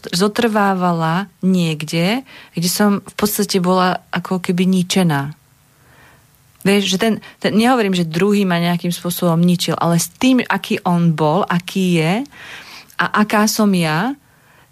zotrvávala 0.09 1.29
niekde, 1.45 2.25
kde 2.57 2.69
som 2.69 3.05
v 3.05 3.13
podstate 3.13 3.61
bola 3.61 4.01
ako 4.09 4.41
keby 4.41 4.65
ničená. 4.65 5.37
Vieš, 6.61 6.93
že 6.93 6.97
ten, 6.97 7.13
ten, 7.41 7.57
nehovorím, 7.57 7.97
že 7.97 8.09
druhý 8.09 8.45
ma 8.45 8.61
nejakým 8.61 8.93
spôsobom 8.93 9.37
ničil, 9.41 9.73
ale 9.77 9.97
s 9.97 10.09
tým, 10.09 10.41
aký 10.45 10.81
on 10.85 11.13
bol, 11.13 11.41
aký 11.45 12.01
je 12.01 12.13
a 13.01 13.05
aká 13.25 13.49
som 13.49 13.69
ja, 13.73 14.13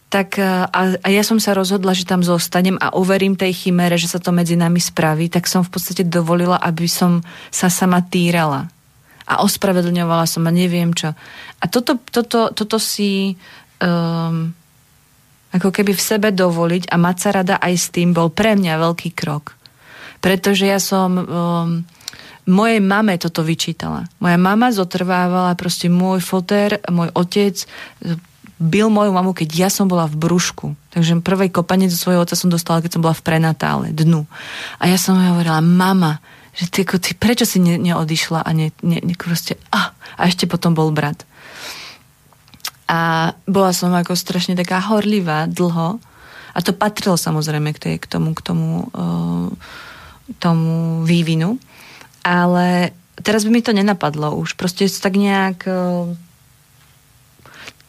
tak 0.09 0.41
e, 0.41 0.43
a, 0.43 0.81
a 0.97 1.07
ja 1.13 1.21
som 1.21 1.37
sa 1.37 1.53
rozhodla, 1.53 1.93
že 1.93 2.09
tam 2.09 2.25
zostanem 2.25 2.75
a 2.81 2.97
uverím 2.97 3.37
tej 3.37 3.53
chimere, 3.53 3.95
že 3.95 4.09
sa 4.09 4.17
to 4.17 4.33
medzi 4.33 4.57
nami 4.57 4.81
spraví, 4.81 5.29
tak 5.29 5.45
som 5.45 5.61
v 5.61 5.69
podstate 5.69 6.01
dovolila, 6.01 6.57
aby 6.57 6.89
som 6.89 7.21
sa 7.53 7.69
sama 7.69 8.01
týrala. 8.01 8.67
A 9.29 9.45
ospravedlňovala 9.45 10.25
som 10.25 10.49
a 10.49 10.51
neviem 10.51 10.89
čo. 10.97 11.13
A 11.61 11.65
toto, 11.69 12.01
toto, 12.09 12.49
toto 12.49 12.77
si 12.81 13.37
um, 13.77 14.49
ako 15.53 15.69
keby 15.69 15.93
v 15.93 16.01
sebe 16.01 16.33
dovoliť 16.33 16.89
a 16.89 16.97
mať 16.97 17.15
sa 17.21 17.29
rada 17.37 17.55
aj 17.61 17.73
s 17.77 17.87
tým 17.93 18.09
bol 18.09 18.33
pre 18.33 18.57
mňa 18.57 18.81
veľký 18.81 19.13
krok. 19.13 19.53
Pretože 20.19 20.65
ja 20.65 20.81
som... 20.81 21.09
Um, 21.21 21.71
mojej 22.49 22.81
mame 22.81 23.13
toto 23.21 23.45
vyčítala. 23.45 24.09
Moja 24.17 24.41
mama 24.41 24.73
zotrvávala 24.73 25.53
proste 25.53 25.85
môj 25.85 26.25
fotér, 26.25 26.81
môj 26.89 27.13
otec, 27.13 27.61
bil 28.59 28.91
moju 28.91 29.15
mamu, 29.15 29.31
keď 29.31 29.49
ja 29.55 29.69
som 29.71 29.87
bola 29.87 30.03
v 30.03 30.19
brúšku. 30.19 30.75
Takže 30.91 31.23
prvý 31.23 31.47
kopanec 31.47 31.95
zo 31.95 31.97
svojho 31.97 32.27
otca 32.27 32.35
som 32.35 32.51
dostala, 32.51 32.83
keď 32.83 32.99
som 32.99 33.01
bola 33.01 33.15
v 33.15 33.23
prenatále, 33.23 33.95
dnu. 33.95 34.27
A 34.83 34.91
ja 34.91 34.99
som 34.99 35.15
hovorila, 35.15 35.63
mama, 35.63 36.19
že 36.51 36.67
ty, 36.67 36.83
ako, 36.83 36.99
ty 36.99 37.15
prečo 37.15 37.47
si 37.47 37.63
ne, 37.63 37.79
neodišla 37.79 38.43
a 38.43 38.49
ne, 38.51 38.75
ne, 38.83 38.99
ne 38.99 39.15
proste, 39.15 39.55
ah, 39.71 39.95
a 40.19 40.27
ešte 40.27 40.43
potom 40.43 40.75
bol 40.75 40.91
brat. 40.91 41.23
A 42.91 43.31
bola 43.47 43.71
som 43.71 43.95
ako 43.95 44.19
strašne 44.19 44.59
taká 44.59 44.83
horlivá 44.91 45.47
dlho. 45.47 46.03
A 46.51 46.59
to 46.59 46.75
patrilo 46.75 47.15
samozrejme 47.15 47.71
k, 47.71 47.79
tej, 47.79 47.95
k 48.01 48.05
tomu, 48.11 48.35
k 48.35 48.41
tomu, 48.43 48.89
uh, 48.91 49.47
tomu 50.41 51.05
vývinu. 51.07 51.55
Ale 52.25 52.91
teraz 53.23 53.47
by 53.47 53.53
mi 53.53 53.61
to 53.63 53.71
nenapadlo 53.71 54.35
už. 54.35 54.57
Proste 54.57 54.89
tak 54.89 55.15
nejak 55.15 55.69
uh, 55.69 56.11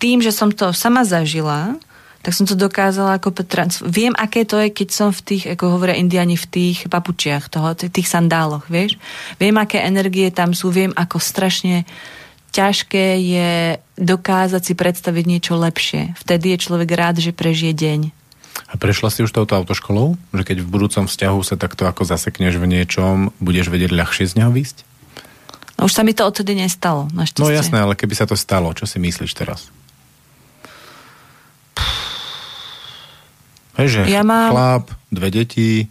tým, 0.01 0.25
že 0.25 0.33
som 0.33 0.49
to 0.49 0.73
sama 0.73 1.05
zažila, 1.05 1.77
tak 2.21 2.37
som 2.37 2.45
to 2.45 2.53
dokázala 2.53 3.17
ako 3.17 3.33
trans... 3.45 3.81
Viem, 3.81 4.13
aké 4.13 4.45
to 4.45 4.61
je, 4.61 4.69
keď 4.69 4.89
som 4.93 5.09
v 5.09 5.21
tých, 5.25 5.45
ako 5.57 5.77
hovoria 5.77 5.97
indiani, 5.97 6.37
v 6.37 6.47
tých 6.49 6.79
papučiach, 6.89 7.49
toho, 7.49 7.73
tých 7.73 8.09
sandáloch, 8.09 8.69
vieš? 8.69 9.01
Viem, 9.41 9.57
aké 9.57 9.81
energie 9.81 10.29
tam 10.29 10.53
sú, 10.53 10.69
viem, 10.69 10.93
ako 10.93 11.17
strašne 11.17 11.89
ťažké 12.53 13.07
je 13.25 13.51
dokázať 13.97 14.63
si 14.63 14.75
predstaviť 14.77 15.25
niečo 15.25 15.55
lepšie. 15.57 16.13
Vtedy 16.19 16.53
je 16.53 16.63
človek 16.67 16.91
rád, 16.93 17.23
že 17.23 17.33
prežije 17.33 17.73
deň. 17.73 18.01
A 18.69 18.75
prešla 18.77 19.09
si 19.09 19.25
už 19.25 19.33
touto 19.33 19.57
autoškolou? 19.57 20.21
Že 20.37 20.43
keď 20.45 20.57
v 20.61 20.69
budúcom 20.69 21.05
vzťahu 21.09 21.41
sa 21.41 21.57
takto 21.57 21.89
ako 21.89 22.05
zasekneš 22.05 22.61
v 22.61 22.69
niečom, 22.69 23.33
budeš 23.41 23.73
vedieť 23.73 23.97
ľahšie 23.97 24.29
z 24.29 24.45
neho 24.45 24.53
výsť? 24.53 24.85
No 25.81 25.89
už 25.89 25.97
sa 25.97 26.05
mi 26.05 26.13
to 26.13 26.29
odtedy 26.29 26.53
nestalo, 26.53 27.09
našťastie. 27.17 27.41
No 27.41 27.49
jasné, 27.49 27.81
ale 27.81 27.97
keby 27.97 28.13
sa 28.13 28.29
to 28.29 28.37
stalo, 28.37 28.69
čo 28.77 28.85
si 28.85 29.01
myslíš 29.01 29.33
teraz? 29.33 29.73
Hej, 33.81 33.89
že 33.89 34.01
ja 34.13 34.21
mám... 34.21 34.53
chlap, 34.53 34.85
dve 35.09 35.29
deti, 35.33 35.89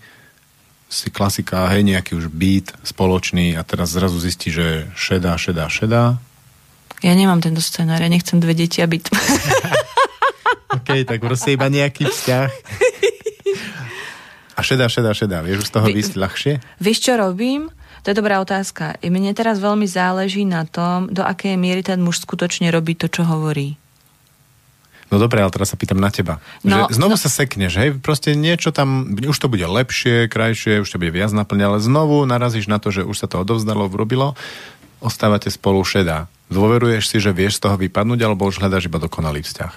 si 0.89 1.07
klasika, 1.13 1.69
hej, 1.73 1.85
nejaký 1.85 2.17
už 2.17 2.33
byt 2.33 2.73
spoločný 2.81 3.53
a 3.57 3.61
teraz 3.61 3.93
zrazu 3.93 4.17
zistí, 4.17 4.49
že 4.49 4.89
šedá, 4.97 5.37
šedá, 5.37 5.69
šedá. 5.69 6.17
Ja 7.05 7.13
nemám 7.15 7.39
tento 7.39 7.61
scenár, 7.61 8.01
ja 8.01 8.09
nechcem 8.09 8.41
dve 8.41 8.57
deti 8.57 8.81
a 8.81 8.87
byt. 8.89 9.09
OK, 10.77 11.05
tak 11.05 11.21
proste 11.21 11.53
iba 11.53 11.69
nejaký 11.69 12.09
vzťah. 12.09 12.49
A 14.53 14.59
šedá, 14.59 14.91
šedá, 14.91 15.15
šedá. 15.15 15.39
Vieš 15.39 15.69
z 15.69 15.71
toho 15.71 15.87
Vy, 15.87 15.95
výsť 15.95 16.13
ľahšie? 16.19 16.53
Vieš, 16.83 16.99
čo 16.99 17.13
robím? 17.15 17.71
To 18.03 18.11
je 18.11 18.15
dobrá 18.19 18.43
otázka. 18.43 18.99
Mne 18.99 19.31
teraz 19.31 19.63
veľmi 19.63 19.87
záleží 19.87 20.43
na 20.43 20.67
tom, 20.67 21.07
do 21.07 21.23
akej 21.23 21.55
miery 21.55 21.79
ten 21.79 22.03
muž 22.03 22.19
skutočne 22.27 22.67
robí 22.67 22.91
to, 22.99 23.07
čo 23.07 23.23
hovorí. 23.23 23.79
No 25.09 25.17
dobre, 25.17 25.41
ale 25.41 25.49
teraz 25.49 25.73
sa 25.73 25.77
pýtam 25.77 25.97
na 25.97 26.13
teba. 26.13 26.37
No, 26.61 26.85
že 26.85 27.01
znovu 27.01 27.17
no, 27.17 27.21
sa 27.21 27.33
sekneš, 27.33 27.73
hej? 27.81 27.89
Proste 27.97 28.37
niečo 28.37 28.69
tam, 28.69 29.17
už 29.17 29.37
to 29.41 29.49
bude 29.49 29.65
lepšie, 29.65 30.29
krajšie, 30.29 30.85
už 30.85 30.89
to 30.89 31.01
bude 31.01 31.09
viac 31.09 31.33
naplňať, 31.33 31.65
ale 31.65 31.79
znovu 31.81 32.21
narazíš 32.29 32.69
na 32.69 32.77
to, 32.77 32.93
že 32.93 33.01
už 33.01 33.17
sa 33.17 33.25
to 33.25 33.41
odovzdalo, 33.41 33.89
urobilo, 33.89 34.37
ostávate 35.01 35.49
spolu 35.49 35.81
šedá. 35.81 36.29
Dôveruješ 36.53 37.09
si, 37.09 37.17
že 37.17 37.33
vieš 37.33 37.57
z 37.57 37.69
toho 37.69 37.75
vypadnúť, 37.81 38.21
alebo 38.21 38.45
už 38.45 38.61
hľadáš 38.61 38.85
iba 38.85 39.01
dokonalý 39.01 39.41
vzťah? 39.41 39.73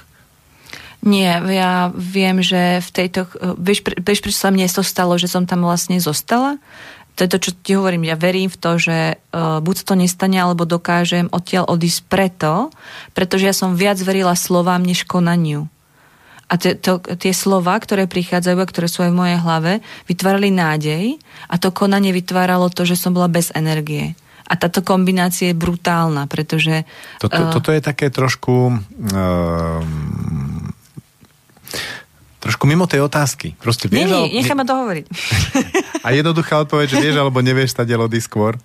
Nie, 1.02 1.42
ja 1.50 1.90
viem, 1.90 2.44
že 2.44 2.78
v 2.78 2.90
tejto... 2.94 3.26
Vieš, 3.58 3.82
vieš 4.04 4.20
prečo 4.22 4.38
sa 4.38 4.54
mne 4.54 4.70
to 4.70 4.86
stalo, 4.86 5.18
že 5.18 5.26
som 5.26 5.48
tam 5.48 5.66
vlastne 5.66 5.98
zostala? 5.98 6.62
To 7.12 7.24
je 7.24 7.28
to, 7.28 7.38
čo 7.38 7.50
ti 7.60 7.72
hovorím, 7.76 8.08
ja 8.08 8.16
verím 8.16 8.48
v 8.48 8.56
to, 8.56 8.80
že 8.80 8.98
uh, 9.16 9.60
buď 9.60 9.76
to 9.84 9.94
nestane, 9.94 10.40
alebo 10.40 10.64
dokážem 10.64 11.28
odtiaľ 11.28 11.68
odísť 11.68 12.08
preto, 12.08 12.72
pretože 13.12 13.44
ja 13.44 13.54
som 13.54 13.76
viac 13.76 14.00
verila 14.00 14.32
slovám, 14.32 14.80
než 14.80 15.04
konaniu. 15.04 15.68
A 16.48 16.56
t- 16.56 16.76
to, 16.76 17.00
tie 17.00 17.32
slova, 17.32 17.76
ktoré 17.80 18.08
prichádzajú 18.08 18.58
a 18.60 18.68
ktoré 18.68 18.88
sú 18.88 19.04
aj 19.04 19.12
v 19.12 19.20
mojej 19.20 19.38
hlave, 19.40 19.72
vytvárali 20.08 20.48
nádej 20.52 21.04
a 21.48 21.54
to 21.60 21.68
konanie 21.72 22.12
vytváralo 22.16 22.72
to, 22.72 22.88
že 22.88 22.96
som 22.96 23.12
bola 23.12 23.28
bez 23.28 23.52
energie. 23.52 24.16
A 24.48 24.56
táto 24.56 24.84
kombinácia 24.84 25.52
je 25.52 25.56
brutálna, 25.56 26.28
pretože... 26.28 26.84
Toto, 27.20 27.40
uh, 27.40 27.52
toto 27.52 27.72
je 27.72 27.80
také 27.80 28.08
trošku... 28.12 28.84
Uh, 29.12 29.80
trošku 32.42 32.66
mimo 32.66 32.90
tej 32.90 33.06
otázky. 33.06 33.54
Proste 33.62 33.86
vieš, 33.86 34.10
nie, 34.10 34.34
nie, 34.34 34.42
nechaj 34.42 34.58
ma 34.58 34.66
to 34.66 34.74
hovoriť. 34.74 35.06
A 36.06 36.10
jednoduchá 36.10 36.66
odpoveď, 36.66 36.86
že 36.90 36.98
vieš 36.98 37.16
alebo 37.22 37.38
nevieš 37.38 37.78
stať 37.78 37.94
lody 37.94 38.18
skôr? 38.18 38.58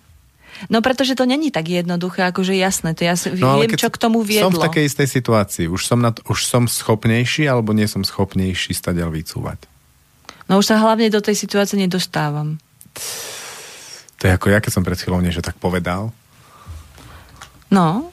No 0.73 0.81
pretože 0.81 1.13
to 1.13 1.29
není 1.29 1.53
tak 1.53 1.69
jednoduché, 1.69 2.25
akože 2.33 2.57
jasné, 2.57 2.97
to 2.97 3.05
ja 3.05 3.13
no, 3.37 3.61
viem, 3.61 3.77
čo 3.77 3.93
k 3.93 4.01
tomu 4.01 4.25
viedlo. 4.25 4.49
Som 4.49 4.57
v 4.57 4.65
takej 4.65 4.89
istej 4.89 5.05
situácii, 5.05 5.65
už 5.69 5.85
som, 5.85 6.01
na 6.01 6.09
už 6.25 6.49
som 6.49 6.65
schopnejší 6.65 7.45
alebo 7.45 7.77
nie 7.77 7.85
som 7.85 8.01
schopnejší 8.01 8.73
stať 8.73 9.05
vycúvať. 9.05 9.69
No 10.49 10.57
už 10.57 10.65
sa 10.65 10.81
hlavne 10.81 11.13
do 11.13 11.21
tej 11.21 11.37
situácie 11.37 11.77
nedostávam. 11.77 12.57
To 14.17 14.23
je 14.25 14.33
ako 14.33 14.49
ja, 14.49 14.57
keď 14.57 14.71
som 14.73 14.81
pred 14.81 14.97
chvíľou 14.97 15.21
niečo 15.21 15.45
tak 15.45 15.61
povedal. 15.61 16.09
No, 17.69 18.09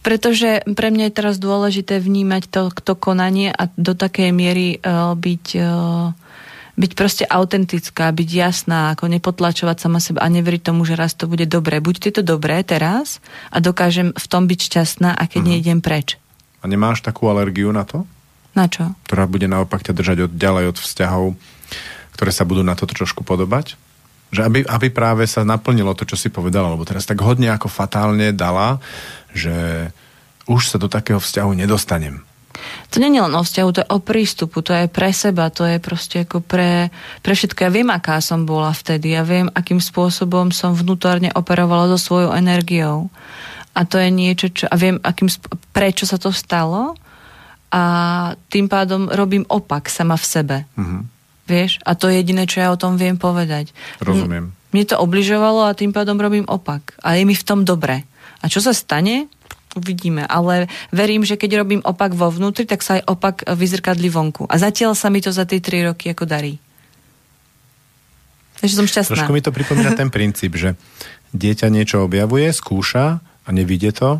pretože 0.00 0.64
pre 0.64 0.88
mňa 0.88 1.12
je 1.12 1.16
teraz 1.16 1.36
dôležité 1.36 2.00
vnímať 2.00 2.48
to, 2.48 2.62
to 2.72 2.94
konanie 2.96 3.52
a 3.52 3.68
do 3.76 3.92
takej 3.92 4.32
miery 4.32 4.80
uh, 4.80 5.12
byť, 5.12 5.46
uh, 5.60 6.16
byť 6.80 6.92
proste 6.96 7.24
autentická, 7.28 8.08
byť 8.08 8.28
jasná, 8.32 8.96
ako 8.96 9.12
nepotlačovať 9.12 9.76
sama 9.76 10.00
seba 10.00 10.24
a 10.24 10.32
neveriť 10.32 10.72
tomu, 10.72 10.88
že 10.88 10.96
raz 10.96 11.12
to 11.12 11.28
bude 11.28 11.44
dobré. 11.44 11.84
Buď 11.84 12.10
je 12.10 12.12
to 12.20 12.22
dobré 12.24 12.64
teraz 12.64 13.20
a 13.52 13.60
dokážem 13.60 14.16
v 14.16 14.26
tom 14.26 14.48
byť 14.48 14.60
šťastná 14.72 15.12
a 15.12 15.22
keď 15.28 15.40
mm-hmm. 15.40 15.52
nejdem 15.52 15.78
preč. 15.84 16.16
A 16.60 16.68
nemáš 16.68 17.04
takú 17.04 17.28
alergiu 17.28 17.72
na 17.72 17.84
to? 17.84 18.04
Na 18.56 18.66
čo? 18.66 18.92
Ktorá 19.06 19.28
bude 19.30 19.46
naopak 19.46 19.84
ťa 19.84 19.92
držať 19.94 20.18
od, 20.26 20.32
ďalej 20.34 20.64
od 20.74 20.78
vzťahov, 20.80 21.26
ktoré 22.16 22.30
sa 22.34 22.44
budú 22.48 22.66
na 22.66 22.74
toto 22.74 22.92
trošku 22.96 23.22
podobať? 23.22 23.78
Že 24.30 24.40
aby, 24.46 24.58
aby 24.62 24.88
práve 24.94 25.26
sa 25.26 25.42
naplnilo 25.42 25.94
to, 25.98 26.06
čo 26.06 26.14
si 26.14 26.30
povedala, 26.30 26.70
lebo 26.70 26.86
teraz 26.86 27.06
tak 27.06 27.18
hodne 27.18 27.50
ako 27.50 27.66
fatálne 27.66 28.30
dala, 28.30 28.78
že 29.34 29.90
už 30.46 30.70
sa 30.70 30.76
do 30.78 30.86
takého 30.86 31.18
vzťahu 31.18 31.50
nedostanem. 31.54 32.22
To 32.90 32.98
nie 32.98 33.14
je 33.14 33.22
len 33.22 33.34
o 33.34 33.42
vzťahu, 33.46 33.68
to 33.70 33.80
je 33.82 33.92
o 33.94 33.98
prístupu, 34.02 34.58
to 34.60 34.72
je 34.74 34.86
pre 34.90 35.14
seba, 35.14 35.48
to 35.54 35.62
je 35.64 35.78
proste 35.78 36.26
ako 36.26 36.42
pre, 36.42 36.90
pre 37.22 37.32
všetko. 37.32 37.66
Ja 37.66 37.70
viem, 37.70 37.88
aká 37.88 38.18
som 38.18 38.44
bola 38.44 38.74
vtedy, 38.74 39.14
ja 39.14 39.22
viem, 39.22 39.46
akým 39.54 39.78
spôsobom 39.78 40.50
som 40.50 40.74
vnútorne 40.74 41.30
operovala 41.32 41.94
so 41.94 41.98
svojou 41.98 42.34
energiou. 42.34 43.08
A 43.70 43.86
to 43.86 44.02
je 44.02 44.10
niečo, 44.10 44.50
čo, 44.50 44.66
a 44.66 44.74
viem, 44.74 44.98
akým, 44.98 45.30
prečo 45.70 46.04
sa 46.04 46.18
to 46.18 46.34
stalo 46.34 46.98
a 47.70 47.82
tým 48.50 48.66
pádom 48.66 49.06
robím 49.06 49.46
opak 49.46 49.86
sama 49.86 50.18
v 50.18 50.26
sebe. 50.26 50.56
Mm-hmm. 50.74 51.00
Vieš? 51.50 51.82
A 51.82 51.98
to 51.98 52.06
je 52.06 52.22
jediné, 52.22 52.46
čo 52.46 52.62
ja 52.62 52.70
o 52.70 52.78
tom 52.78 52.94
viem 52.94 53.18
povedať. 53.18 53.74
Rozumiem. 53.98 54.54
Mne 54.70 54.84
to 54.86 55.02
obližovalo 55.02 55.66
a 55.66 55.74
tým 55.74 55.90
pádom 55.90 56.14
robím 56.14 56.46
opak. 56.46 56.94
A 57.02 57.18
je 57.18 57.26
mi 57.26 57.34
v 57.34 57.42
tom 57.42 57.66
dobre. 57.66 58.06
A 58.38 58.46
čo 58.46 58.62
sa 58.62 58.70
stane? 58.70 59.26
Uvidíme, 59.74 60.26
ale 60.26 60.70
verím, 60.94 61.26
že 61.26 61.34
keď 61.34 61.62
robím 61.62 61.82
opak 61.82 62.14
vo 62.14 62.30
vnútri, 62.30 62.66
tak 62.66 62.82
sa 62.86 62.98
aj 62.98 63.06
opak 63.06 63.36
vyzrkadli 63.50 64.06
vonku. 64.10 64.46
A 64.46 64.58
zatiaľ 64.62 64.94
sa 64.94 65.10
mi 65.10 65.18
to 65.22 65.34
za 65.34 65.42
tie 65.42 65.58
tri 65.58 65.82
roky 65.82 66.10
ako 66.10 66.26
darí. 66.26 66.58
Takže 68.62 68.74
som 68.78 68.86
šťastná. 68.86 69.14
Trošku 69.14 69.34
mi 69.34 69.42
to 69.42 69.54
pripomína 69.54 69.94
ten 69.94 70.10
princíp, 70.10 70.54
že 70.54 70.78
dieťa 71.34 71.66
niečo 71.70 72.02
objavuje, 72.02 72.50
skúša 72.50 73.22
a 73.22 73.48
nevidie 73.50 73.94
to, 73.94 74.18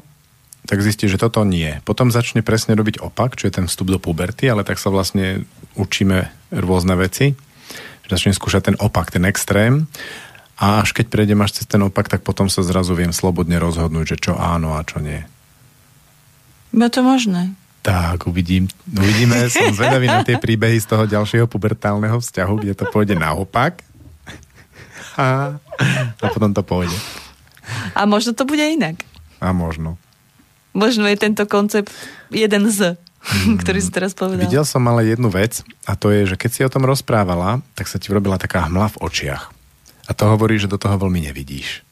tak 0.70 0.86
zistí, 0.86 1.10
že 1.10 1.18
toto 1.18 1.42
nie. 1.42 1.82
Potom 1.82 2.14
začne 2.14 2.46
presne 2.46 2.78
robiť 2.78 3.02
opak, 3.02 3.34
čo 3.34 3.50
je 3.50 3.58
ten 3.58 3.66
vstup 3.66 3.90
do 3.90 3.98
puberty, 3.98 4.46
ale 4.46 4.62
tak 4.62 4.78
sa 4.78 4.90
vlastne 4.90 5.42
učíme 5.74 6.30
rôzne 6.52 6.98
veci. 6.98 7.34
Začne 8.10 8.34
skúšať 8.34 8.74
ten 8.74 8.76
opak, 8.82 9.14
ten 9.14 9.22
extrém 9.22 9.86
a 10.60 10.84
až 10.84 10.92
keď 10.92 11.08
prejdem 11.08 11.40
až 11.40 11.62
cez 11.62 11.64
ten 11.64 11.80
opak, 11.80 12.12
tak 12.12 12.20
potom 12.20 12.52
sa 12.52 12.60
zrazu 12.60 12.92
viem 12.92 13.16
slobodne 13.16 13.56
rozhodnúť, 13.56 14.12
že 14.12 14.16
čo 14.28 14.32
áno 14.36 14.76
a 14.76 14.84
čo 14.84 15.00
nie. 15.00 15.24
Je 16.76 16.88
to 16.92 17.00
možné. 17.00 17.56
Tak, 17.80 18.28
uvidím, 18.28 18.68
uvidíme. 18.92 19.48
Som 19.48 19.72
zvedavý 19.72 20.04
na 20.04 20.20
tie 20.20 20.36
príbehy 20.36 20.76
z 20.76 20.86
toho 20.92 21.08
ďalšieho 21.08 21.48
pubertálneho 21.48 22.20
vzťahu, 22.20 22.54
kde 22.60 22.74
to 22.76 22.84
pôjde 22.92 23.16
naopak. 23.16 23.80
A, 25.16 25.56
a 26.20 26.26
potom 26.28 26.52
to 26.52 26.60
pôjde. 26.60 26.94
A 27.96 28.04
možno 28.04 28.36
to 28.36 28.44
bude 28.44 28.60
inak. 28.60 29.00
A 29.40 29.56
možno. 29.56 29.96
Možno 30.76 31.08
je 31.08 31.16
tento 31.16 31.48
koncept 31.48 31.88
jeden 32.28 32.68
z, 32.68 33.00
hmm. 33.20 33.56
ktorý 33.62 33.80
si 33.80 33.90
teraz 33.92 34.12
povedal. 34.16 34.44
Videl 34.44 34.64
som 34.64 34.84
ale 34.88 35.12
jednu 35.12 35.28
vec 35.28 35.60
a 35.84 35.94
to 35.94 36.10
je, 36.10 36.34
že 36.34 36.36
keď 36.40 36.50
si 36.50 36.60
o 36.64 36.72
tom 36.72 36.88
rozprávala, 36.88 37.60
tak 37.76 37.86
sa 37.86 38.00
ti 38.00 38.08
urobila 38.08 38.40
taká 38.40 38.66
hmla 38.66 38.96
v 38.96 39.00
očiach. 39.04 39.52
A 40.08 40.16
to 40.16 40.26
hovorí, 40.26 40.58
že 40.58 40.66
do 40.66 40.80
toho 40.80 40.98
veľmi 40.98 41.22
nevidíš. 41.30 41.86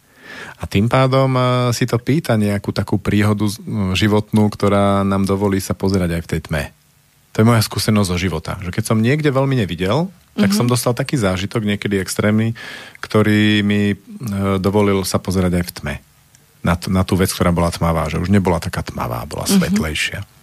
A 0.58 0.66
tým 0.66 0.90
pádom 0.90 1.30
e, 1.38 1.40
si 1.70 1.86
to 1.86 2.02
pýta 2.02 2.34
nejakú 2.34 2.74
takú 2.74 2.98
príhodu 2.98 3.46
e, 3.46 3.54
životnú, 3.94 4.50
ktorá 4.50 5.06
nám 5.06 5.22
dovolí 5.22 5.62
sa 5.62 5.74
pozerať 5.74 6.18
aj 6.18 6.22
v 6.26 6.30
tej 6.34 6.40
tme. 6.50 6.62
To 7.34 7.46
je 7.46 7.46
moja 7.46 7.62
skúsenosť 7.62 8.10
zo 8.10 8.18
života. 8.18 8.52
Že 8.58 8.74
keď 8.74 8.84
som 8.90 8.98
niekde 8.98 9.30
veľmi 9.30 9.54
nevidel, 9.54 10.10
tak 10.34 10.50
mm-hmm. 10.50 10.58
som 10.58 10.66
dostal 10.66 10.98
taký 10.98 11.14
zážitok, 11.14 11.62
niekedy 11.62 12.02
extrémny, 12.02 12.58
ktorý 12.98 13.62
mi 13.62 13.94
e, 13.94 13.96
dovolil 14.58 15.06
sa 15.06 15.22
pozerať 15.22 15.62
aj 15.62 15.64
v 15.70 15.74
tme. 15.78 15.94
Na, 16.66 16.74
t- 16.74 16.90
na 16.90 17.06
tú 17.06 17.14
vec, 17.14 17.30
ktorá 17.30 17.54
bola 17.54 17.70
tmavá. 17.70 18.10
Že 18.10 18.26
už 18.26 18.34
nebola 18.34 18.58
taká 18.58 18.82
tmavá, 18.82 19.22
bola 19.30 19.46
mm-hmm. 19.46 19.62
svetlejšia. 19.62 20.20
O 20.26 20.37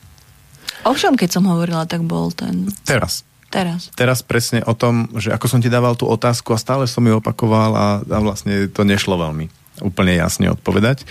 čom, 0.93 1.17
keď 1.17 1.41
som 1.41 1.49
hovorila, 1.49 1.89
tak 1.89 2.05
bol 2.05 2.29
ten... 2.29 2.69
Teraz. 2.85 3.25
Teraz. 3.49 3.89
Teraz 3.95 4.19
presne 4.19 4.61
o 4.67 4.75
tom, 4.75 5.07
že 5.15 5.31
ako 5.31 5.47
som 5.47 5.63
ti 5.63 5.71
dával 5.71 5.95
tú 5.95 6.05
otázku 6.11 6.51
a 6.51 6.61
stále 6.61 6.85
som 6.91 7.01
ju 7.01 7.17
opakoval 7.17 7.71
a, 7.73 7.87
a 8.03 8.17
vlastne 8.19 8.67
to 8.67 8.83
nešlo 8.83 9.15
veľmi 9.15 9.47
úplne 9.79 10.15
jasne 10.15 10.51
odpovedať. 10.51 11.07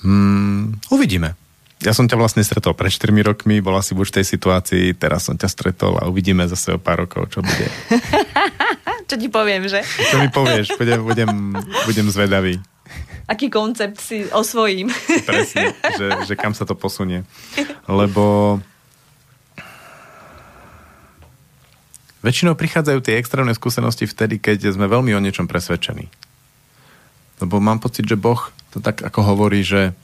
Hmm, 0.00 0.80
uvidíme. 0.88 1.36
Ja 1.80 1.96
som 1.96 2.04
ťa 2.04 2.16
vlastne 2.20 2.44
stretol 2.44 2.76
pred 2.76 2.92
4 2.92 3.12
rokmi, 3.24 3.64
bola 3.64 3.80
si 3.80 3.96
v 3.96 4.04
tej 4.04 4.24
situácii, 4.24 4.96
teraz 5.00 5.28
som 5.28 5.36
ťa 5.36 5.48
stretol 5.48 5.96
a 5.96 6.08
uvidíme 6.12 6.44
zase 6.44 6.76
o 6.76 6.78
pár 6.80 7.08
rokov, 7.08 7.32
čo 7.32 7.40
bude. 7.40 7.68
čo 9.08 9.16
ti 9.16 9.32
poviem, 9.32 9.64
že? 9.64 9.80
Čo 10.12 10.20
mi 10.20 10.28
povieš, 10.28 10.76
budem, 10.76 11.00
budem, 11.00 11.32
budem 11.88 12.06
zvedavý. 12.12 12.60
Aký 13.24 13.48
koncept 13.48 13.96
si 13.96 14.28
osvojím. 14.28 14.92
Presne, 15.24 15.72
že, 15.96 16.06
že 16.28 16.34
kam 16.36 16.52
sa 16.52 16.68
to 16.68 16.76
posunie. 16.76 17.24
Lebo 17.88 18.58
Väčšinou 22.20 22.52
prichádzajú 22.52 23.00
tie 23.00 23.16
extrémne 23.16 23.56
skúsenosti 23.56 24.04
vtedy, 24.04 24.36
keď 24.36 24.76
sme 24.76 24.90
veľmi 24.90 25.16
o 25.16 25.24
niečom 25.24 25.48
presvedčení. 25.48 26.12
Lebo 27.40 27.56
mám 27.64 27.80
pocit, 27.80 28.04
že 28.04 28.20
Boh 28.20 28.52
to 28.70 28.78
tak 28.84 29.00
ako 29.00 29.34
hovorí, 29.34 29.64
že, 29.64 29.96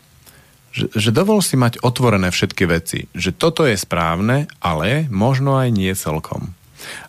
že, 0.72 0.88
že 0.96 1.10
dovol 1.12 1.44
si 1.44 1.60
mať 1.60 1.84
otvorené 1.84 2.32
všetky 2.32 2.64
veci. 2.64 3.06
Že 3.12 3.30
toto 3.36 3.62
je 3.68 3.76
správne, 3.76 4.48
ale 4.64 5.06
možno 5.12 5.60
aj 5.60 5.68
nie 5.70 5.92
celkom. 5.92 6.56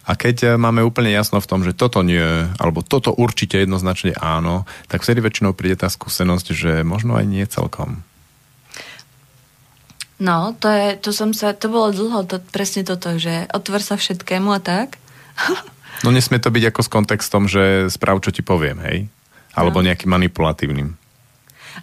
A 0.07 0.15
keď 0.15 0.35
eh, 0.43 0.49
máme 0.55 0.83
úplne 0.83 1.11
jasno 1.11 1.39
v 1.39 1.49
tom, 1.49 1.61
že 1.63 1.75
toto 1.75 2.03
nie, 2.03 2.23
alebo 2.59 2.83
toto 2.83 3.11
určite 3.15 3.63
jednoznačne 3.63 4.15
áno, 4.19 4.67
tak 4.87 5.03
vtedy 5.03 5.23
väčšinou 5.23 5.55
príde 5.55 5.79
tá 5.79 5.89
skúsenosť, 5.91 6.47
že 6.51 6.71
možno 6.87 7.15
aj 7.15 7.25
nie 7.27 7.45
celkom. 7.47 8.03
No, 10.17 10.57
to, 10.57 10.65
je, 10.65 10.87
to 10.97 11.13
som 11.13 11.29
sa, 11.29 11.53
to 11.53 11.69
bolo 11.69 11.93
dlho, 11.93 12.25
to, 12.25 12.41
presne 12.49 12.81
toto, 12.81 13.21
že 13.21 13.45
otvor 13.53 13.85
sa 13.85 14.01
všetkému 14.01 14.49
a 14.49 14.57
tak. 14.57 14.97
no 16.03 16.09
nesmie 16.09 16.41
to 16.41 16.49
byť 16.49 16.63
ako 16.73 16.81
s 16.81 16.89
kontextom, 16.89 17.43
že 17.45 17.93
správ, 17.93 18.25
čo 18.25 18.33
ti 18.33 18.41
poviem, 18.41 18.81
hej? 18.81 18.97
Alebo 19.53 19.81
no. 19.81 19.85
nejakým 19.85 20.09
manipulatívnym. 20.09 20.97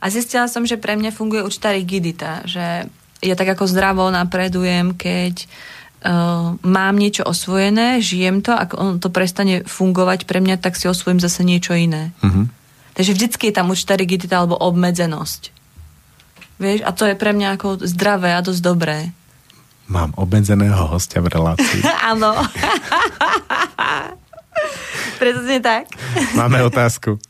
A 0.03 0.11
zistila 0.11 0.51
som, 0.51 0.67
že 0.67 0.83
pre 0.83 0.99
mňa 0.99 1.15
funguje 1.15 1.47
určitá 1.47 1.71
rigidita, 1.71 2.43
že 2.43 2.91
ja 3.23 3.35
tak 3.39 3.55
ako 3.55 3.71
zdravo 3.71 4.11
napredujem, 4.11 4.99
keď 4.99 5.47
uh, 5.47 6.59
mám 6.59 6.95
niečo 6.99 7.23
osvojené, 7.23 8.03
žijem 8.03 8.43
to, 8.43 8.51
ak 8.51 8.75
on 8.75 8.99
to 8.99 9.15
prestane 9.15 9.63
fungovať 9.63 10.27
pre 10.27 10.43
mňa, 10.43 10.59
tak 10.59 10.75
si 10.75 10.91
osvojím 10.91 11.23
zase 11.23 11.47
niečo 11.47 11.79
iné. 11.79 12.11
Uh-huh. 12.19 12.51
Takže 12.99 13.15
vždycky 13.15 13.51
je 13.51 13.55
tam 13.55 13.71
určitá 13.71 13.95
rigidita 13.95 14.43
alebo 14.43 14.59
obmedzenosť. 14.59 15.54
Vieš, 16.59 16.87
a 16.87 16.91
to 16.95 17.11
je 17.11 17.19
pre 17.19 17.35
mňa 17.35 17.59
ako 17.59 17.83
zdravé 17.83 18.35
a 18.35 18.45
dosť 18.45 18.63
dobré. 18.63 19.11
Mám 19.91 20.17
obmedzeného 20.17 20.89
hostia 20.89 21.21
v 21.21 21.29
relácii. 21.29 21.83
Áno. 22.15 22.33
Presne 25.21 25.59
tak. 25.61 25.93
Máme 26.33 26.65
otázku. 26.65 27.21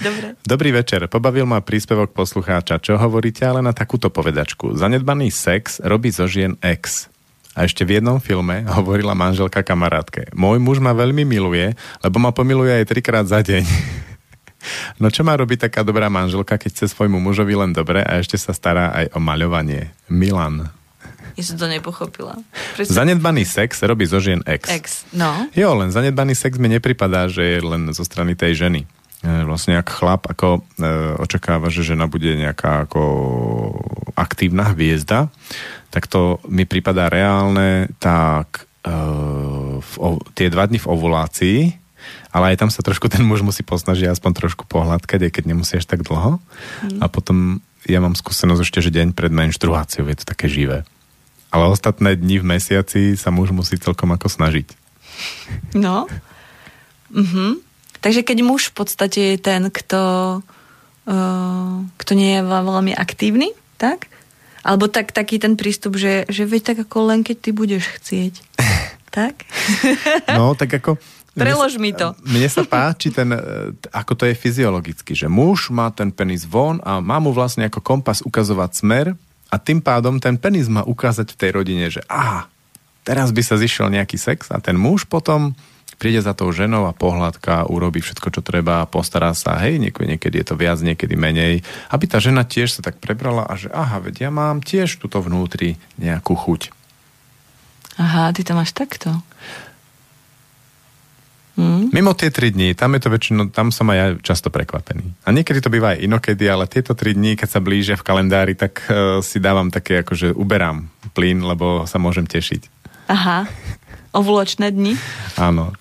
Dobre. 0.00 0.32
Dobrý 0.46 0.70
večer. 0.72 1.04
Pobavil 1.12 1.44
ma 1.44 1.60
príspevok 1.60 2.16
poslucháča. 2.16 2.80
Čo 2.80 2.96
hovoríte 2.96 3.44
ale 3.44 3.60
na 3.60 3.76
takúto 3.76 4.08
povedačku? 4.08 4.72
Zanedbaný 4.72 5.28
sex 5.28 5.76
robí 5.84 6.08
zo 6.08 6.24
žien 6.24 6.56
ex. 6.64 7.10
A 7.52 7.66
ešte 7.66 7.84
v 7.84 8.00
jednom 8.00 8.22
filme 8.22 8.64
hovorila 8.64 9.12
manželka 9.12 9.60
kamarátke. 9.60 10.30
Môj 10.32 10.62
muž 10.62 10.78
ma 10.78 10.94
veľmi 10.96 11.26
miluje, 11.26 11.74
lebo 12.00 12.16
ma 12.22 12.30
pomiluje 12.32 12.72
aj 12.72 12.88
trikrát 12.88 13.26
za 13.26 13.42
deň. 13.44 13.64
No 15.00 15.08
čo 15.08 15.24
má 15.24 15.36
robiť 15.36 15.70
taká 15.70 15.80
dobrá 15.82 16.12
manželka, 16.12 16.60
keď 16.60 16.70
chce 16.72 16.86
svojmu 16.92 17.20
mužovi 17.20 17.56
len 17.56 17.72
dobre 17.72 18.04
a 18.04 18.20
ešte 18.20 18.36
sa 18.36 18.52
stará 18.52 18.92
aj 18.92 19.16
o 19.16 19.18
maľovanie? 19.20 19.92
Milan. 20.12 20.70
Ja 21.38 21.44
som 21.46 21.56
to 21.56 21.70
nepochopila. 21.70 22.36
Prečo? 22.76 22.92
Zanedbaný 22.92 23.48
sex 23.48 23.80
robí 23.80 24.04
zo 24.04 24.20
žien 24.20 24.44
ex. 24.44 24.68
Ex, 24.68 24.86
no. 25.16 25.48
Jo, 25.56 25.72
len 25.78 25.88
zanedbaný 25.88 26.36
sex 26.36 26.60
mi 26.60 26.68
nepripadá, 26.68 27.30
že 27.32 27.56
je 27.56 27.58
len 27.64 27.88
zo 27.96 28.04
strany 28.04 28.36
tej 28.36 28.68
ženy. 28.68 28.84
E, 29.24 29.28
vlastne 29.48 29.80
ak 29.80 29.88
chlap 29.88 30.28
ako 30.28 30.60
e, 30.60 30.86
očakáva, 31.16 31.72
že 31.72 31.86
žena 31.86 32.08
bude 32.10 32.28
nejaká 32.36 32.84
ako 32.84 33.02
aktívna 34.16 34.76
hviezda, 34.76 35.32
tak 35.88 36.08
to 36.12 36.40
mi 36.48 36.68
pripadá 36.68 37.08
reálne 37.08 37.88
tak 37.96 38.68
e, 38.84 38.92
v, 39.80 39.92
o, 39.96 40.20
tie 40.36 40.52
dva 40.52 40.68
dny 40.68 40.76
v 40.76 40.90
ovulácii 40.92 41.58
ale 42.30 42.54
aj 42.54 42.62
tam 42.62 42.70
sa 42.70 42.80
trošku 42.82 43.10
ten 43.10 43.26
muž 43.26 43.42
musí 43.42 43.66
posnažiť 43.66 44.14
aspoň 44.14 44.32
trošku 44.38 44.64
pohľadkať, 44.70 45.26
aj 45.26 45.32
keď 45.34 45.44
nemusí 45.50 45.74
až 45.78 45.86
tak 45.86 46.06
dlho. 46.06 46.38
Mm. 46.86 46.98
A 47.02 47.06
potom 47.10 47.58
ja 47.90 47.98
mám 47.98 48.14
skúsenosť 48.14 48.62
ešte, 48.62 48.78
že 48.84 48.94
deň 48.94 49.18
pred 49.18 49.34
menštruáciou 49.34 50.06
je 50.06 50.16
to 50.22 50.24
také 50.28 50.46
živé. 50.46 50.86
Ale 51.50 51.66
ostatné 51.66 52.14
dni 52.14 52.38
v 52.38 52.48
mesiaci 52.56 53.18
sa 53.18 53.34
muž 53.34 53.50
musí 53.50 53.74
celkom 53.74 54.14
ako 54.14 54.30
snažiť. 54.30 54.70
No. 55.74 56.06
Mhm. 57.10 57.66
Takže 58.00 58.24
keď 58.24 58.38
muž 58.40 58.72
v 58.72 58.74
podstate 58.80 59.20
je 59.34 59.36
ten, 59.36 59.68
kto, 59.68 60.02
uh, 61.04 61.74
kto 62.00 62.12
nie 62.16 62.40
je 62.40 62.42
veľmi 62.46 62.96
aktívny, 62.96 63.52
tak? 63.76 64.08
Alebo 64.64 64.88
tak, 64.88 65.12
taký 65.12 65.36
ten 65.36 65.56
prístup, 65.56 66.00
že, 66.00 66.24
že 66.28 66.48
veď 66.48 66.72
tak 66.72 66.78
ako 66.88 67.12
len 67.12 67.20
keď 67.20 67.36
ty 67.44 67.50
budeš 67.52 67.92
chcieť. 68.00 68.34
tak? 69.16 69.44
no, 70.32 70.56
tak 70.56 70.80
ako 70.80 70.96
Prelož 71.34 71.78
mi 71.78 71.94
to. 71.94 72.10
Mne 72.26 72.50
sa 72.50 72.66
páči 72.66 73.14
ten, 73.14 73.30
e, 73.30 73.40
ako 73.94 74.12
to 74.18 74.24
je 74.26 74.34
fyziologicky, 74.34 75.14
že 75.14 75.30
muž 75.30 75.70
má 75.70 75.86
ten 75.94 76.10
penis 76.10 76.42
von 76.42 76.82
a 76.82 76.98
má 76.98 77.22
mu 77.22 77.30
vlastne 77.30 77.70
ako 77.70 77.78
kompas 77.78 78.18
ukazovať 78.26 78.70
smer 78.74 79.06
a 79.50 79.56
tým 79.58 79.78
pádom 79.78 80.18
ten 80.18 80.34
penis 80.34 80.66
má 80.66 80.82
ukázať 80.82 81.30
v 81.34 81.38
tej 81.38 81.50
rodine, 81.54 81.86
že 81.86 82.02
aha, 82.10 82.50
teraz 83.06 83.30
by 83.30 83.42
sa 83.46 83.54
zišiel 83.54 83.94
nejaký 83.94 84.18
sex 84.18 84.50
a 84.50 84.58
ten 84.58 84.74
muž 84.74 85.06
potom 85.06 85.54
príde 86.00 86.24
za 86.24 86.32
tou 86.32 86.48
ženou 86.48 86.88
a 86.88 86.96
pohľadka, 86.96 87.68
urobí 87.68 88.00
všetko, 88.00 88.32
čo 88.32 88.40
treba, 88.40 88.88
postará 88.88 89.36
sa, 89.36 89.60
hej, 89.60 89.76
niekedy, 89.76 90.16
niekedy 90.16 90.36
je 90.40 90.46
to 90.48 90.56
viac, 90.56 90.80
niekedy 90.80 91.12
menej, 91.12 91.60
aby 91.92 92.04
tá 92.08 92.16
žena 92.16 92.48
tiež 92.48 92.72
sa 92.72 92.80
tak 92.80 92.96
prebrala 92.96 93.44
a 93.44 93.52
že 93.60 93.68
aha, 93.68 94.00
veď 94.00 94.26
ja 94.26 94.30
mám 94.32 94.64
tiež 94.64 94.96
tuto 94.96 95.20
vnútri 95.20 95.76
nejakú 96.00 96.32
chuť. 96.32 96.72
Aha, 98.00 98.32
ty 98.32 98.40
to 98.40 98.56
máš 98.56 98.72
takto. 98.72 99.20
Mm. 101.60 101.92
Mimo 101.92 102.16
tie 102.16 102.32
tri 102.32 102.48
dní, 102.48 102.72
tam 102.72 102.96
je 102.96 103.04
to 103.04 103.12
väčšinou, 103.12 103.52
tam 103.52 103.68
som 103.68 103.84
aj 103.92 103.96
ja 104.00 104.06
často 104.24 104.48
prekvapený. 104.48 105.28
A 105.28 105.28
niekedy 105.28 105.60
to 105.60 105.68
býva 105.68 105.92
aj 105.92 106.00
inokedy, 106.00 106.48
ale 106.48 106.64
tieto 106.64 106.96
tri 106.96 107.12
dní, 107.12 107.36
keď 107.36 107.48
sa 107.52 107.60
blížia 107.60 108.00
v 108.00 108.06
kalendári, 108.06 108.56
tak 108.56 108.80
uh, 108.88 109.20
si 109.20 109.36
dávam 109.44 109.68
také, 109.68 110.00
akože 110.00 110.32
uberám 110.32 110.88
plyn, 111.12 111.44
lebo 111.44 111.84
sa 111.84 112.00
môžem 112.00 112.24
tešiť. 112.24 112.80
Aha, 113.12 113.44
ovločné 114.16 114.72
dni. 114.72 114.96
Áno. 115.36 115.76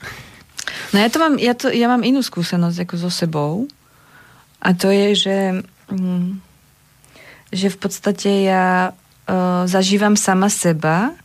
No 0.91 0.97
ja, 0.99 1.07
to 1.07 1.17
mám, 1.23 1.39
ja, 1.39 1.55
to, 1.55 1.71
ja 1.71 1.87
mám 1.87 2.03
inú 2.03 2.19
skúsenosť 2.19 2.83
ako 2.83 2.95
so 2.99 3.11
sebou. 3.13 3.53
A 4.59 4.75
to 4.75 4.91
je, 4.91 5.15
že, 5.15 5.37
mm, 5.87 6.43
že 7.55 7.71
v 7.71 7.77
podstate 7.79 8.51
ja 8.51 8.91
uh, 8.91 9.63
zažívam 9.63 10.19
sama 10.19 10.51
seba 10.51 11.15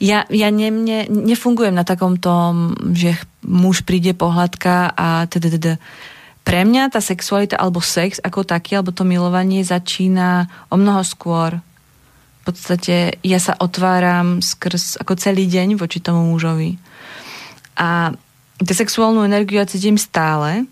ja, 0.00 0.24
ja 0.32 0.48
ne, 0.48 0.72
ne, 0.72 1.04
nefungujem 1.08 1.74
na 1.74 1.84
takom 1.84 2.16
tom, 2.16 2.72
že 2.96 3.20
muž 3.44 3.84
príde 3.84 4.16
pohľadka 4.16 4.96
a 4.96 5.28
teda. 5.28 5.76
Pre 6.44 6.60
mňa 6.60 6.92
tá 6.92 7.00
sexualita 7.00 7.56
alebo 7.56 7.80
sex 7.80 8.20
ako 8.20 8.44
taký, 8.44 8.76
alebo 8.76 8.92
to 8.92 9.08
milovanie 9.08 9.64
začína 9.64 10.44
o 10.68 10.76
mnoho 10.76 11.00
skôr. 11.00 11.56
V 12.44 12.52
podstate 12.52 13.16
ja 13.24 13.40
sa 13.40 13.56
otváram 13.56 14.44
skrz 14.44 15.00
ako 15.00 15.16
celý 15.16 15.48
deň 15.48 15.80
voči 15.80 16.04
tomu 16.04 16.28
mužovi. 16.28 16.76
A 17.80 18.12
tú 18.60 18.72
sexuálnu 18.76 19.24
energiu 19.24 19.56
ja 19.56 19.64
cítim 19.64 19.96
stále. 19.96 20.68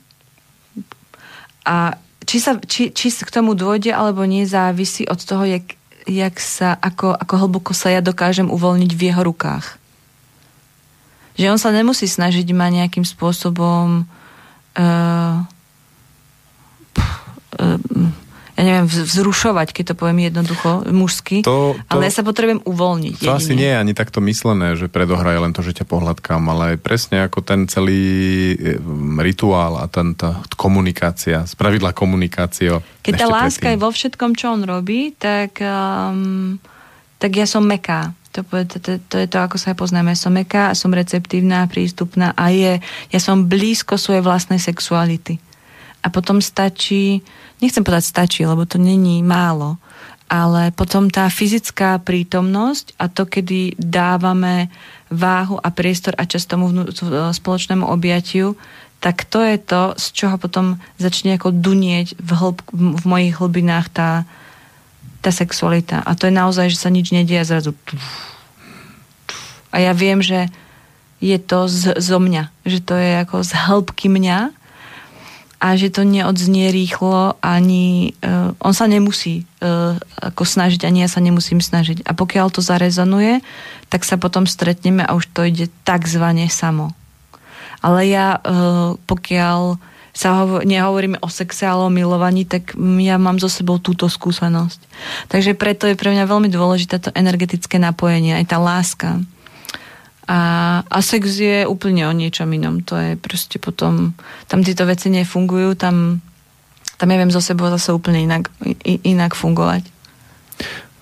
A 1.64 1.96
či, 2.28 2.36
sa, 2.38 2.60
či, 2.60 2.92
či 2.92 3.08
k 3.08 3.32
tomu 3.32 3.56
dôjde 3.56 3.96
alebo 3.96 4.22
nie, 4.28 4.44
závisí 4.44 5.08
od 5.08 5.24
toho, 5.24 5.48
jak, 5.48 5.64
jak 6.04 6.36
sa, 6.36 6.76
ako, 6.76 7.16
ako 7.16 7.34
hlboko 7.48 7.72
sa 7.72 7.90
ja 7.90 8.04
dokážem 8.04 8.52
uvoľniť 8.52 8.92
v 8.92 9.04
jeho 9.08 9.22
rukách. 9.24 9.81
Že 11.36 11.56
on 11.56 11.58
sa 11.60 11.70
nemusí 11.72 12.04
snažiť 12.04 12.48
ma 12.52 12.68
nejakým 12.68 13.04
spôsobom 13.04 14.04
uh, 14.76 15.36
uh, 17.60 17.78
ja 18.52 18.62
neviem, 18.68 18.86
vzrušovať, 18.86 19.72
keď 19.72 19.84
to 19.92 19.94
poviem 19.96 20.28
jednoducho, 20.28 20.84
mužsky, 20.92 21.40
to, 21.40 21.72
to, 21.72 21.88
ale 21.88 22.06
ja 22.06 22.12
sa 22.12 22.22
potrebujem 22.22 22.60
uvoľniť. 22.62 23.24
To 23.24 23.32
jedine. 23.32 23.38
asi 23.40 23.52
nie 23.56 23.70
je 23.72 23.80
ani 23.80 23.92
takto 23.96 24.20
myslené, 24.20 24.76
že 24.76 24.92
predohraje 24.92 25.40
len 25.40 25.50
to, 25.56 25.64
že 25.64 25.82
ťa 25.82 25.86
pohľadkám, 25.88 26.42
ale 26.52 26.76
presne 26.76 27.24
ako 27.24 27.40
ten 27.40 27.64
celý 27.66 28.54
rituál 29.24 29.80
a 29.80 29.88
ten, 29.88 30.12
tá 30.12 30.44
komunikácia, 30.54 31.48
spravidla 31.48 31.96
komunikácia. 31.96 32.84
Keď 33.02 33.12
tá 33.16 33.26
láska 33.26 33.72
predtým. 33.72 33.80
je 33.80 33.82
vo 33.82 33.90
všetkom, 33.90 34.30
čo 34.36 34.46
on 34.52 34.62
robí, 34.68 35.16
tak, 35.16 35.56
um, 35.58 36.60
tak 37.16 37.32
ja 37.32 37.48
som 37.48 37.64
meká. 37.64 38.12
To, 38.32 38.40
to, 38.44 38.76
to, 38.80 38.90
to 38.96 39.16
je 39.20 39.28
to, 39.28 39.38
ako 39.38 39.60
sa 39.60 39.76
poznáme. 39.76 40.16
Som 40.16 40.36
meká 40.36 40.72
som 40.72 40.92
receptívna, 40.92 41.68
prístupná 41.68 42.32
a 42.32 42.48
je, 42.48 42.80
ja 43.12 43.20
som 43.20 43.44
blízko 43.44 44.00
svojej 44.00 44.24
vlastnej 44.24 44.60
sexuality. 44.60 45.36
A 46.02 46.10
potom 46.10 46.40
stačí 46.42 47.22
nechcem 47.62 47.86
povedať 47.86 48.10
stačí, 48.10 48.42
lebo 48.42 48.66
to 48.66 48.82
není 48.82 49.22
málo, 49.22 49.78
ale 50.26 50.74
potom 50.74 51.06
tá 51.06 51.30
fyzická 51.30 52.02
prítomnosť 52.02 52.98
a 52.98 53.06
to, 53.06 53.30
kedy 53.30 53.78
dávame 53.78 54.66
váhu 55.06 55.62
a 55.62 55.70
priestor 55.70 56.18
a 56.18 56.26
čas 56.26 56.50
tomu 56.50 56.74
vnú, 56.74 56.90
spoločnému 57.30 57.86
objatiu, 57.86 58.58
tak 58.98 59.22
to 59.30 59.42
je 59.46 59.56
to, 59.62 59.94
z 59.94 60.06
čoho 60.14 60.36
potom 60.38 60.82
začne 60.98 61.38
ako 61.38 61.54
dunieť 61.54 62.18
v, 62.18 62.30
hlb, 62.34 62.58
v 62.74 63.04
mojich 63.06 63.34
hlbinách 63.38 63.86
tá, 63.94 64.10
tá 65.22 65.30
sexualita. 65.30 66.02
A 66.02 66.18
to 66.18 66.26
je 66.26 66.34
naozaj, 66.34 66.68
že 66.74 66.82
sa 66.82 66.90
nič 66.90 67.14
nedie 67.14 67.38
a 67.38 67.46
zrazu 67.46 67.72
a 69.72 69.76
ja 69.80 69.92
viem, 69.96 70.20
že 70.20 70.52
je 71.18 71.40
to 71.40 71.66
z, 71.66 71.96
zo 71.96 72.20
mňa, 72.20 72.52
že 72.68 72.84
to 72.84 72.94
je 72.94 73.24
ako 73.24 73.40
z 73.40 73.50
hĺbky 73.56 74.06
mňa 74.12 74.52
a 75.62 75.66
že 75.78 75.94
to 75.94 76.02
neodznie 76.04 76.68
rýchlo, 76.74 77.38
ani 77.40 78.12
uh, 78.20 78.52
on 78.60 78.74
sa 78.76 78.90
nemusí 78.90 79.48
uh, 79.62 79.96
ako 80.18 80.42
snažiť, 80.44 80.84
ani 80.84 81.06
ja 81.06 81.08
sa 81.08 81.22
nemusím 81.22 81.62
snažiť. 81.62 82.02
A 82.04 82.12
pokiaľ 82.12 82.50
to 82.50 82.60
zarezonuje, 82.60 83.40
tak 83.86 84.02
sa 84.02 84.18
potom 84.18 84.44
stretneme 84.44 85.06
a 85.06 85.14
už 85.14 85.30
to 85.30 85.46
ide 85.46 85.70
takzvané 85.86 86.50
samo. 86.50 86.90
Ale 87.78 88.10
ja, 88.10 88.42
uh, 88.42 88.98
pokiaľ 89.06 89.78
sa 90.12 90.44
hovor, 90.44 90.68
nehovoríme 90.68 91.18
o 91.24 91.28
sexe, 91.32 91.64
ale 91.64 91.88
o 91.88 91.90
milovaní, 91.90 92.44
tak 92.44 92.76
ja 93.00 93.16
mám 93.16 93.40
so 93.40 93.48
sebou 93.48 93.80
túto 93.80 94.12
skúsenosť. 94.12 94.80
Takže 95.32 95.56
preto 95.56 95.88
je 95.88 95.96
pre 95.96 96.12
mňa 96.12 96.28
veľmi 96.28 96.52
dôležité 96.52 97.00
to 97.00 97.10
energetické 97.16 97.80
napojenie, 97.80 98.36
aj 98.36 98.46
tá 98.52 98.60
láska. 98.60 99.24
A, 100.28 100.40
a 100.84 100.98
sex 101.00 101.40
je 101.40 101.64
úplne 101.64 102.04
o 102.06 102.12
niečom 102.12 102.46
inom. 102.52 102.84
To 102.86 102.94
je 102.94 103.16
proste 103.16 103.56
potom, 103.56 104.12
tam 104.46 104.60
tieto 104.60 104.84
veci 104.84 105.08
nefungujú, 105.08 105.80
tam, 105.80 106.20
tam 107.00 107.08
ja 107.08 107.16
viem 107.16 107.32
zo 107.32 107.40
sebou 107.40 107.72
zase 107.72 107.90
úplne 107.90 108.22
inak, 108.28 108.52
inak 108.84 109.32
fungovať. 109.32 109.88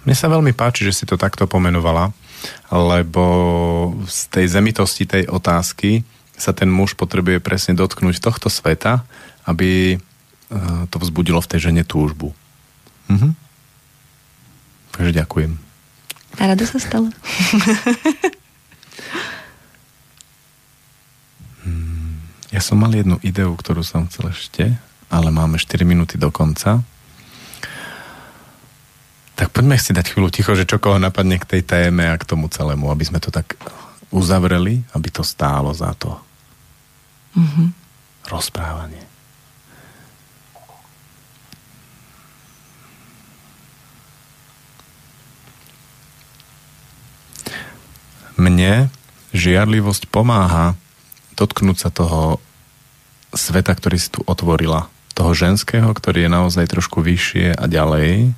Mne 0.07 0.17
sa 0.17 0.33
veľmi 0.33 0.55
páči, 0.55 0.87
že 0.87 0.97
si 0.97 1.05
to 1.05 1.21
takto 1.21 1.45
pomenovala, 1.51 2.15
lebo 2.73 3.25
z 4.07 4.19
tej 4.33 4.47
zemitosti 4.49 5.05
tej 5.05 5.29
otázky 5.29 6.07
sa 6.41 6.57
ten 6.57 6.73
muž 6.73 6.97
potrebuje 6.97 7.45
presne 7.45 7.77
dotknúť 7.77 8.25
tohto 8.25 8.49
sveta, 8.49 9.05
aby 9.45 9.95
e, 9.95 9.97
to 10.89 10.97
vzbudilo 10.97 11.45
v 11.45 11.51
tej 11.53 11.71
žene 11.71 11.85
túžbu. 11.85 12.33
Mhm. 13.13 13.37
Takže 14.97 15.13
ďakujem. 15.13 15.53
A 16.41 16.43
rado 16.49 16.65
sa 16.65 16.81
stalo. 16.81 17.13
Ja 22.51 22.59
som 22.59 22.83
mal 22.83 22.91
jednu 22.91 23.15
ideu, 23.23 23.55
ktorú 23.55 23.87
som 23.87 24.11
chcel 24.11 24.35
ešte, 24.35 24.65
ale 25.07 25.31
máme 25.31 25.55
4 25.55 25.87
minúty 25.87 26.19
do 26.19 26.35
konca. 26.35 26.83
Tak 29.39 29.55
poďme 29.55 29.79
si 29.79 29.95
dať 29.95 30.11
chvíľu 30.11 30.35
ticho, 30.35 30.59
že 30.59 30.67
čo 30.67 30.83
koho 30.83 30.99
napadne 30.99 31.39
k 31.39 31.47
tej 31.47 31.63
téme 31.63 32.11
a 32.11 32.19
k 32.19 32.27
tomu 32.27 32.51
celému, 32.51 32.91
aby 32.91 33.07
sme 33.07 33.23
to 33.23 33.31
tak 33.31 33.55
uzavreli, 34.11 34.83
aby 34.99 35.09
to 35.15 35.23
stálo 35.23 35.71
za 35.71 35.95
to 35.95 36.19
mm-hmm. 37.37 37.69
rozprávanie. 38.31 39.05
Mne 48.41 48.89
žiarlivosť 49.37 50.09
pomáha 50.09 50.73
dotknúť 51.37 51.77
sa 51.77 51.91
toho 51.93 52.41
sveta, 53.37 53.77
ktorý 53.77 53.97
si 54.01 54.09
tu 54.09 54.25
otvorila. 54.25 54.89
Toho 55.13 55.37
ženského, 55.37 55.93
ktorý 55.93 56.25
je 56.25 56.31
naozaj 56.33 56.65
trošku 56.73 57.05
vyššie 57.05 57.53
a 57.53 57.65
ďalej 57.69 58.33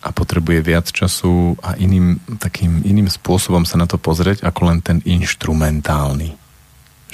a 0.00 0.08
potrebuje 0.14 0.60
viac 0.64 0.86
času 0.88 1.58
a 1.60 1.76
iným, 1.76 2.16
takým 2.40 2.80
iným 2.86 3.10
spôsobom 3.10 3.68
sa 3.68 3.76
na 3.76 3.84
to 3.84 4.00
pozrieť, 4.00 4.46
ako 4.46 4.60
len 4.72 4.78
ten 4.80 5.04
inštrumentálny. 5.04 6.45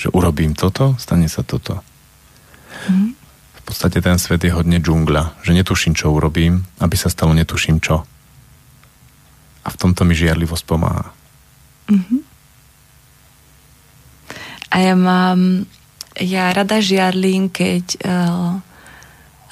Že 0.03 0.09
urobím 0.19 0.59
toto, 0.59 0.99
stane 0.99 1.31
sa 1.31 1.47
toto. 1.47 1.79
Mm. 2.91 3.15
V 3.63 3.63
podstate 3.63 4.03
ten 4.03 4.19
svet 4.19 4.43
je 4.43 4.51
hodne 4.51 4.83
džungľa, 4.83 5.47
že 5.47 5.55
netuším, 5.55 5.95
čo 5.95 6.11
urobím, 6.11 6.67
aby 6.83 6.99
sa 6.99 7.07
stalo 7.07 7.31
netuším 7.31 7.79
čo. 7.79 8.03
A 9.63 9.69
v 9.71 9.79
tomto 9.79 10.03
mi 10.03 10.19
žiarlivosť 10.19 10.65
pomáha. 10.67 11.15
Mm-hmm. 11.87 12.21
A 14.73 14.77
ja 14.83 14.95
mám, 14.99 15.71
ja 16.19 16.51
rada 16.51 16.83
žiarlím, 16.83 17.47
keď 17.47 17.85
uh, 18.03 18.59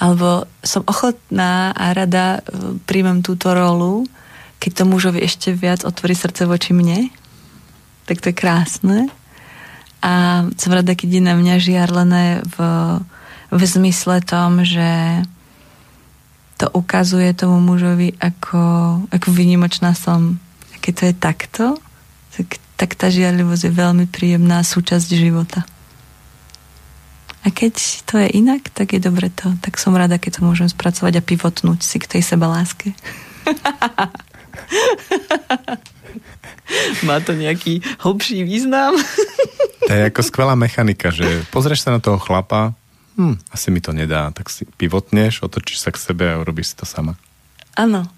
alebo 0.03 0.49
som 0.65 0.83
ochotná 0.89 1.71
a 1.71 1.95
rada 1.95 2.43
uh, 2.43 2.75
príjmem 2.91 3.23
túto 3.23 3.55
rolu, 3.55 4.11
keď 4.59 4.83
to 4.83 4.85
mužovi 4.91 5.23
ešte 5.23 5.55
viac 5.55 5.87
otvorí 5.87 6.19
srdce 6.19 6.51
voči 6.51 6.75
mne. 6.75 7.15
Tak 8.11 8.19
to 8.19 8.35
je 8.35 8.37
krásne. 8.37 8.99
A 10.01 10.45
som 10.57 10.73
rada, 10.73 10.97
keď 10.97 11.21
je 11.21 11.23
na 11.23 11.35
mňa 11.37 11.55
žiarlené 11.61 12.25
v, 12.45 12.57
v 13.53 13.63
zmysle 13.65 14.25
tom, 14.25 14.65
že 14.65 15.21
to 16.57 16.69
ukazuje 16.73 17.33
tomu 17.37 17.61
mužovi, 17.61 18.17
ako, 18.21 18.61
ako 19.09 19.29
vynimočná 19.33 19.97
som. 19.97 20.41
A 20.73 20.77
keď 20.81 20.93
to 20.93 21.05
je 21.05 21.15
takto, 21.17 21.65
tak 22.37 22.61
tak 22.81 22.97
tá 22.97 23.13
žiarlivosť 23.13 23.69
je 23.69 23.77
veľmi 23.77 24.09
príjemná 24.09 24.65
súčasť 24.65 25.13
života. 25.13 25.69
A 27.45 27.53
keď 27.53 27.77
to 28.09 28.17
je 28.17 28.41
inak, 28.41 28.73
tak 28.73 28.97
je 28.97 29.01
dobre 29.05 29.29
to. 29.29 29.53
Tak 29.61 29.77
som 29.77 29.93
rada, 29.93 30.17
keď 30.17 30.41
to 30.41 30.49
môžem 30.49 30.65
spracovať 30.65 31.21
a 31.21 31.23
pivotnúť 31.25 31.85
si 31.85 32.01
k 32.01 32.17
tej 32.17 32.25
seba 32.25 32.49
láske. 32.49 32.97
Má 37.05 37.21
to 37.21 37.37
nejaký 37.37 37.85
hlbší 38.01 38.49
význam? 38.49 38.97
to 39.87 39.93
je 39.93 40.03
ako 40.13 40.21
skvelá 40.21 40.55
mechanika, 40.57 41.09
že 41.09 41.45
pozrieš 41.49 41.89
sa 41.89 41.97
na 41.97 42.01
toho 42.01 42.21
chlapa, 42.21 42.77
hm, 43.17 43.37
asi 43.53 43.69
mi 43.73 43.81
to 43.81 43.93
nedá, 43.97 44.33
tak 44.33 44.53
si 44.53 44.65
pivotneš, 44.65 45.45
otočíš 45.45 45.85
sa 45.85 45.91
k 45.93 46.01
sebe 46.01 46.25
a 46.29 46.41
urobíš 46.41 46.73
si 46.73 46.77
to 46.77 46.87
sama. 46.89 47.17
Áno, 47.77 48.09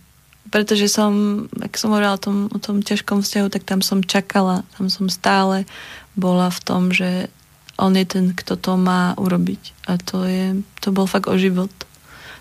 pretože 0.50 0.90
som, 0.90 1.44
ak 1.48 1.78
som 1.80 1.94
hovorila 1.94 2.18
o 2.18 2.22
tom, 2.22 2.36
o 2.50 2.58
tom 2.58 2.82
ťažkom 2.82 3.24
vzťahu, 3.24 3.48
tak 3.48 3.62
tam 3.64 3.80
som 3.80 4.04
čakala, 4.04 4.66
tam 4.76 4.92
som 4.92 5.06
stále 5.08 5.64
bola 6.18 6.52
v 6.52 6.60
tom, 6.60 6.92
že 6.92 7.32
on 7.80 7.96
je 7.96 8.04
ten, 8.04 8.36
kto 8.36 8.60
to 8.60 8.76
má 8.76 9.16
urobiť. 9.16 9.88
A 9.88 9.96
to, 9.96 10.28
je, 10.28 10.60
to 10.84 10.92
bol 10.92 11.08
fakt 11.08 11.26
o 11.30 11.40
život. 11.40 11.72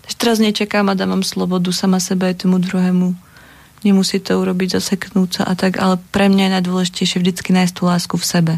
Takže 0.04 0.16
teraz 0.18 0.36
nečakám 0.42 0.90
a 0.90 0.98
dávam 0.98 1.24
slobodu 1.24 1.72
sama 1.72 2.02
sebe 2.02 2.28
aj 2.28 2.44
tomu 2.44 2.60
druhému. 2.60 3.16
Nemusí 3.82 4.22
to 4.22 4.38
urobiť, 4.38 4.78
zaseknúť 4.78 5.30
sa 5.40 5.42
a 5.48 5.56
tak, 5.58 5.80
ale 5.80 5.98
pre 6.14 6.30
mňa 6.30 6.42
je 6.46 6.54
najdôležitejšie 6.60 7.18
vždycky 7.18 7.50
nájsť 7.50 7.74
tú 7.74 7.82
lásku 7.88 8.14
v 8.14 8.28
sebe. 8.28 8.54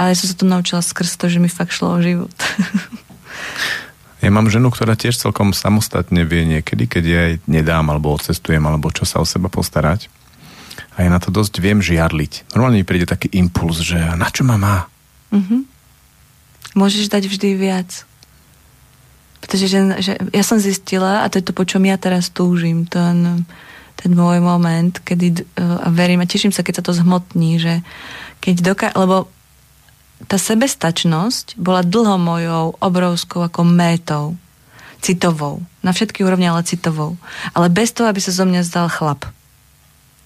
Ale 0.00 0.16
som 0.16 0.32
sa 0.32 0.36
to 0.36 0.48
naučila 0.48 0.80
skrz 0.80 1.20
to, 1.20 1.28
že 1.28 1.36
mi 1.36 1.52
fakt 1.52 1.76
šlo 1.76 2.00
o 2.00 2.00
život. 2.00 2.32
Ja 4.20 4.28
mám 4.28 4.52
ženu, 4.52 4.68
ktorá 4.68 5.00
tiež 5.00 5.16
celkom 5.16 5.56
samostatne 5.56 6.28
vie 6.28 6.44
niekedy, 6.44 6.84
keď 6.84 7.04
ja 7.08 7.20
jej 7.32 7.36
nedám 7.48 7.88
alebo 7.88 8.12
odcestujem, 8.12 8.60
alebo 8.60 8.92
čo 8.92 9.08
sa 9.08 9.16
o 9.16 9.24
seba 9.24 9.48
postarať. 9.48 10.12
A 11.00 11.08
ja 11.08 11.08
na 11.08 11.16
to 11.16 11.32
dosť 11.32 11.56
viem 11.56 11.80
žiarliť. 11.80 12.52
Normálne 12.52 12.84
mi 12.84 12.86
príde 12.88 13.08
taký 13.08 13.32
impuls, 13.32 13.80
že 13.80 13.96
na 13.96 14.28
čo 14.28 14.44
ma 14.44 14.60
má? 14.60 14.84
Mm-hmm. 15.32 15.60
Môžeš 16.76 17.08
dať 17.08 17.32
vždy 17.32 17.48
viac. 17.56 18.04
Pretože 19.40 19.72
že, 19.72 19.80
že 20.04 20.12
ja 20.36 20.44
som 20.44 20.60
zistila, 20.60 21.24
a 21.24 21.32
to 21.32 21.40
je 21.40 21.48
to, 21.48 21.56
po 21.56 21.64
čom 21.64 21.80
ja 21.88 21.96
teraz 21.96 22.28
túžim, 22.28 22.84
ten, 22.84 23.48
ten 23.96 24.10
môj 24.12 24.44
moment, 24.44 25.00
kedy 25.00 25.48
uh, 25.56 25.88
a 25.88 25.88
verím 25.88 26.20
a 26.20 26.28
teším 26.28 26.52
sa, 26.52 26.60
keď 26.60 26.84
sa 26.84 26.84
to 26.84 26.92
zhmotní, 26.92 27.56
že 27.56 27.80
keď 28.44 28.54
doká... 28.60 28.88
Lebo 28.92 29.32
tá 30.28 30.36
sebestačnosť 30.36 31.56
bola 31.56 31.80
dlho 31.80 32.16
mojou 32.20 32.64
obrovskou 32.76 33.40
ako 33.40 33.64
métou, 33.64 34.36
citovou. 35.00 35.64
Na 35.80 35.96
všetky 35.96 36.20
úrovni, 36.20 36.48
ale 36.48 36.66
citovou. 36.68 37.16
Ale 37.56 37.72
bez 37.72 37.96
toho, 37.96 38.12
aby 38.12 38.20
sa 38.20 38.34
zo 38.34 38.44
mňa 38.44 38.60
zdal 38.68 38.92
chlap. 38.92 39.24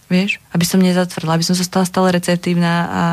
Vieš? 0.05 0.37
Aby 0.53 0.65
som 0.69 0.85
nezatvrdla, 0.85 1.41
aby 1.41 1.47
som 1.47 1.57
sa 1.57 1.65
stala 1.65 1.89
stále 1.89 2.13
receptívna 2.13 2.73
a, 2.85 3.05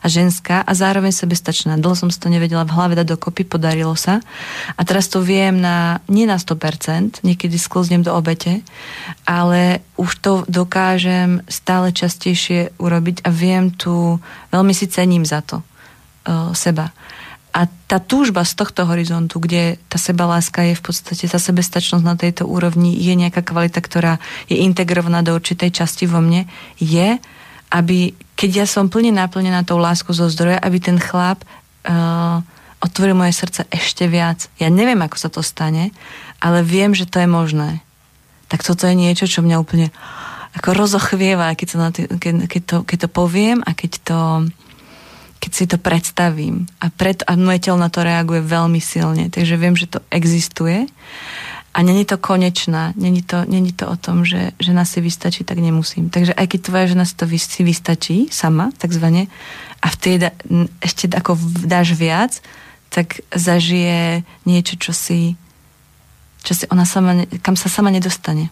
a 0.00 0.06
ženská 0.08 0.64
a 0.64 0.72
zároveň 0.72 1.12
sebestačná. 1.12 1.76
Dlho 1.76 1.92
som 1.92 2.08
si 2.08 2.16
to 2.16 2.32
nevedela 2.32 2.64
v 2.64 2.72
hlave 2.72 2.96
dať 2.96 3.18
dokopy, 3.18 3.44
podarilo 3.44 3.92
sa. 3.98 4.24
A 4.72 4.80
teraz 4.80 5.12
to 5.12 5.20
viem 5.20 5.60
na, 5.60 6.00
nie 6.08 6.24
na 6.24 6.40
100%, 6.40 7.20
niekedy 7.20 7.60
sklznem 7.60 8.00
do 8.00 8.16
obete, 8.16 8.64
ale 9.28 9.84
už 10.00 10.10
to 10.24 10.32
dokážem 10.48 11.44
stále 11.52 11.92
častejšie 11.92 12.72
urobiť 12.80 13.28
a 13.28 13.30
viem 13.34 13.68
tu, 13.68 14.16
veľmi 14.48 14.72
si 14.72 14.88
cením 14.88 15.28
za 15.28 15.44
to 15.44 15.60
seba. 16.52 16.92
A 17.58 17.64
tá 17.88 17.98
túžba 17.98 18.44
z 18.44 18.54
tohto 18.54 18.84
horizontu, 18.84 19.40
kde 19.40 19.80
tá 19.88 19.96
sebaláska 19.96 20.62
je 20.68 20.76
v 20.76 20.82
podstate, 20.84 21.24
tá 21.26 21.40
sebestačnosť 21.40 22.04
na 22.04 22.14
tejto 22.14 22.44
úrovni, 22.44 22.92
je 22.94 23.16
nejaká 23.16 23.40
kvalita, 23.40 23.80
ktorá 23.80 24.20
je 24.46 24.60
integrovaná 24.60 25.24
do 25.24 25.32
určitej 25.32 25.72
časti 25.72 26.04
vo 26.04 26.20
mne, 26.20 26.44
je, 26.76 27.16
aby, 27.72 28.12
keď 28.36 28.50
ja 28.64 28.66
som 28.68 28.92
plne 28.92 29.16
naplnená 29.16 29.64
tou 29.64 29.80
láskou 29.80 30.12
zo 30.12 30.28
zdroja, 30.28 30.60
aby 30.60 30.78
ten 30.78 31.00
chlap 31.00 31.42
uh, 31.88 32.44
otvoril 32.84 33.16
moje 33.16 33.34
srdce 33.34 33.66
ešte 33.72 34.06
viac. 34.06 34.46
Ja 34.60 34.68
neviem, 34.70 35.00
ako 35.00 35.16
sa 35.18 35.32
to 35.32 35.42
stane, 35.42 35.90
ale 36.38 36.62
viem, 36.62 36.94
že 36.94 37.08
to 37.08 37.18
je 37.18 37.26
možné. 37.26 37.82
Tak 38.52 38.62
toto 38.62 38.86
je 38.86 38.94
niečo, 38.94 39.26
čo 39.26 39.42
mňa 39.42 39.56
úplne 39.56 39.90
ako 40.56 40.78
rozochvieva, 40.78 41.52
keď, 41.58 41.68
na 41.76 41.88
tý, 41.90 42.08
keď, 42.08 42.34
keď, 42.48 42.62
to, 42.64 42.76
keď 42.86 42.98
to 43.04 43.08
poviem 43.10 43.58
a 43.64 43.72
keď 43.76 43.92
to 44.04 44.18
keď 45.38 45.50
si 45.54 45.64
to 45.70 45.78
predstavím. 45.78 46.66
A, 46.82 46.90
preto, 46.90 47.22
a 47.26 47.38
moje 47.38 47.62
telo 47.62 47.78
na 47.78 47.88
to 47.88 48.02
reaguje 48.02 48.42
veľmi 48.42 48.82
silne. 48.82 49.30
Takže 49.30 49.54
viem, 49.54 49.78
že 49.78 49.86
to 49.86 50.02
existuje. 50.10 50.90
A 51.74 51.78
není 51.86 52.02
to 52.02 52.18
konečná. 52.18 52.90
Není 52.98 53.22
to, 53.22 53.46
není 53.46 53.70
to 53.70 53.86
o 53.86 53.96
tom, 53.96 54.26
že 54.26 54.50
žena 54.58 54.82
si 54.82 54.98
vystačí, 54.98 55.46
tak 55.46 55.62
nemusím. 55.62 56.10
Takže 56.10 56.34
aj 56.34 56.46
keď 56.50 56.60
tvoja 56.60 56.86
žena 56.90 57.04
si 57.06 57.14
to 57.14 57.24
si 57.30 57.62
vystačí 57.62 58.26
sama, 58.34 58.74
takzvané, 58.74 59.30
a 59.78 59.86
vtedy 59.94 60.26
da, 60.26 60.30
ešte 60.82 61.06
ako 61.06 61.38
dáš 61.62 61.94
viac, 61.94 62.42
tak 62.90 63.22
zažije 63.30 64.26
niečo, 64.42 64.74
čo 64.74 64.90
si, 64.90 65.38
čo 66.42 66.52
si 66.58 66.64
ona 66.66 66.82
sama, 66.82 67.30
kam 67.46 67.54
sa 67.54 67.70
sama 67.70 67.94
nedostane. 67.94 68.50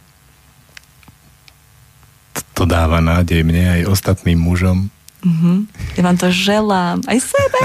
To 2.54 2.62
dáva 2.64 3.02
nádej 3.02 3.42
mne 3.42 3.80
aj 3.80 3.90
ostatným 3.90 4.38
mužom. 4.38 4.88
Uh-huh. 5.26 5.66
Ja 5.98 6.06
vám 6.06 6.14
to 6.14 6.30
želám. 6.30 7.02
Aj 7.10 7.18
sebe. 7.18 7.60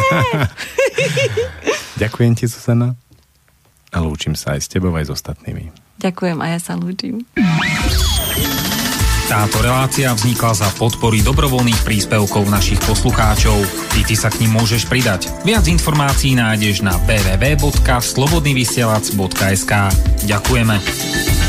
Ďakujem 2.02 2.34
ti, 2.34 2.50
Susana. 2.50 2.98
A 3.94 4.02
lúčim 4.02 4.34
sa 4.34 4.58
aj 4.58 4.66
s 4.66 4.68
tebou, 4.72 4.90
aj 4.98 5.12
s 5.12 5.14
ostatnými. 5.14 5.70
Ďakujem 6.02 6.42
a 6.42 6.58
ja 6.58 6.60
sa 6.60 6.74
lúčim. 6.74 7.22
Táto 9.32 9.64
relácia 9.64 10.12
vznikla 10.12 10.52
za 10.58 10.68
podpory 10.76 11.24
dobrovoľných 11.24 11.88
príspevkov 11.88 12.52
našich 12.52 12.84
poslucháčov. 12.84 13.64
I 13.96 14.04
ty 14.04 14.12
sa 14.18 14.28
k 14.28 14.44
ním 14.44 14.60
môžeš 14.60 14.92
pridať. 14.92 15.32
Viac 15.48 15.72
informácií 15.72 16.36
nájdeš 16.36 16.84
na 16.84 17.00
www.slobodnyvysielac.sk 17.08 19.72
Ďakujeme. 20.28 21.41